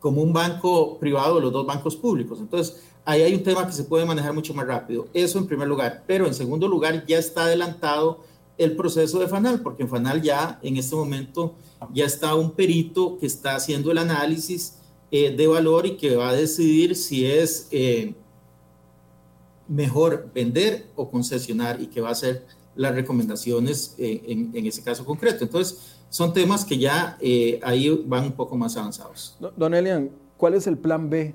como 0.00 0.22
un 0.22 0.32
banco 0.32 0.96
privado 0.98 1.34
de 1.34 1.42
los 1.42 1.52
dos 1.52 1.66
bancos 1.66 1.94
públicos. 1.94 2.40
Entonces, 2.40 2.84
ahí 3.04 3.20
hay 3.20 3.34
un 3.34 3.42
tema 3.42 3.66
que 3.66 3.74
se 3.74 3.84
puede 3.84 4.06
manejar 4.06 4.32
mucho 4.32 4.54
más 4.54 4.66
rápido. 4.66 5.08
Eso 5.12 5.38
en 5.38 5.46
primer 5.46 5.68
lugar. 5.68 6.04
Pero 6.06 6.26
en 6.26 6.32
segundo 6.32 6.66
lugar, 6.66 7.04
ya 7.06 7.18
está 7.18 7.44
adelantado 7.44 8.20
el 8.56 8.76
proceso 8.76 9.18
de 9.18 9.28
FANAL, 9.28 9.60
porque 9.60 9.82
en 9.82 9.90
FANAL 9.90 10.22
ya 10.22 10.58
en 10.62 10.78
este 10.78 10.96
momento 10.96 11.54
ya 11.92 12.06
está 12.06 12.34
un 12.34 12.52
perito 12.52 13.18
que 13.18 13.26
está 13.26 13.56
haciendo 13.56 13.92
el 13.92 13.98
análisis 13.98 14.78
eh, 15.10 15.36
de 15.36 15.46
valor 15.46 15.84
y 15.84 15.98
que 15.98 16.16
va 16.16 16.30
a 16.30 16.34
decidir 16.34 16.96
si 16.96 17.26
es 17.26 17.68
eh, 17.72 18.14
mejor 19.68 20.30
vender 20.34 20.86
o 20.96 21.10
concesionar 21.10 21.80
y 21.80 21.86
que 21.86 22.00
va 22.00 22.08
a 22.08 22.12
hacer 22.12 22.44
las 22.74 22.94
recomendaciones 22.94 23.94
eh, 23.98 24.22
en, 24.26 24.50
en, 24.54 24.66
ese 24.66 24.82
caso 24.82 25.04
concreto. 25.04 25.44
Entonces, 25.44 25.96
son 26.08 26.32
temas 26.32 26.64
que 26.64 26.78
ya 26.78 27.18
ahí 27.62 28.04
van 28.06 28.24
un 28.24 28.32
poco 28.32 28.56
más 28.56 28.76
avanzados. 28.76 29.36
Don 29.56 29.74
Elian, 29.74 30.10
¿cuál 30.36 30.54
es 30.54 30.66
el 30.66 30.78
plan 30.78 31.10
B? 31.10 31.34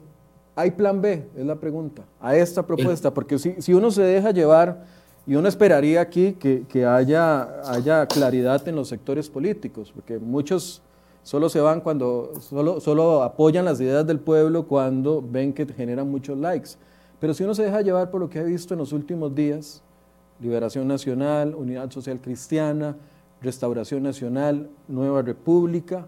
¿Hay 0.55 0.71
plan 0.71 1.01
B? 1.01 1.27
Es 1.35 1.45
la 1.45 1.55
pregunta. 1.55 2.03
A 2.19 2.35
esta 2.35 2.65
propuesta, 2.65 3.13
porque 3.13 3.39
si, 3.39 3.61
si 3.61 3.73
uno 3.73 3.89
se 3.91 4.01
deja 4.01 4.31
llevar 4.31 4.85
y 5.25 5.35
uno 5.35 5.47
esperaría 5.47 6.01
aquí 6.01 6.33
que, 6.33 6.65
que, 6.67 6.85
haya, 6.85 7.61
haya 7.71 8.05
claridad 8.05 8.67
en 8.67 8.75
los 8.75 8.89
sectores 8.89 9.29
políticos, 9.29 9.91
porque 9.93 10.19
muchos 10.19 10.81
solo 11.23 11.49
se 11.49 11.61
van 11.61 11.81
cuando, 11.81 12.33
solo, 12.39 12.79
solo 12.79 13.23
apoyan 13.23 13.65
las 13.65 13.79
ideas 13.79 14.05
del 14.05 14.19
pueblo 14.19 14.67
cuando 14.67 15.23
ven 15.25 15.53
que 15.53 15.65
generan 15.65 16.09
muchos 16.09 16.37
likes. 16.37 16.71
Pero 17.21 17.35
si 17.35 17.43
uno 17.43 17.53
se 17.53 17.63
deja 17.63 17.81
llevar 17.81 18.09
por 18.09 18.19
lo 18.19 18.29
que 18.29 18.39
he 18.39 18.43
visto 18.43 18.73
en 18.73 18.79
los 18.79 18.91
últimos 18.91 19.33
días, 19.33 19.83
Liberación 20.41 20.87
Nacional, 20.87 21.53
Unidad 21.53 21.91
Social 21.91 22.19
Cristiana, 22.19 22.97
Restauración 23.43 24.01
Nacional, 24.01 24.69
Nueva 24.87 25.21
República 25.21 26.07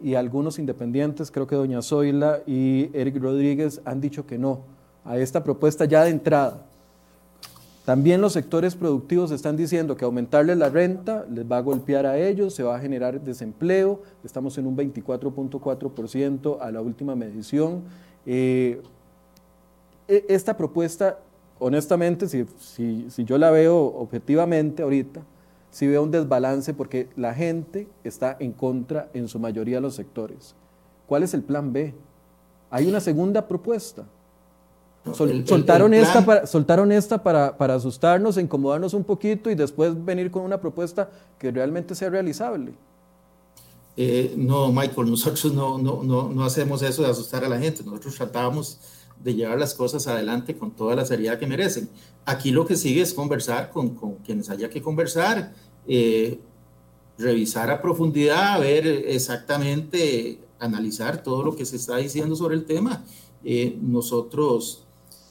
y 0.00 0.14
algunos 0.14 0.58
independientes, 0.58 1.30
creo 1.30 1.46
que 1.46 1.54
doña 1.54 1.82
Zoila 1.82 2.40
y 2.46 2.88
Eric 2.94 3.20
Rodríguez 3.20 3.82
han 3.84 4.00
dicho 4.00 4.26
que 4.26 4.38
no 4.38 4.62
a 5.04 5.18
esta 5.18 5.44
propuesta 5.44 5.84
ya 5.84 6.02
de 6.02 6.10
entrada. 6.10 6.62
También 7.84 8.22
los 8.22 8.32
sectores 8.32 8.74
productivos 8.74 9.30
están 9.32 9.58
diciendo 9.58 9.98
que 9.98 10.06
aumentarles 10.06 10.56
la 10.56 10.70
renta 10.70 11.26
les 11.30 11.44
va 11.44 11.58
a 11.58 11.60
golpear 11.60 12.06
a 12.06 12.16
ellos, 12.16 12.54
se 12.54 12.62
va 12.62 12.76
a 12.76 12.80
generar 12.80 13.20
desempleo, 13.20 14.00
estamos 14.24 14.56
en 14.56 14.66
un 14.66 14.78
24.4% 14.78 16.56
a 16.62 16.70
la 16.70 16.80
última 16.80 17.14
medición. 17.14 17.82
Eh, 18.24 18.80
esta 20.08 20.56
propuesta, 20.56 21.18
honestamente, 21.58 22.28
si, 22.28 22.46
si, 22.58 23.06
si, 23.10 23.24
yo 23.24 23.38
la 23.38 23.50
veo 23.50 23.76
objetivamente 23.76 24.82
ahorita, 24.82 25.22
sí 25.70 25.86
veo 25.86 26.02
un 26.02 26.10
desbalance 26.10 26.74
porque 26.74 27.08
la 27.16 27.34
gente 27.34 27.88
está 28.04 28.36
en 28.38 28.52
contra 28.52 29.08
en 29.14 29.28
su 29.28 29.38
mayoría 29.38 29.76
de 29.76 29.82
los 29.82 29.94
sectores. 29.94 30.54
¿Cuál 31.06 31.22
es 31.22 31.34
el 31.34 31.42
plan 31.42 31.72
B? 31.72 31.94
Hay 32.70 32.86
una 32.86 33.00
segunda 33.00 33.46
propuesta 33.46 34.04
soltaron, 35.12 35.92
esta 35.92 36.24
para, 36.24 36.46
soltaron 36.46 36.90
esta 36.90 37.22
para, 37.22 37.56
para 37.56 37.74
asustarnos, 37.74 38.38
incomodarnos 38.38 38.94
un 38.94 39.04
poquito 39.04 39.50
y 39.50 39.54
después 39.54 39.92
venir 40.04 40.30
con 40.30 40.42
una 40.42 40.58
propuesta 40.58 41.10
que 41.38 41.50
realmente 41.50 41.94
sea 41.94 42.08
realizable. 42.08 42.72
Eh, 43.96 44.34
no, 44.36 44.72
Michael, 44.72 45.10
nosotros 45.10 45.52
no, 45.52 45.78
no, 45.78 46.02
no, 46.02 46.28
no, 46.30 46.44
hacemos 46.44 46.82
eso 46.82 47.02
de 47.02 47.10
asustar 47.10 47.44
a 47.44 47.48
la 47.48 47.58
gente, 47.58 47.84
nosotros 47.84 48.16
tratamos 48.16 48.80
de 49.24 49.34
llevar 49.34 49.58
las 49.58 49.74
cosas 49.74 50.06
adelante 50.06 50.56
con 50.56 50.70
toda 50.70 50.94
la 50.94 51.04
seriedad 51.04 51.38
que 51.38 51.46
merecen. 51.46 51.88
Aquí 52.24 52.50
lo 52.50 52.66
que 52.66 52.76
sigue 52.76 53.02
es 53.02 53.14
conversar 53.14 53.70
con, 53.70 53.90
con 53.94 54.16
quienes 54.16 54.50
haya 54.50 54.70
que 54.70 54.82
conversar, 54.82 55.52
eh, 55.88 56.38
revisar 57.18 57.70
a 57.70 57.80
profundidad, 57.82 58.60
ver 58.60 58.86
exactamente, 58.86 60.38
analizar 60.58 61.22
todo 61.22 61.42
lo 61.42 61.56
que 61.56 61.64
se 61.64 61.76
está 61.76 61.96
diciendo 61.96 62.36
sobre 62.36 62.54
el 62.54 62.64
tema. 62.64 63.04
Eh, 63.42 63.76
nosotros 63.80 64.84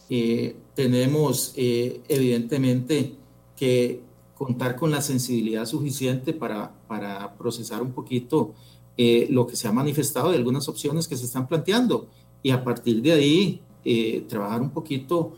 eh, 0.10 0.56
tenemos 0.76 1.54
eh, 1.56 2.02
evidentemente 2.08 3.16
que 3.56 4.02
contar 4.36 4.76
con 4.76 4.92
la 4.92 5.02
sensibilidad 5.02 5.66
suficiente 5.66 6.34
para, 6.34 6.74
para 6.88 7.36
procesar 7.36 7.82
un 7.82 7.92
poquito 7.92 8.54
eh, 8.98 9.28
lo 9.30 9.48
que 9.48 9.56
se 9.56 9.68
ha 9.68 9.72
manifestado 9.72 10.32
de 10.32 10.38
algunas 10.38 10.68
opciones 10.68 11.08
que 11.08 11.18
se 11.18 11.26
están 11.26 11.48
planteando 11.48 12.08
y 12.44 12.52
a 12.52 12.64
partir 12.64 13.02
de 13.02 13.14
ahí 13.14 13.62
trabajar 14.28 14.62
un 14.62 14.70
poquito 14.70 15.34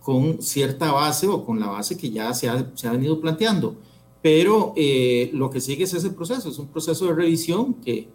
con 0.00 0.40
cierta 0.40 0.92
base 0.92 1.26
o 1.26 1.44
con 1.44 1.58
la 1.58 1.68
base 1.68 1.96
que 1.96 2.10
ya 2.10 2.32
se 2.34 2.48
ha, 2.48 2.70
se 2.74 2.88
ha 2.88 2.92
venido 2.92 3.20
planteando. 3.20 3.76
Pero 4.22 4.74
lo 5.32 5.50
que 5.50 5.60
sigue 5.60 5.84
es 5.84 5.94
ese 5.94 6.10
proceso, 6.10 6.48
es 6.48 6.58
un 6.58 6.68
proceso 6.68 7.06
de 7.06 7.14
revisión 7.14 7.74
que, 7.74 8.08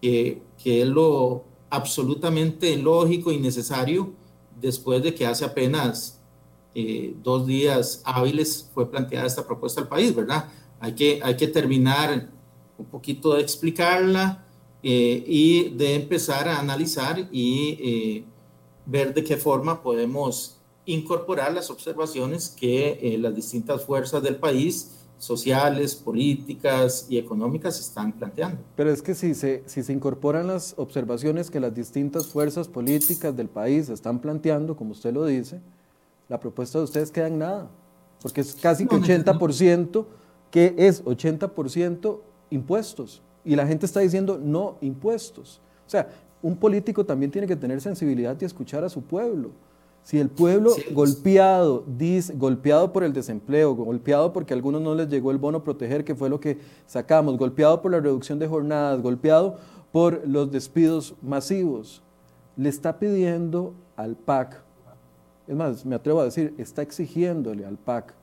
que 0.00 0.42
es 0.64 0.86
lo 0.86 1.44
absolutamente 1.70 2.76
lógico 2.76 3.30
y 3.30 3.38
necesario 3.38 4.12
después 4.60 5.02
de 5.02 5.14
que 5.14 5.26
hace 5.26 5.44
apenas 5.44 6.20
eh, 6.74 7.14
dos 7.22 7.46
días 7.46 8.02
hábiles 8.04 8.70
fue 8.74 8.90
planteada 8.90 9.26
esta 9.26 9.46
propuesta 9.46 9.80
al 9.80 9.88
país, 9.88 10.14
¿verdad? 10.14 10.48
Hay 10.78 10.94
que, 10.94 11.20
hay 11.22 11.36
que 11.36 11.48
terminar 11.48 12.28
un 12.78 12.86
poquito 12.86 13.34
de 13.34 13.42
explicarla 13.42 14.44
eh, 14.82 15.24
y 15.26 15.70
de 15.70 15.94
empezar 15.94 16.48
a 16.48 16.58
analizar 16.58 17.28
y 17.32 17.78
eh, 17.80 18.24
ver 18.90 19.14
de 19.14 19.22
qué 19.22 19.36
forma 19.36 19.82
podemos 19.82 20.56
incorporar 20.84 21.52
las 21.52 21.70
observaciones 21.70 22.48
que 22.48 23.16
las 23.20 23.34
distintas 23.34 23.84
fuerzas 23.84 24.22
del 24.22 24.36
país 24.36 24.96
sociales, 25.18 25.94
políticas 25.94 27.06
y 27.08 27.18
económicas 27.18 27.78
están 27.78 28.12
planteando. 28.12 28.62
Pero 28.74 28.90
es 28.90 29.02
que 29.02 29.14
si 29.14 29.34
se, 29.34 29.62
si 29.66 29.82
se 29.82 29.92
incorporan 29.92 30.46
las 30.46 30.74
observaciones 30.78 31.50
que 31.50 31.60
las 31.60 31.74
distintas 31.74 32.26
fuerzas 32.26 32.68
políticas 32.68 33.36
del 33.36 33.48
país 33.48 33.90
están 33.90 34.18
planteando, 34.20 34.76
como 34.76 34.92
usted 34.92 35.12
lo 35.12 35.26
dice, 35.26 35.60
la 36.28 36.40
propuesta 36.40 36.78
de 36.78 36.84
ustedes 36.84 37.10
queda 37.10 37.26
en 37.26 37.38
nada, 37.38 37.70
porque 38.22 38.40
es 38.40 38.54
casi 38.54 38.86
que 38.86 38.96
80%, 38.96 40.06
que 40.50 40.74
es 40.78 41.04
80% 41.04 42.20
impuestos, 42.48 43.22
y 43.44 43.56
la 43.56 43.66
gente 43.66 43.84
está 43.86 44.00
diciendo 44.00 44.38
no 44.42 44.78
impuestos. 44.80 45.60
O 45.86 45.90
sea, 45.90 46.08
un 46.42 46.56
político 46.56 47.04
también 47.04 47.30
tiene 47.30 47.46
que 47.46 47.56
tener 47.56 47.80
sensibilidad 47.80 48.36
y 48.40 48.44
escuchar 48.44 48.84
a 48.84 48.88
su 48.88 49.02
pueblo. 49.02 49.50
Si 50.02 50.18
el 50.18 50.30
pueblo 50.30 50.74
golpeado, 50.92 51.84
dice, 51.86 52.34
golpeado 52.34 52.92
por 52.92 53.04
el 53.04 53.12
desempleo, 53.12 53.74
golpeado 53.74 54.32
porque 54.32 54.54
a 54.54 54.56
algunos 54.56 54.80
no 54.80 54.94
les 54.94 55.08
llegó 55.08 55.30
el 55.30 55.38
bono 55.38 55.62
proteger, 55.62 56.04
que 56.04 56.14
fue 56.14 56.30
lo 56.30 56.40
que 56.40 56.58
sacamos, 56.86 57.36
golpeado 57.36 57.82
por 57.82 57.92
la 57.92 58.00
reducción 58.00 58.38
de 58.38 58.48
jornadas, 58.48 59.02
golpeado 59.02 59.58
por 59.92 60.26
los 60.26 60.50
despidos 60.50 61.14
masivos, 61.22 62.02
le 62.56 62.68
está 62.68 62.98
pidiendo 62.98 63.74
al 63.96 64.16
PAC, 64.16 64.62
es 65.46 65.56
más, 65.56 65.84
me 65.84 65.96
atrevo 65.96 66.20
a 66.20 66.24
decir, 66.24 66.54
está 66.58 66.80
exigiéndole 66.80 67.66
al 67.66 67.76
PAC 67.76 68.14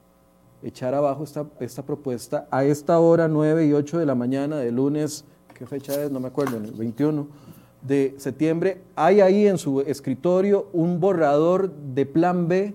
echar 0.63 0.95
abajo 0.95 1.23
esta, 1.23 1.45
esta 1.59 1.83
propuesta 1.83 2.47
a 2.49 2.63
esta 2.63 2.99
hora 2.99 3.27
9 3.27 3.67
y 3.67 3.73
8 3.73 3.99
de 3.99 4.05
la 4.05 4.15
mañana 4.15 4.57
de 4.57 4.71
lunes, 4.71 5.25
¿qué 5.53 5.65
fecha 5.67 6.03
es? 6.03 6.09
No 6.09 6.19
me 6.19 6.27
acuerdo, 6.27 6.57
el 6.57 6.71
21 6.71 7.27
de 7.81 8.15
septiembre, 8.17 8.81
hay 8.95 9.21
ahí 9.21 9.47
en 9.47 9.57
su 9.57 9.81
escritorio 9.81 10.67
un 10.73 10.99
borrador 10.99 11.71
de 11.71 12.05
plan 12.05 12.47
B 12.47 12.73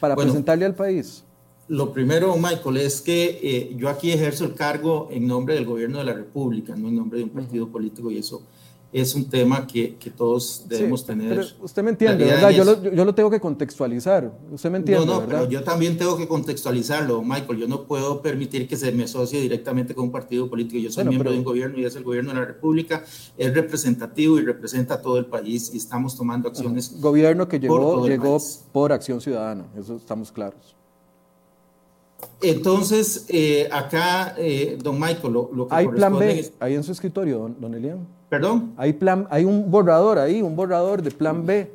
para 0.00 0.16
presentarle 0.16 0.64
al 0.64 0.74
país? 0.74 1.24
Lo 1.68 1.92
primero, 1.92 2.36
Michael, 2.36 2.76
es 2.76 3.00
que 3.00 3.40
eh, 3.42 3.74
yo 3.76 3.88
aquí 3.88 4.12
ejerzo 4.12 4.44
el 4.44 4.54
cargo 4.54 5.08
en 5.10 5.26
nombre 5.26 5.54
del 5.54 5.64
gobierno 5.64 5.98
de 5.98 6.04
la 6.04 6.12
República, 6.12 6.76
no 6.76 6.88
en 6.88 6.96
nombre 6.96 7.18
de 7.18 7.24
un 7.24 7.30
partido 7.30 7.68
político 7.68 8.10
y 8.10 8.18
eso 8.18 8.42
es 8.94 9.12
un 9.16 9.28
tema 9.28 9.66
que, 9.66 9.96
que 9.96 10.08
todos 10.08 10.66
debemos 10.68 11.04
tener. 11.04 11.28
Pero 11.28 11.48
usted 11.62 11.82
me 11.82 11.90
entiende, 11.90 12.26
¿verdad? 12.26 12.50
Yo 12.50 12.62
lo, 12.62 12.80
yo 12.80 13.04
lo, 13.04 13.12
tengo 13.12 13.28
que 13.28 13.40
contextualizar. 13.40 14.30
Usted 14.52 14.70
me 14.70 14.78
entiende, 14.78 15.04
no, 15.04 15.14
no, 15.14 15.20
¿verdad? 15.22 15.38
Pero 15.40 15.50
yo 15.50 15.64
también 15.64 15.98
tengo 15.98 16.16
que 16.16 16.28
contextualizarlo, 16.28 17.20
Michael. 17.20 17.58
Yo 17.58 17.66
no 17.66 17.88
puedo 17.88 18.22
permitir 18.22 18.68
que 18.68 18.76
se 18.76 18.92
me 18.92 19.02
asocie 19.02 19.40
directamente 19.40 19.96
con 19.96 20.04
un 20.04 20.12
partido 20.12 20.48
político. 20.48 20.78
Yo 20.78 20.92
soy 20.92 21.06
miembro 21.06 21.32
de 21.32 21.38
un 21.38 21.42
gobierno 21.42 21.76
y 21.76 21.84
es 21.84 21.96
el 21.96 22.04
gobierno 22.04 22.32
de 22.32 22.38
la 22.38 22.46
República. 22.46 23.02
Es 23.36 23.52
representativo 23.52 24.38
y 24.38 24.44
representa 24.44 24.94
a 24.94 25.02
todo 25.02 25.18
el 25.18 25.26
país 25.26 25.72
y 25.74 25.78
estamos 25.78 26.16
tomando 26.16 26.48
acciones. 26.48 27.00
Gobierno 27.00 27.48
que 27.48 27.58
llegó, 27.58 28.06
llegó 28.06 28.38
por 28.70 28.92
acción 28.92 29.20
ciudadana, 29.20 29.66
eso 29.76 29.96
estamos 29.96 30.30
claros. 30.30 30.76
Entonces, 32.40 33.26
eh, 33.28 33.68
acá, 33.72 34.34
eh, 34.38 34.78
don 34.80 35.00
Michael, 35.00 35.32
lo, 35.32 35.68
que 35.68 35.74
¿Hay 35.74 35.88
plan 35.88 36.16
B 36.16 36.48
ahí 36.60 36.74
en 36.74 36.84
su 36.84 36.92
escritorio, 36.92 37.38
don, 37.38 37.56
don 37.60 37.74
Elian? 37.74 38.06
¿Perdón? 38.34 38.74
Hay, 38.76 38.92
plan, 38.94 39.28
hay 39.30 39.44
un 39.44 39.70
borrador 39.70 40.18
ahí, 40.18 40.42
un 40.42 40.56
borrador 40.56 41.02
de 41.02 41.12
plan 41.12 41.46
B. 41.46 41.70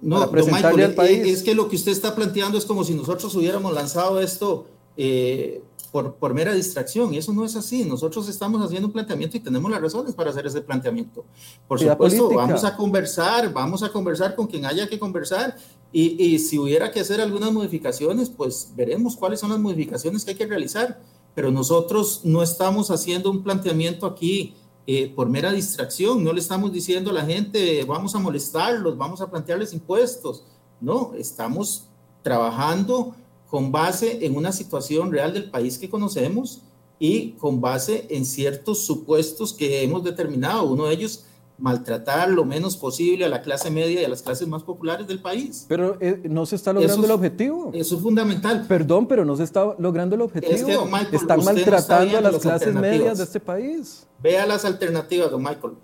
No, 0.00 0.20
para 0.20 0.30
presentarle 0.30 0.84
al 0.84 0.94
país. 0.94 1.26
Es 1.26 1.42
que 1.42 1.56
lo 1.56 1.68
que 1.68 1.74
usted 1.74 1.90
está 1.90 2.14
planteando 2.14 2.56
es 2.56 2.64
como 2.64 2.84
si 2.84 2.94
nosotros 2.94 3.34
hubiéramos 3.34 3.72
lanzado 3.74 4.20
esto 4.20 4.66
eh, 4.96 5.60
por, 5.90 6.14
por, 6.14 6.34
mera 6.34 6.54
distracción, 6.54 7.12
y 7.12 7.18
eso 7.18 7.32
no 7.32 7.44
es 7.44 7.56
así. 7.56 7.84
Nosotros 7.84 8.28
estamos 8.28 8.64
haciendo 8.64 8.86
un 8.86 8.92
planteamiento 8.92 9.36
y 9.36 9.40
tenemos 9.40 9.68
las 9.68 9.80
razones 9.80 10.14
para 10.14 10.30
hacer 10.30 10.46
ese 10.46 10.60
planteamiento. 10.60 11.24
Por 11.66 11.80
supuesto, 11.80 12.30
vamos 12.30 12.62
a 12.62 12.76
conversar, 12.76 13.52
vamos 13.52 13.82
a 13.82 13.90
conversar 13.90 14.36
con 14.36 14.46
quien 14.46 14.66
haya 14.66 14.88
que 14.88 15.00
conversar, 15.00 15.56
y, 15.90 16.22
y, 16.22 16.38
si 16.38 16.58
hubiera 16.58 16.92
que 16.92 17.00
hacer 17.00 17.20
algunas 17.20 17.50
modificaciones, 17.50 18.30
pues 18.30 18.72
veremos 18.76 19.16
cuáles 19.16 19.40
son 19.40 19.50
las 19.50 19.58
modificaciones 19.58 20.24
que 20.24 20.30
hay 20.30 20.36
que 20.36 20.46
realizar. 20.46 21.00
Pero 21.34 21.50
nosotros 21.50 22.20
no 22.22 22.42
estamos 22.42 22.92
haciendo 22.92 23.30
un 23.30 23.42
planteamiento 23.42 24.06
aquí 24.06 24.54
eh, 24.90 25.12
por 25.14 25.28
mera 25.28 25.52
distracción. 25.52 26.24
No 26.24 26.32
le 26.32 26.40
estamos 26.40 26.72
diciendo 26.72 27.10
a 27.10 27.12
la 27.12 27.26
gente, 27.26 27.84
vamos 27.84 28.14
a 28.14 28.18
molestarlos, 28.18 28.96
vamos 28.96 29.20
a 29.20 29.30
plantearles 29.30 29.74
impuestos. 29.74 30.44
No, 30.80 31.12
estamos 31.14 31.84
trabajando 32.22 33.14
con 33.50 33.70
base 33.70 34.24
en 34.24 34.34
una 34.34 34.50
situación 34.50 35.12
real 35.12 35.34
del 35.34 35.50
país 35.50 35.76
que 35.76 35.90
conocemos 35.90 36.62
y 36.98 37.32
con 37.32 37.60
base 37.60 38.06
en 38.08 38.24
ciertos 38.24 38.86
supuestos 38.86 39.52
que 39.52 39.82
hemos 39.82 40.02
determinado. 40.04 40.64
Uno 40.64 40.86
de 40.86 40.94
ellos 40.94 41.26
maltratar 41.58 42.30
lo 42.30 42.44
menos 42.44 42.76
posible 42.76 43.24
a 43.24 43.28
la 43.28 43.42
clase 43.42 43.70
media 43.70 44.00
y 44.00 44.04
a 44.04 44.08
las 44.08 44.22
clases 44.22 44.46
más 44.46 44.62
populares 44.62 45.06
del 45.06 45.20
país. 45.20 45.66
Pero 45.68 45.96
eh, 46.00 46.22
no 46.28 46.46
se 46.46 46.56
está 46.56 46.72
logrando 46.72 47.04
el 47.04 47.10
objetivo. 47.10 47.70
Eso 47.74 47.96
es 47.96 48.02
fundamental. 48.02 48.64
Perdón, 48.68 49.06
pero 49.06 49.24
no 49.24 49.36
se 49.36 49.42
está 49.42 49.74
logrando 49.78 50.14
el 50.14 50.22
objetivo. 50.22 50.52
Es 50.52 50.64
que, 50.64 51.16
Están 51.16 51.44
maltratando 51.44 52.18
a 52.18 52.20
las 52.20 52.38
clases 52.38 52.74
medias 52.74 53.18
de 53.18 53.24
este 53.24 53.40
país. 53.40 54.06
Vea 54.22 54.46
las 54.46 54.64
alternativas, 54.64 55.30
don 55.30 55.42
Michael. 55.42 55.74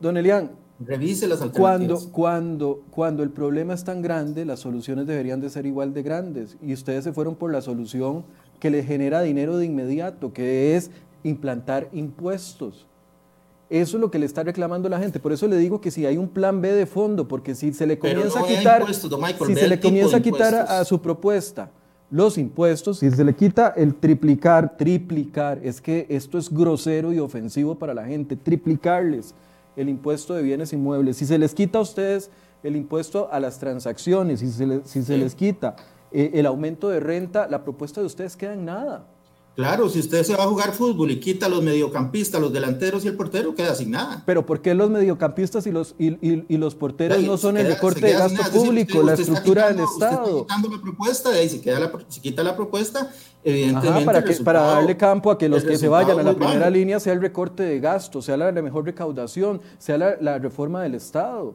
Don 0.00 0.16
Elian. 0.16 0.50
Revise 0.84 1.28
las 1.28 1.40
alternativas. 1.40 2.08
Cuando, 2.08 2.12
cuando, 2.12 2.82
cuando 2.90 3.22
el 3.22 3.30
problema 3.30 3.74
es 3.74 3.84
tan 3.84 4.02
grande, 4.02 4.44
las 4.44 4.58
soluciones 4.58 5.06
deberían 5.06 5.40
de 5.40 5.48
ser 5.48 5.64
igual 5.64 5.94
de 5.94 6.02
grandes. 6.02 6.56
Y 6.60 6.72
ustedes 6.72 7.04
se 7.04 7.12
fueron 7.12 7.36
por 7.36 7.52
la 7.52 7.62
solución 7.62 8.24
que 8.58 8.70
le 8.70 8.82
genera 8.82 9.22
dinero 9.22 9.56
de 9.58 9.66
inmediato, 9.66 10.32
que 10.32 10.76
es 10.76 10.90
implantar 11.22 11.88
impuestos. 11.92 12.86
Eso 13.72 13.96
es 13.96 14.02
lo 14.02 14.10
que 14.10 14.18
le 14.18 14.26
está 14.26 14.42
reclamando 14.42 14.86
la 14.90 14.98
gente. 14.98 15.18
Por 15.18 15.32
eso 15.32 15.48
le 15.48 15.56
digo 15.56 15.80
que 15.80 15.90
si 15.90 16.04
hay 16.04 16.18
un 16.18 16.28
plan 16.28 16.60
B 16.60 16.70
de 16.72 16.84
fondo, 16.84 17.26
porque 17.26 17.54
si 17.54 17.72
se 17.72 17.86
le 17.86 17.98
comienza 17.98 18.40
a 18.40 18.46
quitar, 18.46 18.84
si 18.92 19.54
se 19.54 19.66
le 19.66 19.80
comienza 19.80 20.18
a 20.18 20.20
quitar 20.20 20.54
a, 20.54 20.84
su 20.84 21.00
propuesta 21.00 21.70
los 22.10 22.36
impuestos, 22.36 22.98
si 22.98 23.10
se 23.10 23.24
le 23.24 23.34
quita 23.34 23.72
el 23.74 23.94
triplicar, 23.94 24.76
triplicar, 24.76 25.58
es 25.62 25.80
que 25.80 26.04
esto 26.10 26.36
es 26.36 26.52
grosero 26.52 27.14
y 27.14 27.18
ofensivo 27.18 27.74
para 27.74 27.94
la 27.94 28.04
gente, 28.04 28.36
triplicarles 28.36 29.34
el 29.74 29.88
impuesto 29.88 30.34
de 30.34 30.42
bienes 30.42 30.74
inmuebles. 30.74 31.16
Si 31.16 31.24
se 31.24 31.38
les 31.38 31.54
quita 31.54 31.78
a 31.78 31.80
ustedes 31.80 32.30
el 32.62 32.76
impuesto 32.76 33.30
a 33.32 33.40
las 33.40 33.58
transacciones, 33.58 34.40
si 34.40 34.50
se, 34.50 34.82
si 34.84 35.02
se 35.02 35.16
les 35.16 35.34
quita 35.34 35.76
eh, 36.10 36.32
el 36.34 36.44
aumento 36.44 36.90
de 36.90 37.00
renta, 37.00 37.48
la 37.48 37.64
propuesta 37.64 38.02
de 38.02 38.06
ustedes 38.06 38.36
queda 38.36 38.52
en 38.52 38.66
nada. 38.66 39.06
Claro, 39.54 39.90
si 39.90 39.98
usted 39.98 40.22
se 40.22 40.34
va 40.34 40.44
a 40.44 40.46
jugar 40.46 40.72
fútbol 40.72 41.10
y 41.10 41.20
quita 41.20 41.44
a 41.44 41.48
los 41.50 41.62
mediocampistas, 41.62 42.40
los 42.40 42.54
delanteros 42.54 43.04
y 43.04 43.08
el 43.08 43.16
portero, 43.16 43.54
queda 43.54 43.74
sin 43.74 43.90
nada. 43.90 44.22
Pero 44.24 44.46
¿por 44.46 44.62
qué 44.62 44.72
los 44.72 44.88
mediocampistas 44.88 45.66
y 45.66 45.72
los, 45.72 45.94
y, 45.98 46.56
los 46.56 46.74
porteros 46.74 47.22
no 47.22 47.36
son 47.36 47.58
el 47.58 47.66
recorte 47.66 48.00
de 48.00 48.12
gasto 48.12 48.42
público, 48.50 49.02
la 49.02 49.12
estructura 49.12 49.68
del 49.68 49.80
Estado? 49.80 50.22
Usted 50.22 50.32
está 50.32 50.54
quitando 50.54 50.76
la 50.76 50.82
propuesta, 50.82 51.42
y 51.42 51.48
si, 51.50 51.60
queda 51.60 51.80
la, 51.80 51.92
quita 52.22 52.42
la 52.42 52.56
propuesta, 52.56 53.12
evidentemente. 53.44 54.06
para, 54.06 54.24
que, 54.24 54.34
para 54.36 54.62
darle 54.62 54.96
campo 54.96 55.30
a 55.30 55.36
que 55.36 55.50
los 55.50 55.64
que 55.64 55.76
se 55.76 55.86
vayan 55.86 56.18
a 56.18 56.22
la 56.22 56.34
primera 56.34 56.70
línea 56.70 56.98
sea 56.98 57.12
el 57.12 57.20
recorte 57.20 57.62
de 57.62 57.78
gasto, 57.78 58.22
sea 58.22 58.38
la, 58.38 58.52
mejor 58.52 58.86
recaudación, 58.86 59.60
sea 59.76 59.98
la, 59.98 60.16
la 60.18 60.38
reforma 60.38 60.82
del 60.82 60.94
Estado. 60.94 61.54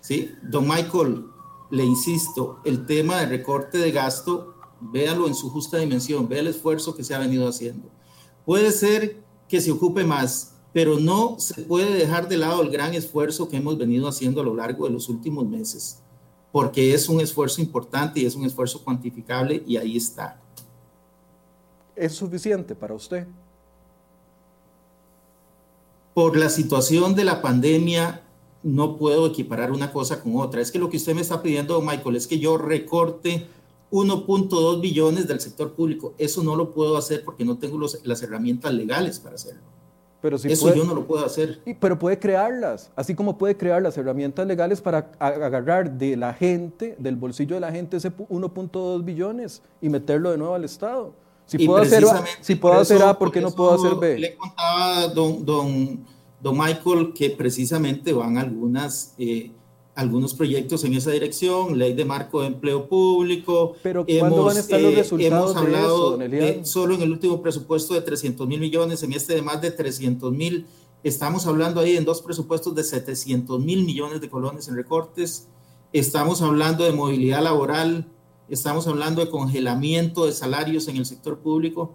Sí, 0.00 0.34
don 0.42 0.66
Michael, 0.66 1.26
le 1.70 1.84
insisto, 1.84 2.60
el 2.64 2.86
tema 2.86 3.20
de 3.20 3.26
recorte 3.26 3.76
de 3.76 3.92
gasto 3.92 4.54
véalo 4.80 5.26
en 5.26 5.34
su 5.34 5.50
justa 5.50 5.78
dimensión, 5.78 6.28
vea 6.28 6.40
el 6.40 6.48
esfuerzo 6.48 6.94
que 6.94 7.04
se 7.04 7.14
ha 7.14 7.18
venido 7.18 7.48
haciendo. 7.48 7.88
Puede 8.44 8.72
ser 8.72 9.22
que 9.48 9.60
se 9.60 9.70
ocupe 9.70 10.04
más, 10.04 10.54
pero 10.72 10.98
no 10.98 11.36
se 11.38 11.62
puede 11.62 11.92
dejar 11.94 12.28
de 12.28 12.36
lado 12.36 12.62
el 12.62 12.70
gran 12.70 12.94
esfuerzo 12.94 13.48
que 13.48 13.56
hemos 13.56 13.76
venido 13.76 14.08
haciendo 14.08 14.40
a 14.40 14.44
lo 14.44 14.54
largo 14.54 14.86
de 14.86 14.92
los 14.92 15.08
últimos 15.08 15.46
meses, 15.46 16.00
porque 16.52 16.94
es 16.94 17.08
un 17.08 17.20
esfuerzo 17.20 17.60
importante 17.60 18.20
y 18.20 18.26
es 18.26 18.34
un 18.34 18.44
esfuerzo 18.44 18.82
cuantificable 18.82 19.62
y 19.66 19.76
ahí 19.76 19.96
está. 19.96 20.40
¿Es 21.96 22.14
suficiente 22.14 22.74
para 22.74 22.94
usted? 22.94 23.26
Por 26.14 26.36
la 26.36 26.48
situación 26.48 27.14
de 27.14 27.24
la 27.24 27.42
pandemia, 27.42 28.22
no 28.62 28.96
puedo 28.96 29.26
equiparar 29.26 29.72
una 29.72 29.92
cosa 29.92 30.22
con 30.22 30.36
otra. 30.36 30.60
Es 30.60 30.70
que 30.70 30.78
lo 30.78 30.90
que 30.90 30.98
usted 30.98 31.14
me 31.14 31.20
está 31.20 31.42
pidiendo, 31.42 31.80
Michael, 31.80 32.16
es 32.16 32.26
que 32.26 32.38
yo 32.38 32.58
recorte 32.58 33.46
1.2 33.90 34.80
billones 34.80 35.26
del 35.26 35.40
sector 35.40 35.72
público. 35.72 36.14
Eso 36.18 36.42
no 36.42 36.56
lo 36.56 36.72
puedo 36.72 36.96
hacer 36.96 37.24
porque 37.24 37.44
no 37.44 37.58
tengo 37.58 37.78
las 38.04 38.22
herramientas 38.22 38.72
legales 38.72 39.18
para 39.18 39.34
hacerlo. 39.34 39.62
Pero 40.20 40.36
si 40.36 40.48
Eso 40.52 40.74
yo 40.74 40.84
no 40.84 40.94
lo 40.94 41.06
puedo 41.06 41.24
hacer. 41.24 41.60
Pero 41.80 41.98
puede 41.98 42.18
crearlas, 42.18 42.90
así 42.94 43.14
como 43.14 43.38
puede 43.38 43.56
crear 43.56 43.80
las 43.80 43.96
herramientas 43.96 44.46
legales 44.46 44.80
para 44.80 45.10
agarrar 45.18 45.92
de 45.92 46.16
la 46.16 46.34
gente, 46.34 46.94
del 46.98 47.16
bolsillo 47.16 47.54
de 47.54 47.60
la 47.60 47.72
gente, 47.72 47.96
ese 47.96 48.14
1.2 48.14 49.04
billones 49.04 49.62
y 49.80 49.88
meterlo 49.88 50.30
de 50.30 50.38
nuevo 50.38 50.54
al 50.54 50.64
Estado. 50.64 51.14
Si 51.46 51.66
puedo 51.66 51.82
hacer, 51.82 52.04
si 52.42 52.54
puedo 52.54 52.78
hacer 52.78 53.02
A, 53.02 53.18
¿por 53.18 53.32
qué 53.32 53.40
no 53.40 53.50
puedo 53.50 53.72
hacer 53.72 53.94
B? 53.94 54.18
Le 54.18 54.36
contaba 54.36 55.08
don, 55.08 55.44
don, 55.44 56.06
don 56.40 56.56
Michael 56.58 57.12
que 57.14 57.30
precisamente 57.30 58.12
van 58.12 58.38
algunas... 58.38 59.14
Eh, 59.18 59.52
algunos 60.00 60.34
proyectos 60.34 60.82
en 60.84 60.94
esa 60.94 61.10
dirección, 61.10 61.78
ley 61.78 61.92
de 61.92 62.04
marco 62.04 62.40
de 62.40 62.48
empleo 62.48 62.88
público. 62.88 63.74
Pero 63.82 64.06
¿cuándo 64.06 64.44
van 64.44 64.56
a 64.56 64.60
estar 64.60 64.80
los 64.80 64.92
eh, 64.92 64.96
resultados 64.96 65.50
hemos 65.50 65.56
hablado 65.56 66.16
de 66.16 66.48
eso, 66.48 66.64
solo 66.64 66.94
en 66.94 67.02
el 67.02 67.12
último 67.12 67.42
presupuesto 67.42 67.94
de 67.94 68.00
300 68.00 68.48
mil 68.48 68.60
millones, 68.60 69.02
en 69.02 69.12
este 69.12 69.34
de 69.34 69.42
más 69.42 69.60
de 69.60 69.70
300 69.70 70.32
mil, 70.32 70.66
estamos 71.04 71.46
hablando 71.46 71.80
ahí 71.80 71.96
en 71.96 72.04
dos 72.04 72.22
presupuestos 72.22 72.74
de 72.74 72.82
700 72.82 73.60
mil 73.60 73.84
millones 73.84 74.20
de 74.20 74.30
colones 74.30 74.68
en 74.68 74.76
recortes, 74.76 75.48
estamos 75.92 76.40
hablando 76.40 76.84
de 76.84 76.92
movilidad 76.92 77.42
laboral, 77.42 78.08
estamos 78.48 78.86
hablando 78.86 79.22
de 79.22 79.30
congelamiento 79.30 80.24
de 80.24 80.32
salarios 80.32 80.88
en 80.88 80.96
el 80.96 81.04
sector 81.04 81.40
público, 81.40 81.94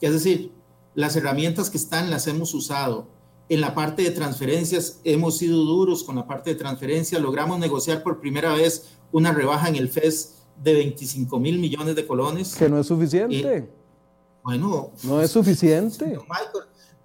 es 0.00 0.12
decir, 0.12 0.52
las 0.94 1.16
herramientas 1.16 1.68
que 1.70 1.76
están 1.76 2.10
las 2.10 2.26
hemos 2.26 2.54
usado 2.54 3.08
en 3.48 3.60
la 3.60 3.74
parte 3.74 4.02
de 4.02 4.10
transferencias 4.10 5.00
hemos 5.04 5.38
sido 5.38 5.58
duros 5.58 6.04
con 6.04 6.16
la 6.16 6.26
parte 6.26 6.50
de 6.50 6.56
transferencias. 6.56 7.20
Logramos 7.20 7.58
negociar 7.58 8.02
por 8.02 8.20
primera 8.20 8.54
vez 8.54 8.90
una 9.10 9.32
rebaja 9.32 9.68
en 9.68 9.76
el 9.76 9.88
FES 9.88 10.36
de 10.62 10.74
25 10.74 11.38
mil 11.38 11.58
millones 11.58 11.96
de 11.96 12.06
colones. 12.06 12.54
Que 12.54 12.68
no 12.68 12.78
es 12.78 12.86
suficiente. 12.86 13.56
Eh, 13.56 13.68
bueno. 14.42 14.90
No 15.04 15.20
es 15.20 15.30
suficiente. 15.30 16.18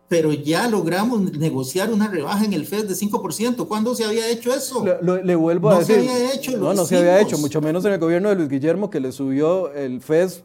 pero 0.07 0.31
ya 0.31 0.69
logramos 0.69 1.33
negociar 1.33 1.91
una 1.91 2.07
rebaja 2.07 2.45
en 2.45 2.53
el 2.53 2.65
FES 2.65 2.87
de 2.87 2.95
5%. 2.95 3.67
¿Cuándo 3.67 3.93
se 3.93 4.05
había 4.05 4.29
hecho 4.29 4.53
eso? 4.53 4.85
Le, 4.85 5.35
vuelvo 5.35 5.69
a 5.69 5.79
decir. 5.79 5.97
No 5.97 6.03
se 6.03 6.11
había 6.11 6.33
hecho. 6.33 6.57
No, 6.57 6.73
no 6.73 6.85
se 6.85 6.97
había 6.97 7.19
hecho, 7.19 7.37
mucho 7.37 7.61
menos 7.61 7.83
en 7.85 7.93
el 7.93 7.99
gobierno 7.99 8.29
de 8.29 8.35
Luis 8.35 8.49
Guillermo, 8.49 8.89
que 8.89 8.99
le 8.99 9.11
subió 9.11 9.71
el 9.73 10.01
FES 10.01 10.43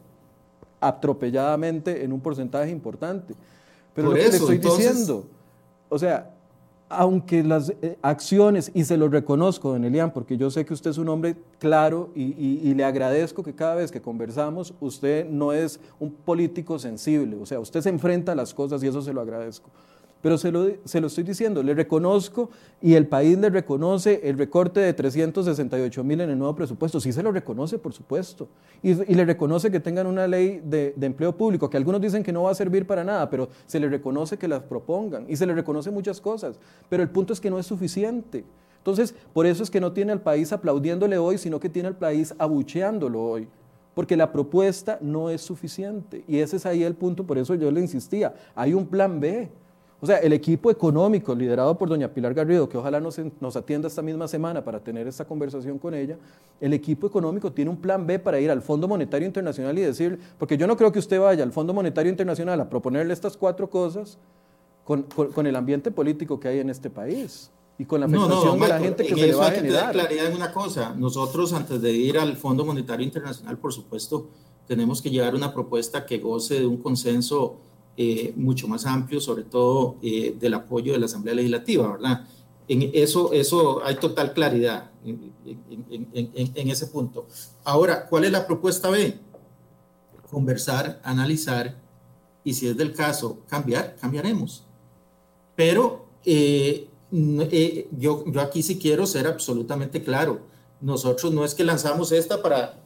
atropelladamente 0.81 2.03
en 2.03 2.11
un 2.11 2.19
porcentaje 2.19 2.71
importante. 2.71 3.35
Pero 3.93 4.09
lo 4.09 4.15
que 4.15 4.27
le 4.27 4.35
estoy 4.35 4.57
diciendo 4.57 5.27
o 5.93 5.99
sea, 5.99 6.31
aunque 6.89 7.43
las 7.43 7.71
eh, 7.81 7.97
acciones, 8.01 8.71
y 8.73 8.83
se 8.83 8.97
lo 8.97 9.09
reconozco, 9.09 9.71
don 9.71 9.83
Elian, 9.85 10.11
porque 10.11 10.37
yo 10.37 10.49
sé 10.49 10.65
que 10.65 10.73
usted 10.73 10.89
es 10.89 10.97
un 10.97 11.07
hombre 11.09 11.35
claro 11.59 12.09
y, 12.15 12.73
le 12.73 12.83
agradezco 12.83 13.43
que 13.43 13.53
cada 13.53 13.75
vez 13.75 13.91
que 13.91 14.01
conversamos 14.01 14.73
usted 14.79 15.29
no 15.29 15.53
es 15.53 15.79
un 15.99 16.11
político 16.11 16.79
sensible, 16.79 17.37
o 17.39 17.45
sea, 17.45 17.59
usted 17.59 17.81
se 17.81 17.89
enfrenta 17.89 18.31
a 18.31 18.35
las 18.35 18.53
cosas 18.53 18.83
y 18.83 18.87
eso 18.87 19.01
se 19.01 19.13
lo 19.13 19.21
agradezco. 19.21 19.69
Pero 20.23 20.37
se 20.37 20.53
lo, 20.53 20.67
se 20.85 21.01
lo 21.01 21.07
estoy 21.07 21.25
diciendo, 21.25 21.61
le 21.61 21.73
reconozco 21.73 22.49
y 22.81 22.93
el 22.93 23.07
país 23.07 23.37
le 23.37 23.49
reconoce 23.49 24.21
el 24.23 24.37
recorte 24.37 24.79
de 24.79 24.93
368 24.93 26.01
mil 26.05 26.21
en 26.21 26.29
el 26.29 26.39
nuevo 26.39 26.55
presupuesto, 26.55 27.01
sí 27.01 27.11
se 27.11 27.21
lo 27.21 27.33
reconoce, 27.33 27.77
por 27.77 27.91
supuesto, 27.91 28.47
y, 28.81 28.93
le 28.93 29.25
reconoce 29.25 29.69
que 29.69 29.81
tengan 29.81 30.07
una 30.07 30.25
ley 30.25 30.61
de, 30.63 30.93
de, 30.95 31.05
empleo 31.05 31.35
público, 31.35 31.69
que 31.69 31.75
algunos 31.75 31.99
dicen 31.99 32.23
que 32.23 32.31
no 32.31 32.43
va 32.43 32.51
a 32.51 32.55
servir 32.55 32.87
para 32.87 33.03
nada, 33.03 33.29
pero 33.29 33.49
se 33.65 33.81
le 33.81 33.89
reconoce 33.89 34.37
que 34.37 34.47
las 34.47 34.63
propongan 34.63 35.25
y 35.27 35.35
se 35.35 35.45
le 35.45 35.53
reconoce 35.53 35.91
muchas 35.91 36.21
cosas, 36.21 36.57
pero 36.87 37.03
el 37.03 37.09
punto 37.09 37.33
es 37.33 37.41
que 37.41 37.49
no 37.49 37.59
es 37.59 37.65
suficiente. 37.65 38.45
Entonces, 38.77 39.13
por 39.33 39.45
eso 39.45 39.61
es 39.61 39.69
que 39.69 39.81
no 39.81 39.91
tiene 39.91 40.13
al 40.13 40.21
país 40.21 40.53
aplaudiéndole 40.53 41.17
hoy, 41.17 41.37
sino 41.37 41.59
que 41.59 41.67
tiene 41.67 41.89
al 41.89 41.97
país 41.97 42.33
abucheándolo 42.37 43.21
hoy 43.21 43.47
porque 43.93 44.17
la 44.17 44.31
propuesta 44.31 44.97
no 45.01 45.29
es 45.29 45.41
suficiente. 45.41 46.23
Y 46.27 46.39
ese 46.39 46.57
es 46.57 46.65
ahí 46.65 46.83
el 46.83 46.95
punto, 46.95 47.25
por 47.25 47.37
eso 47.37 47.55
yo 47.55 47.69
le 47.71 47.81
insistía, 47.81 48.33
hay 48.55 48.73
un 48.73 48.87
plan 48.87 49.19
B. 49.19 49.51
O 50.03 50.05
sea, 50.05 50.17
el 50.17 50.33
equipo 50.33 50.69
económico 50.69 51.33
liderado 51.33 51.77
por 51.77 51.87
doña 51.87 52.09
Pilar 52.09 52.33
Garrido, 52.33 52.67
que 52.67 52.77
ojalá 52.77 52.99
nos, 52.99 53.17
nos, 53.39 53.55
atienda 53.55 53.87
esta 53.87 54.01
misma 54.01 54.27
semana 54.27 54.61
para 54.61 54.81
tener 54.81 55.07
esta 55.07 55.23
conversación 55.23 55.79
con 55.79 55.93
ella, 55.93 56.17
el 56.59 56.73
equipo 56.73 57.07
económico 57.07 57.53
tiene 57.53 57.71
un 57.71 57.77
plan 57.77 58.05
B 58.05 58.19
para 58.19 58.37
ir 58.37 58.51
al 58.51 58.61
Fondo 58.61 58.85
Monetario 58.85 59.25
Internacional 59.25 59.79
y 59.79 59.81
decir, 59.81 60.19
porque 60.37 60.57
yo 60.57 60.67
no 60.67 60.75
creo 60.75 60.91
que 60.91 60.99
usted 60.99 61.21
vaya 61.21 61.41
al 61.41 61.53
Fondo 61.53 61.73
Monetario 61.73 62.09
Internacional 62.09 62.59
a 62.59 62.69
proponerle 62.69 63.13
estas 63.13 63.37
cuatro 63.37 63.69
cosas 63.69 64.17
con, 64.83 65.03
con, 65.03 65.31
con 65.31 65.47
el 65.47 65.55
ambiente 65.55 65.89
político 65.89 66.37
que 66.37 66.49
hay 66.49 66.59
en 66.59 66.69
este 66.69 66.89
país 66.89 67.49
y 67.77 67.85
con 67.85 68.01
la 68.01 68.07
afectación 68.07 68.59
de 68.59 68.67
la 68.67 68.79
gente 68.81 69.05
que 69.05 69.15
se 69.15 69.27
le 69.27 69.35
va 69.35 69.47
a 69.47 69.51
generar. 69.51 69.93
Que 69.93 69.99
claridad 69.99 70.25
en 70.25 70.35
una 70.35 70.51
cosa. 70.51 70.93
Nosotros, 70.97 71.53
antes 71.53 71.81
de 71.81 71.93
ir 71.93 72.17
al 72.17 72.35
Fondo 72.35 72.65
Monetario 72.65 73.05
Internacional, 73.05 73.57
por 73.57 73.71
supuesto, 73.71 74.27
tenemos 74.67 75.01
que 75.01 75.09
llevar 75.09 75.33
una 75.33 75.53
propuesta 75.53 76.05
que 76.05 76.17
goce 76.17 76.59
de 76.59 76.67
un 76.67 76.75
consenso 76.75 77.55
eh, 77.97 78.33
mucho 78.35 78.67
más 78.67 78.85
amplio, 78.85 79.19
sobre 79.21 79.43
todo 79.43 79.97
eh, 80.01 80.35
del 80.39 80.53
apoyo 80.53 80.93
de 80.93 80.99
la 80.99 81.05
Asamblea 81.05 81.35
Legislativa, 81.35 81.91
¿verdad? 81.91 82.25
En 82.67 82.89
eso, 82.93 83.33
eso 83.33 83.83
hay 83.83 83.95
total 83.95 84.33
claridad 84.33 84.89
en, 85.05 85.33
en, 85.45 86.09
en, 86.13 86.51
en, 86.55 86.69
ese 86.69 86.87
punto. 86.87 87.27
Ahora, 87.63 88.07
¿cuál 88.07 88.23
es 88.23 88.31
la 88.31 88.47
propuesta 88.47 88.89
B? 88.89 89.19
Conversar, 90.31 91.01
analizar 91.03 91.75
y 92.43 92.53
si 92.53 92.67
es 92.67 92.77
del 92.77 92.93
caso 92.93 93.39
cambiar, 93.47 93.95
cambiaremos. 93.99 94.63
Pero 95.55 96.05
eh, 96.25 96.87
eh, 97.11 97.87
yo, 97.91 98.23
yo 98.25 98.41
aquí 98.41 98.63
sí 98.63 98.79
quiero 98.79 99.05
ser 99.05 99.27
absolutamente 99.27 100.03
claro. 100.03 100.41
Nosotros 100.81 101.31
no 101.33 101.45
es 101.45 101.53
que 101.53 101.63
lanzamos 101.63 102.11
esta 102.11 102.41
para, 102.41 102.81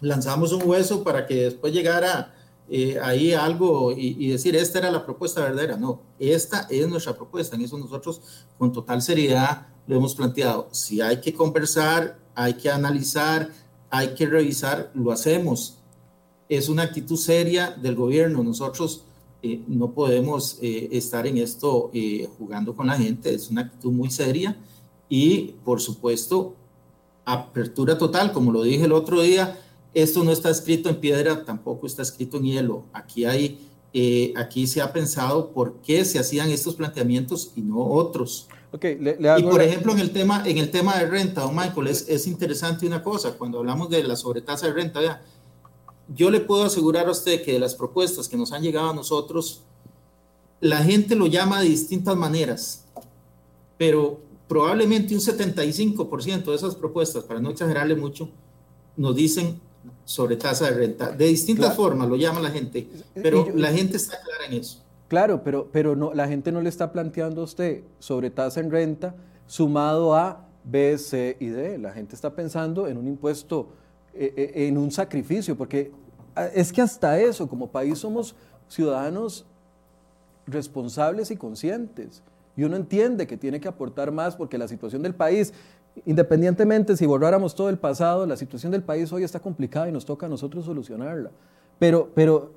lanzamos 0.00 0.52
un 0.52 0.68
hueso 0.68 1.02
para 1.02 1.26
que 1.26 1.44
después 1.44 1.72
llegara 1.72 2.34
eh, 2.68 2.98
ahí 3.02 3.32
algo 3.32 3.92
y, 3.92 4.16
y, 4.18 4.28
decir, 4.28 4.56
esta 4.56 4.78
era 4.78 4.90
la 4.90 5.04
propuesta 5.04 5.40
verdadera. 5.42 5.76
No, 5.76 6.00
esta 6.18 6.66
es 6.70 6.88
nuestra 6.88 7.14
propuesta. 7.14 7.56
En 7.56 7.62
eso 7.62 7.78
nosotros 7.78 8.20
con 8.58 8.72
total 8.72 9.02
seriedad 9.02 9.66
lo 9.86 9.96
hemos 9.96 10.14
planteado. 10.14 10.68
Si 10.72 11.00
hay 11.00 11.20
que 11.20 11.34
conversar, 11.34 12.18
hay 12.34 12.54
que 12.54 12.70
analizar, 12.70 13.50
hay 13.90 14.14
que 14.14 14.26
revisar, 14.26 14.90
lo 14.94 15.12
hacemos. 15.12 15.78
Es 16.48 16.68
una 16.68 16.82
actitud 16.82 17.16
seria 17.16 17.70
del 17.70 17.94
gobierno. 17.94 18.42
Nosotros 18.42 19.04
eh, 19.46 19.62
no 19.68 19.92
podemos 19.92 20.58
eh, 20.62 20.88
estar 20.92 21.26
en 21.26 21.36
esto 21.36 21.90
eh, 21.92 22.26
jugando 22.38 22.74
con 22.74 22.86
la 22.86 22.96
gente, 22.96 23.34
es 23.34 23.50
una 23.50 23.60
actitud 23.60 23.92
muy 23.92 24.10
seria 24.10 24.56
y 25.06 25.54
por 25.62 25.82
supuesto 25.82 26.54
apertura 27.26 27.98
total, 27.98 28.32
como 28.32 28.52
lo 28.52 28.62
dije 28.62 28.86
el 28.86 28.92
otro 28.92 29.20
día, 29.20 29.60
esto 29.94 30.24
no 30.24 30.32
está 30.32 30.50
escrito 30.50 30.88
en 30.88 30.96
piedra, 30.96 31.44
tampoco 31.44 31.86
está 31.86 32.02
escrito 32.02 32.36
en 32.36 32.44
hielo, 32.44 32.84
aquí 32.92 33.24
hay, 33.24 33.58
aquí 34.36 34.66
se 34.66 34.80
ha 34.80 34.92
pensado 34.92 35.50
por 35.50 35.74
qué 35.76 36.04
se 36.04 36.18
hacían 36.18 36.50
estos 36.50 36.74
planteamientos 36.74 37.52
y 37.56 37.62
no 37.62 37.78
otros. 37.78 38.48
Okay, 38.72 38.98
le, 38.98 39.16
le 39.20 39.38
y 39.38 39.42
por 39.44 39.62
ejemplo, 39.62 39.92
en 39.92 40.00
el 40.00 40.10
tema, 40.10 40.42
en 40.44 40.58
el 40.58 40.70
tema 40.70 40.98
de 40.98 41.06
renta, 41.06 41.42
don 41.42 41.54
Michael, 41.54 41.86
es, 41.86 42.08
es 42.08 42.26
interesante 42.26 42.86
una 42.86 43.02
cosa, 43.04 43.38
cuando 43.38 43.58
hablamos 43.58 43.88
de 43.88 44.02
la 44.02 44.16
sobretasa 44.16 44.66
de 44.66 44.72
renta, 44.72 44.98
vea, 44.98 45.22
yo 46.08 46.28
le 46.28 46.40
puedo 46.40 46.64
asegurar 46.64 47.06
a 47.06 47.12
usted 47.12 47.42
que 47.44 47.52
de 47.52 47.60
las 47.60 47.74
propuestas 47.74 48.28
que 48.28 48.36
nos 48.36 48.52
han 48.52 48.62
llegado 48.62 48.90
a 48.90 48.94
nosotros, 48.94 49.62
la 50.60 50.78
gente 50.78 51.14
lo 51.14 51.26
llama 51.26 51.60
de 51.60 51.68
distintas 51.68 52.16
maneras, 52.16 52.84
pero 53.78 54.20
probablemente 54.48 55.14
un 55.14 55.20
75% 55.20 56.44
de 56.44 56.54
esas 56.54 56.74
propuestas, 56.74 57.24
para 57.24 57.40
no 57.40 57.50
exagerarle 57.50 57.94
mucho, 57.94 58.28
nos 58.96 59.14
dicen 59.16 59.60
sobre 60.04 60.36
tasa 60.36 60.70
de 60.70 60.76
renta. 60.76 61.10
De 61.10 61.26
distintas 61.26 61.66
claro. 61.66 61.82
formas 61.82 62.08
lo 62.08 62.16
llama 62.16 62.40
la 62.40 62.50
gente, 62.50 62.88
pero 63.14 63.46
yo, 63.46 63.54
la 63.54 63.72
gente 63.72 63.96
está 63.96 64.20
clara 64.20 64.46
en 64.46 64.60
eso. 64.60 64.82
Claro, 65.08 65.42
pero, 65.42 65.68
pero 65.70 65.94
no, 65.96 66.14
la 66.14 66.26
gente 66.26 66.50
no 66.50 66.60
le 66.60 66.68
está 66.68 66.92
planteando 66.92 67.42
a 67.42 67.44
usted 67.44 67.82
sobre 67.98 68.30
tasa 68.30 68.60
en 68.60 68.70
renta 68.70 69.14
sumado 69.46 70.14
a 70.14 70.48
B, 70.64 70.96
C 70.98 71.36
y 71.40 71.48
D. 71.48 71.78
La 71.78 71.92
gente 71.92 72.14
está 72.14 72.34
pensando 72.34 72.88
en 72.88 72.96
un 72.96 73.06
impuesto 73.06 73.68
eh, 74.14 74.32
eh, 74.36 74.68
en 74.68 74.78
un 74.78 74.90
sacrificio, 74.90 75.56
porque 75.56 75.92
ah, 76.34 76.46
es 76.46 76.72
que 76.72 76.80
hasta 76.80 77.20
eso, 77.20 77.48
como 77.48 77.70
país 77.70 77.98
somos 77.98 78.34
ciudadanos 78.68 79.46
responsables 80.46 81.30
y 81.30 81.36
conscientes. 81.36 82.22
Y 82.56 82.64
uno 82.64 82.76
entiende 82.76 83.26
que 83.26 83.36
tiene 83.36 83.60
que 83.60 83.68
aportar 83.68 84.12
más 84.12 84.36
porque 84.36 84.56
la 84.56 84.68
situación 84.68 85.02
del 85.02 85.14
país, 85.14 85.52
independientemente 86.06 86.96
si 86.96 87.06
borráramos 87.06 87.54
todo 87.54 87.68
el 87.68 87.78
pasado, 87.78 88.26
la 88.26 88.36
situación 88.36 88.72
del 88.72 88.82
país 88.82 89.12
hoy 89.12 89.24
está 89.24 89.40
complicada 89.40 89.88
y 89.88 89.92
nos 89.92 90.04
toca 90.04 90.26
a 90.26 90.28
nosotros 90.28 90.64
solucionarla. 90.64 91.30
Pero, 91.78 92.10
pero 92.14 92.52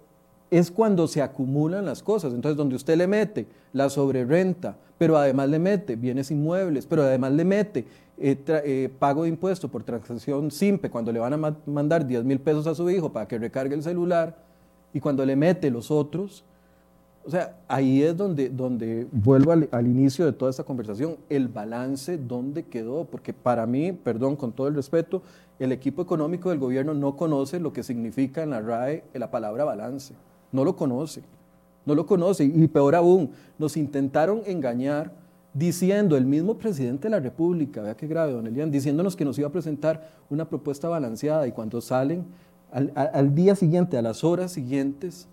es 0.50 0.72
cuando 0.72 1.08
se 1.08 1.22
acumulan 1.22 1.86
las 1.86 2.02
cosas. 2.02 2.34
Entonces, 2.34 2.58
donde 2.58 2.76
usted 2.76 2.98
le 2.98 3.08
mete 3.08 3.48
la 3.74 3.90
sobrerenta, 3.90 4.78
pero 4.98 5.18
además 5.18 5.50
le 5.50 5.60
mete 5.60 5.96
bienes 5.96 6.32
inmuebles, 6.32 6.86
pero 6.86 7.04
además 7.04 7.34
le 7.34 7.46
mete 7.46 7.86
eh, 8.18 8.38
eh, 8.48 8.90
pago 8.98 9.24
de 9.24 9.30
impuesto 9.30 9.68
por 9.68 9.84
transacción 9.84 10.50
simple, 10.50 10.90
cuando 10.90 11.12
le 11.12 11.20
van 11.20 11.34
a 11.34 11.38
ma 11.38 11.56
mandar 11.66 12.06
10 12.08 12.24
mil 12.24 12.40
pesos 12.40 12.66
a 12.66 12.74
su 12.74 12.90
hijo 12.90 13.12
para 13.12 13.28
que 13.28 13.38
recargue 13.38 13.76
el 13.76 13.84
celular, 13.84 14.38
y 14.94 15.00
cuando 15.00 15.26
le 15.26 15.36
mete 15.36 15.70
los 15.70 15.92
otros, 15.92 16.44
o 17.28 17.30
sea, 17.30 17.58
ahí 17.68 18.02
es 18.02 18.16
donde, 18.16 18.48
donde 18.50 19.06
vuelvo 19.12 19.52
al, 19.52 19.86
inicio 19.86 20.26
de 20.26 20.32
toda 20.32 20.50
esta 20.50 20.64
conversación, 20.64 21.18
el 21.30 21.50
balance, 21.50 22.18
¿dónde 22.18 22.64
quedó? 22.64 23.04
Porque 23.04 23.34
para 23.34 23.66
mí, 23.66 23.92
perdón, 23.92 24.38
con 24.38 24.54
todo 24.54 24.70
el 24.70 24.76
respeto, 24.76 25.22
el 25.60 25.74
equipo 25.74 26.02
económico 26.02 26.50
del 26.50 26.60
gobierno 26.60 26.94
no 26.94 27.18
conoce 27.18 27.60
lo 27.60 27.74
que 27.74 27.84
significa 27.84 28.44
en 28.44 28.52
la 28.52 28.62
RAE 28.62 29.04
la 29.14 29.30
palabra 29.30 29.66
balance, 29.66 30.14
no 30.54 30.64
lo 30.64 30.78
conoce, 30.78 31.22
no 31.86 31.96
lo 31.96 32.06
conoce, 32.06 32.46
y 32.46 32.68
peor 32.70 32.96
aún, 32.96 33.32
nos 33.60 33.76
intentaron 33.76 34.44
engañar 34.46 35.12
diciendo 35.54 36.16
el 36.16 36.26
mismo 36.26 36.58
presidente 36.58 37.10
de 37.10 37.10
la 37.10 37.20
República, 37.20 37.82
vea 37.82 37.98
qué 37.98 38.08
grave, 38.08 38.32
don 38.32 38.48
Elian, 38.48 38.72
diciéndonos 38.72 39.18
que 39.18 39.26
nos 39.26 39.38
iba 39.38 39.50
a 39.50 39.52
presentar 39.52 40.12
una 40.30 40.48
propuesta 40.48 40.88
balanceada 40.88 41.46
y 41.46 41.52
cuando 41.52 41.82
salen 41.82 42.26
al, 42.72 43.36
día 43.36 43.54
siguiente, 43.56 43.98
a 43.98 44.02
las 44.02 44.24
horas 44.24 44.54
siguientes, 44.54 45.28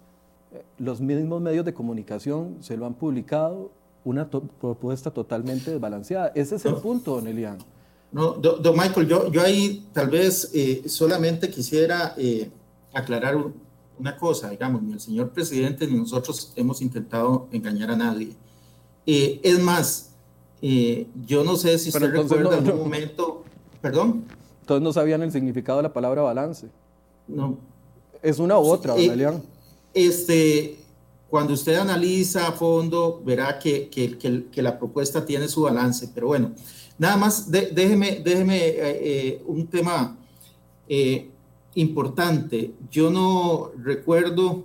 los 0.79 1.01
mismos 1.01 1.41
medios 1.41 1.65
de 1.65 1.75
comunicación 1.75 2.57
se 2.61 2.77
lo 2.77 2.87
han 2.87 2.95
publicado, 2.95 3.71
una 4.05 4.29
to 4.29 4.43
propuesta 4.43 5.11
totalmente 5.11 5.71
desbalanceada. 5.71 6.33
Ese 6.35 6.57
es 6.57 6.65
el 6.65 6.73
no, 6.73 6.81
punto, 6.81 7.15
don 7.15 7.27
Elian. 7.27 7.59
No, 8.13 8.33
don, 8.33 8.63
don 8.63 8.77
Michael, 8.77 9.09
yo, 9.09 9.31
yo 9.31 9.41
ahí 9.43 9.89
tal 9.93 10.09
vez 10.09 10.51
eh, 10.55 10.83
solamente 10.87 11.51
quisiera 11.51 12.15
eh, 12.17 12.51
aclarar 12.93 13.37
una 13.99 14.17
cosa, 14.17 14.51
digamos, 14.51 14.83
ni 14.83 14.93
el 14.93 15.01
señor 15.01 15.31
presidente 15.31 15.87
ni 15.87 15.97
nosotros 15.97 16.53
hemos 16.57 16.83
intentado 16.83 17.49
engañar 17.51 17.91
a 17.91 17.97
nadie. 17.97 18.35
Eh, 19.07 19.41
es 19.43 19.59
más, 19.61 20.11
yo 20.61 21.45
no 21.45 21.57
sé 21.57 21.79
si 21.79 21.91
usted 21.91 22.11
recuerda 22.11 22.51
no, 22.51 22.57
algún 22.57 22.67
no. 22.67 22.77
momento, 22.77 23.45
perdón. 23.81 24.25
Entonces 24.61 24.83
no 24.83 24.93
sabían 24.93 25.23
el 25.23 25.31
significado 25.31 25.79
de 25.79 25.83
la 25.83 25.93
palabra 25.93 26.23
balance. 26.23 26.69
No. 27.29 27.59
Es 28.23 28.39
una 28.39 28.59
u 28.59 28.63
otra, 28.63 28.97
eh, 28.97 29.15
León. 29.15 29.43
Este, 29.95 30.85
cuando 31.35 31.55
usted 31.55 31.75
analiza 31.75 32.47
a 32.47 32.53
fondo, 32.53 33.21
verá 33.25 33.59
que, 33.59 33.89
que, 33.89 34.63
la 34.63 34.79
propuesta 34.79 35.25
tiene 35.25 35.49
su 35.49 35.63
balance. 35.63 36.11
Pero 36.15 36.29
bueno, 36.29 36.53
nada 36.99 37.17
más, 37.17 37.51
déjeme, 37.51 38.21
déjeme 38.25 38.57
eh, 38.57 38.77
eh, 38.79 39.43
un 39.47 39.67
tema 39.67 40.17
eh, 40.89 41.29
importante. 41.75 42.75
Yo 42.91 43.11
no 43.11 43.73
recuerdo, 43.83 44.65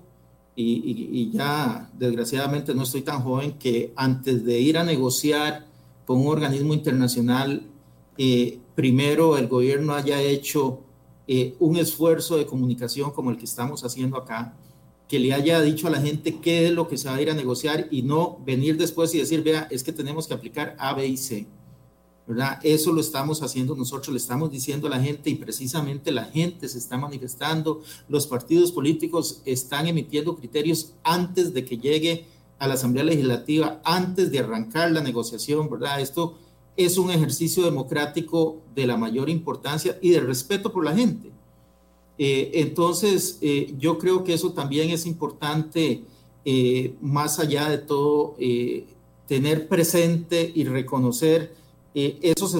y, 0.55 1.31
ya 1.31 1.89
desgraciadamente 1.97 2.75
no 2.75 2.83
estoy 2.83 3.01
tan 3.01 3.23
joven, 3.23 3.53
que 3.53 3.93
antes 3.95 4.45
de 4.45 4.59
ir 4.59 4.77
a 4.77 4.83
negociar 4.83 5.65
con 6.05 6.19
un 6.19 6.27
organismo 6.27 6.75
internacional, 6.75 7.63
primero 8.75 9.37
el 9.37 9.47
gobierno 9.47 9.93
haya 9.93 10.21
hecho 10.21 10.81
un 11.59 11.77
esfuerzo 11.77 12.37
de 12.37 12.45
comunicación 12.45 13.09
como 13.09 13.31
el 13.31 13.37
que 13.37 13.45
estamos 13.45 13.83
haciendo 13.83 14.17
acá, 14.17 14.53
que 15.09 15.19
le 15.19 15.33
haya 15.33 15.59
dicho 15.61 15.87
a 15.87 15.89
la 15.89 15.99
gente 15.99 16.39
qué 16.39 16.67
es 16.67 16.71
lo 16.71 16.87
que 16.87 16.97
se 16.97 17.09
va 17.09 17.15
a 17.15 17.21
ir 17.21 17.31
a 17.31 17.33
negociar 17.33 17.87
y 17.89 18.03
no 18.03 18.37
venir 18.45 18.77
después 18.77 19.13
y 19.15 19.17
decir, 19.17 19.43
vea, 19.43 19.67
es 19.71 19.83
que 19.83 19.91
tenemos 19.91 20.27
que 20.27 20.35
aplicar 20.35 20.75
A, 20.79 20.93
B 20.93 21.07
y 21.07 21.17
C. 21.17 21.47
¿verdad? 22.27 22.59
Eso 22.61 22.93
lo 22.93 23.01
estamos 23.01 23.41
haciendo 23.41 23.75
nosotros, 23.75 24.09
le 24.09 24.19
estamos 24.19 24.51
diciendo 24.51 24.85
a 24.85 24.91
la 24.91 25.01
gente 25.01 25.31
y 25.31 25.35
precisamente 25.35 26.11
la 26.11 26.25
gente 26.25 26.69
se 26.69 26.77
está 26.77 26.95
manifestando, 26.95 27.81
los 28.07 28.27
partidos 28.27 28.71
políticos 28.71 29.41
están 29.45 29.87
emitiendo 29.87 30.35
criterios 30.35 30.93
antes 31.03 31.55
de 31.55 31.65
que 31.65 31.79
llegue 31.79 32.27
a 32.59 32.67
la 32.67 32.75
Asamblea 32.75 33.03
Legislativa 33.03 33.81
antes 33.83 34.29
de 34.29 34.37
arrancar 34.37 34.91
la 34.91 35.01
negociación, 35.01 35.71
¿verdad? 35.71 36.01
Esto 36.01 36.37
es 36.77 36.99
un 36.99 37.09
ejercicio 37.09 37.65
democrático 37.65 38.61
de 38.75 38.85
la 38.85 38.95
mayor 38.95 39.27
importancia 39.27 39.97
y 39.99 40.11
de 40.11 40.19
respeto 40.19 40.71
por 40.71 40.85
la 40.85 40.95
gente. 40.95 41.31
Eh, 42.21 42.51
entonces, 42.55 43.37
eh, 43.41 43.73
yo 43.79 43.97
creo 43.97 44.25
que 44.25 44.33
eso 44.33 44.51
también 44.51 44.89
es 44.89 45.05
importante, 45.05 46.03
eh, 46.43 46.93
más 46.99 47.39
allá 47.39 47.69
de 47.69 47.77
todo, 47.77 48.35
tener 49.25 49.69
presente 49.69 50.51
y 50.53 50.65
reconocer 50.65 51.55
esos 51.93 52.59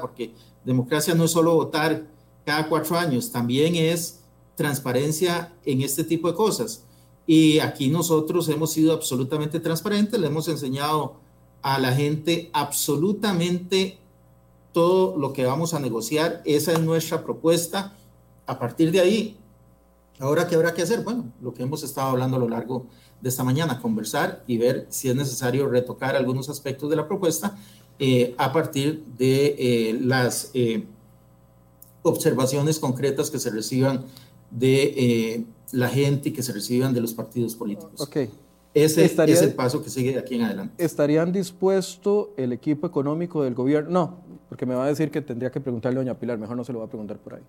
porque 0.00 0.32
democracia 0.64 1.14
no 1.14 1.24
es 1.24 1.32
solo 1.32 1.54
votar 1.54 2.06
cada 2.46 2.68
cuatro 2.68 2.96
años, 2.96 3.30
también 3.32 3.74
es 3.74 4.20
transparencia 4.54 5.52
en 5.64 5.82
este 5.82 6.04
tipo 6.04 6.28
de 6.28 6.34
cosas. 6.34 6.84
Y 7.26 7.58
aquí 7.58 7.88
nosotros 7.88 8.48
hemos 8.48 8.72
sido 8.72 8.92
absolutamente 8.94 9.60
transparentes, 9.60 10.18
le 10.18 10.28
hemos 10.28 10.48
enseñado 10.48 11.16
a 11.62 11.78
la 11.78 11.92
gente 11.92 12.48
absolutamente 12.52 13.98
todo 14.72 15.16
lo 15.16 15.32
que 15.32 15.44
vamos 15.44 15.74
a 15.74 15.80
negociar. 15.80 16.42
Esa 16.44 16.72
es 16.72 16.80
nuestra 16.80 17.22
propuesta. 17.22 17.94
A 18.46 18.58
partir 18.58 18.90
de 18.90 19.00
ahí, 19.00 19.36
ahora 20.18 20.46
qué 20.46 20.54
habrá 20.54 20.74
que 20.74 20.82
hacer? 20.82 21.02
Bueno, 21.02 21.32
lo 21.40 21.54
que 21.54 21.62
hemos 21.62 21.82
estado 21.82 22.08
hablando 22.08 22.36
a 22.36 22.40
lo 22.40 22.48
largo 22.48 22.86
de 23.20 23.28
esta 23.28 23.44
mañana, 23.44 23.80
conversar 23.80 24.44
y 24.46 24.58
ver 24.58 24.86
si 24.90 25.08
es 25.08 25.16
necesario 25.16 25.68
retocar 25.68 26.16
algunos 26.16 26.48
aspectos 26.48 26.88
de 26.88 26.96
la 26.96 27.06
propuesta 27.06 27.56
eh, 27.98 28.34
a 28.38 28.52
partir 28.52 29.04
de 29.18 29.56
eh, 29.58 29.98
las 30.00 30.50
eh, 30.54 30.84
observaciones 32.02 32.78
concretas 32.78 33.30
que 33.30 33.38
se 33.38 33.50
reciban 33.50 34.04
de 34.50 35.44
la 35.72 35.88
gente 35.88 36.30
y 36.30 36.32
que 36.32 36.42
se 36.42 36.52
reciban 36.52 36.94
de 36.94 37.00
los 37.00 37.12
partidos 37.12 37.54
políticos. 37.54 38.00
Okay. 38.00 38.30
Ese 38.74 39.04
es 39.04 39.42
el 39.42 39.54
paso 39.54 39.82
que 39.82 39.90
sigue 39.90 40.12
de 40.12 40.18
aquí 40.18 40.36
en 40.36 40.42
adelante. 40.42 40.82
¿Estarían 40.82 41.32
dispuesto 41.32 42.32
el 42.36 42.52
equipo 42.52 42.86
económico 42.86 43.42
del 43.42 43.54
gobierno? 43.54 43.90
No, 43.90 44.27
porque 44.48 44.66
me 44.66 44.74
va 44.74 44.84
a 44.84 44.88
decir 44.88 45.10
que 45.10 45.20
tendría 45.20 45.50
que 45.50 45.60
preguntarle 45.60 45.98
a 45.98 46.02
doña 46.02 46.18
Pilar, 46.18 46.38
mejor 46.38 46.56
no 46.56 46.64
se 46.64 46.72
lo 46.72 46.78
va 46.78 46.86
a 46.86 46.88
preguntar 46.88 47.18
por 47.18 47.34
ahí. 47.34 47.42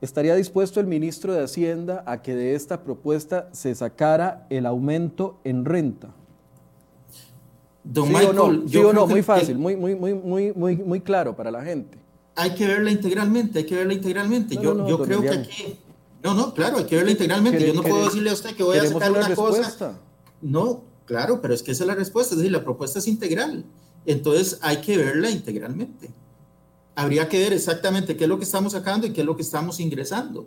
¿Estaría 0.00 0.34
dispuesto 0.34 0.80
el 0.80 0.86
ministro 0.86 1.32
de 1.32 1.44
Hacienda 1.44 2.02
a 2.06 2.22
que 2.22 2.34
de 2.34 2.54
esta 2.54 2.82
propuesta 2.82 3.48
se 3.52 3.74
sacara 3.74 4.46
el 4.50 4.66
aumento 4.66 5.38
en 5.44 5.64
renta? 5.64 6.08
Don 7.84 8.08
¿Sí 8.08 8.14
o 8.14 8.32
no? 8.32 8.68
¿Sí 8.68 8.78
o 8.78 8.92
no? 8.92 9.06
Muy 9.06 9.22
fácil, 9.22 9.58
muy, 9.58 9.76
muy, 9.76 9.94
muy, 9.94 10.14
muy, 10.14 10.52
muy, 10.52 10.76
muy 10.76 11.00
claro 11.00 11.36
para 11.36 11.50
la 11.50 11.62
gente. 11.62 11.98
Hay 12.34 12.54
que 12.54 12.66
verla 12.66 12.90
integralmente, 12.90 13.60
hay 13.60 13.66
que 13.66 13.76
verla 13.76 13.94
integralmente. 13.94 14.56
yo 14.56 14.86
yo 14.88 14.98
creo 15.02 15.20
que 15.20 15.30
aquí... 15.30 15.78
No, 16.22 16.34
no, 16.34 16.54
claro, 16.54 16.78
hay 16.78 16.84
que 16.84 16.96
verla 16.96 17.10
integralmente. 17.10 17.66
Yo 17.66 17.74
no 17.74 17.82
puedo 17.82 18.04
decirle 18.04 18.30
a 18.30 18.34
usted 18.34 18.54
que 18.54 18.62
voy 18.62 18.78
a 18.78 18.86
sacar 18.86 19.10
una 19.10 19.34
cosa. 19.34 19.98
No, 20.40 20.82
claro, 21.04 21.40
pero 21.40 21.54
es 21.54 21.62
que 21.62 21.72
esa 21.72 21.84
es 21.84 21.88
la 21.88 21.94
respuesta. 21.94 22.34
Es 22.34 22.38
decir, 22.38 22.52
la 22.52 22.64
propuesta 22.64 22.98
es 22.98 23.08
integral. 23.08 23.64
Entonces 24.06 24.58
hay 24.62 24.78
que 24.78 24.96
verla 24.96 25.30
integralmente. 25.30 26.10
Habría 26.94 27.28
que 27.28 27.38
ver 27.38 27.52
exactamente 27.52 28.16
qué 28.16 28.24
es 28.24 28.28
lo 28.28 28.38
que 28.38 28.44
estamos 28.44 28.72
sacando 28.72 29.06
y 29.06 29.12
qué 29.12 29.20
es 29.20 29.26
lo 29.26 29.36
que 29.36 29.42
estamos 29.42 29.80
ingresando. 29.80 30.46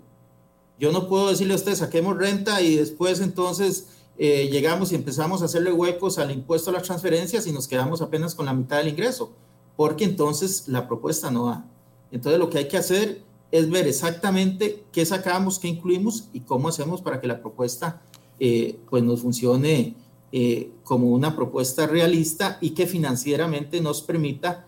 Yo 0.80 0.92
no 0.92 1.08
puedo 1.08 1.30
decirle 1.30 1.54
a 1.54 1.58
usted, 1.58 1.76
saquemos 1.76 2.18
renta 2.18 2.62
y 2.62 2.76
después 2.76 3.22
entonces 3.22 3.88
eh, 4.18 4.50
llegamos 4.52 4.92
y 4.92 4.96
empezamos 4.96 5.42
a 5.42 5.46
hacerle 5.46 5.72
huecos 5.72 6.20
al 6.20 6.32
impuesto 6.32 6.70
a 6.70 6.74
las 6.74 6.84
transferencias 6.84 7.48
y 7.48 7.52
nos 7.52 7.68
quedamos 7.68 8.02
apenas 8.02 8.36
con 8.36 8.46
la 8.46 8.54
mitad 8.54 8.78
del 8.78 8.90
ingreso, 8.90 9.32
porque 9.76 10.04
entonces 10.04 10.68
la 10.68 10.88
propuesta 10.88 11.32
no 11.32 11.48
da. 11.48 11.66
Entonces 12.12 12.40
lo 12.40 12.50
que 12.50 12.60
hay 12.60 12.68
que 12.68 12.78
hacer 12.78 13.24
es 13.52 13.70
ver 13.70 13.88
exactamente 13.88 14.84
qué 14.92 15.06
sacamos, 15.06 15.60
qué 15.60 15.70
incluimos 15.70 16.30
y 16.34 16.42
cómo 16.42 16.68
hacemos 16.68 17.02
para 17.02 17.22
que 17.22 17.28
la 17.28 17.40
propuesta 17.40 18.02
eh, 18.40 18.78
pues 18.90 19.02
nos 19.02 19.22
funcione 19.22 19.96
eh, 20.38 20.72
como 20.84 21.12
una 21.12 21.34
propuesta 21.34 21.88
realista 21.88 22.58
y 22.60 22.72
que 22.72 22.88
financieramente 22.88 23.80
nos 23.80 24.02
permita 24.02 24.66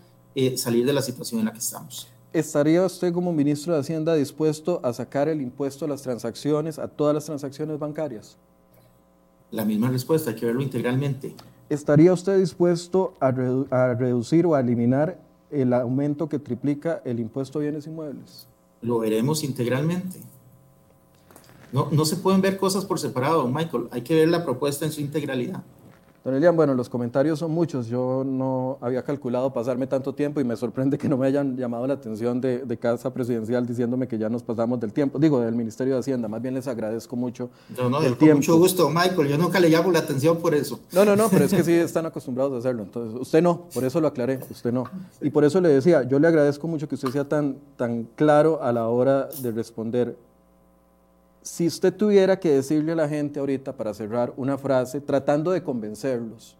salir 0.54 0.86
de 0.86 0.92
la 0.92 1.02
situación 1.02 1.40
en 1.40 1.46
la 1.46 1.52
que 1.52 1.58
estamos. 1.58 2.06
¿Estaría 2.32 2.84
usted 2.84 3.12
como 3.12 3.32
ministro 3.32 3.74
de 3.74 3.80
Hacienda 3.80 4.14
dispuesto 4.14 4.80
a 4.84 4.92
sacar 4.92 5.28
el 5.28 5.40
impuesto 5.40 5.84
a 5.84 5.88
las 5.88 6.02
transacciones, 6.02 6.78
a 6.78 6.86
todas 6.86 7.12
las 7.12 7.24
transacciones 7.24 7.78
bancarias? 7.78 8.36
La 9.50 9.64
misma 9.64 9.90
respuesta, 9.90 10.30
hay 10.30 10.36
que 10.36 10.46
verlo 10.46 10.62
integralmente. 10.62 11.34
¿Estaría 11.70 12.12
usted 12.12 12.38
dispuesto 12.38 13.14
a, 13.20 13.30
reducir 13.30 14.46
o 14.46 14.54
a 14.54 14.60
eliminar 14.60 15.18
el 15.50 15.72
aumento 15.72 16.28
que 16.28 16.38
triplica 16.38 17.02
el 17.04 17.18
impuesto 17.18 17.58
a 17.58 17.62
bienes 17.62 17.86
inmuebles? 17.86 18.46
Lo 18.82 18.98
veremos 19.00 19.42
integralmente. 19.42 20.20
No, 21.72 21.88
no 21.90 22.04
se 22.04 22.16
pueden 22.16 22.40
ver 22.40 22.56
cosas 22.56 22.84
por 22.84 22.98
separado, 22.98 23.46
Michael. 23.48 23.88
Hay 23.90 24.02
que 24.02 24.14
ver 24.14 24.28
la 24.28 24.44
propuesta 24.44 24.84
en 24.84 24.92
su 24.92 25.00
integralidad. 25.00 25.62
Don 26.24 26.34
Elian, 26.34 26.56
bueno, 26.56 26.74
los 26.74 26.88
comentarios 26.88 27.38
son 27.38 27.52
muchos. 27.52 27.86
Yo 27.86 28.22
no 28.22 28.76
había 28.82 29.02
calculado 29.02 29.52
pasarme 29.52 29.86
tanto 29.86 30.14
tiempo 30.14 30.40
y 30.40 30.44
me 30.44 30.56
sorprende 30.56 30.98
que 30.98 31.08
no 31.08 31.16
me 31.16 31.26
hayan 31.26 31.56
llamado 31.56 31.86
la 31.86 31.94
atención 31.94 32.40
de, 32.40 32.78
Casa 32.78 33.14
Presidencial 33.14 33.66
diciéndome 33.66 34.06
que 34.06 34.18
ya 34.18 34.28
nos 34.28 34.42
pasamos 34.42 34.78
del 34.78 34.92
tiempo. 34.92 35.18
Digo, 35.18 35.40
del 35.40 35.54
Ministerio 35.54 35.94
de 35.94 36.00
Hacienda. 36.00 36.28
Más 36.28 36.42
bien 36.42 36.52
les 36.52 36.68
agradezco 36.68 37.16
mucho. 37.16 37.48
No, 37.76 37.88
no, 37.88 38.02
el 38.02 38.18
con 38.18 38.28
mucho 38.34 38.58
gusto, 38.58 38.90
Michael. 38.90 39.28
Yo 39.28 39.38
nunca 39.38 39.58
le 39.58 39.70
llamo 39.70 39.90
la 39.90 40.00
atención 40.00 40.36
por 40.36 40.54
eso. 40.54 40.80
No, 40.92 41.04
no, 41.04 41.16
no, 41.16 41.28
pero 41.30 41.46
es 41.46 41.54
que 41.54 41.64
sí 41.64 41.72
están 41.72 42.04
acostumbrados 42.04 42.52
a 42.52 42.58
hacerlo. 42.58 42.82
Entonces, 42.82 43.18
usted 43.18 43.40
no, 43.40 43.62
por 43.72 43.84
eso 43.84 43.98
lo 43.98 44.08
aclaré, 44.08 44.38
usted 44.50 44.70
no. 44.70 44.84
Y 45.22 45.30
por 45.30 45.44
eso 45.44 45.60
le 45.60 45.70
decía, 45.70 46.02
yo 46.02 46.18
le 46.18 46.28
agradezco 46.28 46.68
mucho 46.68 46.88
que 46.88 46.96
usted 46.96 47.08
sea 47.08 47.24
tan, 47.24 47.56
tan 47.76 48.04
claro 48.16 48.62
a 48.62 48.70
la 48.72 48.88
hora 48.88 49.28
de 49.40 49.50
responder 49.50 50.16
si 51.48 51.66
usted 51.66 51.96
tuviera 51.96 52.38
que 52.38 52.50
decirle 52.50 52.92
a 52.92 52.96
la 52.96 53.08
gente 53.08 53.40
ahorita 53.40 53.72
para 53.72 53.94
cerrar 53.94 54.34
una 54.36 54.58
frase, 54.58 55.00
tratando 55.00 55.50
de 55.50 55.62
convencerlos 55.62 56.58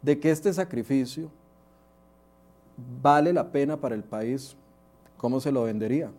de 0.00 0.18
que 0.18 0.30
este 0.30 0.50
sacrificio 0.54 1.28
vale 3.02 3.30
la 3.34 3.52
pena 3.52 3.76
para 3.76 3.94
el 3.94 4.02
país, 4.02 4.56
¿cómo 5.18 5.38
se 5.38 5.52
lo 5.52 5.64
vendería? 5.64 6.10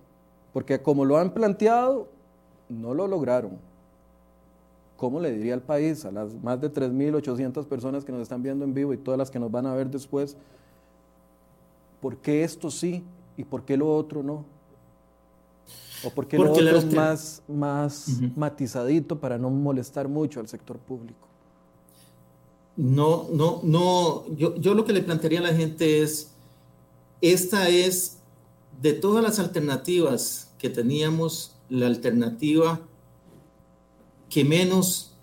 Porque 0.53 0.79
como 0.79 1.05
lo 1.05 1.17
han 1.17 1.33
planteado, 1.33 2.07
no 2.69 2.93
lo 2.93 3.07
lograron. 3.07 3.57
¿Cómo 4.95 5.19
le 5.19 5.31
diría 5.31 5.55
al 5.55 5.63
país, 5.63 6.05
a 6.05 6.11
las 6.11 6.35
más 6.35 6.61
de 6.61 6.71
3.800 6.71 7.65
personas 7.65 8.05
que 8.05 8.11
nos 8.11 8.21
están 8.21 8.43
viendo 8.43 8.63
en 8.63 8.75
vivo 8.75 8.93
y 8.93 8.97
todas 8.97 9.17
las 9.17 9.31
que 9.31 9.39
nos 9.39 9.49
van 9.49 9.65
a 9.65 9.73
ver 9.73 9.89
después, 9.89 10.37
por 11.99 12.17
qué 12.17 12.43
esto 12.43 12.69
sí 12.69 13.03
y 13.37 13.43
por 13.43 13.63
qué 13.63 13.75
lo 13.75 13.91
otro 13.91 14.21
no? 14.21 14.45
¿O 16.03 16.09
por 16.09 16.27
qué 16.27 16.37
Porque 16.37 16.61
lo 16.61 16.81
más, 16.81 17.41
más 17.47 18.07
matizadito 18.35 19.19
para 19.19 19.37
no 19.37 19.49
molestar 19.49 20.07
mucho 20.07 20.39
al 20.39 20.47
sector 20.47 20.77
público? 20.77 21.27
No, 22.75 23.27
no, 23.31 23.61
no. 23.63 24.25
Yo, 24.35 24.55
yo 24.55 24.73
lo 24.73 24.83
que 24.85 24.93
le 24.93 25.01
plantearía 25.01 25.39
a 25.39 25.43
la 25.43 25.53
gente 25.53 26.01
es, 26.01 26.31
esta 27.21 27.69
es, 27.69 28.17
de 28.81 28.93
todas 28.93 29.23
las 29.23 29.39
alternativas 29.39 30.51
que 30.57 30.69
teníamos, 30.69 31.55
la 31.69 31.87
alternativa 31.87 32.81
que 34.29 34.43
menos, 34.43 35.13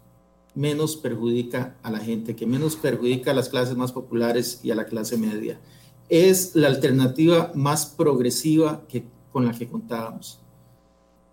menos 0.55 0.97
perjudica 0.97 1.77
a 1.83 1.91
la 1.91 1.99
gente, 1.99 2.37
que 2.37 2.47
menos 2.47 2.77
perjudica 2.77 3.33
a 3.33 3.35
las 3.35 3.49
clases 3.49 3.77
más 3.77 3.91
populares 3.93 4.61
y 4.63 4.71
a 4.71 4.77
la 4.77 4.87
clase 4.87 5.17
media. 5.17 5.61
Es 6.09 6.55
la 6.55 6.69
alternativa 6.69 7.51
más 7.55 7.87
progresiva 7.87 8.83
que, 8.89 9.05
con 9.33 9.47
la 9.47 9.53
que 9.53 9.69
contábamos. 9.69 10.39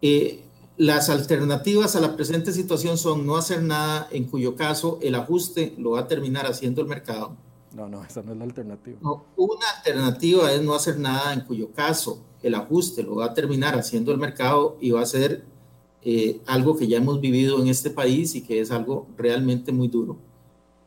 Eh, 0.01 0.43
las 0.77 1.09
alternativas 1.09 1.95
a 1.95 1.99
la 1.99 2.15
presente 2.15 2.53
situación 2.53 2.97
son 2.97 3.25
no 3.25 3.35
hacer 3.35 3.63
nada, 3.63 4.07
en 4.11 4.25
cuyo 4.25 4.55
caso 4.55 4.99
el 5.01 5.15
ajuste 5.15 5.73
lo 5.77 5.91
va 5.91 6.01
a 6.01 6.07
terminar 6.07 6.45
haciendo 6.45 6.81
el 6.81 6.87
mercado. 6.87 7.35
No, 7.73 7.89
no, 7.89 8.03
esa 8.03 8.21
no 8.21 8.31
es 8.31 8.37
la 8.37 8.43
alternativa. 8.43 8.99
una 9.35 9.69
alternativa 9.77 10.51
es 10.51 10.61
no 10.61 10.73
hacer 10.73 10.99
nada, 10.99 11.33
en 11.33 11.41
cuyo 11.41 11.71
caso 11.71 12.21
el 12.41 12.55
ajuste 12.55 13.03
lo 13.03 13.15
va 13.15 13.25
a 13.25 13.33
terminar 13.33 13.77
haciendo 13.77 14.11
el 14.11 14.17
mercado 14.17 14.77
y 14.79 14.91
va 14.91 15.01
a 15.01 15.05
ser 15.05 15.43
eh, 16.03 16.41
algo 16.45 16.77
que 16.77 16.87
ya 16.87 16.97
hemos 16.97 17.19
vivido 17.19 17.59
en 17.59 17.67
este 17.67 17.89
país 17.89 18.35
y 18.35 18.41
que 18.41 18.61
es 18.61 18.71
algo 18.71 19.07
realmente 19.17 19.71
muy 19.71 19.87
duro. 19.87 20.17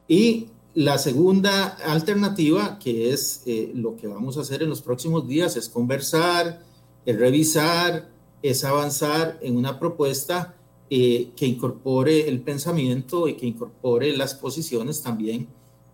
Y 0.08 0.48
la 0.74 0.98
segunda 0.98 1.66
alternativa, 1.66 2.78
que 2.78 3.12
es 3.12 3.42
eh, 3.46 3.72
lo 3.74 3.96
que 3.96 4.06
vamos 4.06 4.36
a 4.36 4.42
hacer 4.42 4.62
en 4.62 4.68
los 4.68 4.82
próximos 4.82 5.26
días, 5.26 5.56
es 5.56 5.68
conversar, 5.68 6.62
es 7.04 7.18
revisar, 7.18 8.09
es 8.42 8.64
avanzar 8.64 9.38
en 9.42 9.56
una 9.56 9.78
propuesta 9.78 10.54
eh, 10.88 11.30
que 11.36 11.46
incorpore 11.46 12.28
el 12.28 12.40
pensamiento 12.40 13.28
y 13.28 13.34
que 13.34 13.46
incorpore 13.46 14.16
las 14.16 14.34
posiciones 14.34 15.02
también 15.02 15.46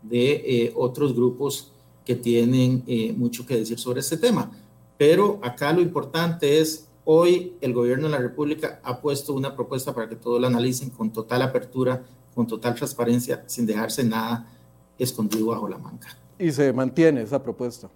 de 0.02 0.32
eh, 0.32 0.73
otros 0.74 1.14
grupos 1.14 1.73
que 2.05 2.14
tienen 2.14 2.85
eh, 2.86 3.12
mucho 3.12 3.44
que 3.44 3.56
decir 3.56 3.78
sobre 3.78 4.01
este 4.01 4.16
tema. 4.16 4.51
Pero 4.97 5.39
acá 5.43 5.73
lo 5.73 5.82
importante 5.82 6.60
es, 6.60 6.89
hoy 7.05 7.56
el 7.60 7.74
gobierno 7.74 8.06
de 8.06 8.12
la 8.12 8.18
República 8.18 8.81
ha 8.82 9.01
puesto 9.01 9.35
una 9.35 9.55
propuesta 9.55 9.93
para 9.93 10.09
que 10.09 10.16
todos 10.16 10.40
la 10.40 10.47
analicen 10.47 10.90
con 10.90 11.12
total 11.12 11.43
apertura, 11.43 12.02
con 12.35 12.47
total 12.47 12.74
transparencia, 12.74 13.44
sin 13.47 13.66
dejarse 13.66 14.02
nada 14.05 14.51
escondido 14.98 15.48
bajo 15.48 15.68
la 15.68 15.78
manga. 15.78 16.09
Y 16.39 16.52
se 16.52 16.73
mantiene 16.73 17.23
esa 17.23 17.43
propuesta. 17.43 17.90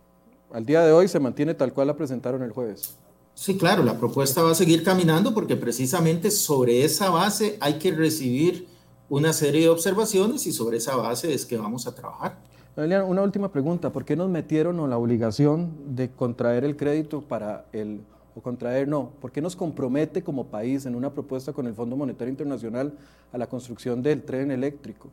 Al 0.53 0.67
día 0.67 0.83
de 0.83 0.93
hoy 0.93 1.09
se 1.09 1.21
mantiene 1.21 1.55
tal 1.55 1.73
cual 1.73 1.87
la 1.87 1.97
presentaron 1.97 2.43
el 2.43 2.51
jueves. 2.51 2.99
Sí, 3.41 3.57
claro, 3.57 3.83
la 3.83 3.97
propuesta 3.97 4.43
va 4.43 4.51
a 4.51 4.55
seguir 4.55 4.85
caminando 4.85 5.33
porque 5.33 5.57
precisamente 5.57 6.31
sobre 6.31 6.85
esa 6.85 7.09
base 7.09 7.57
hay 7.61 7.79
que 7.79 7.91
recibir 7.91 8.67
una 9.09 9.33
serie 9.33 9.63
de 9.63 9.71
observaciones 9.71 10.47
y 10.47 10.53
sobre 10.53 10.77
esa 10.77 10.95
base 10.97 11.33
es 11.33 11.47
que 11.47 11.57
vamos 11.57 11.87
a 11.87 11.95
trabajar. 11.95 12.37
Una 12.77 13.23
última 13.23 13.51
pregunta, 13.51 13.91
¿por 13.91 14.05
qué 14.05 14.15
nos 14.15 14.29
metieron 14.29 14.91
la 14.91 14.99
obligación 14.99 15.71
de 15.97 16.11
contraer 16.11 16.65
el 16.65 16.77
crédito 16.77 17.23
para 17.23 17.65
el, 17.73 18.03
o 18.37 18.43
contraer 18.43 18.87
no, 18.87 19.09
¿por 19.23 19.33
qué 19.33 19.41
nos 19.41 19.57
compromete 19.57 20.23
como 20.23 20.49
país 20.49 20.85
en 20.85 20.95
una 20.95 21.11
propuesta 21.11 21.55
con 21.55 21.67
el 21.67 21.73
Fondo 21.73 21.97
Monetario 21.97 22.31
Internacional 22.31 22.93
a 23.33 23.39
la 23.39 23.47
construcción 23.47 24.03
del 24.03 24.23
tren 24.23 24.51
eléctrico? 24.51 25.09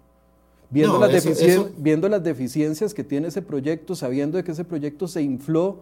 Viendo, 0.69 0.99
las, 0.99 1.25
viendo 1.77 2.09
las 2.09 2.21
deficiencias 2.21 2.93
que 2.93 3.05
tiene 3.05 3.29
ese 3.29 3.41
proyecto, 3.41 3.95
sabiendo 3.95 4.35
de 4.35 4.43
que 4.43 4.51
ese 4.51 4.65
proyecto 4.65 5.07
se 5.07 5.21
infló 5.21 5.77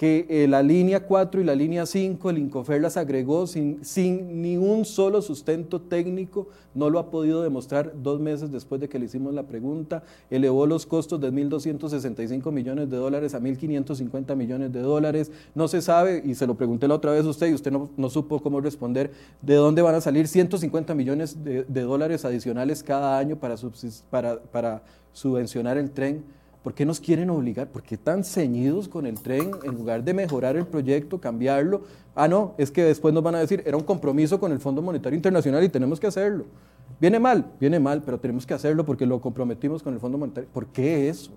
que 0.00 0.24
eh, 0.30 0.48
la 0.48 0.62
línea 0.62 1.04
4 1.04 1.42
y 1.42 1.44
la 1.44 1.54
línea 1.54 1.84
5, 1.84 2.30
el 2.30 2.38
Incofer 2.38 2.80
las 2.80 2.96
agregó 2.96 3.46
sin, 3.46 3.84
sin 3.84 4.40
ni 4.40 4.56
un 4.56 4.86
solo 4.86 5.20
sustento 5.20 5.78
técnico, 5.78 6.48
no 6.74 6.88
lo 6.88 6.98
ha 6.98 7.10
podido 7.10 7.42
demostrar 7.42 7.92
dos 8.02 8.18
meses 8.18 8.50
después 8.50 8.80
de 8.80 8.88
que 8.88 8.98
le 8.98 9.04
hicimos 9.04 9.34
la 9.34 9.42
pregunta, 9.42 10.02
elevó 10.30 10.64
los 10.64 10.86
costos 10.86 11.20
de 11.20 11.30
1.265 11.30 12.50
millones 12.50 12.88
de 12.88 12.96
dólares 12.96 13.34
a 13.34 13.40
1.550 13.40 14.34
millones 14.36 14.72
de 14.72 14.80
dólares, 14.80 15.32
no 15.54 15.68
se 15.68 15.82
sabe, 15.82 16.22
y 16.24 16.34
se 16.34 16.46
lo 16.46 16.54
pregunté 16.54 16.88
la 16.88 16.94
otra 16.94 17.12
vez 17.12 17.26
a 17.26 17.28
usted 17.28 17.48
y 17.48 17.52
usted 17.52 17.70
no, 17.70 17.90
no 17.98 18.08
supo 18.08 18.40
cómo 18.40 18.62
responder, 18.62 19.10
de 19.42 19.56
dónde 19.56 19.82
van 19.82 19.96
a 19.96 20.00
salir 20.00 20.28
150 20.28 20.94
millones 20.94 21.44
de, 21.44 21.64
de 21.64 21.82
dólares 21.82 22.24
adicionales 22.24 22.82
cada 22.82 23.18
año 23.18 23.36
para, 23.36 23.56
para, 24.08 24.40
para 24.44 24.82
subvencionar 25.12 25.76
el 25.76 25.90
tren 25.90 26.39
¿Por 26.62 26.74
qué 26.74 26.84
nos 26.84 27.00
quieren 27.00 27.30
obligar? 27.30 27.68
¿Por 27.68 27.82
qué 27.82 27.96
tan 27.96 28.22
ceñidos 28.22 28.86
con 28.86 29.06
el 29.06 29.20
tren 29.20 29.52
en 29.62 29.74
lugar 29.74 30.04
de 30.04 30.12
mejorar 30.12 30.56
el 30.56 30.66
proyecto, 30.66 31.18
cambiarlo? 31.18 31.82
Ah, 32.14 32.28
no, 32.28 32.54
es 32.58 32.70
que 32.70 32.84
después 32.84 33.14
nos 33.14 33.22
van 33.22 33.34
a 33.34 33.38
decir, 33.38 33.62
era 33.64 33.78
un 33.78 33.82
compromiso 33.82 34.38
con 34.38 34.52
el 34.52 34.60
Fondo 34.60 34.82
Monetario 34.82 35.16
Internacional 35.16 35.64
y 35.64 35.70
tenemos 35.70 35.98
que 35.98 36.06
hacerlo. 36.06 36.44
Viene 37.00 37.18
mal, 37.18 37.50
viene 37.58 37.80
mal, 37.80 38.02
pero 38.02 38.20
tenemos 38.20 38.44
que 38.44 38.52
hacerlo 38.52 38.84
porque 38.84 39.06
lo 39.06 39.22
comprometimos 39.22 39.82
con 39.82 39.94
el 39.94 40.00
Fondo 40.00 40.18
Monetario. 40.18 40.50
¿Por 40.52 40.66
qué 40.66 41.08
eso? 41.08 41.30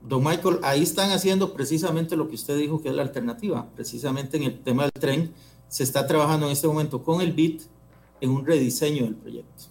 Don 0.00 0.24
Michael, 0.24 0.60
ahí 0.62 0.82
están 0.82 1.10
haciendo 1.10 1.52
precisamente 1.52 2.16
lo 2.16 2.28
que 2.28 2.36
usted 2.36 2.56
dijo 2.56 2.80
que 2.80 2.88
es 2.88 2.94
la 2.94 3.02
alternativa. 3.02 3.66
Precisamente 3.74 4.38
en 4.38 4.44
el 4.44 4.60
tema 4.60 4.84
del 4.84 4.92
tren 4.92 5.32
se 5.68 5.82
está 5.82 6.06
trabajando 6.06 6.46
en 6.46 6.52
este 6.52 6.68
momento 6.68 7.02
con 7.02 7.20
el 7.20 7.32
BIT 7.32 7.62
en 8.22 8.30
un 8.30 8.46
rediseño 8.46 9.04
del 9.04 9.14
proyecto. 9.14 9.64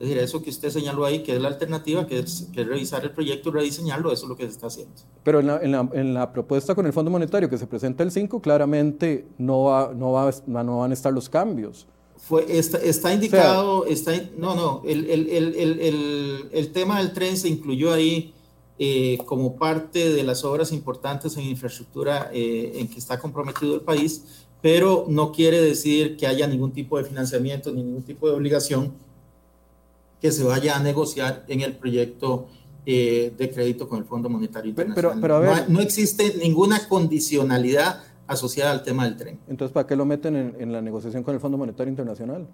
Es 0.00 0.08
decir, 0.08 0.22
eso 0.22 0.42
que 0.42 0.48
usted 0.48 0.70
señaló 0.70 1.04
ahí, 1.04 1.22
que 1.22 1.36
es 1.36 1.42
la 1.42 1.48
alternativa, 1.48 2.06
que 2.06 2.20
es, 2.20 2.48
que 2.54 2.64
revisar 2.64 3.04
el 3.04 3.10
proyecto 3.10 3.50
y 3.50 3.52
rediseñarlo, 3.52 4.10
eso 4.10 4.24
es 4.24 4.28
lo 4.30 4.34
que 4.36 4.44
se 4.44 4.52
está 4.52 4.68
haciendo. 4.68 4.94
Pero 5.22 5.40
en 5.40 5.46
la, 5.48 5.58
en 5.58 5.72
la, 5.72 5.90
en 5.92 6.14
la 6.14 6.32
propuesta 6.32 6.74
con 6.74 6.86
el 6.86 6.94
Fondo 6.94 7.10
Monetario 7.10 7.50
que 7.50 7.58
se 7.58 7.66
presenta 7.66 8.02
el 8.02 8.10
5, 8.10 8.40
claramente 8.40 9.26
no, 9.36 9.64
va, 9.64 9.92
no, 9.94 10.12
va, 10.12 10.32
no 10.46 10.78
van 10.78 10.90
a 10.90 10.94
estar 10.94 11.12
los 11.12 11.28
cambios. 11.28 11.86
Fue, 12.16 12.46
está, 12.48 12.78
está 12.78 13.12
indicado, 13.12 13.84
está, 13.84 14.12
no, 14.38 14.54
no, 14.54 14.82
el, 14.86 15.10
el, 15.10 15.28
el, 15.28 16.48
el, 16.50 16.72
tema 16.72 16.98
del 16.98 17.12
tren 17.12 17.36
se 17.36 17.48
incluyó 17.48 17.92
ahí 17.92 18.32
eh, 18.78 19.18
como 19.26 19.56
parte 19.56 20.08
de 20.10 20.22
las 20.22 20.44
obras 20.44 20.72
importantes 20.72 21.36
en 21.36 21.44
infraestructura 21.44 22.30
eh, 22.32 22.72
en 22.76 22.88
que 22.88 22.98
está 22.98 23.18
comprometido 23.18 23.74
el 23.74 23.82
país, 23.82 24.46
pero 24.62 25.04
no 25.08 25.30
quiere 25.30 25.60
decir 25.60 26.16
que 26.16 26.26
haya 26.26 26.46
ningún 26.46 26.72
tipo 26.72 26.96
de 26.96 27.04
financiamiento 27.04 27.70
ni 27.70 27.82
ningún 27.82 28.02
tipo 28.02 28.26
de 28.26 28.34
obligación 28.34 28.94
que 30.20 30.32
se 30.32 30.44
vaya 30.44 30.76
a 30.76 30.82
negociar 30.82 31.44
en 31.48 31.62
el 31.62 31.76
proyecto 31.76 32.48
eh, 32.86 33.32
de 33.36 33.50
crédito 33.50 33.88
con 33.88 33.98
el 33.98 34.04
Fondo 34.04 34.28
Monetario 34.28 34.70
Internacional. 34.70 35.20
Pero, 35.20 35.40
pero 35.42 35.68
no, 35.68 35.80
existe 35.80 36.36
ninguna 36.38 36.88
condicionalidad 36.88 38.02
asociada 38.26 38.72
al 38.72 38.82
tema 38.82 39.04
del 39.04 39.16
tren. 39.16 39.38
Entonces, 39.48 39.72
¿para 39.72 39.86
qué 39.86 39.96
lo 39.96 40.04
meten 40.04 40.56
en, 40.58 40.72
la 40.72 40.80
negociación 40.80 41.22
con 41.22 41.34
el 41.34 41.40
Fondo 41.40 41.58
Monetario 41.58 41.90
Internacional? 41.90 42.48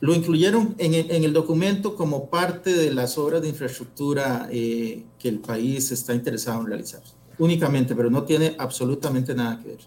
Lo 0.00 0.14
incluyeron 0.14 0.74
en 0.78 0.94
el, 0.94 1.10
en 1.10 1.24
el 1.24 1.32
documento 1.32 1.96
como 1.96 2.28
parte 2.28 2.74
de 2.74 2.92
las 2.92 3.16
obras 3.16 3.42
de 3.42 3.48
infraestructura 3.48 4.48
eh, 4.50 5.04
que 5.18 5.28
el 5.28 5.40
país 5.40 5.90
está 5.92 6.14
interesado 6.14 6.60
en 6.60 6.66
realizar. 6.66 7.02
Únicamente, 7.38 7.96
pero 7.96 8.10
no 8.10 8.24
tiene 8.24 8.54
absolutamente 8.58 9.34
nada 9.34 9.60
que 9.60 9.68
ver. 9.68 9.80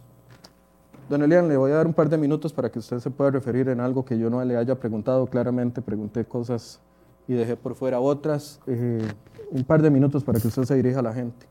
Don 1.09 1.21
Elian, 1.21 1.47
le 1.47 1.55
voy 1.55 1.71
a 1.71 1.75
dar 1.75 1.87
un 1.87 1.93
par 1.93 2.09
de 2.09 2.17
minutos 2.17 2.51
para 2.51 2.71
que 2.71 2.79
usted 2.79 2.99
se 2.99 3.11
pueda 3.11 3.29
referir 3.29 3.69
en 3.69 3.79
algo 3.79 4.03
que 4.03 4.17
yo 4.17 4.29
no 4.29 4.43
le 4.43 4.57
haya 4.57 4.75
preguntado 4.75 5.27
claramente. 5.27 5.81
Pregunté 5.81 6.25
cosas 6.25 6.79
y 7.27 7.33
dejé 7.33 7.55
por 7.55 7.75
fuera 7.75 7.99
otras. 7.99 8.59
Eh, 8.65 9.07
un 9.51 9.63
par 9.63 9.81
de 9.83 9.91
minutos 9.91 10.23
para 10.23 10.39
que 10.39 10.47
usted 10.47 10.63
se 10.63 10.75
dirija 10.75 10.99
a 10.99 11.03
la 11.03 11.13
gente. 11.13 11.45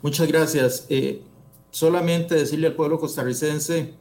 Muchas 0.00 0.26
gracias. 0.28 0.86
Eh, 0.88 1.22
solamente 1.70 2.36
decirle 2.36 2.68
al 2.68 2.74
pueblo 2.74 2.98
costarricense 2.98 3.92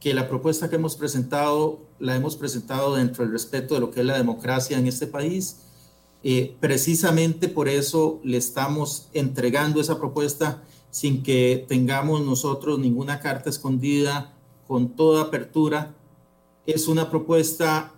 que 0.00 0.14
la 0.14 0.28
propuesta 0.28 0.68
que 0.68 0.76
hemos 0.76 0.96
presentado 0.96 1.78
la 2.00 2.16
hemos 2.16 2.36
presentado 2.36 2.96
dentro 2.96 3.22
del 3.22 3.32
respeto 3.32 3.74
de 3.74 3.80
lo 3.80 3.90
que 3.90 4.00
es 4.00 4.06
la 4.06 4.16
democracia 4.16 4.78
en 4.78 4.88
este 4.88 5.06
país. 5.06 5.60
Eh, 6.24 6.56
precisamente 6.58 7.48
por 7.48 7.68
eso 7.68 8.20
le 8.24 8.36
estamos 8.36 9.08
entregando 9.12 9.80
esa 9.80 9.98
propuesta 9.98 10.62
sin 10.90 11.22
que 11.22 11.64
tengamos 11.68 12.22
nosotros 12.22 12.78
ninguna 12.78 13.20
carta 13.20 13.50
escondida, 13.50 14.34
con 14.66 14.90
toda 14.90 15.22
apertura. 15.22 15.94
Es 16.66 16.86
una 16.86 17.10
propuesta 17.10 17.92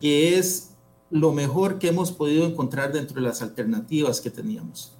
que 0.00 0.38
es 0.38 0.70
lo 1.10 1.32
mejor 1.32 1.78
que 1.78 1.88
hemos 1.88 2.12
podido 2.12 2.46
encontrar 2.46 2.92
dentro 2.92 3.16
de 3.16 3.26
las 3.28 3.42
alternativas 3.42 4.20
que 4.20 4.30
teníamos. 4.30 4.94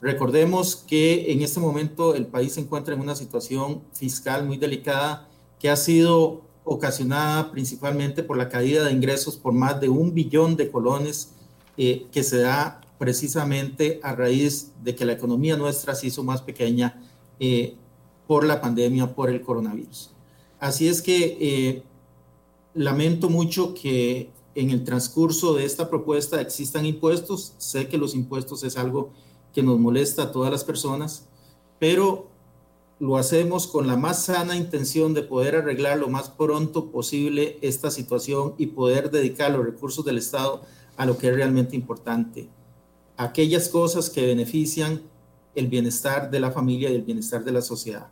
Recordemos 0.00 0.76
que 0.76 1.32
en 1.32 1.40
este 1.40 1.60
momento 1.60 2.14
el 2.14 2.26
país 2.26 2.52
se 2.52 2.60
encuentra 2.60 2.94
en 2.94 3.00
una 3.00 3.16
situación 3.16 3.82
fiscal 3.94 4.44
muy 4.44 4.58
delicada 4.58 5.28
que 5.58 5.70
ha 5.70 5.76
sido 5.76 6.42
ocasionada 6.64 7.50
principalmente 7.50 8.22
por 8.22 8.36
la 8.36 8.50
caída 8.50 8.84
de 8.84 8.92
ingresos 8.92 9.36
por 9.36 9.54
más 9.54 9.80
de 9.80 9.88
un 9.88 10.12
billón 10.12 10.56
de 10.56 10.70
colones 10.70 11.32
eh, 11.78 12.06
que 12.12 12.22
se 12.22 12.40
da 12.40 12.82
precisamente 13.04 14.00
a 14.02 14.14
raíz 14.14 14.72
de 14.82 14.94
que 14.94 15.04
la 15.04 15.12
economía 15.12 15.58
nuestra 15.58 15.94
se 15.94 16.06
hizo 16.06 16.24
más 16.24 16.40
pequeña 16.40 17.02
eh, 17.38 17.74
por 18.26 18.46
la 18.46 18.62
pandemia, 18.62 19.14
por 19.14 19.28
el 19.28 19.42
coronavirus. 19.42 20.10
Así 20.58 20.88
es 20.88 21.02
que 21.02 21.36
eh, 21.38 21.82
lamento 22.72 23.28
mucho 23.28 23.74
que 23.74 24.30
en 24.54 24.70
el 24.70 24.84
transcurso 24.84 25.52
de 25.52 25.66
esta 25.66 25.90
propuesta 25.90 26.40
existan 26.40 26.86
impuestos. 26.86 27.52
Sé 27.58 27.88
que 27.88 27.98
los 27.98 28.14
impuestos 28.14 28.64
es 28.64 28.78
algo 28.78 29.10
que 29.52 29.62
nos 29.62 29.78
molesta 29.78 30.22
a 30.22 30.32
todas 30.32 30.50
las 30.50 30.64
personas, 30.64 31.26
pero 31.78 32.28
lo 33.00 33.18
hacemos 33.18 33.66
con 33.66 33.86
la 33.86 33.98
más 33.98 34.24
sana 34.24 34.56
intención 34.56 35.12
de 35.12 35.24
poder 35.24 35.56
arreglar 35.56 35.98
lo 35.98 36.08
más 36.08 36.30
pronto 36.30 36.90
posible 36.90 37.58
esta 37.60 37.90
situación 37.90 38.54
y 38.56 38.68
poder 38.68 39.10
dedicar 39.10 39.50
los 39.50 39.62
recursos 39.62 40.06
del 40.06 40.16
Estado 40.16 40.62
a 40.96 41.04
lo 41.04 41.18
que 41.18 41.28
es 41.28 41.34
realmente 41.34 41.76
importante, 41.76 42.48
aquellas 43.16 43.68
cosas 43.68 44.10
que 44.10 44.26
benefician 44.26 45.02
el 45.54 45.68
bienestar 45.68 46.30
de 46.30 46.40
la 46.40 46.50
familia 46.50 46.90
y 46.90 46.94
el 46.94 47.02
bienestar 47.02 47.44
de 47.44 47.52
la 47.52 47.62
sociedad. 47.62 48.08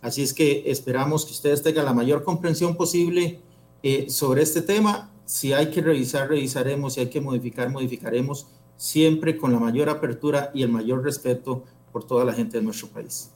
Así 0.00 0.22
es 0.22 0.32
que 0.32 0.70
esperamos 0.70 1.24
que 1.24 1.32
ustedes 1.32 1.62
tengan 1.62 1.84
la 1.84 1.92
mayor 1.92 2.22
comprensión 2.22 2.76
posible 2.76 3.40
eh, 3.82 4.08
sobre 4.08 4.42
este 4.42 4.62
tema. 4.62 5.10
Si 5.24 5.52
hay 5.52 5.70
que 5.70 5.82
revisar, 5.82 6.28
revisaremos. 6.28 6.94
Si 6.94 7.00
hay 7.00 7.10
que 7.10 7.20
modificar, 7.20 7.68
modificaremos, 7.70 8.46
siempre 8.76 9.36
con 9.36 9.52
la 9.52 9.58
mayor 9.58 9.88
apertura 9.88 10.50
y 10.54 10.62
el 10.62 10.70
mayor 10.70 11.02
respeto 11.02 11.64
por 11.92 12.04
toda 12.04 12.24
la 12.24 12.32
gente 12.32 12.58
de 12.58 12.62
nuestro 12.62 12.88
país. 12.88 13.32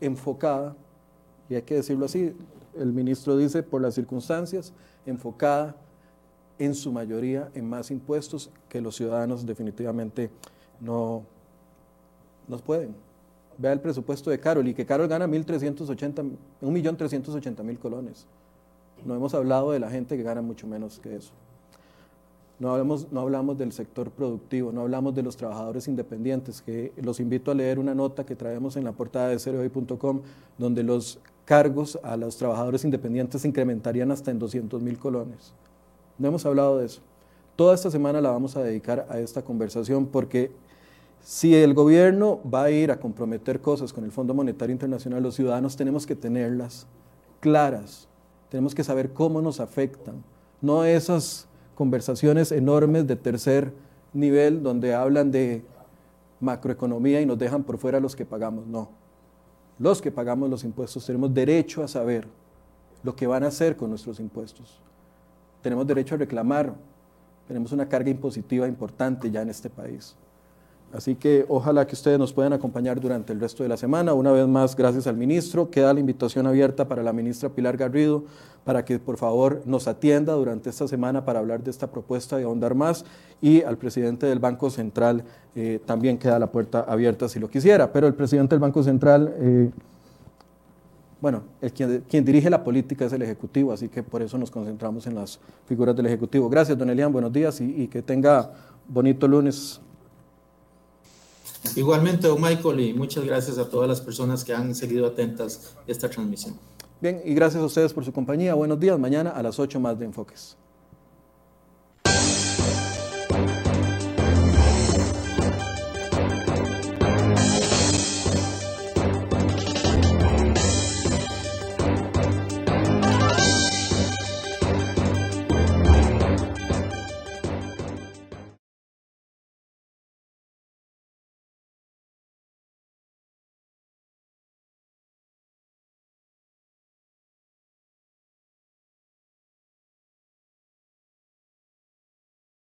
enfocada, 0.00 0.74
y 1.48 1.54
hay 1.54 1.62
que 1.62 1.74
decirlo 1.74 2.06
así, 2.06 2.34
el 2.76 2.92
ministro 2.92 3.36
dice 3.36 3.62
por 3.62 3.82
las 3.82 3.94
circunstancias, 3.94 4.72
enfocada 5.06 5.76
en 6.58 6.74
su 6.74 6.90
mayoría 6.92 7.50
en 7.54 7.68
más 7.68 7.90
impuestos 7.90 8.50
que 8.68 8.80
los 8.80 8.96
ciudadanos 8.96 9.46
definitivamente 9.46 10.30
no 10.80 11.24
nos 12.46 12.62
pueden. 12.62 12.94
Vea 13.58 13.72
el 13.72 13.80
presupuesto 13.80 14.30
de 14.30 14.38
Carol 14.38 14.68
y 14.68 14.74
que 14.74 14.86
Carol 14.86 15.08
gana 15.08 15.26
1.380.000 15.26 17.78
colones. 17.78 18.26
No 19.04 19.14
hemos 19.14 19.34
hablado 19.34 19.72
de 19.72 19.80
la 19.80 19.90
gente 19.90 20.16
que 20.16 20.22
gana 20.22 20.40
mucho 20.42 20.66
menos 20.66 21.00
que 21.00 21.16
eso. 21.16 21.32
No 22.60 22.70
hablamos, 22.70 23.10
no 23.10 23.20
hablamos 23.20 23.56
del 23.56 23.72
sector 23.72 24.10
productivo, 24.10 24.70
no 24.70 24.82
hablamos 24.82 25.14
de 25.14 25.22
los 25.22 25.34
trabajadores 25.34 25.88
independientes, 25.88 26.60
que 26.60 26.92
los 27.00 27.18
invito 27.18 27.50
a 27.50 27.54
leer 27.54 27.78
una 27.78 27.94
nota 27.94 28.26
que 28.26 28.36
traemos 28.36 28.76
en 28.76 28.84
la 28.84 28.92
portada 28.92 29.28
de 29.28 29.38
cereoy.com, 29.38 30.20
donde 30.58 30.82
los 30.82 31.20
cargos 31.46 31.98
a 32.02 32.18
los 32.18 32.36
trabajadores 32.36 32.84
independientes 32.84 33.40
se 33.40 33.48
incrementarían 33.48 34.10
hasta 34.10 34.30
en 34.30 34.38
200 34.38 34.82
mil 34.82 34.98
colones. 34.98 35.54
No 36.18 36.28
hemos 36.28 36.44
hablado 36.44 36.78
de 36.78 36.86
eso. 36.86 37.00
Toda 37.56 37.74
esta 37.74 37.90
semana 37.90 38.20
la 38.20 38.30
vamos 38.30 38.54
a 38.56 38.62
dedicar 38.62 39.06
a 39.08 39.18
esta 39.18 39.42
conversación 39.42 40.04
porque 40.04 40.52
si 41.22 41.54
el 41.54 41.72
gobierno 41.72 42.40
va 42.42 42.64
a 42.64 42.70
ir 42.70 42.90
a 42.90 43.00
comprometer 43.00 43.62
cosas 43.62 43.90
con 43.92 44.04
el 44.04 44.12
Fondo 44.12 44.34
Monetario 44.34 44.72
Internacional, 44.72 45.22
los 45.22 45.34
ciudadanos 45.34 45.76
tenemos 45.76 46.06
que 46.06 46.14
tenerlas 46.14 46.86
claras, 47.40 48.06
tenemos 48.50 48.74
que 48.74 48.84
saber 48.84 49.14
cómo 49.14 49.40
nos 49.40 49.60
afectan, 49.60 50.22
no 50.60 50.84
esas 50.84 51.48
conversaciones 51.80 52.52
enormes 52.52 53.06
de 53.06 53.16
tercer 53.16 53.72
nivel 54.12 54.62
donde 54.62 54.92
hablan 54.92 55.30
de 55.30 55.64
macroeconomía 56.38 57.22
y 57.22 57.24
nos 57.24 57.38
dejan 57.38 57.64
por 57.64 57.78
fuera 57.78 57.98
los 58.00 58.14
que 58.14 58.26
pagamos, 58.26 58.66
no. 58.66 58.90
Los 59.78 60.02
que 60.02 60.12
pagamos 60.12 60.50
los 60.50 60.62
impuestos 60.62 61.06
tenemos 61.06 61.32
derecho 61.32 61.82
a 61.82 61.88
saber 61.88 62.28
lo 63.02 63.16
que 63.16 63.26
van 63.26 63.44
a 63.44 63.46
hacer 63.46 63.78
con 63.78 63.88
nuestros 63.88 64.20
impuestos. 64.20 64.78
Tenemos 65.62 65.86
derecho 65.86 66.16
a 66.16 66.18
reclamar. 66.18 66.74
Tenemos 67.48 67.72
una 67.72 67.88
carga 67.88 68.10
impositiva 68.10 68.68
importante 68.68 69.30
ya 69.30 69.40
en 69.40 69.48
este 69.48 69.70
país. 69.70 70.14
Así 70.92 71.14
que 71.14 71.44
ojalá 71.48 71.86
que 71.86 71.94
ustedes 71.94 72.18
nos 72.18 72.32
puedan 72.32 72.52
acompañar 72.52 73.00
durante 73.00 73.32
el 73.32 73.38
resto 73.38 73.62
de 73.62 73.68
la 73.68 73.76
semana. 73.76 74.12
Una 74.12 74.32
vez 74.32 74.48
más, 74.48 74.74
gracias 74.74 75.06
al 75.06 75.16
ministro. 75.16 75.70
Queda 75.70 75.94
la 75.94 76.00
invitación 76.00 76.48
abierta 76.48 76.88
para 76.88 77.02
la 77.02 77.12
ministra 77.12 77.48
Pilar 77.48 77.76
Garrido 77.76 78.24
para 78.64 78.84
que 78.84 78.98
por 78.98 79.16
favor 79.16 79.62
nos 79.64 79.88
atienda 79.88 80.34
durante 80.34 80.68
esta 80.68 80.86
semana 80.88 81.24
para 81.24 81.38
hablar 81.38 81.62
de 81.62 81.70
esta 81.70 81.86
propuesta 81.86 82.40
y 82.40 82.44
ahondar 82.44 82.74
más. 82.74 83.04
Y 83.40 83.62
al 83.62 83.78
presidente 83.78 84.26
del 84.26 84.40
Banco 84.40 84.68
Central 84.68 85.24
eh, 85.54 85.80
también 85.86 86.18
queda 86.18 86.38
la 86.38 86.50
puerta 86.50 86.80
abierta 86.80 87.28
si 87.28 87.38
lo 87.38 87.48
quisiera. 87.48 87.92
Pero 87.92 88.08
el 88.08 88.14
presidente 88.14 88.56
del 88.56 88.60
Banco 88.60 88.82
Central, 88.82 89.32
eh, 89.38 89.70
bueno, 91.20 91.44
el 91.60 91.72
quien, 91.72 92.04
quien, 92.08 92.24
dirige 92.24 92.50
la 92.50 92.64
política 92.64 93.04
es 93.04 93.12
el 93.12 93.22
Ejecutivo, 93.22 93.72
así 93.72 93.88
que 93.88 94.02
por 94.02 94.22
eso 94.22 94.36
nos 94.38 94.50
concentramos 94.50 95.06
en 95.06 95.14
las 95.14 95.38
figuras 95.66 95.94
del 95.94 96.06
Ejecutivo. 96.06 96.48
Gracias, 96.48 96.76
don 96.76 96.90
Elian. 96.90 97.12
Buenos 97.12 97.32
días 97.32 97.60
y, 97.60 97.82
y 97.82 97.86
que 97.86 98.02
tenga 98.02 98.50
bonito 98.88 99.28
lunes. 99.28 99.80
Igualmente, 101.76 102.28
Michael, 102.32 102.80
y 102.80 102.94
muchas 102.94 103.24
gracias 103.24 103.58
a 103.58 103.68
todas 103.68 103.88
las 103.88 104.00
personas 104.00 104.44
que 104.44 104.54
han 104.54 104.74
seguido 104.74 105.06
atentas 105.06 105.76
esta 105.86 106.08
transmisión. 106.08 106.58
Bien, 107.00 107.22
y 107.24 107.34
gracias 107.34 107.62
a 107.62 107.66
ustedes 107.66 107.92
por 107.92 108.04
su 108.04 108.12
compañía. 108.12 108.54
Buenos 108.54 108.78
días. 108.78 108.98
Mañana 108.98 109.30
a 109.30 109.42
las 109.42 109.58
8 109.58 109.80
más 109.80 109.98
de 109.98 110.06
Enfoques. 110.06 110.56